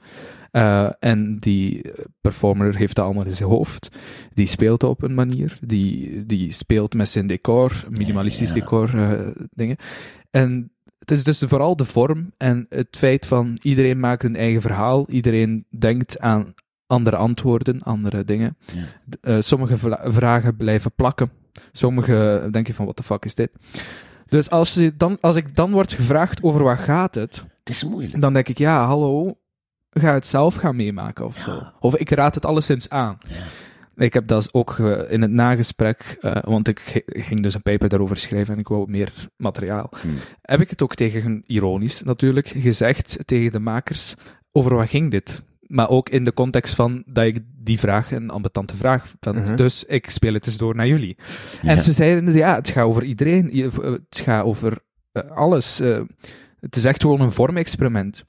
En 0.99 1.37
die 1.39 1.91
performer 2.21 2.75
heeft 2.75 2.95
dat 2.95 3.05
allemaal 3.05 3.25
in 3.25 3.35
zijn 3.35 3.49
hoofd. 3.49 3.89
Die 4.33 4.47
speelt 4.47 4.83
op 4.83 5.01
een 5.03 5.13
manier. 5.13 5.57
Die, 5.61 6.25
die 6.25 6.51
speelt 6.51 6.93
met 6.93 7.09
zijn 7.09 7.27
decor, 7.27 7.85
minimalistisch 7.89 8.49
Ja, 8.53 8.55
ja. 8.55 8.61
decor, 8.61 8.89
dingen. 9.53 9.77
En 10.31 10.71
het 11.01 11.11
is 11.11 11.23
dus 11.23 11.39
vooral 11.47 11.75
de 11.75 11.85
vorm 11.85 12.31
en 12.37 12.65
het 12.69 12.87
feit 12.91 13.25
van 13.25 13.57
iedereen 13.61 13.99
maakt 13.99 14.23
een 14.23 14.35
eigen 14.35 14.61
verhaal. 14.61 15.05
Iedereen 15.09 15.65
denkt 15.69 16.19
aan 16.19 16.53
andere 16.87 17.15
antwoorden, 17.15 17.81
andere 17.83 18.23
dingen. 18.25 18.57
Ja. 18.73 18.83
Eh, 19.21 19.35
sommige 19.39 19.77
vragen 20.11 20.55
blijven 20.57 20.91
plakken. 20.95 21.31
Sommige 21.71 22.47
denk 22.51 22.67
je 22.67 22.73
van, 22.73 22.85
what 22.85 22.95
the 22.97 23.03
fuck 23.03 23.25
is 23.25 23.35
dit? 23.35 23.49
Dus 24.25 24.49
als, 24.49 24.73
je 24.73 24.93
dan, 24.97 25.17
als 25.21 25.35
ik 25.35 25.55
dan 25.55 25.71
word 25.71 25.91
gevraagd 25.93 26.43
over 26.43 26.63
wat 26.63 26.77
gaat 26.79 27.15
het, 27.15 27.45
Het 27.59 27.69
is 27.69 27.83
moeilijk. 27.83 28.21
dan 28.21 28.33
denk 28.33 28.47
ik, 28.47 28.57
ja, 28.57 28.85
hallo, 28.85 29.37
ga 29.89 30.13
het 30.13 30.27
zelf 30.27 30.55
gaan 30.55 30.75
meemaken 30.75 31.25
of 31.25 31.37
Ja. 31.37 31.43
zo. 31.43 31.63
Of 31.79 31.95
ik 31.95 32.09
raad 32.09 32.35
het 32.35 32.45
alleszins 32.45 32.89
aan. 32.89 33.17
Ja. 33.29 33.35
Ik 33.95 34.13
heb 34.13 34.27
dat 34.27 34.53
ook 34.53 34.79
eh, 34.79 35.11
in 35.11 35.21
het 35.21 35.31
nagesprek, 35.31 36.17
eh, 36.21 36.35
want 36.43 36.67
ik 36.67 37.03
ging 37.05 37.43
dus 37.43 37.53
een 37.53 37.61
paper 37.61 37.89
daarover 37.89 38.17
schrijven 38.17 38.53
en 38.53 38.59
ik 38.59 38.67
wou 38.67 38.89
meer 38.89 39.13
materiaal. 39.37 39.89
Hmm. 40.01 40.15
Heb 40.41 40.61
ik 40.61 40.69
het 40.69 40.81
ook 40.81 40.95
tegen, 40.95 41.43
ironisch 41.45 42.01
natuurlijk, 42.03 42.47
gezegd 42.47 43.17
tegen 43.25 43.51
de 43.51 43.59
makers, 43.59 44.15
over 44.51 44.75
wat 44.75 44.89
ging 44.89 45.11
dit? 45.11 45.43
Maar 45.67 45.89
ook 45.89 46.09
in 46.09 46.23
de 46.23 46.33
context 46.33 46.75
van 46.75 47.03
dat 47.05 47.25
ik 47.25 47.39
die 47.63 47.79
vraag 47.79 48.11
een 48.11 48.29
ambetante 48.29 48.77
vraag 48.77 49.13
vind. 49.19 49.35
Mhm. 49.35 49.55
Dus 49.55 49.83
ik 49.83 50.09
speel 50.09 50.33
het 50.33 50.45
eens 50.45 50.57
door 50.57 50.75
naar 50.75 50.87
jullie. 50.87 51.17
Ja. 51.61 51.69
En 51.69 51.81
ze 51.81 51.93
zeiden, 51.93 52.33
ja, 52.33 52.55
het 52.55 52.69
gaat 52.69 52.85
over 52.85 53.03
iedereen. 53.03 53.51
Eh, 53.51 53.71
Het 53.81 54.21
gaat 54.23 54.43
over 54.43 54.77
alles. 55.29 55.77
het 56.59 56.75
is 56.75 56.85
echt 56.85 57.01
gewoon 57.01 57.21
een 57.21 57.31
vormexperiment. 57.31 58.23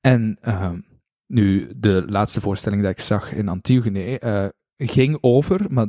En 0.00 0.38
ehm, 0.40 0.78
nu, 1.26 1.70
de 1.76 2.04
laatste 2.06 2.40
voorstelling 2.40 2.82
dat 2.82 2.90
ik 2.90 3.00
zag 3.00 3.32
in 3.32 3.48
Antigone 3.48 4.52
ging 4.88 5.18
over, 5.20 5.60
maar 5.68 5.86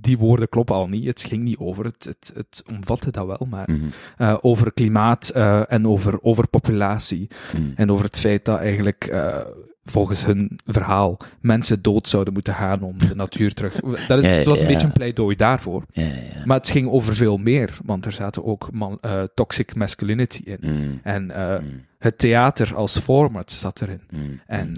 die 0.00 0.18
woorden 0.18 0.48
kloppen 0.48 0.74
al 0.74 0.88
niet. 0.88 1.04
Het 1.06 1.22
ging 1.22 1.42
niet 1.42 1.58
over, 1.58 1.84
het, 1.84 2.04
het, 2.04 2.32
het 2.34 2.62
omvatte 2.74 3.10
dat 3.10 3.26
wel, 3.26 3.46
maar 3.50 3.70
Mhm. 3.70 3.86
eh, 4.16 4.36
over 4.40 4.72
klimaat 4.72 5.28
eh, 5.28 5.72
en 5.72 5.86
over 5.86 6.22
overpopulatie. 6.22 7.28
Mhm. 7.56 7.62
En 7.74 7.90
over 7.90 8.04
het 8.04 8.18
feit 8.18 8.44
dat 8.44 8.58
eigenlijk, 8.58 9.04
eh, 9.04 9.40
volgens 9.84 10.24
hun 10.24 10.58
verhaal, 10.66 11.16
mensen 11.40 11.82
dood 11.82 12.08
zouden 12.08 12.32
moeten 12.32 12.54
gaan 12.54 12.82
om 12.82 12.98
de 12.98 13.14
natuur 13.14 13.54
terug. 13.54 13.74
Dat 14.08 14.18
is, 14.22 14.24
Ja, 14.30 14.36
het 14.36 14.44
was 14.44 14.60
een 14.60 14.66
beetje 14.66 14.86
een 14.86 14.92
pleidooi 14.92 15.36
daarvoor. 15.36 15.84
Ja. 15.92 16.10
Maar 16.44 16.56
het 16.56 16.70
ging 16.70 16.88
over 16.88 17.14
veel 17.14 17.36
meer, 17.36 17.78
want 17.84 18.04
er 18.06 18.12
zaten 18.12 18.44
ook 18.44 18.68
man, 18.72 18.98
eh, 19.00 19.22
toxic 19.34 19.74
masculinity 19.74 20.42
in. 20.44 20.58
Mhm. 20.60 20.92
En 21.02 21.30
eh, 21.30 21.48
Mhm. 21.48 21.64
het 21.98 22.18
theater 22.18 22.74
als 22.74 22.98
format 22.98 23.52
zat 23.52 23.80
erin. 23.80 24.00
Mhm. 24.10 24.22
En 24.46 24.76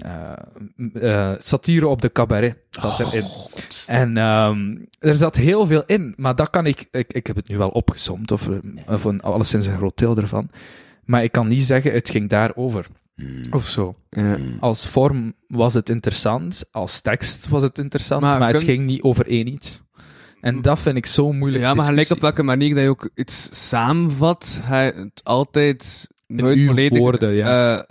eh, 0.93 1.31
satire 1.39 1.87
op 1.87 2.01
de 2.01 2.11
cabaret 2.11 2.55
zat 2.69 2.99
erin. 2.99 3.23
Oh, 3.23 3.27
God. 3.29 3.83
En 3.87 4.17
ehm, 4.17 4.75
er 4.99 5.15
zat 5.15 5.35
heel 5.35 5.65
veel 5.65 5.83
in, 5.85 6.13
maar 6.17 6.35
dat 6.35 6.49
kan 6.49 6.65
ik, 6.65 6.87
ik, 6.91 7.13
ik 7.13 7.27
heb 7.27 7.35
het 7.35 7.47
nu 7.47 7.57
wel 7.57 7.69
opgesomd, 7.69 8.31
of, 8.31 8.49
of 8.87 9.03
een, 9.03 9.21
alleszins 9.21 9.67
een 9.67 9.77
groot 9.77 9.97
deel 9.97 10.17
ervan. 10.17 10.49
Maar 11.05 11.23
ik 11.23 11.31
kan 11.31 11.47
niet 11.47 11.65
zeggen, 11.65 11.91
het 11.93 12.09
ging 12.09 12.29
daarover, 12.29 12.85
Mhm. 13.15 13.53
of 13.53 13.69
zo. 13.69 13.95
Ja. 14.09 14.21
Mhm. 14.37 14.59
Als 14.59 14.87
vorm 14.87 15.33
was 15.47 15.73
het 15.73 15.89
interessant, 15.89 16.65
als 16.71 17.01
tekst 17.01 17.47
was 17.47 17.63
het 17.63 17.77
interessant, 17.79 18.21
Maar 18.21 18.39
maar, 18.39 18.47
het 18.47 18.57
kun- 18.57 18.65
ging 18.65 18.83
niet 18.85 19.01
over 19.01 19.27
één 19.27 19.47
iets. 19.47 19.83
En 20.41 20.61
dat 20.61 20.79
vind 20.79 20.97
ik 20.97 21.05
zo 21.05 21.31
moeilijk. 21.33 21.63
Ja, 21.63 21.73
maar 21.73 21.85
gelijk 21.85 22.09
op 22.09 22.19
welke 22.19 22.43
manier 22.43 22.73
dat 22.73 22.83
je 22.83 22.89
ook 22.89 23.09
iets 23.15 23.67
samenvat, 23.69 24.59
hij 24.63 24.85
het 24.85 25.21
altijd 25.23 26.07
nooit 26.27 26.65
volledig... 26.65 26.97
woorden, 26.99 27.31
ja. 27.33 27.77
eh, 27.77 27.83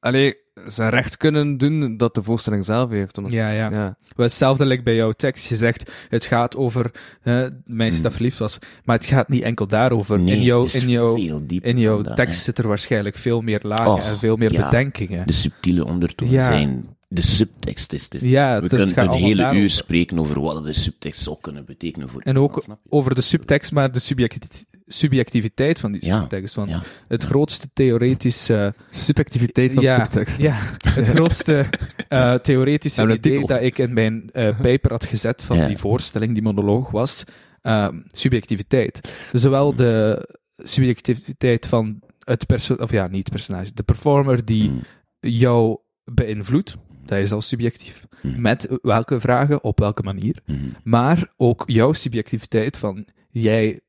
allee, 0.00 0.34
zijn 0.66 0.90
recht 0.90 1.16
kunnen 1.16 1.58
doen 1.58 1.96
dat 1.96 2.14
de 2.14 2.22
voorstelling 2.22 2.64
zelf 2.64 2.90
heeft. 2.90 3.16
Omdat- 3.18 3.32
Ja, 3.32 3.50
ja. 3.50 3.70
ja. 3.70 3.96
Wel, 4.16 4.26
Hetzelfde 4.26 4.64
lijkt 4.64 4.84
bij 4.84 4.94
jouw 4.94 5.12
tekst. 5.12 5.48
Je 5.48 5.56
zegt, 5.56 5.90
het 6.08 6.24
gaat 6.24 6.56
over 6.56 6.90
eh, 7.22 7.34
het 7.34 7.54
meisje 7.66 7.96
Mm. 7.96 8.02
dat 8.02 8.12
verliefd 8.12 8.38
was. 8.38 8.58
Maar 8.84 8.96
het 8.96 9.06
gaat 9.06 9.28
niet 9.28 9.42
enkel 9.42 9.66
daarover. 9.66 10.20
Nee, 10.20 10.36
in 10.36 10.42
jouw, 10.42 10.62
het 10.64 10.74
is 10.74 10.82
in 10.82 10.88
jouw, 10.88 11.16
veel 11.16 11.46
dieper 11.46 11.70
in 11.70 11.78
jouw 11.78 12.02
tekst 12.02 12.36
hè. 12.38 12.42
zit 12.44 12.58
er 12.58 12.68
waarschijnlijk 12.68 13.16
veel 13.16 13.40
meer 13.40 13.60
lagen 13.62 13.86
Och, 13.92 14.06
en 14.10 14.18
veel 14.18 14.36
meer 14.36 14.52
ja. 14.52 14.64
bedenkingen. 14.64 15.26
De 15.26 15.32
subtiele 15.32 15.84
ondertoon 15.84 16.30
Ja. 16.30 16.42
zijn 16.44 16.86
de 17.14 17.22
subtekst. 17.22 17.92
Is, 17.92 18.08
is- 18.08 18.20
Ja, 18.22 18.60
we 18.60 18.68
kunnen 18.68 18.98
een 18.98 19.10
hele 19.12 19.52
uur 19.54 19.70
spreken 19.70 20.18
over 20.18 20.40
wat 20.40 20.64
de 20.64 20.72
subtekst 20.72 21.20
zou 21.22 21.36
kunnen 21.40 21.64
betekenen 21.64 22.08
voor 22.08 22.20
En 22.20 22.34
iemand, 22.34 22.52
ook 22.68 22.78
over 22.88 23.14
de 23.14 23.20
subtekst, 23.20 23.72
maar 23.72 23.92
de 23.92 23.98
subjecti- 23.98 24.64
subjectiviteit 24.86 25.78
van 25.80 25.92
die 25.92 26.06
Ja, 26.06 26.20
subtekst. 26.20 26.54
Want 26.54 26.70
ja. 26.70 26.82
het 27.08 27.24
grootste 27.24 27.68
theoretische... 27.72 28.74
Subjectiviteit 28.90 29.72
van 29.74 29.82
de 29.82 29.88
subtekst. 29.90 30.38
Ja, 30.38 30.56
het 30.94 31.08
grootste 31.08 31.66
eh, 32.08 32.34
theoretische 32.34 33.00
Nou, 33.00 33.12
de 33.12 33.18
idee 33.18 33.32
titel. 33.32 33.46
dat 33.48 33.62
ik 33.62 33.78
in 33.78 33.92
mijn 33.92 34.30
eh, 34.32 34.60
paper 34.60 34.90
had 34.90 35.04
gezet 35.04 35.42
van 35.42 35.56
Ja. 35.56 35.66
die 35.66 35.78
voorstelling, 35.78 36.32
die 36.32 36.42
monoloog, 36.42 36.90
was 36.90 37.24
ehm, 37.62 38.00
subjectiviteit. 38.06 39.00
Zowel 39.32 39.74
de 39.74 40.28
subjectiviteit 40.56 41.66
van 41.66 42.00
het 42.18 42.46
personage, 42.46 42.82
of 42.84 42.90
ja, 42.90 43.06
niet 43.06 43.24
het 43.24 43.30
personage, 43.30 43.70
de 43.74 43.82
performer 43.82 44.44
die 44.44 44.70
Mm, 44.70 44.80
jou 45.20 45.78
beïnvloedt, 46.04 46.76
dat 47.06 47.18
is 47.18 47.32
al 47.32 47.42
subjectief. 47.42 48.06
mm, 48.22 48.40
Met 48.40 48.78
welke 48.82 49.20
vragen, 49.20 49.64
op 49.64 49.78
welke 49.78 50.02
manier. 50.02 50.36
mm. 50.46 50.72
Maar 50.84 51.32
ook 51.36 51.62
jouw 51.66 51.92
subjectiviteit 51.92 52.76
van 52.76 53.06
jij 53.30 53.80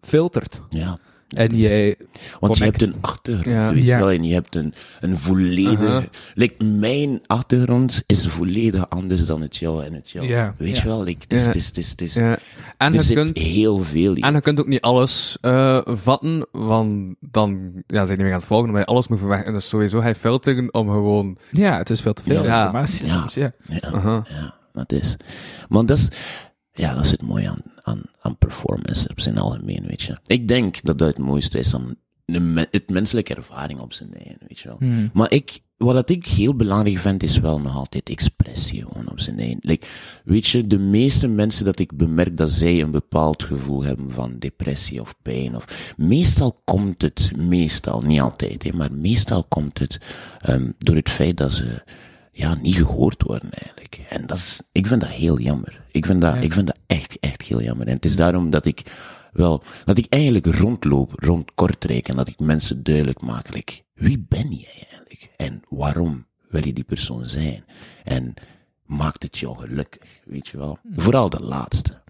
filtert. 0.00 0.62
Ja. 0.68 0.98
En 1.28 1.48
dat 1.48 1.62
jij 1.62 1.96
Want 2.40 2.58
je 2.58 2.64
hebt 2.64 2.82
een 2.82 2.94
achtergrond, 3.00 3.46
Ja. 3.56 3.72
weet 3.72 3.82
je 3.82 3.88
Ja. 3.88 3.98
wel, 3.98 4.10
en 4.10 4.24
je 4.24 4.34
hebt 4.34 4.54
een, 4.54 4.74
een 5.00 5.18
volledige... 5.18 6.08
Like, 6.34 6.64
mijn 6.64 7.20
achtergrond 7.26 8.02
is 8.06 8.26
volledig 8.26 8.88
anders 8.90 9.26
dan 9.26 9.40
het 9.40 9.56
jouwe 9.56 9.82
en 9.84 9.92
het 9.92 10.10
jouwe. 10.10 10.28
Ja, 10.28 10.54
Weet 10.58 10.76
ja. 10.76 10.82
je 10.82 10.88
wel, 10.88 11.02
like, 11.02 11.20
het 11.22 11.32
is, 11.32 11.40
Ja. 11.40 11.46
het 11.46 11.56
is, 11.56 11.66
het 11.66 11.78
is, 11.78 11.90
het 11.90 12.00
is- 12.00 12.14
Ja. 12.14 12.38
En 12.76 12.86
er 12.86 12.92
je 12.94 13.02
zit 13.02 13.16
kunt... 13.16 13.38
heel 13.38 13.78
veel 13.84 14.14
in. 14.14 14.22
En 14.22 14.34
je 14.34 14.40
kunt 14.40 14.60
ook 14.60 14.66
niet 14.66 14.80
alles 14.80 15.38
eh, 15.40 15.80
vatten, 15.84 16.46
want 16.52 17.14
dan 17.20 17.72
ja, 17.86 18.04
zijn 18.04 18.06
je 18.06 18.10
niet 18.14 18.18
meer 18.18 18.32
aan 18.32 18.38
het 18.38 18.46
volgen, 18.48 18.66
omdat 18.68 18.82
je 18.82 18.88
alles 18.88 19.08
moet 19.08 19.18
verwerken. 19.18 19.52
Dus 19.52 19.68
sowieso 19.68 20.02
je 20.04 20.14
filteren 20.14 20.74
om 20.74 20.88
gewoon... 20.88 21.38
Ja, 21.50 21.76
het 21.76 21.90
is 21.90 22.00
veel 22.00 22.12
te 22.12 22.22
veel 22.22 22.42
Ja. 22.42 22.64
informatie 22.64 23.06
Ja. 23.06 23.52
ja. 23.68 24.24
Dat 24.72 24.92
is. 24.92 25.16
Maar 25.68 25.86
dat 25.86 25.96
is, 25.98 26.08
ja, 26.76 26.94
dat 26.94 27.04
is 27.04 27.10
het 27.10 27.22
mooie 27.22 27.48
aan, 27.48 27.62
aan, 27.82 28.02
aan 28.20 28.36
performance 28.36 29.08
op 29.08 29.20
zijn 29.20 29.38
algemeen, 29.38 29.84
weet 29.86 30.02
je. 30.02 30.16
Ik 30.26 30.48
denk 30.48 30.82
dat 30.82 30.98
dat 30.98 31.08
het 31.08 31.18
mooiste 31.18 31.58
is 31.58 31.74
aan 31.74 31.96
de 32.26 32.66
het 32.70 32.90
menselijke 32.90 33.34
ervaring 33.34 33.80
op 33.80 33.92
zijn 33.92 34.14
eigen, 34.14 34.38
weet 34.48 34.58
je 34.58 34.68
wel. 34.68 34.76
Hmm. 34.78 35.10
Maar 35.12 35.32
ik, 35.32 35.60
wat 35.76 35.94
dat 35.94 36.10
ik 36.10 36.26
heel 36.26 36.54
belangrijk 36.54 36.98
vind, 36.98 37.22
is 37.22 37.38
wel 37.38 37.60
nog 37.60 37.76
altijd 37.76 38.08
expressie 38.08 38.82
gewoon 38.82 39.10
op 39.10 39.20
zijn 39.20 39.38
eigen. 39.38 39.58
Like, 39.60 39.86
weet 40.24 40.46
je, 40.46 40.66
de 40.66 40.78
meeste 40.78 41.28
mensen 41.28 41.64
dat 41.64 41.78
ik 41.78 41.96
bemerk 41.96 42.36
dat 42.36 42.50
zij 42.50 42.80
een 42.80 42.90
bepaald 42.90 43.42
gevoel 43.42 43.84
hebben 43.84 44.10
van 44.10 44.38
depressie 44.38 45.00
of 45.00 45.14
pijn, 45.22 45.56
of 45.56 45.94
meestal 45.96 46.60
komt 46.64 47.02
het, 47.02 47.30
meestal, 47.36 48.00
niet 48.00 48.20
altijd, 48.20 48.62
hè, 48.62 48.72
maar 48.72 48.92
meestal 48.92 49.44
komt 49.44 49.78
het 49.78 50.00
ehm, 50.38 50.70
door 50.78 50.96
het 50.96 51.10
feit 51.10 51.36
dat 51.36 51.52
ze 51.52 51.82
ja, 52.36 52.54
niet 52.54 52.74
gehoord 52.76 53.22
worden 53.22 53.50
eigenlijk. 53.52 54.00
En 54.08 54.26
dat 54.26 54.36
is, 54.36 54.60
ik 54.72 54.86
vind 54.86 55.00
dat 55.00 55.10
heel 55.10 55.38
jammer. 55.40 55.84
Ik 55.90 56.06
vind 56.06 56.20
dat, 56.20 56.34
Ja. 56.34 56.40
ik 56.40 56.52
vind 56.52 56.66
dat 56.66 56.78
echt, 56.86 57.20
echt 57.20 57.42
heel 57.42 57.62
jammer. 57.62 57.86
En 57.86 57.94
het 57.94 58.04
is 58.04 58.16
daarom 58.16 58.50
dat 58.50 58.64
ik 58.66 58.82
wel, 59.32 59.62
dat 59.84 59.98
ik 59.98 60.06
eigenlijk 60.08 60.46
rondloop, 60.46 61.12
rond 61.14 61.54
Kortrijk, 61.54 62.08
en 62.08 62.16
dat 62.16 62.28
ik 62.28 62.38
mensen 62.38 62.82
duidelijk 62.82 63.20
maak, 63.20 63.54
like, 63.54 63.82
wie 63.94 64.18
ben 64.28 64.48
jij 64.52 64.86
eigenlijk? 64.88 65.30
En 65.36 65.62
waarom 65.68 66.26
wil 66.48 66.66
je 66.66 66.72
die 66.72 66.84
persoon 66.84 67.26
zijn? 67.26 67.64
En 68.04 68.34
maakt 68.86 69.22
het 69.22 69.38
jou 69.38 69.58
gelukkig, 69.58 70.20
weet 70.24 70.48
je 70.48 70.56
wel? 70.58 70.78
Vooral 70.94 71.30
de 71.30 71.40
laatste. 71.42 72.02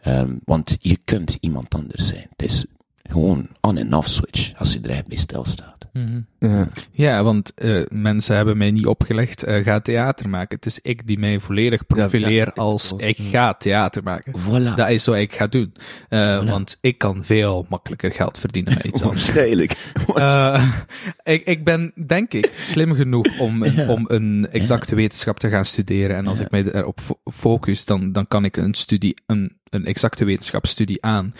Ehm, 0.00 0.36
want 0.44 0.76
je 0.80 0.98
kunt 1.04 1.36
iemand 1.40 1.74
anders 1.74 2.06
zijn. 2.06 2.26
Het 2.36 2.42
is 2.48 2.64
gewoon 3.02 3.48
on- 3.60 3.76
en 3.76 3.94
off 3.94 4.08
switch 4.08 4.58
als 4.58 4.72
je 4.72 4.80
er 4.80 4.90
echt 4.90 5.06
bij 5.06 5.16
stilstaat. 5.18 5.79
Mhm. 5.92 6.20
Ja. 6.38 6.68
Ja, 6.92 7.22
want 7.22 7.54
eh, 7.54 7.82
mensen 7.88 8.36
hebben 8.36 8.56
mij 8.56 8.70
niet 8.70 8.86
opgelegd, 8.86 9.42
eh, 9.42 9.64
ga 9.64 9.80
theater 9.80 10.28
maken. 10.28 10.56
Het 10.56 10.66
is 10.66 10.78
ik 10.82 11.06
die 11.06 11.18
mij 11.18 11.40
volledig 11.40 11.86
profileer 11.86 12.46
ja, 12.54 12.62
als 12.62 12.92
ik 12.96 13.18
ik 13.18 13.26
ga 13.30 13.54
theater 13.54 14.02
maken. 14.02 14.32
Voilà. 14.40 14.74
Dat 14.74 14.90
is 14.90 15.06
wat 15.06 15.16
ik 15.16 15.34
ga 15.34 15.46
doen. 15.46 15.72
Eh, 16.08 16.48
Want 16.50 16.78
ik 16.80 16.98
kan 16.98 17.24
veel 17.24 17.66
makkelijker 17.68 18.12
geld 18.12 18.38
verdienen 18.38 18.74
met 18.74 18.84
iets 18.84 19.02
anders. 19.04 19.24
Waarschijnlijk. 19.24 19.76
Ik, 21.22 21.44
ik 21.44 21.64
ben, 21.64 21.92
denk 22.06 22.32
ik, 22.32 22.50
slim 22.54 22.94
genoeg 22.94 23.38
om, 23.38 23.62
een- 23.62 23.74
Ja. 23.74 23.88
om 23.88 24.04
een 24.08 24.48
exacte 24.50 24.94
wetenschap 24.94 25.38
te 25.38 25.48
gaan 25.48 25.64
studeren. 25.64 26.16
En 26.16 26.26
als 26.26 26.40
ik 26.40 26.50
mij 26.50 26.64
erop 26.72 27.00
fo- 27.00 27.20
focus, 27.32 27.84
dan, 27.84 28.12
dan 28.12 28.28
kan 28.28 28.44
ik 28.44 28.56
een 28.56 28.74
studie, 28.74 29.14
een, 29.26 29.56
een 29.68 29.84
exacte 29.84 30.24
wetenschapsstudie 30.24 31.02
aan. 31.04 31.32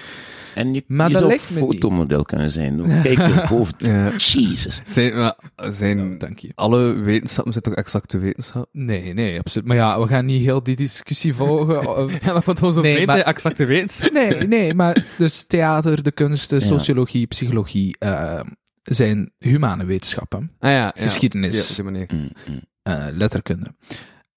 En 0.55 0.75
je, 0.75 0.85
Maar 0.87 1.07
je 1.07 1.13
dat 1.13 1.23
zou 1.23 1.39
fotomodel 1.39 2.23
kunnen 2.23 2.51
zijn. 2.51 3.03
Kijk 3.03 3.19
je 3.19 3.45
hoofd. 3.47 3.75
Ja. 3.91 4.17
Jesus. 4.17 4.83
Zijn, 4.87 5.15
maar, 5.15 5.35
zijn 5.71 6.19
Dank 6.19 6.39
je. 6.39 6.53
alle 6.55 6.93
wetenschappen 6.93 7.53
zijn 7.53 7.65
toch 7.65 7.75
exacte 7.75 8.19
wetenschap? 8.19 8.69
Nee, 8.73 9.15
nee, 9.15 9.39
absoluut. 9.39 9.67
Maar 9.67 9.77
ja, 9.77 10.01
we 10.01 10.07
gaan 10.07 10.25
niet 10.25 10.43
heel 10.43 10.63
die 10.63 10.77
discussie 10.77 11.35
volgen. 11.35 12.09
Ja, 12.23 12.33
maar 12.33 12.43
vond 12.43 12.83
Nee, 12.83 13.07
maar- 13.07 13.17
je 13.17 13.23
exacte 13.23 13.65
wetenschap. 13.65 14.13
Nee, 14.13 14.35
nee, 14.35 14.75
maar 14.75 15.05
dus 15.19 15.45
theater, 15.47 16.03
de 16.03 16.13
kunsten, 16.13 16.59
Ja. 16.59 16.65
sociologie, 16.65 17.27
psychologie 17.27 17.97
eh, 17.99 18.41
zijn 18.83 19.33
humane 19.39 19.85
wetenschappen. 19.85 20.51
Ah 20.59 20.71
ja, 20.71 20.77
ja. 20.77 20.93
Geschiedenis. 20.95 21.55
Ja, 21.55 21.61
op 21.61 21.75
die 21.75 21.85
manier. 21.85 22.11
Mm, 22.15 22.31
mm. 22.55 22.61
eh, 22.83 23.07
letterkunde. 23.13 23.75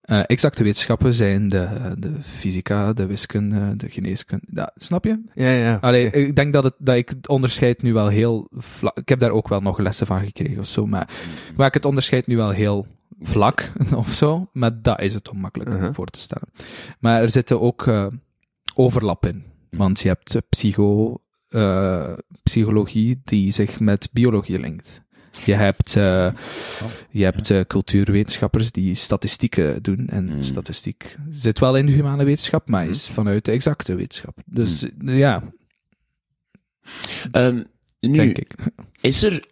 Eh, 0.04 0.24
exacte 0.26 0.64
wetenschappen 0.64 1.14
zijn 1.14 1.50
de, 1.50 1.68
de 1.98 2.12
fysica, 2.22 2.94
de 2.94 3.06
wiskunde, 3.06 3.76
de 3.76 3.90
geneeskunde. 3.90 4.46
Ja, 4.54 4.72
snap 4.76 5.06
je? 5.06 5.22
Ja, 5.34 5.50
ja. 5.50 5.78
Allee, 5.82 6.10
ik 6.12 6.36
denk 6.36 6.54
dat, 6.54 6.64
het, 6.64 6.74
dat 6.78 6.96
ik 6.96 7.10
het 7.10 7.28
onderscheid 7.28 7.82
nu 7.82 7.94
wel 7.94 8.08
heel 8.08 8.48
vlak... 8.52 8.98
Ik 8.98 9.10
heb 9.10 9.20
daar 9.20 9.32
ook 9.32 9.48
wel 9.48 9.62
nog 9.62 9.78
lessen 9.78 10.08
van 10.08 10.24
gekregen 10.24 10.60
of 10.60 10.68
zo, 10.68 10.86
maar, 10.88 11.10
maar 11.56 11.68
ik 11.68 11.74
het 11.74 11.86
onderscheid 11.86 12.28
nu 12.28 12.36
wel 12.36 12.50
heel 12.50 12.88
vlak 13.22 13.72
of 13.96 14.14
zo. 14.14 14.50
Maar 14.54 14.82
dat 14.82 15.02
is 15.02 15.14
het 15.14 15.30
om 15.30 15.38
makkelijk 15.38 15.70
Uh-huh. 15.70 15.94
voor 15.94 16.08
te 16.08 16.20
stellen. 16.20 16.48
Maar 17.00 17.22
er 17.22 17.30
zitten 17.30 17.62
ook 17.62 17.88
eh, 17.88 18.08
overlap 18.76 19.26
in. 19.26 19.44
Want 19.70 20.00
je 20.00 20.08
hebt 20.08 20.42
psycho, 20.50 21.18
eh, 21.50 22.14
psychologie 22.44 23.22
die 23.24 23.52
zich 23.52 23.80
met 23.80 24.10
biologie 24.12 24.60
linkt. 24.60 25.03
Je 25.46 25.54
hebt, 25.54 25.96
eh, 25.96 26.32
je 27.10 27.24
hebt 27.24 27.50
eh, 27.50 27.62
cultuurwetenschappers 27.68 28.72
die 28.72 28.96
statistieken 28.96 29.84
doen. 29.84 30.08
En 30.08 30.26
Mm. 30.34 30.42
statistiek 30.42 31.16
zit 31.30 31.60
wel 31.60 31.78
in 31.78 31.86
de 31.86 31.92
humane 31.92 32.24
wetenschap, 32.24 32.70
maar 32.70 32.88
is 32.88 33.10
vanuit 33.10 33.46
de 33.46 33.52
exacte 33.52 33.96
wetenschap. 33.96 34.38
Dus 34.46 34.84
eh, 35.06 35.18
ja, 35.20 35.44
Ehm, 37.32 37.64
nu, 38.00 38.18
denk 38.18 38.38
ik. 38.38 38.54
Is, 39.02 39.24
er, 39.24 39.46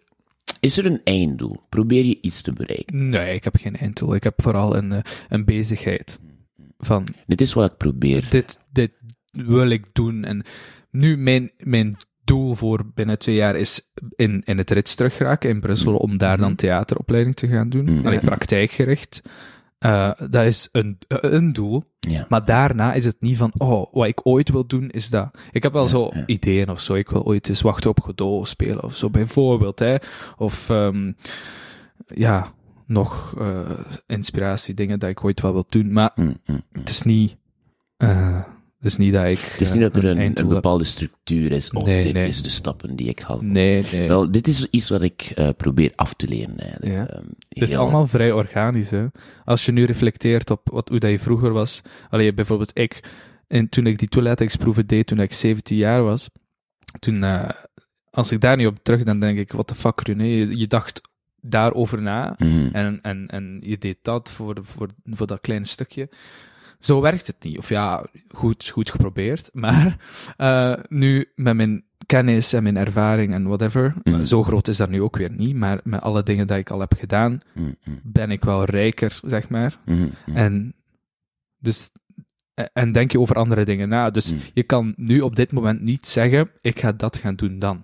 is 0.60 0.78
er 0.78 0.86
een 0.86 1.02
einddoel? 1.04 1.64
Probeer 1.70 2.06
je 2.06 2.18
iets 2.22 2.42
te 2.42 2.54
bereiken? 2.54 3.10
Nee, 3.10 3.36
ik 3.36 3.44
heb 3.44 3.58
geen 3.58 3.76
einddoel. 3.78 4.16
Ik 4.16 4.24
heb 4.24 4.42
vooral 4.42 4.76
een, 4.76 5.04
een 5.30 5.46
bezigheid. 5.46 6.20
Van, 6.78 7.08
Dit 7.28 7.42
is 7.42 7.54
wat 7.54 7.72
ik 7.72 7.78
probeer. 7.78 8.30
dit, 8.30 8.60
dit 8.72 8.92
wil 9.32 9.70
ik 9.70 9.86
doen. 9.94 10.24
En 10.24 10.44
nu, 10.90 11.18
mijn, 11.18 11.52
mijn 11.58 11.98
doel 12.32 12.56
voor 12.56 12.86
binnen 12.94 13.20
twee 13.20 13.36
jaar 13.36 13.56
is 13.56 13.92
in, 14.16 14.42
in 14.46 14.58
het 14.58 14.70
rits 14.70 14.96
teruggeraken 14.96 15.50
in 15.50 15.60
Brussel, 15.60 15.96
om 15.96 16.18
daar 16.18 16.38
dan 16.38 16.56
theateropleiding 16.56 17.36
te 17.36 17.48
gaan 17.48 17.70
doen. 17.70 17.92
Mm. 17.92 18.06
Allee, 18.06 18.20
praktijkgericht. 18.20 19.22
Eh, 19.78 20.12
dat 20.30 20.46
is 20.46 20.70
een, 20.72 20.98
een 21.08 21.54
doel. 21.54 21.84
Ja. 22.00 22.26
Maar 22.30 22.46
daarna 22.46 22.94
is 22.94 23.06
het 23.06 23.16
niet 23.20 23.38
van, 23.38 23.52
oh, 23.58 23.94
wat 23.94 24.08
ik 24.08 24.20
ooit 24.24 24.50
wil 24.50 24.68
doen 24.68 24.90
is 24.90 25.10
dat. 25.10 25.32
Ik 25.52 25.64
heb 25.64 25.74
wel 25.74 25.88
zo 25.88 26.10
ja. 26.14 26.24
ideeën 26.26 26.70
of 26.70 26.82
zo. 26.82 26.94
Ik 26.94 27.10
wil 27.10 27.26
ooit 27.26 27.50
eens 27.50 27.62
wachten 27.62 27.90
op 27.90 28.02
Godot 28.02 28.48
spelen 28.48 28.84
of 28.84 28.96
zo, 28.96 29.10
bijvoorbeeld. 29.10 29.80
Hè. 29.80 29.96
Of, 30.38 30.70
ehm, 30.70 31.12
ja, 32.08 32.54
nog 32.86 33.34
eh 33.40 33.70
inspiratie, 34.08 34.74
dingen 34.74 35.00
dat 35.00 35.10
ik 35.10 35.24
ooit 35.24 35.42
wel 35.42 35.54
wil 35.54 35.66
doen. 35.70 35.92
Maar 35.92 36.12
Mm, 36.16 36.26
mm, 36.26 36.36
mm. 36.46 36.62
het 36.72 36.90
is 36.90 37.02
niet, 37.02 37.38
eh, 37.98 38.40
het 38.82 38.92
is 38.92 38.98
niet 38.98 39.14
dat 39.14 39.26
ik. 39.26 39.40
Het 39.40 39.62
is 39.62 39.74
niet 39.74 39.82
dat 39.82 39.96
er 39.96 40.06
een, 40.06 40.40
een 40.40 40.48
bepaalde 40.48 40.84
structuur 40.84 41.52
is. 41.52 41.72
Oh, 41.72 41.86
Nee, 41.86 42.04
dit 42.04 42.14
nee. 42.14 42.28
is 42.28 42.42
de 42.42 42.50
stappen 42.50 42.96
die 42.96 43.10
ik 43.10 43.22
ga 43.22 43.38
Nee, 43.40 43.86
nee. 43.92 44.08
Wel, 44.08 44.32
dit 44.32 44.48
is 44.48 44.68
iets 44.70 44.90
wat 44.90 45.02
ik 45.02 45.22
eh, 45.22 45.50
probeer 45.58 45.92
af 45.96 46.14
te 46.14 46.28
leren. 46.28 46.58
Eigenlijk. 46.58 46.94
Ja. 46.94 47.08
Ehm, 47.08 47.24
het 47.50 47.62
is 47.62 47.76
allemaal 47.76 48.08
vrij 48.08 48.32
organisch. 48.32 48.90
Hè. 48.90 49.06
Als 49.46 49.66
je 49.66 49.72
nu 49.72 49.84
reflecteert 49.84 50.50
op 50.50 50.70
wat, 50.72 50.90
hoe 50.90 51.00
dat 51.00 51.12
je 51.12 51.20
vroeger 51.20 51.52
was. 51.52 51.82
Allee, 52.10 52.34
bijvoorbeeld 52.34 52.72
ik, 52.74 53.00
en 53.48 53.70
toen 53.70 53.86
ik 53.88 54.00
die 54.00 54.08
toelatingsproeven 54.08 54.88
deed 54.88 55.08
toen 55.08 55.20
ik 55.20 55.34
17 55.34 55.78
jaar 55.78 56.04
was, 56.04 56.30
toen, 57.00 57.24
eh, 57.24 57.50
als 58.10 58.32
ik 58.32 58.42
daar 58.42 58.58
nu 58.58 58.66
op 58.66 58.80
terug 58.84 59.04
dan 59.04 59.20
denk 59.20 59.38
ik, 59.38 59.52
what 59.52 59.68
the 59.68 59.76
fuck, 59.76 60.02
René, 60.02 60.24
je, 60.24 60.58
je 60.58 60.68
dacht 60.68 61.02
daarover 61.42 62.02
na. 62.02 62.36
Mhm. 62.38 62.70
En, 62.72 63.00
en, 63.02 63.28
en 63.28 63.60
je 63.64 63.78
deed 63.78 63.98
dat 64.02 64.32
voor, 64.32 64.58
voor, 64.62 64.90
voor 65.06 65.28
dat 65.28 65.42
kleine 65.42 65.66
stukje. 65.66 66.10
Zo 66.82 67.02
werkt 67.02 67.28
het 67.28 67.36
niet. 67.44 67.58
Of 67.58 67.70
ja, 67.70 68.06
goed, 68.36 68.70
goed 68.70 68.92
geprobeerd. 68.92 69.50
Maar 69.64 69.98
eh, 70.38 70.74
nu 70.88 71.32
met 71.36 71.56
mijn 71.56 71.84
kennis 72.06 72.54
en 72.54 72.64
mijn 72.64 72.78
ervaring 72.78 73.34
en 73.34 73.44
whatever, 73.48 73.94
Mhm. 74.04 74.24
zo 74.24 74.44
groot 74.44 74.68
is 74.68 74.78
dat 74.78 74.90
nu 74.90 75.02
ook 75.02 75.18
weer 75.18 75.32
niet. 75.32 75.56
Maar 75.56 75.80
met 75.84 76.02
alle 76.02 76.24
dingen 76.24 76.48
die 76.48 76.58
ik 76.58 76.70
al 76.70 76.80
heb 76.80 76.94
gedaan, 77.00 77.40
Mhm, 77.54 77.66
mhm, 77.84 77.96
ben 78.04 78.32
ik 78.32 78.44
wel 78.44 78.64
rijker, 78.64 79.20
zeg 79.26 79.50
maar. 79.50 79.78
En, 80.34 80.74
dus, 81.58 81.90
en 82.74 82.92
denk 82.92 83.12
je 83.12 83.20
over 83.20 83.36
andere 83.36 83.66
dingen 83.66 83.90
na. 83.90 84.10
Dus 84.10 84.34
je 84.54 84.64
kan 84.64 84.94
nu 84.98 85.22
op 85.22 85.36
dit 85.36 85.52
moment 85.52 85.82
niet 85.82 86.08
zeggen, 86.08 86.50
ik 86.62 86.80
ga 86.80 86.92
dat 86.92 87.18
gaan 87.18 87.36
doen 87.36 87.60
dan. 87.60 87.84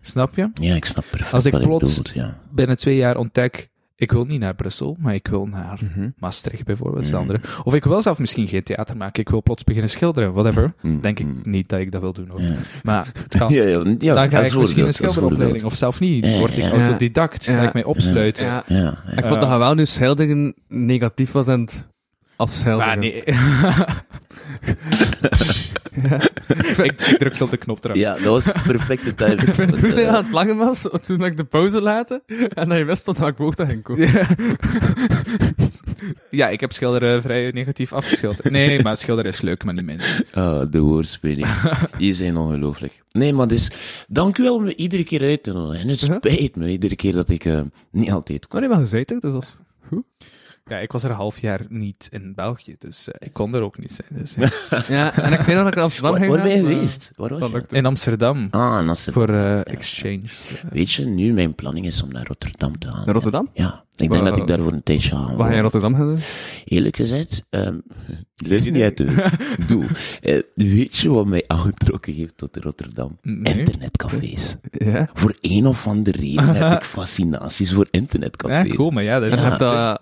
Snap 0.00 0.34
je? 0.36 0.50
Ja, 0.52 0.74
ik 0.74 0.84
snap 0.84 1.04
perfect 1.10 1.32
Als 1.32 1.46
ik 1.46 1.58
plots- 1.58 2.02
ja. 2.14 2.40
Binnen 2.50 2.76
twee 2.76 2.96
jaar 2.96 3.16
ontdek, 3.16 3.68
ik 3.96 4.12
wil 4.12 4.24
niet 4.24 4.40
naar 4.40 4.54
Brussel, 4.54 4.96
maar 5.00 5.14
ik 5.14 5.26
wil 5.28 5.46
naar 5.46 5.78
Mhm. 5.94 6.08
Maastricht 6.18 6.64
bijvoorbeeld, 6.64 7.02
Mhm. 7.02 7.12
de 7.12 7.18
andere. 7.18 7.40
Of 7.64 7.74
ik 7.74 7.84
wil 7.84 8.02
zelf 8.02 8.18
misschien 8.18 8.48
geen 8.48 8.62
theater 8.62 8.96
maken, 8.96 9.20
ik 9.20 9.28
wil 9.28 9.42
plots 9.42 9.64
beginnen 9.64 9.90
schilderen, 9.90 10.32
whatever. 10.32 10.74
Mhm, 10.82 11.00
Denk 11.00 11.18
ik 11.18 11.26
niet 11.46 11.68
dat 11.68 11.80
ik 11.80 11.92
dat 11.92 12.00
wil 12.00 12.12
doen 12.12 12.28
hoor. 12.28 12.40
Ja. 12.40 12.54
Maar 12.82 13.10
het 13.22 13.36
kan. 13.38 13.52
Ja, 13.52 13.62
ja, 13.62 13.82
ja, 13.98 14.14
dan 14.14 14.30
ga 14.30 14.40
ik 14.40 14.54
misschien 14.54 14.86
een 14.86 14.94
schilderopleiding, 14.94 15.64
of 15.64 15.74
zelf 15.74 16.00
niet. 16.00 16.26
Ja, 16.26 16.38
Word 16.38 16.50
ik 16.52 16.56
ja. 16.56 16.70
autodidact, 16.70 17.44
ga 17.44 17.62
ik 17.62 17.72
mij 17.72 17.84
opsluiten. 17.84 18.44
Ja. 18.44 18.62
Ja, 18.66 18.76
ja. 18.76 19.16
Ik 19.16 19.24
vond 19.24 19.40
dat 19.40 19.58
wel 19.58 19.74
nu 19.74 19.86
schilderen 19.86 20.54
negatief 20.68 21.32
was 21.32 21.48
aan 21.48 21.60
het 21.60 21.84
afschilderen. 22.36 22.98
Nee. 22.98 23.24
ik, 26.82 27.00
ik 27.00 27.18
druk 27.18 27.40
op 27.40 27.50
de 27.50 27.56
knop 27.56 27.84
eraf. 27.84 27.96
Ja, 27.96 28.14
dat 28.14 28.24
was 28.24 28.44
de 28.44 28.52
perfecte 28.66 29.14
timing. 29.14 29.42
Ik 29.42 29.54
vind 29.54 29.70
Dat 29.70 29.80
toen 29.80 29.90
hij 29.90 30.02
eh, 30.02 30.08
aan 30.08 30.24
het 30.24 30.32
lachen 30.32 30.56
was, 30.56 30.88
toen 31.00 31.24
ik 31.24 31.36
de 31.36 31.44
pauze 31.44 31.82
laten, 31.82 32.22
en 32.54 32.68
dat 32.68 32.78
je 32.78 32.84
wist 32.84 33.04
wat 33.04 33.26
ik 33.26 33.36
woord 33.36 33.62
ging 33.62 33.82
komen. 33.82 34.12
Ja. 34.12 34.26
ja, 36.30 36.48
ik 36.48 36.60
heb 36.60 36.72
schilderen 36.72 37.22
vrij 37.22 37.50
negatief 37.50 37.92
afgeschilderd. 37.92 38.50
Nee, 38.50 38.82
maar 38.82 38.96
schilderen 38.96 39.32
is 39.32 39.40
leuk, 39.40 39.64
maar 39.64 39.74
niet 39.74 39.84
mijn. 39.84 40.00
Ah, 40.32 40.70
de 40.70 40.80
woordspeling. 40.80 41.48
Die 41.98 42.12
zijn 42.12 42.36
ongelooflijk. 42.36 43.02
Nee, 43.12 43.32
maar 43.32 43.48
dus, 43.48 43.70
dank 44.08 44.38
u 44.38 44.42
wel 44.42 44.54
om 44.54 44.64
me 44.64 44.74
iedere 44.74 45.04
keer 45.04 45.22
uit 45.22 45.42
te 45.42 45.52
nodigen. 45.52 45.82
En 45.82 45.88
het 45.88 46.00
spijt 46.00 46.56
me 46.56 46.68
iedere 46.68 46.96
keer 46.96 47.12
dat 47.12 47.28
ik 47.28 47.44
eh, 47.44 47.60
niet 47.90 48.10
altijd 48.10 48.46
kom. 48.46 48.60
Maar 48.60 48.60
nee, 48.60 48.68
maar 48.68 48.80
je 48.80 48.86
zei 48.86 49.04
toch, 49.04 49.20
dat 49.20 49.32
was... 49.32 49.56
Ja, 50.68 50.78
ik 50.78 50.92
was 50.92 51.02
er 51.04 51.10
een 51.10 51.16
half 51.16 51.40
jaar 51.40 51.60
niet 51.68 52.08
in 52.10 52.32
België, 52.34 52.74
dus 52.78 53.08
eh, 53.08 53.26
ik 53.28 53.32
kon 53.32 53.54
er 53.54 53.62
ook 53.62 53.78
niet 53.78 53.92
zijn. 53.92 54.08
Dus, 54.10 54.34
Ja, 54.88 55.14
en 55.24 55.32
ik 55.32 55.40
zei 55.40 55.54
nog 55.54 55.62
dat 55.64 55.66
ik 55.66 55.74
naar 55.74 55.84
Amsterdam 55.84 56.10
Waar, 56.10 56.20
ging 56.20 56.32
waar 56.32 56.42
ben 56.42 56.50
je 56.56 56.58
geweest? 56.74 57.10
Waar 57.16 57.28
was 57.28 57.38
Dat 57.40 57.48
je? 57.50 57.54
lukte. 57.54 57.76
in 57.76 57.86
Amsterdam, 57.86 58.48
Ah, 58.50 58.80
in 58.82 58.88
Amsterdam. 58.88 59.26
voor 59.26 59.34
eh, 59.36 59.60
exchange. 59.72 60.22
Weet 60.70 60.92
je, 60.92 61.04
nu 61.06 61.32
mijn 61.32 61.54
planning 61.54 61.86
is 61.86 62.02
om 62.02 62.12
naar 62.12 62.26
Rotterdam 62.26 62.78
te 62.78 62.86
gaan. 62.90 63.04
Naar 63.04 63.14
Rotterdam? 63.14 63.50
Ja, 63.54 63.84
ik 63.96 64.10
denk 64.10 64.24
dat 64.24 64.36
ik 64.36 64.46
daar 64.46 64.60
voor 64.60 64.72
een 64.72 64.82
tijdje 64.82 65.08
ga. 65.16 65.34
Wat 65.34 65.46
ga 65.46 65.50
je 65.50 65.56
in. 65.56 65.62
Rotterdam 65.62 65.94
gaan 65.94 66.06
doen? 66.06 66.20
Eerlijk 66.64 66.96
gezegd, 66.96 67.44
ehm 67.50 67.78
is 68.48 68.70
niet 68.70 68.82
uit 68.82 68.98
het 68.98 69.32
doel. 69.68 69.84
Eh, 70.20 70.38
weet 70.54 70.96
je 70.96 71.08
wat 71.10 71.26
mij 71.26 71.44
aangetrokken 71.46 72.12
heeft 72.14 72.36
tot 72.36 72.56
Rotterdam? 72.56 73.18
Nee. 73.22 73.54
Internetcafés. 73.58 74.56
Ja. 74.70 75.08
Voor 75.14 75.34
een 75.40 75.66
of 75.66 75.86
andere 75.86 76.18
reden 76.20 76.48
heb 76.54 76.78
ik 76.78 76.84
fascinaties 76.86 77.72
voor 77.72 77.88
Ja, 77.90 77.98
internetcafés. 78.00 78.74
cool, 78.74 78.90
maar 78.90 79.02
ja, 79.02 79.20
dat 79.20 79.38
hebt 79.38 79.58
dat 79.58 80.00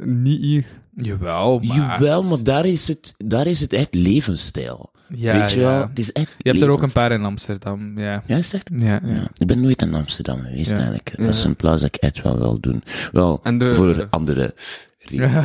niet 0.00 0.40
hier. 0.40 0.64
Jawel, 0.94 1.58
maar... 1.58 1.76
Jawel, 1.76 2.22
maar 2.22 2.42
daar 2.42 2.66
is 2.66 2.88
het, 2.88 3.14
daar 3.24 3.46
is 3.46 3.60
het 3.60 3.72
echt 3.72 3.94
levensstijl. 3.94 4.90
Ja, 5.14 5.32
Weet 5.38 5.50
je 5.52 5.60
ja. 5.60 5.66
wel? 5.66 5.88
Het 5.88 5.98
is 5.98 6.12
echt 6.12 6.34
Je 6.38 6.50
hebt 6.50 6.62
er 6.62 6.68
ook 6.68 6.82
een 6.82 6.92
paar 6.92 7.12
in 7.12 7.24
Amsterdam, 7.24 7.98
ja. 7.98 8.22
Ja, 8.26 8.36
is 8.36 8.52
echt? 8.52 8.70
Ja, 8.76 8.86
ja. 8.86 9.00
Ja. 9.14 9.28
Ik 9.34 9.46
ben 9.46 9.60
nooit 9.60 9.82
in 9.82 9.94
Amsterdam 9.94 10.40
geweest 10.42 10.70
Ja. 10.70 10.76
eigenlijk. 10.76 11.12
Dat 11.16 11.28
is 11.34 11.44
een 11.44 11.56
plaats 11.56 11.80
dat 11.82 11.94
ik 11.94 12.00
echt 12.02 12.22
wel 12.22 12.38
wil 12.38 12.60
doen. 12.60 12.82
Wel, 13.12 13.40
En 13.42 13.58
de- 13.58 13.74
voor 13.74 14.06
andere 14.10 14.54
redenen. 15.08 15.42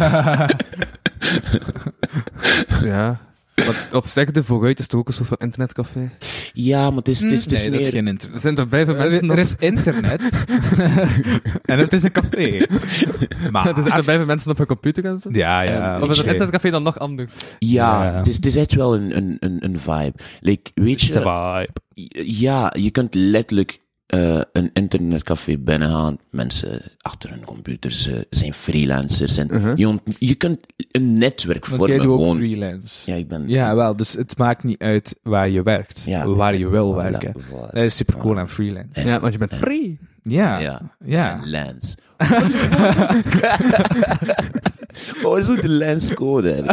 Ja. 2.84 3.20
Maar 3.66 3.88
op 3.92 4.08
zich, 4.08 4.32
de 4.32 4.44
vooruit 4.44 4.80
is 4.80 4.88
toch 4.88 5.00
ook 5.00 5.08
een 5.08 5.14
soort 5.14 5.28
van 5.28 5.38
internetcafé? 5.40 6.10
Ja, 6.54 6.88
maar 6.90 6.98
het 6.98 7.08
is, 7.08 7.22
het 7.24 7.32
is, 7.32 7.44
het 7.44 7.52
is 7.52 7.62
nee, 7.62 7.72
dat 7.72 7.80
is 7.80 7.86
meer... 7.92 7.96
geen 7.96 8.06
Er 8.06 8.12
internet. 8.12 8.42
zijn 8.42 8.58
er 8.58 8.68
vijf 8.68 8.88
mensen 8.88 9.12
Er, 9.24 9.24
op... 9.24 9.32
er 9.32 9.40
is 9.40 9.56
internet. 9.60 10.22
en 11.66 11.80
het 11.80 11.94
is 11.94 12.04
een 12.04 12.12
café. 12.12 12.66
Maar... 13.52 13.78
Er 13.78 13.84
zitten 13.84 14.04
vijf 14.04 14.26
mensen 14.26 14.52
op 14.52 14.60
een 14.60 14.66
computer 14.66 15.06
en 15.06 15.20
zo. 15.20 15.30
Ja, 15.32 15.62
ja. 15.62 15.96
Of 16.02 16.10
is 16.10 16.18
een 16.18 16.24
oké. 16.24 16.32
internetcafé 16.32 16.70
dan 16.70 16.84
nog 16.84 17.00
anders? 17.00 17.34
Ja, 17.60 18.04
Ja. 18.04 18.14
Het, 18.18 18.28
is, 18.28 18.36
het 18.36 18.46
is 18.46 18.56
echt 18.56 18.74
wel 18.74 18.96
een, 18.96 19.18
een, 19.18 19.38
een, 19.40 19.58
een 19.64 19.80
vibe. 19.80 20.14
Like, 20.40 20.72
weet 20.74 21.02
Het 21.02 21.10
is 21.10 21.14
een 21.16 21.22
je, 21.22 21.68
vibe. 21.94 22.26
ja, 22.32 22.74
je 22.78 22.92
kunt 22.92 23.16
letterlijk 23.16 23.80
eh, 24.18 24.42
een 24.52 24.70
internetcafé 24.74 25.58
binnengaan. 25.58 26.18
Mensen 26.30 26.82
achter 27.02 27.30
hun 27.30 27.46
computers 27.46 28.08
eh, 28.08 28.20
zijn 28.30 28.54
freelancers. 28.54 29.38
En 29.38 29.72
je, 29.76 29.88
ont- 29.88 30.02
je 30.20 30.36
kunt 30.36 30.60
een 30.92 31.18
netwerk 31.18 31.66
Want 31.66 31.78
vormen. 31.82 31.96
jij 31.98 32.06
doet 32.06 32.14
ook 32.14 32.20
gewoon. 32.20 32.38
freelance. 32.38 33.12
Ja, 33.12 33.18
ik 33.18 33.28
ben... 33.28 33.48
Ja, 33.50 33.76
wel, 33.76 33.96
dus 33.96 34.14
het 34.14 34.38
maakt 34.38 34.64
niet 34.64 34.82
uit 34.82 35.16
waar 35.24 35.50
je 35.50 35.64
werkt, 35.64 36.04
Ja. 36.06 36.28
waar 36.28 36.56
je 36.58 36.68
wil 36.68 36.94
Voilà, 36.94 36.96
werken. 36.96 37.34
voilà. 37.42 37.72
Dat 37.72 37.84
is 37.84 37.96
super 37.96 38.18
cool 38.18 38.38
aan 38.40 38.50
freelance. 38.50 39.02
Ja, 39.06 39.20
want 39.20 39.34
je 39.34 39.40
bent 39.40 39.54
free. 39.56 40.00
Ja, 40.24 40.60
Ja. 40.60 40.82
ja. 41.06 41.40
En 41.42 41.50
Lens. 41.50 41.96
Wat 45.22 45.38
is 45.44 45.50
ook 45.50 45.62
de 45.62 45.70
lenscode? 45.70 46.64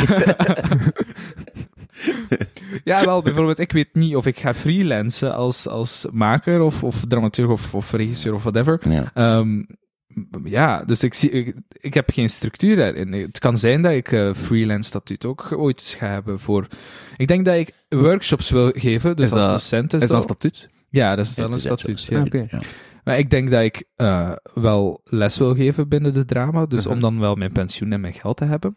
Ja, 2.84 3.04
wel, 3.04 3.22
bijvoorbeeld, 3.22 3.58
ik 3.58 3.72
weet 3.72 3.88
niet 3.94 4.16
of 4.16 4.26
ik 4.26 4.38
ga 4.38 4.54
freelancen 4.54 5.34
als, 5.34 5.68
als 5.68 6.06
maker 6.12 6.60
of, 6.60 6.82
of 6.84 7.04
dramaturg 7.08 7.50
of, 7.50 7.74
of 7.74 7.92
regisseur 7.92 8.34
of 8.34 8.42
whatever. 8.42 8.80
Ja. 8.88 9.10
Ehm, 9.14 9.62
ja, 10.44 10.84
dus 10.84 11.02
ik, 11.02 11.14
zie, 11.14 11.30
ik, 11.30 11.54
ik 11.80 11.94
heb 11.94 12.10
geen 12.12 12.28
structuur 12.28 12.76
daarin. 12.76 13.12
Het 13.12 13.38
kan 13.38 13.58
zijn 13.58 13.82
dat 13.82 13.92
ik 13.92 14.12
eh, 14.12 14.34
freelance 14.34 14.88
statuut 14.88 15.24
ook 15.24 15.52
ooit 15.56 15.78
eens 15.80 15.94
ga 15.94 16.06
hebben 16.06 16.40
voor... 16.40 16.66
Ik 17.16 17.28
denk 17.28 17.44
dat 17.44 17.54
ik 17.56 17.72
workshops 17.88 18.50
wil 18.50 18.70
geven, 18.74 19.16
dus 19.16 19.26
Is 19.26 19.32
als 19.32 19.40
dat- 19.40 19.50
docent 19.50 19.92
Is 19.92 20.02
is 20.02 20.08
dat 20.08 20.16
een 20.16 20.22
statuut? 20.22 20.68
Ja, 20.90 21.16
dat 21.16 21.26
is 21.26 21.34
wel 21.34 21.52
een 21.52 21.60
statuut. 21.60 22.02
Ja. 22.02 22.24
Maar 23.04 23.18
ik 23.18 23.30
denk 23.30 23.50
dat 23.50 23.62
ik 23.62 23.84
eh, 23.96 24.32
wel 24.54 25.00
les 25.04 25.38
wil 25.38 25.54
geven 25.54 25.88
binnen 25.88 26.12
de 26.12 26.24
drama, 26.24 26.66
dus 26.66 26.84
Mhm. 26.84 26.94
om 26.94 27.00
dan 27.00 27.18
wel 27.20 27.34
mijn 27.34 27.52
pensioen 27.52 27.92
en 27.92 28.00
mijn 28.00 28.14
geld 28.14 28.36
te 28.36 28.44
hebben. 28.44 28.76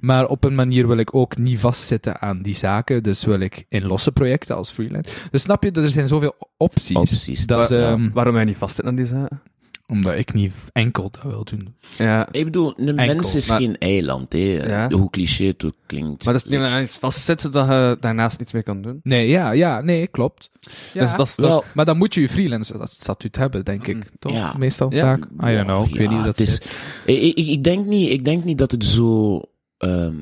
Maar 0.00 0.26
op 0.26 0.44
een 0.44 0.54
manier 0.54 0.86
wil 0.86 0.96
ik 0.98 1.14
ook 1.14 1.36
niet 1.36 1.60
vastzitten 1.60 2.20
aan 2.20 2.42
die 2.42 2.54
zaken, 2.54 3.02
dus 3.02 3.24
wil 3.24 3.40
ik 3.40 3.64
in 3.68 3.84
losse 3.86 4.12
projecten 4.12 4.56
als 4.56 4.72
freelance. 4.72 5.10
Dus 5.30 5.42
snap 5.42 5.62
je, 5.62 5.70
er 5.70 5.88
zijn 5.88 6.08
zoveel 6.08 6.34
opties. 6.56 6.96
Opties, 6.96 7.46
Dat 7.46 7.68
ja. 7.68 7.76
ehm, 7.90 8.10
Waarom 8.12 8.34
jij 8.34 8.44
niet 8.44 8.56
vast 8.56 8.76
zit 8.76 8.84
aan 8.86 8.94
die 8.94 9.06
zaken? 9.06 9.42
Omdat 9.90 10.14
ik 10.14 10.32
niet 10.34 10.52
enkel 10.72 11.10
dat 11.10 11.22
wil 11.22 11.44
doen. 11.44 11.74
Ja. 11.98 12.28
Ik 12.32 12.44
bedoel, 12.44 12.72
een 12.76 12.98
Enkel, 12.98 13.14
mens 13.14 13.34
is 13.34 13.48
maar- 13.48 13.60
geen 13.60 13.78
eiland, 13.78 14.32
hè. 14.32 14.38
Ja. 14.66 14.90
Hoe 14.90 15.10
cliché 15.10 15.44
het 15.44 15.64
ook 15.64 15.74
klinkt. 15.86 16.24
Maar 16.24 16.32
dat 16.34 16.44
is 16.44 16.50
niet 16.50 16.60
dat 16.60 16.72
je 16.72 16.82
iets 16.82 16.96
vastzit, 16.98 17.52
dat 17.52 17.66
je 17.68 17.96
daarnaast 18.00 18.38
niets 18.38 18.52
meer 18.52 18.62
kan 18.62 18.82
doen. 18.82 19.00
Nee, 19.02 19.28
ja, 19.28 19.50
ja, 19.50 19.80
nee, 19.80 20.06
klopt. 20.06 20.50
Ja. 20.92 21.00
Dus 21.00 21.14
dat 21.16 21.26
is 21.26 21.36
Wel, 21.36 21.64
Maar 21.74 21.84
dan 21.84 21.96
moet 21.98 22.14
je 22.14 22.20
je 22.20 22.28
freelance 22.28 22.78
statuut 22.82 23.36
hebben, 23.36 23.64
denk 23.64 23.86
ik. 23.86 23.96
Toch? 24.18 24.32
Ja. 24.32 24.54
Meestal 24.58 24.92
Ja. 24.94 25.02
vaak. 25.02 25.24
I 25.50 25.54
don't 25.54 25.66
know. 25.66 25.88
Ik 25.88 25.94
weet 25.96 26.08
niet 26.08 26.24
dat 26.24 26.38
het 26.38 26.40
is. 26.40 26.58
is. 26.58 26.66
Ik, 27.06 27.36
ik, 27.38 27.46
ik, 27.46 27.64
denk 27.64 27.86
niet, 27.86 28.10
ik 28.10 28.24
denk 28.24 28.44
niet 28.44 28.58
dat 28.58 28.70
het 28.70 28.84
zo. 28.84 29.40
ehm, 29.78 30.14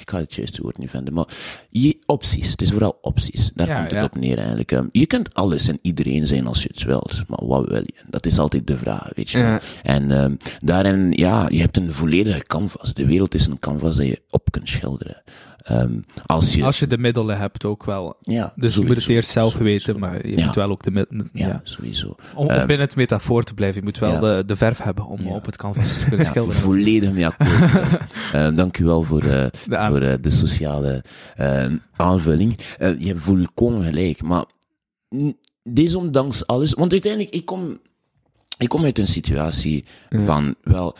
ik 0.00 0.10
ga 0.10 0.18
het 0.18 0.34
juiste 0.34 0.62
woord 0.62 0.78
niet 0.78 0.90
vinden, 0.90 1.14
maar 1.14 1.28
je, 1.70 1.98
opties. 2.06 2.50
Het 2.50 2.62
is 2.62 2.70
vooral 2.70 2.98
opties. 3.00 3.50
Daar 3.54 3.66
Ja, 3.68 3.74
komt 3.74 3.90
het 3.90 3.98
ja. 3.98 4.04
op 4.04 4.14
neer 4.14 4.38
eigenlijk. 4.38 4.72
Ehm, 4.72 4.86
je 4.92 5.06
kunt 5.06 5.34
alles 5.34 5.68
en 5.68 5.78
iedereen 5.82 6.26
zijn 6.26 6.46
als 6.46 6.62
je 6.62 6.68
het 6.72 6.82
wilt, 6.82 7.22
maar 7.28 7.46
wat 7.46 7.68
wil 7.68 7.82
je? 7.82 7.94
Dat 8.06 8.26
is 8.26 8.38
altijd 8.38 8.66
de 8.66 8.76
vraag, 8.76 9.10
weet 9.14 9.30
je. 9.30 9.38
Ja. 9.38 9.60
En 9.82 10.10
ehm, 10.10 10.34
daarin, 10.58 11.12
ja, 11.12 11.48
je 11.48 11.60
hebt 11.60 11.76
een 11.76 11.92
volledige 11.92 12.42
canvas. 12.42 12.94
De 12.94 13.06
wereld 13.06 13.34
is 13.34 13.46
een 13.46 13.58
canvas 13.58 13.96
dat 13.96 14.06
je 14.06 14.22
op 14.30 14.50
kunt 14.50 14.68
schilderen. 14.68 15.22
Ehm, 15.66 16.00
als 16.26 16.54
je, 16.54 16.64
Als 16.64 16.78
je 16.78 16.86
de 16.86 16.98
middelen 16.98 17.38
hebt 17.38 17.64
ook 17.64 17.84
wel. 17.84 18.16
ja, 18.20 18.52
Dus 18.56 18.74
je 18.74 18.84
moet 18.84 18.96
het 18.96 19.08
eerst 19.08 19.30
zelf 19.30 19.52
sowieso. 19.52 19.72
weten, 19.86 19.98
maar 20.00 20.26
je 20.28 20.36
Ja. 20.38 20.46
moet 20.46 20.54
wel 20.54 20.70
ook 20.70 20.82
de 20.82 20.90
middelen... 20.90 21.28
Ja, 21.32 21.46
Ja. 21.46 21.60
sowieso. 21.64 22.06
Om, 22.06 22.16
om 22.34 22.48
Ehm, 22.48 22.66
binnen 22.66 22.86
het 22.86 22.96
metafoor 22.96 23.42
te 23.42 23.54
blijven, 23.54 23.78
je 23.78 23.84
moet 23.86 23.98
wel 23.98 24.20
de, 24.20 24.42
de 24.46 24.56
verf 24.56 24.78
hebben 24.78 25.06
om 25.06 25.26
op 25.26 25.46
het 25.46 25.56
canvas 25.56 25.92
te 25.98 26.04
kunnen 26.08 26.26
schilderen. 26.26 26.60
volledig 26.60 27.12
mee 27.12 27.26
akkoord. 27.26 28.56
Dank 28.56 28.78
u 28.78 28.84
wel 28.84 29.02
voor, 29.02 29.22
eh, 29.22 29.46
De 29.68 29.86
voor 29.88 30.00
eh, 30.02 30.14
de 30.20 30.30
sociale 30.30 31.04
eh, 31.34 31.66
aanvulling. 31.96 32.58
Je 32.78 33.06
hebt 33.06 33.20
volkomen 33.20 33.84
gelijk, 33.84 34.22
maar 34.22 34.44
desondanks 35.62 36.46
alles, 36.46 36.72
want 36.74 36.92
uiteindelijk, 36.92 37.34
ik 37.34 37.44
kom, 37.44 37.78
ik 38.58 38.68
kom 38.68 38.84
uit 38.84 38.98
een 38.98 39.06
situatie 39.08 39.84
van, 40.08 40.54
wel, 40.62 40.96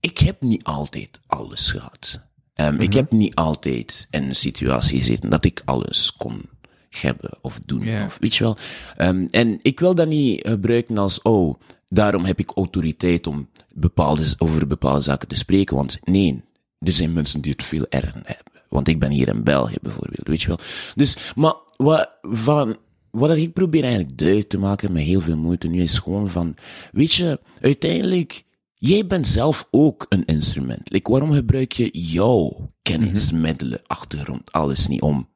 ik 0.00 0.18
heb 0.18 0.40
niet 0.42 0.64
altijd 0.64 1.20
alles 1.26 1.70
gehad. 1.70 2.26
Ehm, 2.58 2.80
Ik 2.80 2.92
heb 2.92 3.12
niet 3.12 3.34
altijd 3.34 4.06
in 4.10 4.22
een 4.22 4.34
situatie 4.34 4.98
gezeten 4.98 5.30
dat 5.30 5.44
ik 5.44 5.62
alles 5.64 6.12
kon 6.16 6.42
hebben 6.90 7.30
of 7.40 7.58
doen. 7.66 8.02
Of, 8.04 8.16
weet 8.20 8.34
je 8.34 8.44
wel. 8.44 8.56
Ehm, 8.96 9.26
en 9.30 9.58
ik 9.62 9.80
wil 9.80 9.94
dat 9.94 10.08
niet 10.08 10.46
gebruiken 10.46 10.98
als, 10.98 11.22
oh, 11.22 11.60
daarom 11.88 12.24
heb 12.24 12.38
ik 12.38 12.50
autoriteit 12.50 13.26
om 13.26 13.48
bepaalde, 13.72 14.34
over 14.38 14.66
bepaalde 14.66 15.00
zaken 15.00 15.28
te 15.28 15.34
spreken. 15.34 15.76
Want 15.76 15.98
nee, 16.04 16.42
er 16.78 16.92
zijn 16.92 17.12
mensen 17.12 17.40
die 17.40 17.52
het 17.52 17.64
veel 17.64 17.86
erger 17.88 18.22
hebben. 18.24 18.52
Want 18.68 18.88
ik 18.88 18.98
ben 18.98 19.10
hier 19.10 19.28
in 19.28 19.44
België 19.44 19.76
bijvoorbeeld, 19.82 20.28
weet 20.28 20.42
je 20.42 20.48
wel. 20.48 20.58
Dus, 20.94 21.16
maar 21.36 21.54
wat, 21.76 22.10
van, 22.22 22.76
wat 23.10 23.36
ik 23.36 23.52
probeer 23.52 23.82
eigenlijk 23.82 24.18
duidelijk 24.18 24.48
te 24.48 24.58
maken 24.58 24.92
met 24.92 25.02
heel 25.02 25.20
veel 25.20 25.36
moeite 25.36 25.68
nu 25.68 25.82
is 25.82 25.98
gewoon 25.98 26.30
van, 26.30 26.54
weet 26.92 27.12
je, 27.12 27.40
uiteindelijk, 27.60 28.44
jij 28.78 29.06
bent 29.06 29.26
zelf 29.26 29.68
ook 29.70 30.06
een 30.08 30.24
instrument. 30.24 30.90
Like, 30.92 31.10
waarom 31.10 31.32
gebruik 31.32 31.72
je 31.72 31.88
jouw 31.92 32.70
kennis, 32.82 33.32
middelen, 33.32 33.80
achtergrond, 33.86 34.52
alles 34.52 34.86
niet 34.88 35.00
om 35.02 35.28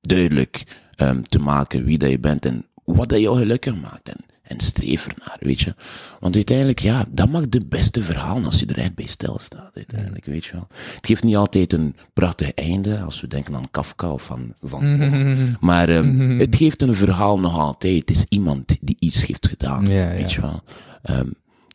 duidelijk 0.00 0.64
ehm, 0.94 1.22
te 1.22 1.38
maken 1.38 1.84
wie 1.84 1.98
dat 1.98 2.10
je 2.10 2.18
bent 2.18 2.46
en 2.46 2.66
wat 2.84 3.08
dat 3.08 3.20
jou 3.20 3.38
gelukkig 3.38 3.80
maakt. 3.80 4.08
En, 4.08 4.16
en 4.42 4.60
streef 4.60 5.06
ernaar, 5.06 5.36
weet 5.40 5.60
je. 5.60 5.74
Want 6.20 6.34
uiteindelijk, 6.34 6.78
ja, 6.78 7.06
dat 7.10 7.28
maakt 7.28 7.52
de 7.52 7.66
beste 7.66 8.02
verhaal 8.02 8.44
als 8.44 8.58
je 8.60 8.66
er 8.66 8.78
echt 8.78 8.94
bij 8.94 9.06
stilstaat, 9.06 9.70
uiteindelijk, 9.74 10.24
weet 10.24 10.44
je 10.44 10.52
wel. 10.52 10.66
Het 10.94 11.06
geeft 11.06 11.22
niet 11.22 11.36
altijd 11.36 11.72
een 11.72 11.96
prachtig 12.12 12.52
einde, 12.54 13.00
als 13.00 13.20
we 13.20 13.26
denken 13.26 13.54
aan 13.56 13.70
Kafka 13.70 14.12
of 14.12 14.22
Van 14.22 14.54
Gogh. 14.68 15.36
Maar 15.60 15.88
ehm, 15.88 16.38
het 16.38 16.56
geeft 16.56 16.82
een 16.82 16.94
verhaal 16.94 17.38
nog 17.38 17.58
altijd. 17.58 17.98
Het 18.08 18.10
is 18.10 18.24
iemand 18.28 18.76
die 18.80 18.96
iets 18.98 19.26
heeft 19.26 19.46
gedaan, 19.48 19.86
Ja, 19.86 20.10
ja. 20.10 20.16
weet 20.16 20.32
je 20.32 20.40
wel. 20.40 20.62
Ehm, 21.02 21.28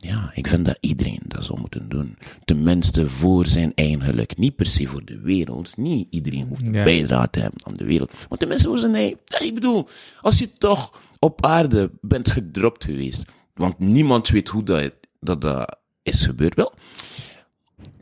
ja, 0.04 0.32
ik 0.34 0.48
vind 0.48 0.66
dat 0.66 0.78
iedereen 0.80 1.22
dat 1.28 1.46
zou 1.46 1.60
moeten 1.60 1.90
doen. 1.90 2.18
Tenminste 2.46 3.08
voor 3.08 3.46
zijn 3.46 3.72
eigen 3.76 4.02
geluk. 4.02 4.38
Niet 4.38 4.56
per 4.56 4.66
se 4.66 4.88
voor 4.88 5.06
de 5.06 5.20
wereld. 5.20 5.78
Niet 5.78 6.08
iedereen 6.10 6.48
hoeft 6.48 6.62
een 6.62 6.74
Ja. 6.74 6.84
bijdrage 6.84 7.30
te 7.30 7.40
hebben 7.40 7.66
aan 7.66 7.74
de 7.74 7.84
wereld. 7.86 8.12
Maar 8.30 8.38
tenminste 8.38 8.68
voor 8.68 8.80
zijn 8.80 8.96
eigen... 8.96 9.18
Ja, 9.26 9.40
ik 9.40 9.54
bedoel, 9.54 9.88
als 10.22 10.40
je 10.40 10.52
toch 10.52 11.00
op 11.20 11.46
aarde 11.46 11.92
bent 12.02 12.32
gedropt 12.32 12.84
geweest, 12.84 13.24
want 13.54 13.80
niemand 13.80 14.28
weet 14.28 14.48
hoe 14.48 14.64
dat, 14.64 14.94
dat, 15.20 15.42
dat 15.42 15.78
is 16.04 16.26
gebeurd, 16.26 16.56
wel... 16.56 16.74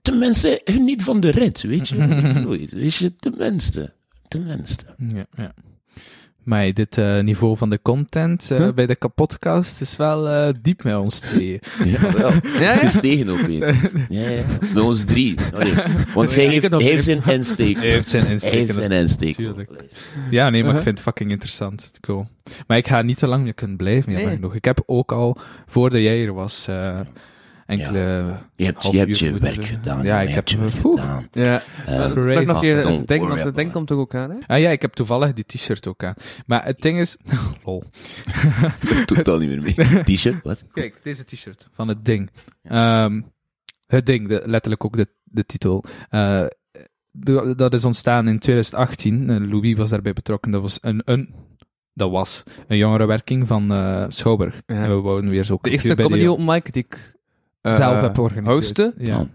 Tenminste, 0.01 0.61
geniet 0.63 1.03
van 1.03 1.19
de 1.19 1.29
rit, 1.31 1.61
weet 1.61 1.87
je? 1.89 2.31
Zoiets, 2.43 2.73
weet 2.73 2.95
je, 2.95 3.15
tenminste. 3.15 3.93
Tenminste. 4.27 4.85
Ja, 4.97 5.25
ja. 5.37 5.53
Maar 6.43 6.73
dit 6.73 6.97
eh, 6.97 7.19
niveau 7.19 7.57
van 7.57 7.69
de 7.69 7.79
content 7.81 8.51
eh, 8.51 8.71
bij 8.73 8.85
de 8.85 8.95
kapotcast 8.95 9.81
is 9.81 9.95
wel 9.95 10.29
eh, 10.29 10.53
diep 10.61 10.83
met 10.83 10.95
ons 10.95 11.19
tweeën. 11.19 11.59
Ja, 11.85 12.11
wel. 12.13 12.31
Ja, 12.59 12.71
Het 12.73 12.83
is 12.83 13.01
tegen 13.01 13.29
ook 13.29 13.39
weten. 13.41 13.75
Ja, 14.09 14.29
ja. 14.29 14.41
Met 14.73 14.83
ons 14.83 15.03
drie. 15.03 15.35
Allee. 15.53 15.73
Want 16.13 16.35
hij 16.35 16.45
heeft, 16.45 16.73
heeft 16.81 17.03
zijn 17.03 17.21
insteek. 17.25 17.77
Hij 17.77 17.89
heeft 17.89 18.09
zijn 18.09 18.23
Hij 18.23 18.31
insteek. 18.31 18.51
heeft 18.53 18.73
zijn 18.73 18.91
insteek. 18.91 19.35
Tuurlijk. 19.35 19.69
Ja, 20.29 20.49
nee, 20.49 20.49
maar 20.49 20.59
ik 20.59 20.65
Uh-huh. 20.65 20.81
vind 20.83 20.97
het 20.97 21.01
fucking 21.01 21.31
interessant. 21.31 21.91
Cool. 22.01 22.27
Maar 22.67 22.77
ik 22.77 22.87
ga 22.87 23.01
niet 23.01 23.17
te 23.17 23.27
lang 23.27 23.43
meer 23.43 23.53
kunnen 23.53 23.77
blijven, 23.77 24.13
Nee. 24.13 24.25
genoeg. 24.27 24.55
Ik 24.55 24.65
heb 24.65 24.83
ook 24.85 25.11
al, 25.11 25.37
voordat 25.67 26.01
jij 26.01 26.25
er 26.25 26.33
was, 26.33 26.67
enkele... 27.79 27.99
Je 28.55 28.65
hebt, 28.65 28.83
half 28.83 28.93
je, 28.93 28.99
hebt 28.99 29.09
uur 29.09 29.23
je 29.25 29.31
moeten 29.31 29.49
werk 29.49 29.55
doen. 29.55 29.65
gedaan. 29.77 30.03
Ja, 30.03 30.19
je 30.19 30.27
ik 30.27 30.33
hebt 30.33 30.49
heb- 30.51 30.59
je 30.59 30.65
werk 30.65 30.81
gedaan. 30.81 31.27
Ja. 31.31 31.61
Ik 32.39 32.47
nog 32.47 32.61
het 32.61 33.07
ding, 33.07 33.19
worry 33.21 33.35
want 33.35 33.43
het 33.43 33.57
about 33.57 33.71
komt 33.71 33.87
toch 33.87 33.97
ook 33.97 34.15
aan, 34.15 34.29
hè? 34.29 34.37
Ah 34.47 34.59
ja, 34.59 34.69
ik 34.69 34.81
heb 34.81 34.93
toevallig 34.93 35.33
die 35.33 35.45
t-shirt 35.45 35.87
ook 35.87 36.03
aan. 36.03 36.13
Maar 36.45 36.65
het 36.65 36.81
ding 36.81 36.99
is... 36.99 37.17
Lol. 37.65 37.83
Totaal 39.05 39.37
niet 39.37 39.49
meer 39.49 39.61
mee. 39.61 40.03
T-shirt, 40.15 40.43
wat? 40.43 40.65
Kijk, 40.71 40.99
deze 41.03 41.23
t-shirt 41.25 41.67
van 41.71 41.87
het 41.87 42.05
ding. 42.05 42.29
Ehm, 42.63 43.21
het 43.87 44.05
ding, 44.05 44.27
de, 44.27 44.41
letterlijk 44.45 44.85
ook 44.85 44.97
de, 44.97 45.07
de 45.23 45.45
titel. 45.45 45.83
Eh, 46.09 46.45
de- 47.11 47.53
dat 47.55 47.73
is 47.73 47.85
ontstaan 47.85 48.27
in 48.27 48.39
2018. 48.39 49.29
Eh, 49.29 49.49
Louis 49.49 49.77
was 49.77 49.89
daarbij 49.89 50.13
betrokken. 50.13 50.51
Dat 50.51 50.61
was 50.61 50.77
een, 50.81 51.01
een, 51.05 51.33
dat 51.93 52.11
was 52.11 52.43
een 52.67 52.77
jongerenwerking 52.77 53.47
van 53.47 53.71
eh, 53.71 54.05
Schouwburg. 54.07 54.61
Ja. 54.65 54.75
En 54.75 54.89
we 54.89 54.95
wouden 55.01 55.29
weer 55.29 55.43
zo 55.43 55.57
De 55.61 55.69
eerste 55.69 55.95
comedy 55.95 56.25
open 56.27 56.45
mic 56.45 56.73
die 56.73 56.83
ik 56.83 57.19
zelf 57.61 58.01
heb 58.01 58.15
georganiseerd. 58.15 58.91
Ja, 58.97 59.19
Oh. 59.19 59.27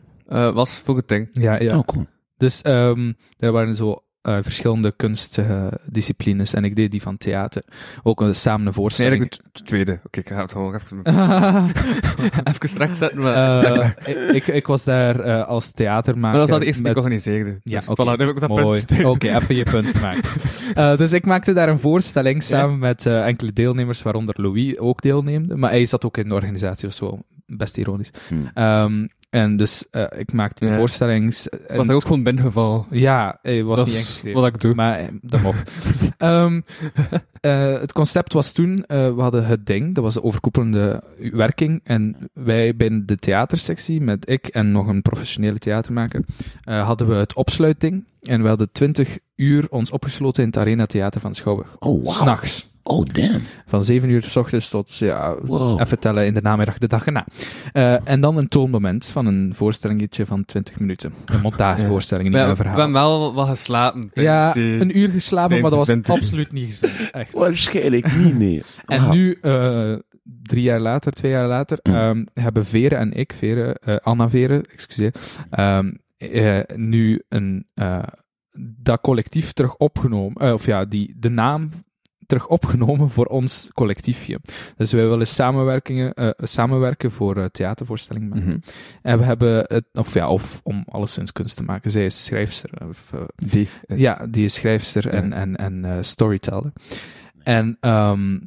eh, 0.47 0.55
was 0.55 0.79
voor 0.81 0.97
het 0.97 1.09
ding. 1.09 1.29
ja, 1.33 1.61
ja. 1.61 1.77
Oh, 1.79 1.85
cool. 1.85 2.07
Dus 2.37 2.63
ehm 2.63 3.13
er 3.39 3.53
waren 3.53 3.77
zo 3.77 4.01
eh, 4.23 4.39
verschillende 4.43 4.93
kunstdisciplines 4.97 6.55
en 6.55 6.65
ik 6.65 6.77
deed 6.77 6.91
die 6.91 7.03
van 7.03 7.17
theater. 7.17 7.63
Ook 8.03 8.21
een, 8.21 8.35
samen 8.35 8.59
een 8.59 8.65
Nee, 8.65 8.73
voorstelling. 8.75 9.15
eigenlijk 9.15 9.43
het 9.53 9.63
t- 9.65 9.67
tweede. 9.67 10.01
Oké, 10.07 10.19
ik 10.21 10.29
ga 10.29 10.41
het 10.43 10.53
gewoon 10.53 10.75
even, 10.75 11.03
even 12.55 12.79
recht 12.79 12.97
zetten. 12.97 13.19
Maar, 13.21 13.65
Eh, 13.65 13.91
ik, 14.05 14.35
ik, 14.35 14.47
ik 14.47 14.67
was 14.67 14.85
daar 14.85 15.21
eh, 15.21 15.47
als 15.47 15.71
theatermaker. 15.73 16.21
maar 16.21 16.33
dat 16.33 16.41
was 16.41 16.51
wel 16.51 16.59
de 16.59 16.67
eerste 16.67 16.83
die 16.83 16.91
ik 16.91 16.97
organiseerde. 16.97 17.59
Ja, 17.63 17.79
dus 17.79 17.89
oké. 17.89 18.03
voilà, 18.03 18.19
nu 18.19 18.25
heb 18.27 18.35
ik 18.35 18.41
dat 18.41 18.49
Mooi. 18.49 18.83
Oké, 19.05 19.35
even 19.35 19.55
je 19.57 19.63
punt 19.65 20.01
maken. 20.01 20.23
Eh, 20.75 20.97
dus 20.97 21.13
ik 21.13 21.27
maakte 21.27 21.53
daar 21.53 21.69
een 21.69 21.79
voorstelling 21.79 22.43
samen 22.43 22.79
met 22.79 23.07
eh, 23.07 23.27
enkele 23.27 23.53
deelnemers, 23.53 24.03
waaronder 24.03 24.35
Louis 24.41 24.79
ook 24.79 25.03
deelneemde. 25.03 25.57
Maar 25.57 25.71
hij 25.71 25.87
zat 25.87 26.05
ook 26.05 26.17
in 26.17 26.29
de 26.29 26.35
organisatie, 26.35 26.89
was 26.89 27.01
wel 27.01 27.25
best 27.47 27.77
ironisch. 27.77 28.11
Hmm. 28.29 28.51
Ehm, 28.55 29.07
En 29.31 29.57
dus 29.57 29.85
eh, 29.91 30.05
ik 30.19 30.33
maakte 30.33 30.65
die 30.65 30.73
Ja. 30.73 30.79
voorstelling. 30.79 31.35
en- 31.35 31.77
Was 31.77 31.87
dat 31.87 31.97
ook 31.97 32.03
gewoon 32.03 32.23
binnengeval? 32.23 32.87
Ja, 32.91 33.39
hij 33.43 33.65
was 33.65 33.77
Dat 33.79 33.87
niet 33.87 33.95
is 33.97 34.23
wat 34.33 34.47
ik 34.47 34.61
doe. 34.61 34.75
Maar 34.75 34.99
eh, 34.99 35.07
dat 35.23 35.41
mocht. 35.43 35.71
Ehm, 36.19 36.61
eh, 37.41 37.81
het 37.81 37.93
concept 37.93 38.33
was 38.33 38.53
toen, 38.53 38.85
eh, 38.87 39.15
we 39.15 39.21
hadden 39.21 39.47
het 39.47 39.67
ding, 39.67 39.95
dat 39.95 40.05
was 40.05 40.15
de 40.15 40.23
overkoepelende 40.23 41.03
werking. 41.33 41.81
En 41.85 42.17
wij 42.33 42.77
binnen 42.77 43.07
de 43.07 43.17
theatersectie, 43.17 44.01
met 44.01 44.31
ik 44.31 44.47
en 44.47 44.73
nog 44.73 44.87
een 44.87 45.03
professionele 45.03 45.59
theatermaker, 45.59 46.25
eh, 46.63 46.87
hadden 46.87 47.09
we 47.09 47.15
het 47.15 47.35
opsluitding. 47.35 48.05
En 48.23 48.43
we 48.43 48.49
hadden 48.49 48.73
20 48.73 49.19
uur 49.37 49.67
ons 49.71 49.91
opgesloten 49.91 50.43
in 50.43 50.49
het 50.49 50.59
Arena 50.59 50.87
Theater 50.87 51.21
van 51.21 51.35
Schouwburg. 51.35 51.77
Oh, 51.79 52.03
wow. 52.05 52.13
S'nachts. 52.15 52.75
Oh, 52.89 53.05
damn. 53.13 53.43
Van 53.67 53.83
7 53.85 54.09
uur 54.11 54.23
s 54.23 54.37
ochtends 54.37 54.69
tot, 54.69 54.97
ja, 54.97 55.37
Wow. 55.43 55.81
even 55.81 55.99
tellen 55.99 56.27
in 56.27 56.35
de 56.35 56.41
namiddag, 56.43 56.79
de 56.79 56.87
dag 56.87 57.07
erna. 57.07 57.27
Eh, 57.73 58.09
en 58.09 58.21
dan 58.21 58.37
een 58.37 58.49
toonmoment 58.49 59.07
van 59.07 59.27
een 59.27 59.53
voorstellingetje 59.55 60.27
van 60.27 60.45
20 60.45 60.79
minuten. 60.81 61.13
Een 61.27 61.41
montagevoorstelling, 61.41 62.27
niet 62.29 62.37
We, 62.37 62.43
een 62.43 62.49
we 62.49 62.57
verhaal. 62.57 62.77
hebben 62.77 62.95
wel 62.95 63.35
wat 63.35 63.49
geslapen. 63.49 64.11
Ja, 64.15 64.51
die- 64.51 64.81
een 64.81 64.99
uur 64.99 65.09
geslapen, 65.11 65.61
maar 65.61 65.71
dat 65.71 65.87
was 65.87 66.11
absoluut 66.19 66.53
niet 66.53 66.65
gezien. 66.79 67.11
Echt. 67.13 67.33
Waarschijnlijk 67.45 68.17
niet, 68.17 68.39
nee. 68.39 68.63
En 68.87 69.01
Wauw. 69.01 69.13
nu, 69.13 69.39
eh, 69.43 69.93
drie 70.43 70.63
jaar 70.63 70.81
later, 70.81 71.13
twee 71.13 71.31
jaar 71.31 71.49
later, 71.49 71.79
Mm. 71.83 71.95
ehm, 71.95 72.25
hebben 72.35 72.65
Vere 72.67 72.95
en 72.95 73.13
ik, 73.13 73.33
Vere, 73.33 73.77
eh, 73.85 73.97
Anna 73.97 74.29
Vere, 74.29 74.65
excuseer, 74.73 75.15
ehm, 75.51 75.93
eh, 76.17 76.61
nu 76.75 77.23
een, 77.29 77.67
eh, 77.75 77.99
dat 78.79 79.01
collectief 79.01 79.53
terug 79.53 79.77
opgenomen, 79.77 80.35
eh, 80.43 80.53
of 80.53 80.67
ja, 80.67 80.85
die, 80.85 81.15
de 81.19 81.29
naam 81.31 81.69
terug 82.27 82.49
opgenomen 82.49 83.11
voor 83.11 83.27
ons 83.27 83.71
collectiefje. 83.75 84.41
Dus 84.77 84.93
wij 84.93 85.09
willen 85.09 85.27
samenwerkingen, 85.27 86.15
eh, 86.15 86.31
samenwerken 86.37 87.11
voor 87.11 87.37
eh, 87.37 87.45
theatervoorstellingen 87.45 88.29
maken. 88.29 88.45
Mhm. 88.49 88.59
En 89.03 89.19
we 89.19 89.25
hebben 89.25 89.65
het, 89.69 89.85
of 89.93 90.15
ja, 90.15 90.29
of 90.29 90.61
om 90.63 90.83
alleszins 90.89 91.33
kunst 91.33 91.57
te 91.57 91.63
maken. 91.65 91.91
Zij 91.91 92.05
is 92.05 92.25
schrijfster, 92.25 92.71
of, 92.89 93.13
eh, 93.13 93.21
Die 93.37 93.69
is- 93.87 94.01
ja, 94.01 94.27
die 94.31 94.45
is 94.45 94.55
schrijfster 94.55 95.09
en, 95.09 95.29
Ja. 95.29 95.35
en, 95.35 95.57
en 95.57 96.05
storyteller. 96.05 96.73
En 97.43 97.77
ehm, 97.81 98.39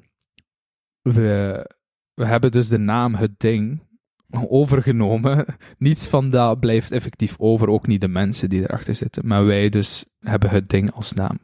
we, 1.02 1.70
we 2.14 2.26
hebben 2.26 2.52
dus 2.52 2.68
de 2.68 2.78
naam 2.78 3.16
Het 3.16 3.40
Ding 3.40 3.88
overgenomen. 4.32 5.46
Niets 5.78 6.08
van 6.08 6.30
dat 6.30 6.60
blijft 6.60 6.92
effectief 6.92 7.36
over, 7.38 7.70
ook 7.70 7.88
niet 7.88 8.02
de 8.02 8.08
mensen 8.08 8.50
die 8.50 8.62
erachter 8.62 8.96
zitten. 8.96 9.28
Maar 9.28 9.46
wij 9.46 9.70
dus 9.70 10.06
hebben 10.20 10.50
Het 10.50 10.70
Ding 10.70 10.92
als 10.92 11.14
naam 11.14 11.40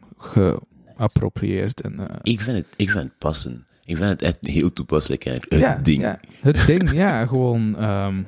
geapproprieerd. 0.98 1.82
En, 1.82 2.00
eh, 2.00 2.16
Ik 2.22 2.42
vind 2.42 2.58
het, 2.58 2.66
ik 2.76 2.90
vind 2.90 3.04
het 3.04 3.18
passen. 3.18 3.66
Ik 3.86 3.98
vind 3.98 4.10
het 4.10 4.22
echt 4.22 4.38
heel 4.42 4.74
toepasselijk 4.74 5.26
eigenlijk. 5.26 5.54
Het 5.64 5.74
ja, 5.74 5.80
ding. 5.84 6.02
ja, 6.02 6.20
het 6.42 6.66
ding, 6.66 6.92
ja, 6.92 7.26
gewoon. 7.28 7.78
ehm, 7.78 8.22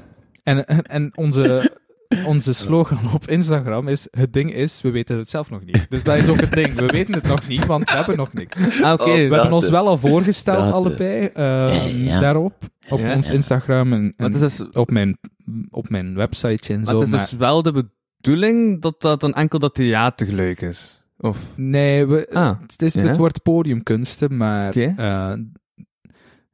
en, 0.43 0.65
en, 0.67 0.81
en 0.81 1.11
onze, 1.15 1.71
onze 2.25 2.53
slogan 2.53 3.13
op 3.13 3.27
Instagram 3.29 3.87
is: 3.87 4.07
Het 4.11 4.33
ding 4.33 4.53
is, 4.53 4.81
we 4.81 4.89
weten 4.91 5.17
het 5.17 5.29
zelf 5.29 5.49
nog 5.49 5.65
niet. 5.65 5.85
Dus 5.89 6.03
dat 6.03 6.17
is 6.17 6.27
ook 6.27 6.39
het 6.39 6.51
ding. 6.53 6.73
We 6.73 6.85
weten 6.85 7.13
het 7.13 7.27
nog 7.27 7.47
niet, 7.47 7.65
want 7.65 7.89
we 7.89 7.95
hebben 7.95 8.17
nog 8.17 8.33
niks. 8.33 8.81
Ah, 8.81 8.93
oké. 8.93 9.01
Oh, 9.03 9.07
We 9.13 9.19
hebben 9.35 9.51
ons 9.51 9.69
wel 9.69 9.87
al 9.87 9.97
voorgesteld, 9.97 10.57
dat, 10.63 10.71
allebei, 10.73 11.25
ehm, 11.33 11.97
ja. 11.97 12.19
daarop. 12.19 12.53
Op 12.89 12.99
Ja, 12.99 13.15
ons 13.15 13.27
ja. 13.27 13.33
Instagram 13.33 13.93
en, 13.93 14.13
en 14.17 14.33
is 14.33 14.39
dus, 14.39 14.61
op, 14.69 14.89
mijn, 14.91 15.17
op 15.69 15.89
mijn 15.89 16.15
websiteje 16.15 16.73
en 16.73 16.81
maar 16.81 16.93
zo. 16.93 16.97
het 16.99 17.07
is 17.07 17.13
maar- 17.13 17.21
dus 17.21 17.31
wel 17.39 17.61
de 17.61 17.89
bedoeling 18.21 18.81
dat 18.81 19.01
dat 19.01 19.19
dan 19.19 19.33
enkel 19.33 19.59
dat 19.59 19.75
theatergeluid 19.75 20.61
is. 20.61 20.96
Of... 21.17 21.53
Nee, 21.57 22.05
we, 22.05 22.27
Ah, 22.33 22.59
het, 22.61 22.81
is, 22.81 22.93
ja? 22.93 23.01
het 23.01 23.17
wordt 23.17 23.43
podiumkunsten, 23.43 24.37
maar 24.37 24.67
Oké. 24.67 24.93
eh, 24.97 25.33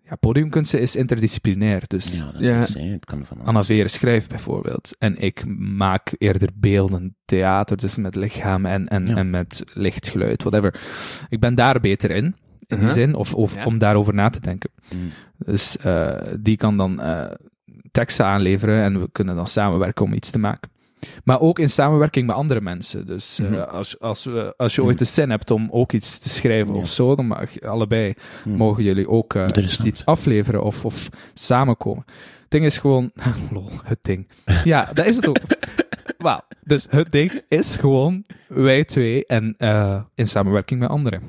ja, 0.04 0.16
podiumkunsten 0.20 0.82
is 0.82 0.96
interdisciplinair. 0.96 1.84
Dus 1.88 2.18
Ja, 2.18 2.32
dat 2.32 2.42
Ja. 2.42 2.58
is, 2.58 2.74
het 2.74 3.06
kan 3.06 3.26
van 3.26 3.38
alles. 3.38 3.48
Anna 3.50 3.64
Vere 3.64 3.88
schrijft 3.88 4.30
bijvoorbeeld. 4.30 4.96
En 5.00 5.18
ik 5.18 5.44
maak 5.58 6.14
eerder 6.18 6.50
beelden, 6.56 7.16
theater, 7.26 7.78
dus 7.78 7.96
met 7.96 8.16
lichaam 8.16 8.66
en, 8.66 8.88
en, 8.88 9.06
Ja. 9.06 9.16
en 9.16 9.30
met 9.30 9.64
lichtgeluid, 9.74 10.44
whatever. 10.44 10.82
Ik 11.30 11.40
ben 11.40 11.56
daar 11.56 11.80
beter 11.80 12.12
in, 12.12 12.24
in 12.26 12.36
die 12.68 12.78
Uh-huh. 12.78 12.94
zin, 12.94 13.16
of, 13.16 13.34
of 13.34 13.56
Ja. 13.56 13.66
om 13.66 13.78
daarover 13.78 14.14
na 14.14 14.30
te 14.30 14.40
denken. 14.40 14.70
Mm. 14.96 15.10
Dus 15.38 15.78
eh, 15.78 16.34
die 16.40 16.58
kan 16.58 16.78
dan 16.78 17.02
eh, 17.02 17.32
teksten 17.92 18.26
aanleveren 18.26 18.84
en 18.84 19.00
we 19.00 19.10
kunnen 19.12 19.36
dan 19.36 19.48
samenwerken 19.48 20.06
om 20.06 20.14
iets 20.14 20.30
te 20.32 20.40
maken. 20.40 20.70
Maar 21.24 21.40
ook 21.42 21.60
in 21.60 21.70
samenwerking 21.70 22.28
met 22.28 22.36
andere 22.36 22.62
mensen. 22.62 23.06
Dus 23.08 23.40
eh, 23.40 23.50
Mhm. 23.50 23.60
als, 23.62 24.00
als, 24.00 24.24
we, 24.26 24.54
als 24.58 24.76
je 24.76 24.84
ooit 24.84 25.00
de 25.00 25.06
zin 25.06 25.30
hebt 25.30 25.52
om 25.52 25.68
ook 25.72 25.92
iets 25.92 26.20
te 26.20 26.30
schrijven 26.30 26.74
Ja. 26.74 26.80
of 26.80 26.88
zo, 26.88 27.16
dan 27.16 27.28
mag 27.28 27.62
allebei 27.62 28.14
Mm. 28.46 28.56
mogen 28.58 28.84
jullie 28.84 29.10
ook 29.10 29.36
eh, 29.36 29.48
iets 29.84 30.06
afleveren 30.06 30.64
of, 30.64 30.86
of 30.86 31.10
samenkomen. 31.34 32.04
Het 32.42 32.62
ding 32.62 32.66
is 32.66 32.78
gewoon... 32.78 33.12
Lol, 33.52 33.70
het 33.84 34.00
ding. 34.02 34.28
Ja, 34.64 34.90
dat 34.94 35.06
is 35.06 35.16
het 35.16 35.28
ook. 35.28 35.38
Dus 36.66 36.88
het 36.90 37.12
ding 37.12 37.42
is 37.48 37.76
gewoon 37.76 38.24
wij 38.48 38.84
twee 38.86 39.26
en 39.26 39.56
eh, 39.58 40.02
in 40.16 40.28
samenwerking 40.28 40.80
met 40.80 40.90
anderen. 40.90 41.22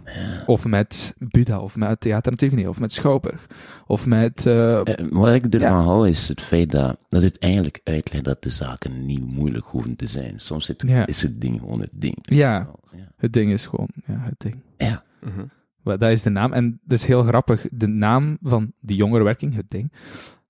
Of 0.46 0.64
met 0.66 1.14
Buda, 1.18 1.60
of 1.60 1.76
met 1.76 2.00
Theater 2.00 2.30
Antigone, 2.32 2.68
of 2.68 2.80
met 2.80 2.92
Schouwburg. 2.92 3.46
Of 3.86 4.06
met... 4.06 4.46
eh, 4.46 4.78
Eh, 4.86 5.06
Wat 5.10 5.32
ik 5.34 5.44
ervan 5.44 5.60
Ja. 5.68 5.80
hou 5.82 6.08
is 6.08 6.28
het 6.28 6.40
feit 6.40 6.70
dat, 6.70 6.98
dat 7.08 7.22
het 7.22 7.38
eigenlijk 7.38 7.80
uitlegt 7.84 8.24
dat 8.24 8.42
de 8.42 8.50
zaken 8.50 9.06
niet 9.06 9.26
moeilijk 9.26 9.64
hoeven 9.66 9.96
te 9.96 10.06
zijn. 10.06 10.38
Soms 10.40 10.68
het, 10.68 10.82
Ja. 10.86 11.06
is 11.06 11.22
het 11.22 11.40
ding 11.40 11.60
gewoon 11.60 11.80
het 11.80 11.90
ding. 11.92 12.16
ja, 12.20 12.68
Ja. 12.92 13.12
het 13.16 13.32
ding 13.32 13.52
is 13.52 13.66
gewoon... 13.66 13.88
Ja, 14.06 14.18
het 14.18 14.34
ding. 14.40 14.62
Ja. 14.78 15.02
Mhm. 15.20 15.44
Dat 15.82 16.02
is 16.10 16.22
de 16.22 16.30
naam. 16.30 16.52
En 16.52 16.80
dat 16.84 16.98
is 16.98 17.04
heel 17.04 17.22
grappig. 17.22 17.66
De 17.70 17.86
naam 17.86 18.38
van 18.42 18.72
die 18.80 18.96
jongerenwerking, 18.96 19.54
het 19.54 19.70
ding, 19.70 19.92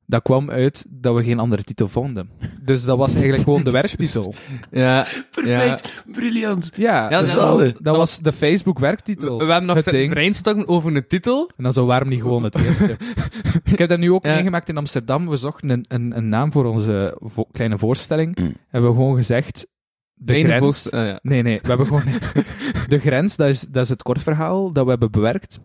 dat 0.06 0.22
kwam 0.22 0.50
uit 0.50 0.84
dat 0.88 1.14
we 1.14 1.22
geen 1.24 1.38
andere 1.38 1.62
titel 1.62 1.88
vonden. 1.88 2.30
Dus 2.62 2.84
dat 2.84 2.98
was 2.98 3.12
eigenlijk 3.14 3.42
gewoon 3.42 3.62
de 3.62 3.70
werktitel. 3.80 4.34
Ja, 4.70 5.06
Perfect, 5.30 6.04
briljant. 6.12 6.70
Ja, 6.76 7.10
Ja, 7.10 7.20
dus 7.20 7.34
dat- 7.34 7.58
dat, 7.58 7.74
dat- 7.74 7.84
dat 7.84 7.96
was 7.96 8.18
de 8.18 8.30
we, 8.30 8.36
Facebook-werktitel. 8.36 9.38
we 9.38 9.44
hebben 9.44 9.64
nog 9.66 9.76
Het 9.76 9.84
ding. 9.84 10.10
brainstormen 10.10 10.68
over 10.68 10.96
een 10.96 11.06
titel. 11.06 11.50
En 11.56 11.62
dan 11.62 11.72
zo, 11.72 11.86
waarom 11.86 12.08
niet 12.08 12.20
gewoon 12.20 12.42
het 12.44 12.54
eerste? 12.56 12.96
ik 13.72 13.78
heb 13.78 13.88
dat 13.88 13.98
nu 13.98 14.12
ook 14.12 14.24
Ja. 14.26 14.34
meegemaakt 14.34 14.68
in 14.68 14.76
Amsterdam. 14.76 15.28
We 15.28 15.36
zochten 15.36 15.70
een, 15.70 15.84
een, 15.88 16.16
een 16.16 16.28
naam 16.28 16.52
voor 16.52 16.64
onze 16.64 17.16
vo- 17.20 17.48
kleine 17.52 17.78
voorstelling. 17.78 18.38
Mm. 18.38 18.54
Hebben 18.68 18.90
we 18.90 18.96
gewoon 18.96 19.16
gezegd, 19.16 19.66
de 20.14 20.42
grens... 20.42 20.90
ah, 20.90 21.06
ja. 21.06 21.18
Nee, 21.22 21.42
nee, 21.42 21.58
we 21.62 21.68
hebben 21.68 21.86
gewoon... 21.86 22.04
de 22.88 22.98
grens, 22.98 23.36
dat 23.36 23.48
is, 23.48 23.60
dat 23.60 23.82
is 23.82 23.88
het 23.88 24.02
kortverhaal 24.02 24.72
dat 24.72 24.84
we 24.84 24.90
hebben 24.90 25.10
bewerkt. 25.10 25.60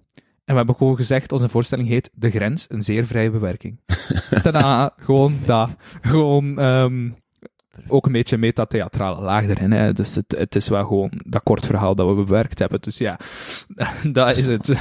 En 0.49 0.55
we 0.55 0.61
hebben 0.61 0.76
gewoon 0.76 0.95
gezegd, 0.95 1.31
onze 1.31 1.49
voorstelling 1.49 1.88
heet 1.88 2.09
De 2.13 2.30
Grens, 2.30 2.65
een 2.69 2.81
zeer 2.81 3.07
vrije 3.07 3.30
bewerking. 3.30 3.80
Tada, 4.43 4.93
gewoon 4.97 5.34
dat. 5.45 5.76
Gewoon... 6.01 6.59
ehm, 6.59 7.09
ook 7.88 8.05
een 8.05 8.11
beetje 8.11 8.38
metatheatrale 8.38 9.21
laag 9.21 9.47
erin. 9.47 9.71
Hè. 9.71 9.93
Dus 9.93 10.15
het, 10.15 10.35
het 10.38 10.55
is 10.55 10.69
wel 10.69 10.85
gewoon 10.85 11.11
dat 11.26 11.43
kort 11.43 11.65
verhaal 11.65 11.95
dat 11.95 12.07
we 12.07 12.13
bewerkt 12.13 12.59
hebben. 12.59 12.81
Dus 12.81 12.97
ja, 12.97 13.19
dat 14.11 14.38
is 14.38 14.45
het. 14.45 14.67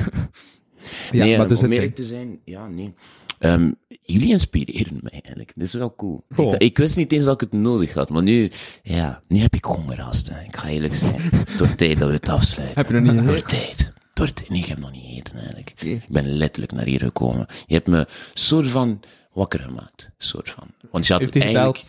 ja, 1.11 1.25
nee, 1.25 1.39
maar 1.39 1.49
dus 1.49 1.59
om 1.59 1.65
het 1.65 1.73
eerlijk 1.73 1.95
te 1.95 2.05
zijn, 2.05 2.39
ja, 2.45 2.67
nee. 2.67 2.95
Ehm, 3.39 3.71
jullie 4.03 4.31
inspireren 4.31 4.99
mij 5.03 5.13
eigenlijk. 5.13 5.53
Dat 5.55 5.67
is 5.67 5.73
wel 5.73 5.95
cool. 5.95 6.25
Cool. 6.35 6.55
Ik, 6.55 6.61
ik 6.61 6.79
wist 6.79 6.97
niet 6.97 7.13
eens 7.13 7.25
dat 7.25 7.43
ik 7.43 7.51
het 7.51 7.61
nodig 7.61 7.95
had, 7.95 8.09
maar 8.09 8.23
nu, 8.23 8.51
ja, 8.83 9.21
nu 9.29 9.39
heb 9.39 9.55
ik 9.55 9.65
honger, 9.65 10.01
Asten. 10.01 10.45
Ik 10.47 10.57
ga 10.57 10.69
eerlijk 10.69 10.95
zijn. 10.95 11.21
Door 11.57 11.75
tijd 11.75 11.99
dat 11.99 12.09
we 12.09 12.15
het 12.15 12.29
afsluiten. 12.29 12.79
Heb 12.79 12.89
je 12.89 13.01
nog 13.01 13.15
niet 13.15 13.27
Door 13.27 13.43
tijd. 13.43 13.97
Tijd. 14.27 14.49
Nee, 14.49 14.61
ik 14.61 14.67
heb 14.67 14.79
nog 14.79 14.91
niet 14.91 15.05
gegeten 15.05 15.37
eigenlijk. 15.37 15.83
Ik 15.83 16.09
ben 16.09 16.27
letterlijk 16.27 16.73
naar 16.73 16.85
hier 16.85 17.01
gekomen. 17.01 17.47
Je 17.67 17.75
hebt 17.75 17.87
me 17.87 18.07
soort 18.35 18.67
van 18.67 19.01
wakker 19.33 19.61
gemaakt. 19.61 20.11
Soort 20.19 20.51
van. 20.51 20.67
Want 20.91 21.07
je 21.07 21.13
had 21.13 21.23
Heeft 21.23 21.35
hij 21.35 21.43
eigenlijk... 21.43 21.85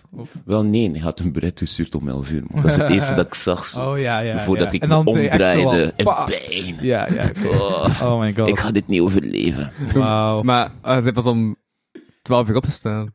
Wel, 0.45 0.64
nee, 0.64 0.91
hij 0.91 0.99
had 0.99 1.19
een 1.19 1.31
beret 1.31 1.60
gestuurd 1.60 1.95
om 1.95 2.10
11 2.10 2.31
uur. 2.31 2.43
Maar 2.47 2.61
dat 2.61 2.72
is 2.72 2.77
het 2.77 2.89
eerste 2.95 3.14
dat 3.14 3.26
ik 3.26 3.34
zag. 3.34 3.65
Zo. 3.65 3.91
Oh 3.91 3.99
ja, 3.99 4.19
ja. 4.19 4.39
Voordat 4.39 4.68
ja. 4.68 4.73
ik 4.73 4.81
En 4.81 4.88
me 4.88 4.93
dan 4.93 5.06
omdraaide. 5.06 5.93
En 5.95 6.06
pijn. 6.06 6.77
Ja, 6.81 7.07
ja. 7.14 7.31
Oh, 7.45 8.01
Oh 8.03 8.19
my 8.19 8.34
god. 8.34 8.49
ik 8.49 8.60
ga 8.60 8.72
dit 8.72 8.88
niet 8.88 9.01
overleven. 9.01 9.72
Wauw. 9.93 10.41
Maar 10.41 10.72
uh, 10.85 11.01
ze 11.01 11.11
pas 11.11 11.26
om 11.26 11.56
12 12.22 12.49
uur 12.49 12.56
opgestaan. 12.56 13.11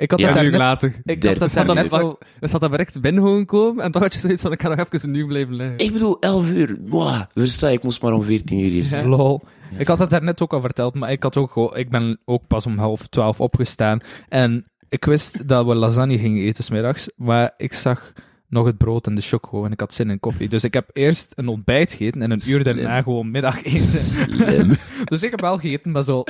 Ik 0.00 0.10
had 0.10 0.20
Ja. 0.20 0.28
het 0.28 0.36
een 0.36 0.44
uur 0.44 0.56
later. 0.56 1.00
Ik 1.04 1.22
had 1.24 1.38
daarnet 1.52 1.74
minuten. 1.74 2.00
al... 2.02 2.18
We 2.40 2.48
zat 2.48 2.60
daar 2.60 2.70
direct 2.70 3.00
binnen 3.00 3.22
gewoon 3.22 3.44
komen 3.44 3.84
en 3.84 3.90
toch 3.92 4.02
had 4.02 4.12
je 4.12 4.18
zoiets 4.18 4.42
van, 4.42 4.52
ik 4.52 4.60
ga 4.62 4.68
nog 4.74 4.86
even 4.92 5.08
een 5.08 5.14
uur 5.14 5.26
blijven 5.26 5.54
liggen. 5.54 5.78
Ik 5.78 5.92
bedoel, 5.92 6.18
11 6.20 6.48
uur. 6.50 6.76
Wow, 6.86 7.22
versta, 7.34 7.68
ik 7.68 7.82
moest 7.82 8.02
maar 8.02 8.12
om 8.12 8.22
14 8.22 8.58
uur 8.58 8.70
hier 8.70 8.84
zijn. 8.86 9.06
Lol. 9.06 9.40
Ik 9.78 9.86
had 9.86 9.98
het 9.98 10.10
daarnet 10.10 10.42
ook 10.42 10.52
al 10.52 10.60
verteld, 10.60 10.94
maar 10.94 11.10
ik, 11.12 11.22
had 11.22 11.36
ook, 11.36 11.50
gewoon- 11.50 11.76
ik 11.76 11.90
ben 11.90 12.18
ook 12.24 12.46
pas 12.46 12.66
om 12.66 12.78
half 12.78 13.06
twaalf 13.06 13.40
opgestaan. 13.40 14.00
En 14.28 14.66
ik 14.88 15.04
wist 15.04 15.48
dat 15.48 15.66
we 15.66 15.74
lasagne 15.74 16.18
gingen 16.18 16.42
eten 16.44 16.64
smiddags, 16.64 17.10
maar 17.16 17.50
ik 17.56 17.72
zag 17.72 18.12
nog 18.48 18.66
het 18.66 18.78
brood 18.78 19.06
en 19.06 19.14
de 19.14 19.20
choco 19.20 19.64
en 19.64 19.72
ik 19.72 19.80
had 19.80 19.94
zin 19.94 20.10
in 20.10 20.20
koffie. 20.20 20.48
Dus 20.48 20.64
ik 20.64 20.74
heb 20.74 20.90
eerst 20.92 21.32
een 21.36 21.48
ontbijt 21.48 21.90
gegeten 21.92 22.22
en 22.22 22.30
een 22.30 22.40
uur 22.48 22.64
daarna 22.64 23.02
gewoon 23.02 23.30
middageten. 23.30 23.78
Slim. 23.78 24.68
dus 25.10 25.22
ik 25.22 25.30
heb 25.30 25.40
wel 25.40 25.58
gegeten, 25.58 25.90
maar 25.90 26.02
zo 26.04 26.24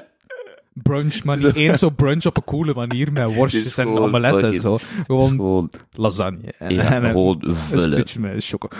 brunch, 0.72 1.24
maar 1.24 1.36
niet 1.36 1.54
eens 1.54 1.78
zo 1.78 1.90
brunch 1.90 2.26
op 2.26 2.36
een 2.36 2.44
coole 2.44 2.74
manier 2.74 3.12
met 3.12 3.34
worstjes 3.36 3.78
en 3.78 3.88
omeletten 3.88 4.52
en 4.52 4.60
zo. 4.60 4.78
Gewoon 5.06 5.28
Gewoon, 5.28 5.70
lasagne. 5.90 6.52
En, 6.58 6.74
ja, 6.74 6.82
en 6.92 7.04
een, 7.04 7.10
gewoon 7.10 7.36
een 7.40 7.54
vullen. 7.54 7.92
stukje 7.92 8.20
met 8.20 8.44
choco. 8.44 8.68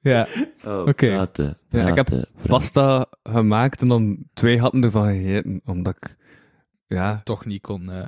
ja, 0.00 0.26
Oh, 0.66 0.86
Oké. 0.86 1.06
Ja, 1.06 1.22
ik 1.88 1.94
heb 1.94 2.06
praten. 2.06 2.26
Pasta 2.46 3.06
gemaakt 3.22 3.80
en 3.80 3.88
dan 3.88 4.18
twee 4.34 4.60
hatten 4.60 4.82
ervan 4.84 5.06
gegeten, 5.12 5.60
omdat 5.64 5.96
ik, 5.96 6.16
ja, 6.86 7.20
toch 7.24 7.44
niet 7.44 7.60
kon... 7.62 7.90
eh, 7.90 8.04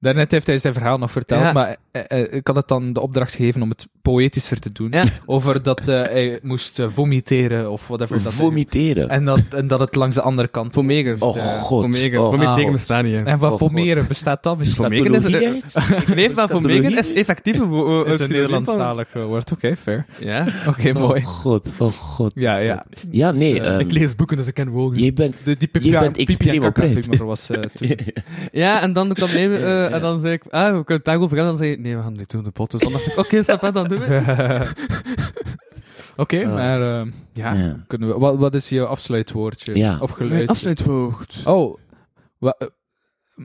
Daarnet 0.00 0.30
heeft 0.30 0.46
hij 0.46 0.58
zijn 0.58 0.74
verhaal 0.74 0.98
nog 0.98 1.10
verteld, 1.10 1.42
Ja. 1.42 1.52
maar 1.52 1.76
eh, 1.90 2.02
eh, 2.22 2.32
ik 2.32 2.46
had 2.46 2.56
het 2.56 2.68
dan 2.68 2.92
de 2.92 3.00
opdracht 3.00 3.34
gegeven 3.34 3.62
om 3.62 3.68
het 3.70 3.88
poëtischer 4.12 4.58
te 4.60 4.72
doen. 4.72 4.88
Ja. 4.90 5.04
Over 5.26 5.62
dat 5.62 5.80
eh, 5.80 5.86
hij 6.02 6.38
moest 6.42 6.78
eh, 6.78 6.86
vomiteren 6.92 7.70
of 7.70 7.88
whatever. 7.88 8.22
Dat 8.22 8.32
Vomiteren. 8.32 9.08
en, 9.08 9.24
dat, 9.24 9.40
en 9.56 9.66
dat 9.66 9.80
het 9.80 9.94
langs 9.94 10.14
de 10.14 10.22
andere 10.22 10.48
kant... 10.48 10.70
Pomegen. 10.70 11.16
Oh 11.18 11.36
god. 11.36 11.80
Pomegen. 11.82 12.20
Oh, 12.20 12.30
Pomegen 12.30 12.62
god. 12.62 12.72
bestaan 12.72 13.04
niet. 13.04 13.14
En 13.24 13.38
wat 13.38 13.52
Oh, 13.52 13.58
pomeren 13.58 14.06
bestaat 14.08 14.42
dat? 14.42 14.58
Bestaat 14.58 14.88
Pomegen 14.88 15.14
is... 15.14 15.24
Eh, 15.72 16.14
Nee, 16.14 16.30
maar 16.30 16.48
pomegen 16.48 16.98
is 16.98 17.12
effectief 17.12 17.58
een 17.58 18.06
is 18.06 18.20
een 18.20 18.28
Nederlandstalig 18.30 19.08
eh, 19.14 19.24
woord. 19.24 19.52
Oké, 19.52 19.76
fair. 19.76 20.06
Ja. 20.18 20.46
Oké, 20.68 20.92
mooi. 20.92 21.20
Oh 21.20 21.26
god, 21.26 21.72
oh 21.78 21.92
god. 21.92 22.32
Ja, 22.34 22.56
ja. 22.56 22.84
Ja, 23.10 23.30
nee, 23.30 23.58
Dus, 23.58 23.68
eh, 23.68 23.78
Ik 23.78 23.92
lees 23.92 24.14
boeken, 24.14 24.36
dus 24.36 24.46
ik 24.46 24.54
ken 24.54 24.68
woorden. 24.68 25.00
jij 25.00 25.12
bent... 25.12 25.36
De, 25.44 25.56
die 25.56 25.68
Je 25.72 25.90
bent 25.90 26.16
extreem 26.16 26.64
oprecht. 26.64 27.16
was 27.16 27.50
eh, 27.50 27.62
toen. 27.74 27.96
Ja, 28.52 28.80
en 28.82 28.92
dan 28.92 29.12
kwam 29.12 29.30
nee, 29.30 29.56
eh, 29.56 29.92
en 29.94 30.00
dan 30.00 30.18
zei 30.18 30.32
ik, 30.32 30.42
ah, 30.50 30.64
we 30.64 30.70
kunnen 30.70 30.84
het 30.86 31.04
daarover 31.04 31.36
gaan. 31.36 31.44
En 31.44 31.50
dan 31.50 31.58
zei 31.58 31.70
hij, 31.70 31.80
nee, 31.80 31.96
we 31.96 32.02
gaan 32.02 32.14
dit 32.14 32.30
doen 32.30 32.42
de 32.42 32.50
pot. 32.50 32.70
Dus 32.70 32.80
dan 32.80 32.92
dacht 32.92 33.06
ik, 33.06 33.18
oké, 33.18 33.42
stap 33.42 33.64
uit, 33.64 33.74
dan. 33.74 33.88
Oké, 36.16 36.44
Ah. 36.46 36.54
maar 36.54 36.82
eh, 37.00 37.06
ja, 37.32 37.52
Ja. 37.54 37.84
kunnen 37.86 38.08
we, 38.08 38.18
wat, 38.18 38.36
wat 38.38 38.54
is 38.54 38.68
je 38.68 38.86
afsluitwoordje? 38.86 39.76
Ja. 39.76 39.98
Of 40.00 40.18
Mijn 40.18 40.30
geluid? 40.30 40.48
afsluitwoord. 40.48 41.42
Oh, 41.44 41.76
wa, 42.38 42.54
eh, 42.58 42.66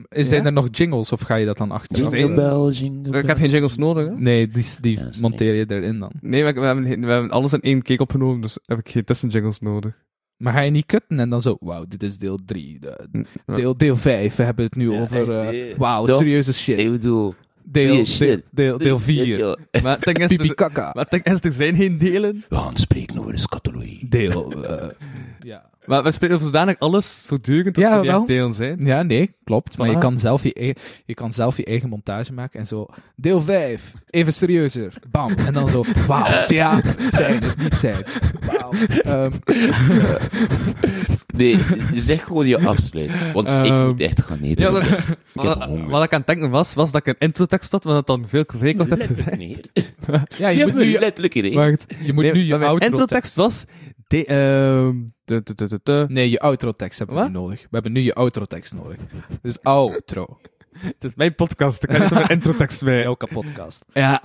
is 0.08 0.28
zijn 0.28 0.40
Ja? 0.40 0.46
er 0.46 0.52
nog 0.52 0.68
jingles 0.70 1.12
of 1.12 1.20
ga 1.20 1.34
je 1.34 1.46
dat 1.46 1.56
dan 1.56 1.70
achter? 1.70 1.96
Jingle 1.98 2.34
bell, 2.34 2.70
jingle 2.72 3.18
Ik 3.18 3.26
heb 3.26 3.36
geen 3.36 3.50
jingles 3.50 3.76
nodig, 3.76 4.06
hè? 4.08 4.14
Nee, 4.14 4.48
die, 4.48 4.64
die 4.80 4.98
monteer 5.20 5.54
je 5.54 5.64
erin 5.68 5.98
dan. 5.98 6.10
Nee, 6.20 6.42
maar 6.42 6.54
we 6.54 6.60
hebben, 6.60 6.84
we 7.00 7.06
hebben 7.12 7.30
alles 7.30 7.52
in 7.52 7.60
één 7.60 7.82
keek 7.82 8.00
opgenomen, 8.00 8.40
dus 8.40 8.58
heb 8.64 8.78
ik 8.78 8.88
geen 8.88 9.04
tussenjingles 9.04 9.60
nodig. 9.60 9.92
Maar 10.36 10.52
ga 10.52 10.60
je 10.60 10.70
niet 10.70 10.86
kutten 10.86 11.20
en 11.20 11.30
dan 11.30 11.40
zo, 11.40 11.56
wauw, 11.60 11.84
dit 11.88 12.02
is 12.02 12.18
deel 12.18 12.38
3. 12.44 12.78
Ja. 12.80 13.54
Deel, 13.54 13.76
deel 13.76 13.96
5, 13.96 14.36
we 14.36 14.42
hebben 14.42 14.64
het 14.64 14.74
nu 14.76 14.92
Ja, 14.92 15.00
over, 15.00 15.30
eh, 15.40 15.76
wauw, 15.76 16.06
serieuze 16.06 16.52
shit. 16.54 16.78
Ik 16.78 16.90
bedoel... 16.90 17.34
Deel, 17.64 18.04
shit. 18.06 18.28
deel, 18.28 18.42
deel, 18.50 18.78
deel 18.78 18.98
4. 18.98 19.38
Ja, 19.38 19.56
Maar 19.82 19.98
Pipi 20.28 20.48
er- 20.48 20.54
kaka. 20.54 20.90
maar 20.94 21.08
is, 21.24 21.40
er 21.44 21.52
zijn 21.52 21.76
geen 21.76 21.98
delen. 21.98 22.44
We 22.48 22.56
gaan 22.56 22.76
spreken 22.76 23.18
over 23.18 23.32
de 23.32 23.38
scatologie. 23.38 24.08
Deel, 24.08 24.64
eh, 24.64 24.88
ja. 25.40 25.69
Maar 25.84 26.02
we 26.02 26.10
over 26.34 26.46
zodanig 26.46 26.78
alles 26.78 27.22
voortdurend 27.26 27.74
dat 27.74 27.84
Ja, 27.84 28.00
wel. 28.00 28.24
delen 28.24 28.52
zijn. 28.52 28.78
Ja, 28.84 29.02
nee, 29.02 29.34
klopt. 29.44 29.78
Maar 29.78 29.90
je 29.90 29.98
kan, 29.98 30.18
zelf 30.18 30.42
je, 30.42 30.64
e- 30.68 30.72
je 31.06 31.14
kan 31.14 31.32
zelf 31.32 31.56
je 31.56 31.64
eigen 31.64 31.88
montage 31.88 32.32
maken 32.32 32.60
en 32.60 32.66
zo. 32.66 32.86
Deel 33.16 33.40
5, 33.40 33.92
even 34.10 34.32
serieuzer. 34.32 34.94
Bam. 35.10 35.30
En 35.46 35.52
dan 35.52 35.68
zo, 35.68 35.84
wauw, 36.06 36.44
theater. 36.44 36.94
Zijn, 37.08 37.42
het 37.42 37.56
niet 37.58 37.74
zijn. 37.74 38.04
Wauw. 38.46 38.70
Ehm, 39.02 39.30
Nee, 41.36 41.58
zeg 41.94 42.24
gewoon 42.24 42.46
je 42.46 42.58
afsluit. 42.66 43.10
Want 43.32 43.48
ik 43.48 43.52
Ehm, 43.54 43.86
moet 43.86 44.00
echt 44.00 44.22
gaan 44.22 44.38
eten. 44.40 44.72
Ja, 44.72 44.80
heb 44.80 45.18
Wat, 45.32 45.62
honger. 45.64 45.88
wat 45.90 46.02
ik 46.04 46.12
aan 46.12 46.18
het 46.18 46.26
denken 46.26 46.50
was, 46.50 46.74
was 46.74 46.90
dat 46.90 47.00
ik 47.00 47.06
een 47.06 47.26
introtekst 47.26 47.72
had, 47.72 47.84
wat 47.84 47.96
het 47.96 48.06
dan 48.06 48.24
veel 48.26 48.44
vrij 48.46 48.74
kort 48.74 48.90
heb 48.90 48.98
Letterlijk 48.98 49.28
gezegd. 49.28 49.38
niet. 49.48 49.68
ja, 50.38 50.48
Je 50.48 50.56
je 50.56 50.62
hebt 50.62 50.72
moet 50.74 50.82
nu 50.84 50.88
je, 50.90 50.98
letterlijk 50.98 51.34
idee. 51.34 51.54
Wacht. 51.54 51.86
je, 52.04 52.12
moet 52.12 52.24
Nee, 52.24 52.32
nu 52.32 52.40
je 52.44 52.54
outro 52.54 52.86
introtekst 52.86 53.34
was... 53.34 53.64
De, 54.10 54.24
ehm, 54.24 54.96
de, 55.24 55.42
de, 55.42 55.54
de, 55.54 55.68
de, 55.68 55.80
de. 55.82 56.04
Nee, 56.08 56.30
je 56.30 56.40
outro-tekst 56.40 56.98
hebben 56.98 57.16
we 57.16 57.22
Wat? 57.22 57.30
nu 57.32 57.38
nodig. 57.38 57.60
We 57.60 57.68
hebben 57.70 57.92
nu 57.92 58.00
je 58.00 58.14
outro-tekst 58.14 58.74
nodig. 58.74 58.96
Dus 59.42 59.62
outro. 59.62 60.38
Het 60.80 61.04
is 61.04 61.14
mijn 61.14 61.34
podcast, 61.34 61.82
ik 61.82 61.88
kan 61.88 62.00
niet 62.00 62.10
een 62.10 62.28
introtekst 62.28 62.84
bij. 62.84 63.04
Elke 63.12 63.28
podcast. 63.32 63.84
Ja. 63.92 64.22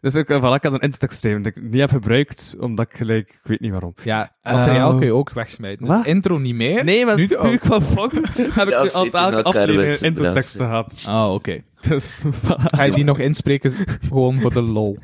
Dus 0.00 0.14
ik, 0.14 0.28
eh, 0.30 0.36
voilà, 0.38 0.54
ik 0.54 0.62
had 0.62 0.72
een 0.72 0.78
introtekst 0.80 1.18
geschreven 1.18 1.42
dat 1.42 1.56
ik 1.56 1.62
niet 1.62 1.80
heb 1.80 1.90
gebruikt, 1.90 2.56
omdat 2.58 2.86
ik 2.90 2.96
gelijk, 2.96 3.30
ik 3.30 3.40
weet 3.42 3.60
niet 3.60 3.70
waarom. 3.70 3.94
Ja, 4.04 4.32
materiaal 4.42 4.88
Ehm, 4.90 4.98
kun 4.98 5.06
je 5.06 5.12
ook 5.14 5.30
wegsmijten. 5.30 5.86
Dus 5.86 6.04
intro 6.04 6.38
niet 6.38 6.54
meer. 6.54 6.84
Nee, 6.84 7.04
maar 7.04 7.16
nu 7.16 7.26
de 7.26 7.34
puur 7.34 7.44
outro. 7.44 7.58
qua 7.78 7.80
vang 7.80 8.12
heb 8.36 8.66
ik 8.68 8.72
Ja, 8.74 8.82
nu 8.82 8.88
zitten 8.88 8.94
al 8.94 9.04
in 9.04 9.12
elke 9.12 9.36
elkaar 9.36 9.44
aflevering 9.44 9.88
met 9.88 9.98
z'n 9.98 10.04
introteksten 10.04 10.66
gehad. 10.66 11.04
Oh, 11.08 11.30
oké. 11.34 11.62
Dus, 11.88 12.14
Ga 12.46 12.82
je 12.82 12.92
die 12.92 13.04
nog 13.04 13.18
inspreken 13.18 13.72
gewoon 14.08 14.40
voor 14.40 14.52
de 14.52 14.62
lol? 14.62 14.98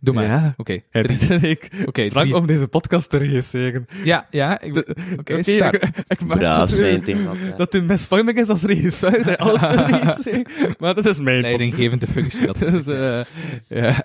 Doe 0.00 0.14
maar. 0.14 0.24
Ja. 0.24 0.54
Oké. 0.56 0.80
Dit 0.90 1.28
ben 1.28 1.42
ik. 1.42 1.70
Oké, 1.86 2.08
om 2.34 2.46
deze 2.46 2.68
podcast 2.68 3.10
te 3.10 3.16
regisseren. 3.16 3.86
Ja, 4.04 4.26
ja. 4.30 4.60
ik- 4.60 4.94
Oké, 5.18 5.42
start. 5.42 5.74
ik, 5.74 5.84
ik 6.08 6.20
maak 6.20 6.38
Braaf 6.38 6.58
dat 6.58 6.70
u- 6.70 6.74
zijn 6.74 7.02
tegen. 7.02 7.26
Dat 7.56 7.74
u 7.74 7.82
misvorming 7.82 8.38
is 8.38 8.48
als 8.48 8.62
regisseur, 8.62 9.24
dat 9.24 9.38
alles. 9.38 9.60
Maar 10.78 10.94
dat 10.94 11.06
is 11.06 11.20
mijn 11.20 11.40
Leidinggevende 11.40 12.06
functie. 12.06 12.46
Dat 12.46 12.58
Dus, 12.70 12.86
eh 12.86 13.20
ja. 13.68 14.04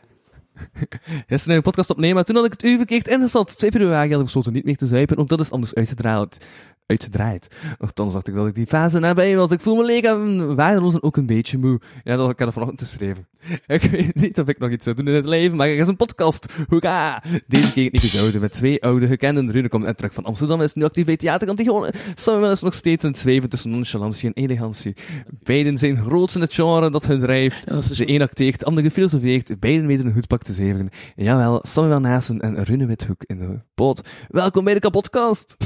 Gisteren 1.27 1.55
een 1.57 1.61
podcast 1.61 1.89
opnemen, 1.89 2.15
maar 2.15 2.23
toen 2.23 2.35
had 2.35 2.45
ik 2.45 2.51
het 2.51 2.63
u 2.63 2.77
verkeerd 2.77 3.07
ingesteld. 3.07 3.57
2 3.57 3.71
februari 3.71 4.09
had 4.09 4.19
ik 4.19 4.25
besloten 4.25 4.53
niet 4.53 4.65
meer 4.65 4.75
te 4.77 4.85
zuipen, 4.85 5.17
ook 5.17 5.27
dat 5.27 5.39
is 5.39 5.51
anders 5.51 5.75
uitgedraaid. 5.75 6.45
Uitgedraaid. 6.89 7.47
Nochtans 7.79 8.13
dacht 8.13 8.27
ik 8.27 8.35
dat 8.35 8.47
ik 8.47 8.55
die 8.55 8.67
fase 8.67 8.99
nabij 8.99 9.35
was. 9.35 9.51
Ik 9.51 9.61
voel 9.61 9.75
me 9.75 9.83
leeg 9.83 10.03
en 10.03 10.55
waardeloos 10.55 10.93
en 10.93 11.03
ook 11.03 11.17
een 11.17 11.25
beetje 11.25 11.57
moe. 11.57 11.79
Ja, 12.03 12.15
dat 12.15 12.29
ik 12.29 12.39
had 12.39 12.53
vanochtend 12.53 12.81
geschreven. 12.81 13.27
Ik 13.67 13.81
weet 13.81 14.15
niet 14.15 14.39
of 14.39 14.47
ik 14.47 14.59
nog 14.59 14.69
iets 14.69 14.83
zou 14.83 14.95
doen 14.95 15.07
in 15.07 15.13
het 15.13 15.25
leven, 15.25 15.57
maar 15.57 15.67
er 15.67 15.77
is 15.77 15.87
een 15.87 15.95
podcast. 15.95 16.53
Hoera! 16.67 17.23
Deze 17.47 17.73
keer 17.73 17.89
niet 17.91 18.01
gezouden 18.01 18.41
met 18.41 18.51
twee 18.51 18.83
oude 18.83 19.07
gekenden. 19.07 19.51
Rune 19.51 19.69
komt 19.69 19.85
net 19.85 19.97
terug 19.97 20.13
van 20.13 20.25
Amsterdam 20.25 20.59
en 20.59 20.65
is 20.65 20.73
nu 20.73 20.83
actief 20.83 21.05
bij 21.05 21.17
Theater 21.17 21.49
Antigone. 21.49 21.93
Samuel 22.15 22.51
is 22.51 22.61
nog 22.61 22.73
steeds 22.73 23.03
het 23.03 23.17
zweven 23.17 23.49
tussen 23.49 23.71
nonchalantie 23.71 24.33
en 24.33 24.43
elegantie. 24.43 24.95
Beiden 25.43 25.77
zijn 25.77 25.97
groot 26.03 26.35
in 26.35 26.41
het 26.41 26.53
genre 26.53 26.89
dat 26.89 27.05
hun 27.05 27.19
drijft. 27.19 27.67
De 27.97 28.07
een 28.07 28.21
acteert, 28.21 28.59
de 28.59 28.65
ander 28.65 28.83
gefilosofeerd. 28.83 29.59
Beiden 29.59 29.87
weten 29.87 30.05
een 30.05 30.13
hoedpak 30.13 30.43
te 30.43 30.53
zevigen. 30.53 30.89
En 31.15 31.23
jawel, 31.23 31.59
Samuel 31.61 31.99
Naassen 31.99 32.39
en 32.39 32.63
Rune 32.63 32.85
Withoek 32.85 33.23
in 33.25 33.39
de 33.39 33.59
boot. 33.75 34.01
Welkom 34.27 34.63
bij 34.63 34.73
de 34.73 34.79
kapotkast. 34.79 35.57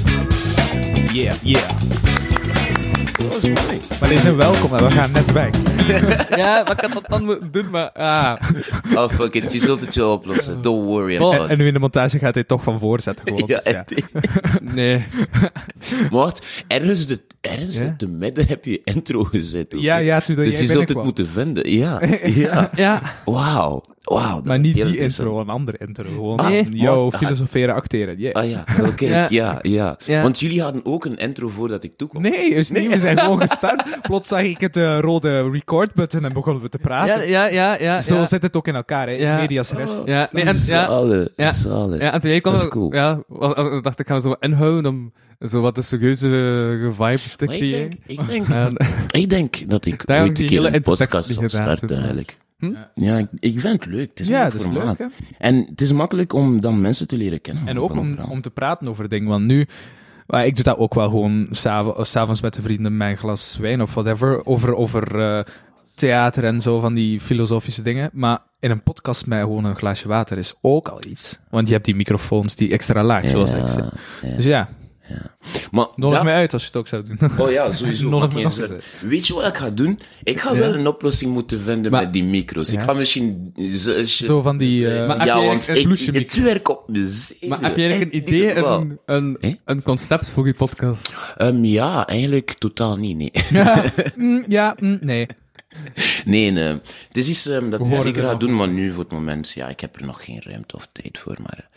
Yeah, 1.12 1.36
yeah. 1.42 2.33
Maar 4.00 4.08
die 4.08 4.18
zijn 4.18 4.36
welkom 4.36 4.74
en 4.74 4.84
we 4.84 4.90
gaan 4.90 5.12
net 5.12 5.32
weg. 5.32 5.50
ja, 6.38 6.60
ik 6.60 6.66
had 6.80 6.92
dat 6.92 7.04
dan 7.08 7.38
doen, 7.50 7.70
maar... 7.70 7.90
Ah. 7.92 8.34
Oh, 8.96 9.08
fuck 9.10 9.34
it. 9.34 9.52
Je 9.52 9.60
zult 9.60 9.80
het 9.80 9.94
wel 9.94 10.12
oplossen. 10.12 10.62
Don't 10.62 10.84
worry 10.86 11.16
about 11.16 11.34
En, 11.34 11.44
it. 11.44 11.50
en 11.50 11.58
nu 11.58 11.66
in 11.66 11.72
de 11.72 11.78
montage 11.78 12.18
gaat 12.18 12.34
hij 12.34 12.44
toch 12.44 12.62
van 12.62 12.78
voorzetten 12.78 13.24
gewoon. 13.28 13.42
Ja, 13.54 13.60
dus 13.62 13.72
ja. 13.72 13.84
Nee. 14.60 15.04
Maar 15.90 16.08
wat? 16.10 16.42
Ergens, 16.66 17.06
de, 17.06 17.20
ergens 17.40 17.78
Ja? 17.78 17.94
de 17.98 18.08
midden 18.08 18.46
heb 18.48 18.64
je 18.64 18.80
intro 18.84 19.22
gezet. 19.24 19.74
ook, 19.74 19.80
ja, 19.80 19.94
hè? 19.94 20.00
ja, 20.00 20.20
toen 20.20 20.36
dat 20.36 20.44
Dus 20.44 20.54
jij 20.54 20.66
je 20.66 20.72
zult 20.72 20.88
het 20.88 21.02
moeten 21.02 21.28
vinden. 21.28 21.70
Ja, 21.70 22.00
ja. 22.24 22.70
Ja. 22.74 23.02
Wauw. 23.24 23.82
Dat 24.04 24.44
Maar 24.44 24.56
is 24.56 24.62
niet 24.62 24.74
die 24.74 24.98
intro, 24.98 25.40
een 25.40 25.48
andere 25.48 25.78
intro. 25.86 26.04
Gewoon, 26.08 26.36
Ah, 26.38 26.48
Nee. 26.48 26.68
yo, 26.70 27.02
wat? 27.02 27.16
filosoferen, 27.16 27.74
acteren. 27.74 28.18
Yeah. 28.18 28.34
Ah 28.34 28.50
ja, 28.50 28.64
oké. 28.86 29.06
Ja. 29.06 29.26
ja. 29.30 29.58
Ja, 29.62 29.96
Ja. 30.06 30.22
Want 30.22 30.40
jullie 30.40 30.62
hadden 30.62 30.80
ook 30.86 31.04
een 31.04 31.16
intro 31.16 31.48
voordat 31.48 31.82
ik 31.82 31.92
toekwam. 31.96 32.22
Nee, 32.22 32.48
is 32.50 32.70
niet. 32.70 32.88
We 32.92 32.98
zijn 33.16 33.26
gewoon 33.30 33.40
gestart. 33.48 33.84
Plots 34.02 34.28
zag 34.28 34.42
ik 34.42 34.60
het 34.60 34.76
eh, 34.76 34.98
rode 35.00 35.50
record-button 35.50 36.24
en 36.24 36.32
begonnen 36.32 36.62
we 36.62 36.68
te 36.68 36.78
praten. 36.78 37.28
Ja, 37.28 37.44
ja, 37.44 37.46
ja, 37.48 37.78
ja. 37.80 38.00
Zo 38.00 38.14
ja. 38.14 38.26
zit 38.26 38.42
het 38.42 38.56
ook 38.56 38.68
in 38.68 38.74
elkaar, 38.74 39.06
hè. 39.06 39.12
Ja. 39.12 39.36
Medias 39.36 39.70
res. 39.72 39.90
Ja, 40.04 40.28
nee, 40.32 40.44
en, 40.44 40.54
ja, 40.54 40.86
Zalig, 40.86 41.28
Ja. 41.36 41.52
zalig. 41.52 42.00
ja, 42.00 42.12
en 42.12 42.20
toen 42.20 42.30
jij 42.30 42.40
kwam, 42.40 42.54
Dat 42.54 42.62
is 42.62 42.68
cool. 42.70 42.94
ja, 42.94 43.22
dacht 43.80 44.00
ik, 44.00 44.06
gaan 44.06 44.16
we 44.16 44.22
zo 44.22 44.36
inhouden 44.40 44.86
om 44.86 45.12
zo 45.40 45.60
wat 45.60 45.74
de 45.74 45.82
serieuze 45.82 46.28
eh, 46.28 46.90
vibe 46.90 47.36
te 47.36 47.44
Maar 47.44 47.54
ik 47.54 47.60
creëren. 47.60 47.90
denk, 47.90 48.20
ik, 48.20 48.26
denk, 48.26 48.48
En, 48.48 48.76
ik 49.20 49.28
denk 49.30 49.70
dat 49.70 49.86
ik 49.86 50.06
Daarom 50.06 50.26
ooit 50.28 50.38
een 50.38 50.44
die 50.46 50.52
keer 50.54 50.62
hele 50.64 50.76
een 50.76 50.82
podcast 50.82 51.28
zal 51.32 51.48
starten, 51.48 51.96
eigenlijk. 51.96 52.36
Hm? 52.58 52.72
Ja, 52.94 53.18
ik, 53.18 53.26
ik 53.38 53.60
vind 53.60 53.84
het 53.84 53.92
leuk. 53.92 54.08
Het 54.08 54.20
is 54.20 54.26
Ja, 54.28 54.44
dat 54.50 54.60
is 54.60 54.66
leuk, 54.66 54.98
hè. 54.98 55.04
En 55.38 55.66
het 55.70 55.80
is 55.80 55.92
makkelijk 55.92 56.32
om 56.32 56.60
dan 56.60 56.80
mensen 56.80 57.06
te 57.08 57.16
leren 57.16 57.40
kennen. 57.40 57.66
En 57.68 57.78
ook 57.78 57.90
om, 57.90 58.18
om 58.30 58.40
te 58.40 58.50
praten 58.50 58.88
over 58.88 59.08
dingen. 59.08 59.28
Want 59.28 59.44
nu, 59.44 59.66
maar 60.26 60.46
ik 60.46 60.54
doe 60.54 60.64
dat 60.64 60.78
ook 60.78 60.94
wel 60.94 61.08
gewoon 61.08 61.46
s'avonds 61.50 62.10
s'avonds 62.10 62.40
met 62.40 62.54
de 62.54 62.62
vrienden 62.62 63.00
een 63.00 63.16
glas 63.16 63.56
wijn 63.56 63.82
of 63.82 63.94
whatever. 63.94 64.46
Over, 64.46 64.74
over 64.74 65.20
eh, 65.20 65.44
theater 65.94 66.44
en 66.44 66.60
zo 66.60 66.80
van 66.80 66.94
die 66.94 67.20
filosofische 67.20 67.82
dingen. 67.82 68.10
Maar 68.12 68.38
in 68.58 68.70
een 68.70 68.82
podcast 68.82 69.26
met 69.26 69.40
gewoon 69.40 69.64
een 69.64 69.76
glaasje 69.76 70.08
water 70.08 70.38
is 70.38 70.54
ook 70.60 70.88
al 70.88 71.00
iets. 71.08 71.38
Want 71.50 71.66
je 71.66 71.72
hebt 71.72 71.84
die 71.84 71.94
microfoons 71.94 72.56
die 72.56 72.72
extra 72.72 73.02
laag, 73.02 73.28
zoals 73.28 73.50
Ja, 73.50 73.56
ik 73.56 73.68
ja. 74.22 74.36
Dus 74.36 74.46
ja, 74.46 74.68
Maar 75.70 75.86
nodig 75.96 76.14
dat- 76.16 76.24
mij 76.24 76.34
uit 76.34 76.52
als 76.52 76.62
je 76.62 76.66
het 76.68 76.76
ook 76.76 76.88
zou 76.88 77.02
doen. 77.04 77.30
Oh 77.38 77.50
ja, 77.50 77.72
sowieso. 77.72 78.08
Nodig 78.18 78.32
me 78.32 78.80
Weet 79.08 79.26
je 79.26 79.34
wat 79.34 79.46
ik 79.46 79.56
ga 79.56 79.70
doen? 79.70 80.00
Ik 80.22 80.40
ga 80.40 80.52
Ja. 80.52 80.58
wel 80.58 80.74
een 80.74 80.86
oplossing 80.86 81.32
moeten 81.32 81.60
vinden 81.60 81.90
Maar- 81.90 82.02
met 82.02 82.12
die 82.12 82.24
micro's. 82.24 82.68
Ik 82.72 82.78
Ja. 82.78 82.84
ga 82.84 82.92
misschien... 82.92 83.54
Zo, 83.76 84.04
Zo 84.04 84.42
van 84.42 84.56
die... 84.58 84.88
eh, 84.88 85.06
Maar 85.06 85.26
ja, 85.26 85.44
want 85.44 85.68
ik, 85.68 85.82
blouseje 85.84 86.18
het 86.18 86.42
werkt 86.42 86.68
op 86.68 86.88
mijn 86.88 87.06
zenuwen. 87.06 87.48
maar 87.48 87.60
heb 87.68 87.76
je 87.76 87.82
eigenlijk 87.82 88.12
een 88.12 88.18
idee, 88.18 88.56
een, 89.06 89.58
een, 89.64 89.82
concept 89.82 90.28
voor 90.30 90.46
je 90.46 90.54
podcast? 90.54 91.08
Ehm, 91.36 91.64
ja, 91.64 92.06
eigenlijk 92.06 92.52
totaal 92.52 92.96
niet, 92.96 93.16
nee. 93.16 93.32
mm, 94.16 94.44
ja, 94.48 94.76
mm, 94.80 94.98
nee. 95.00 95.26
nee, 96.24 96.50
nee. 96.50 96.72
Het 97.08 97.16
is 97.16 97.28
iets 97.28 97.46
ehm, 97.46 97.70
dat 97.70 97.80
ik 97.80 97.94
zeker 97.96 98.22
er 98.22 98.28
ga 98.28 98.34
doen, 98.34 98.56
maar 98.56 98.68
nu 98.68 98.92
voor 98.92 99.02
het 99.02 99.12
moment, 99.12 99.50
ja, 99.50 99.68
ik 99.68 99.80
heb 99.80 99.96
er 99.96 100.06
nog 100.06 100.24
geen 100.24 100.42
ruimte 100.42 100.76
of 100.76 100.86
tijd 100.92 101.18
voor. 101.18 101.36
Maar 101.42 101.68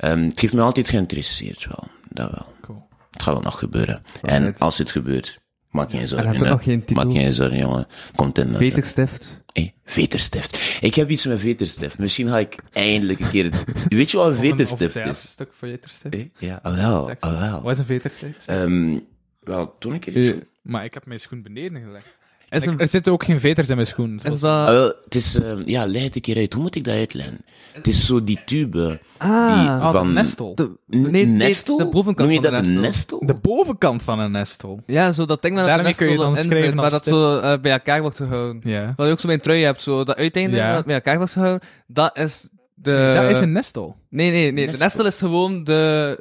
ehm, 0.00 0.22
het 0.22 0.40
heeft 0.40 0.52
me 0.52 0.60
altijd 0.60 0.88
geïnteresseerd, 0.88 1.66
wel. 1.66 1.88
Dat 2.08 2.30
wel. 2.30 2.46
Cool. 2.60 2.88
Het 3.10 3.22
gaat 3.22 3.34
wel 3.34 3.42
nog 3.42 3.58
gebeuren. 3.58 4.02
En 4.22 4.54
als 4.58 4.78
het 4.78 4.90
gebeurt, 4.90 5.38
maak 5.70 5.90
geen 5.90 6.08
zorgen. 6.08 6.36
hè. 6.36 6.48
nog 6.48 6.62
geen 6.62 6.84
titel? 6.84 7.04
Maak 7.04 7.14
geen 7.14 7.32
zorgen, 7.32 7.58
jongen. 7.58 7.86
Komt 8.14 8.38
in. 8.38 8.54
Veterstift. 8.54 9.38
Hey, 9.52 9.74
veterstift. 9.84 10.78
Ik 10.80 10.94
heb 10.94 11.10
iets 11.10 11.26
met 11.26 11.40
veterstift. 11.40 11.98
Misschien 11.98 12.28
ga 12.28 12.38
ik 12.38 12.56
eindelijk 12.72 13.20
een 13.20 13.30
keer... 13.30 13.50
Weet 13.88 14.10
je 14.10 14.16
wat 14.16 14.26
een 14.26 14.32
een- 14.32 14.38
een 14.44 14.50
veterstift 14.50 14.96
is? 14.96 15.02
theaterstuk 15.02 15.48
voor 15.52 15.68
veterstift. 15.68 16.14
Hey? 16.14 16.30
Ja, 16.38 16.58
ah, 16.62 16.74
wel. 16.74 17.10
Ah, 17.18 17.38
wel. 17.50 17.62
Wat 17.62 17.72
is 17.72 17.78
een 17.78 17.84
veterstift? 17.84 18.48
Ehm, 18.48 18.98
wel, 19.40 19.74
toen 19.78 19.92
een. 19.92 20.14
Eh, 20.14 20.24
zo- 20.24 20.38
Maar 20.62 20.84
ik 20.84 20.94
heb 20.94 21.06
mijn 21.06 21.20
schoen 21.20 21.42
beneden 21.42 21.82
gelegd. 21.82 22.18
Is 22.50 22.62
Ik- 22.62 22.68
een, 22.68 22.78
er 22.78 22.88
zitten 22.88 23.12
ook 23.12 23.24
geen 23.24 23.40
veters 23.40 23.68
in 23.68 23.74
mijn 23.74 23.86
schoen. 23.86 24.20
is 24.22 24.40
dat... 24.40 24.50
Ah, 24.52 24.66
wel, 24.66 24.86
het 25.04 25.14
is, 25.14 25.40
ehm, 25.40 25.62
ja, 25.64 25.86
leg 25.86 26.02
het 26.02 26.14
een 26.14 26.20
keer 26.20 26.36
uit. 26.36 26.52
Hoe 26.52 26.62
moet 26.62 26.74
ik 26.74 26.84
dat 26.84 26.94
uitleggen? 26.94 27.38
Het 27.72 27.86
is 27.86 28.06
zo 28.06 28.24
die 28.24 28.40
tube. 28.44 29.00
ah, 29.16 29.60
die 29.60 29.68
Ah, 29.68 29.92
van... 29.92 30.06
de 30.06 30.12
nestel. 30.12 30.54
de, 30.54 30.70
nee, 30.86 31.10
nee, 31.10 31.26
nestel? 31.26 31.76
de 31.76 31.84
bovenkant 31.84 32.28
Noem 32.28 32.30
je 32.30 32.42
van 32.42 32.52
dat 32.52 32.60
nestel. 32.60 32.76
een 32.76 32.80
nestel? 32.82 33.26
De 33.26 33.34
bovenkant 33.42 34.02
van 34.02 34.18
een 34.18 34.30
nestel. 34.30 34.80
Ja, 34.86 35.12
zo 35.12 35.24
dat 35.24 35.42
ding 35.42 35.54
waar 35.54 35.66
dat 35.66 35.74
Daarmee 35.74 35.94
kun 35.94 36.06
je 36.06 36.12
nestel 36.12 36.30
dan 36.34 36.42
in 36.44 36.50
schrijven 36.50 36.74
waar 36.80 36.90
dat 36.90 37.04
zo 37.04 37.38
eh, 37.38 37.60
bij 37.60 37.72
elkaar 37.72 38.00
wordt 38.00 38.16
gehouden. 38.16 38.60
Ja. 38.70 38.92
Wat 38.96 39.06
je 39.06 39.12
ook 39.12 39.20
zo 39.20 39.26
bij 39.26 39.36
een 39.36 39.42
trui 39.42 39.62
hebt, 39.64 39.82
zo 39.82 40.04
dat 40.04 40.16
uiteinde 40.16 40.56
Ja. 40.56 40.66
waar 40.66 40.74
dat 40.76 40.84
bij 40.84 40.94
elkaar 40.94 41.16
wordt 41.16 41.32
gehouden, 41.32 41.68
dat 41.86 42.18
is 42.18 42.48
de... 42.74 43.20
dat 43.20 43.30
is 43.36 43.40
een 43.40 43.52
nestel. 43.52 43.96
Nee, 44.08 44.30
nee, 44.30 44.52
nee. 44.52 44.66
De 44.70 44.76
Nestel. 44.78 45.06
is 45.06 45.18
gewoon 45.18 45.64
de... 45.64 46.14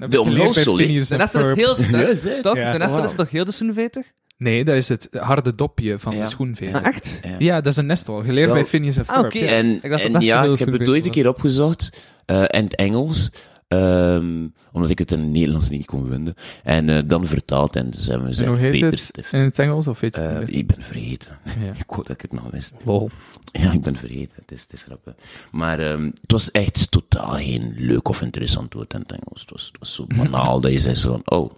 eh, 0.00 0.08
De 0.10 0.20
omhulsel, 0.20 0.76
de 0.76 0.84
nestel 1.16 1.40
is 1.50 1.56
heel... 1.56 1.76
Ja. 2.56 2.72
De 2.72 2.78
nestel 2.78 3.04
is 3.04 3.14
toch 3.14 3.30
heel 3.30 3.44
de 3.44 3.50
zoenveter? 3.52 4.04
Nee, 4.36 4.64
dat 4.64 4.74
is 4.74 4.88
het 4.88 5.08
harde 5.12 5.54
dopje 5.54 5.98
van 5.98 6.16
Ja. 6.16 6.22
de 6.24 6.30
schoenveter. 6.30 6.74
Ah, 6.80 6.86
echt? 6.86 7.20
Ja. 7.22 7.34
Ja, 7.38 7.54
dat 7.60 7.66
is 7.72 7.76
een 7.76 7.86
nestel. 7.86 8.22
Geleerd 8.22 8.52
bij 8.52 8.64
Phineas 8.66 8.96
en 8.96 9.06
Ah, 9.06 9.14
Ferb. 9.14 9.24
oké. 9.26 9.38
ja. 9.38 9.46
En, 9.50 9.66
Ik 9.70 9.80
dacht 9.82 9.90
dat 9.92 10.00
en 10.00 10.12
dat 10.12 10.22
ja, 10.22 10.42
ik 10.44 10.58
heb 10.58 10.72
het 10.72 10.88
ooit 10.88 11.04
een 11.04 11.10
keer 11.10 11.28
opgezocht. 11.28 11.90
eh 12.26 12.42
in 12.48 12.64
het 12.64 12.74
Engels. 12.74 13.30
ehm, 13.68 14.46
omdat 14.72 14.90
ik 14.90 14.98
het 14.98 15.12
in 15.12 15.20
het 15.20 15.28
Nederlands 15.28 15.68
niet 15.70 15.86
kon 15.86 16.06
vinden. 16.08 16.34
En 16.62 16.88
eh, 16.88 16.98
dan 17.06 17.26
vertaald 17.26 17.76
en 17.76 17.92
ze 17.98 18.10
hebben 18.10 18.28
heet 18.28 18.72
het 18.72 18.74
veterstift. 18.80 19.32
in 19.32 19.40
het 19.40 19.58
Engels? 19.58 19.86
Of 19.86 20.00
weet 20.00 20.16
je 20.16 20.22
het 20.22 20.46
niet? 20.46 20.56
ik 20.56 20.66
ben 20.66 20.82
vergeten. 20.82 21.38
Ja. 21.44 21.72
Ik 21.78 21.84
hoop 21.86 22.06
dat 22.06 22.16
ik 22.16 22.22
het 22.22 22.32
nog 22.32 22.50
wist. 22.50 22.74
Lol. 22.84 23.10
Ja, 23.52 23.72
ik 23.72 23.80
ben 23.80 23.96
vergeten. 23.96 24.32
Het 24.34 24.52
is, 24.52 24.62
het 24.62 24.72
is 24.72 24.82
grappig. 24.82 25.14
Maar 25.50 25.78
ehm, 25.80 26.04
het 26.20 26.32
was 26.32 26.50
echt 26.50 26.90
totaal 26.90 27.30
geen 27.32 27.74
leuk 27.78 28.08
of 28.08 28.22
interessant 28.22 28.72
woord 28.74 28.92
in 28.94 29.00
het 29.00 29.10
Engels. 29.12 29.40
Het 29.40 29.50
was, 29.50 29.66
het 29.66 29.78
was 29.78 29.94
zo 29.94 30.06
banaal 30.16 30.60
dat 30.60 30.72
je 30.72 30.80
zei 30.80 30.94
zo 30.94 31.10
van, 31.10 31.38
oh, 31.38 31.52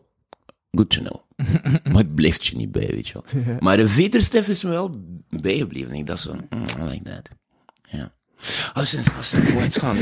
good 0.76 0.90
to 0.90 1.02
know. 1.02 1.20
maar 1.92 2.02
het 2.02 2.14
blijft 2.14 2.46
je 2.46 2.56
niet 2.56 2.72
bij, 2.72 2.86
weet 2.86 3.08
je 3.08 3.12
wel. 3.12 3.42
Maar 3.60 3.76
de 3.76 3.88
veterstift 3.88 4.48
is 4.48 4.62
me 4.62 4.70
wel 4.70 5.00
bijgebleven. 5.28 5.92
Ik 5.92 6.06
dacht 6.06 6.20
zo, 6.20 6.34
mm, 6.34 6.64
I 6.80 6.82
like 6.82 7.02
that. 7.02 7.28
Ja. 7.88 8.12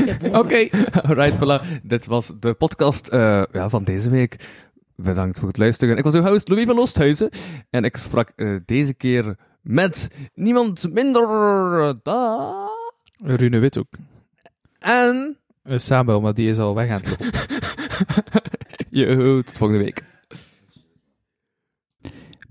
Heb 0.07 0.35
Oké. 0.43 0.69
Alright, 1.03 1.37
voilà. 1.37 1.83
Dit 1.83 2.07
was 2.07 2.33
de 2.41 2.55
podcast 2.55 3.09
eh, 3.09 3.43
ja, 3.53 3.69
van 3.69 3.85
deze 3.85 4.11
week. 4.11 4.37
Bedankt 4.97 5.39
voor 5.39 5.49
het 5.49 5.57
luisteren. 5.59 5.97
Ik 5.97 6.05
was 6.05 6.15
uw 6.15 6.23
host 6.23 6.49
Louis 6.49 6.67
van 6.67 6.79
Oosthuizen. 6.79 7.31
En 7.71 7.85
ik 7.85 7.97
sprak 7.97 8.33
eh, 8.37 8.57
deze 8.65 8.95
keer 8.95 9.37
met 9.61 10.11
niemand 10.35 10.93
minder 10.93 11.29
dan... 12.03 12.69
Rune 13.17 13.59
Withoek. 13.59 13.89
En... 14.79 15.37
Uh, 15.65 15.79
Sabel, 15.79 16.21
maar 16.21 16.35
die 16.35 16.49
is 16.49 16.59
al 16.59 16.75
weg 16.75 16.91
aan 16.91 17.01
het 17.01 17.11
lopen. 17.11 17.31
Yo, 18.91 19.43
tot 19.43 19.57
volgende 19.57 19.85
week. 19.85 20.03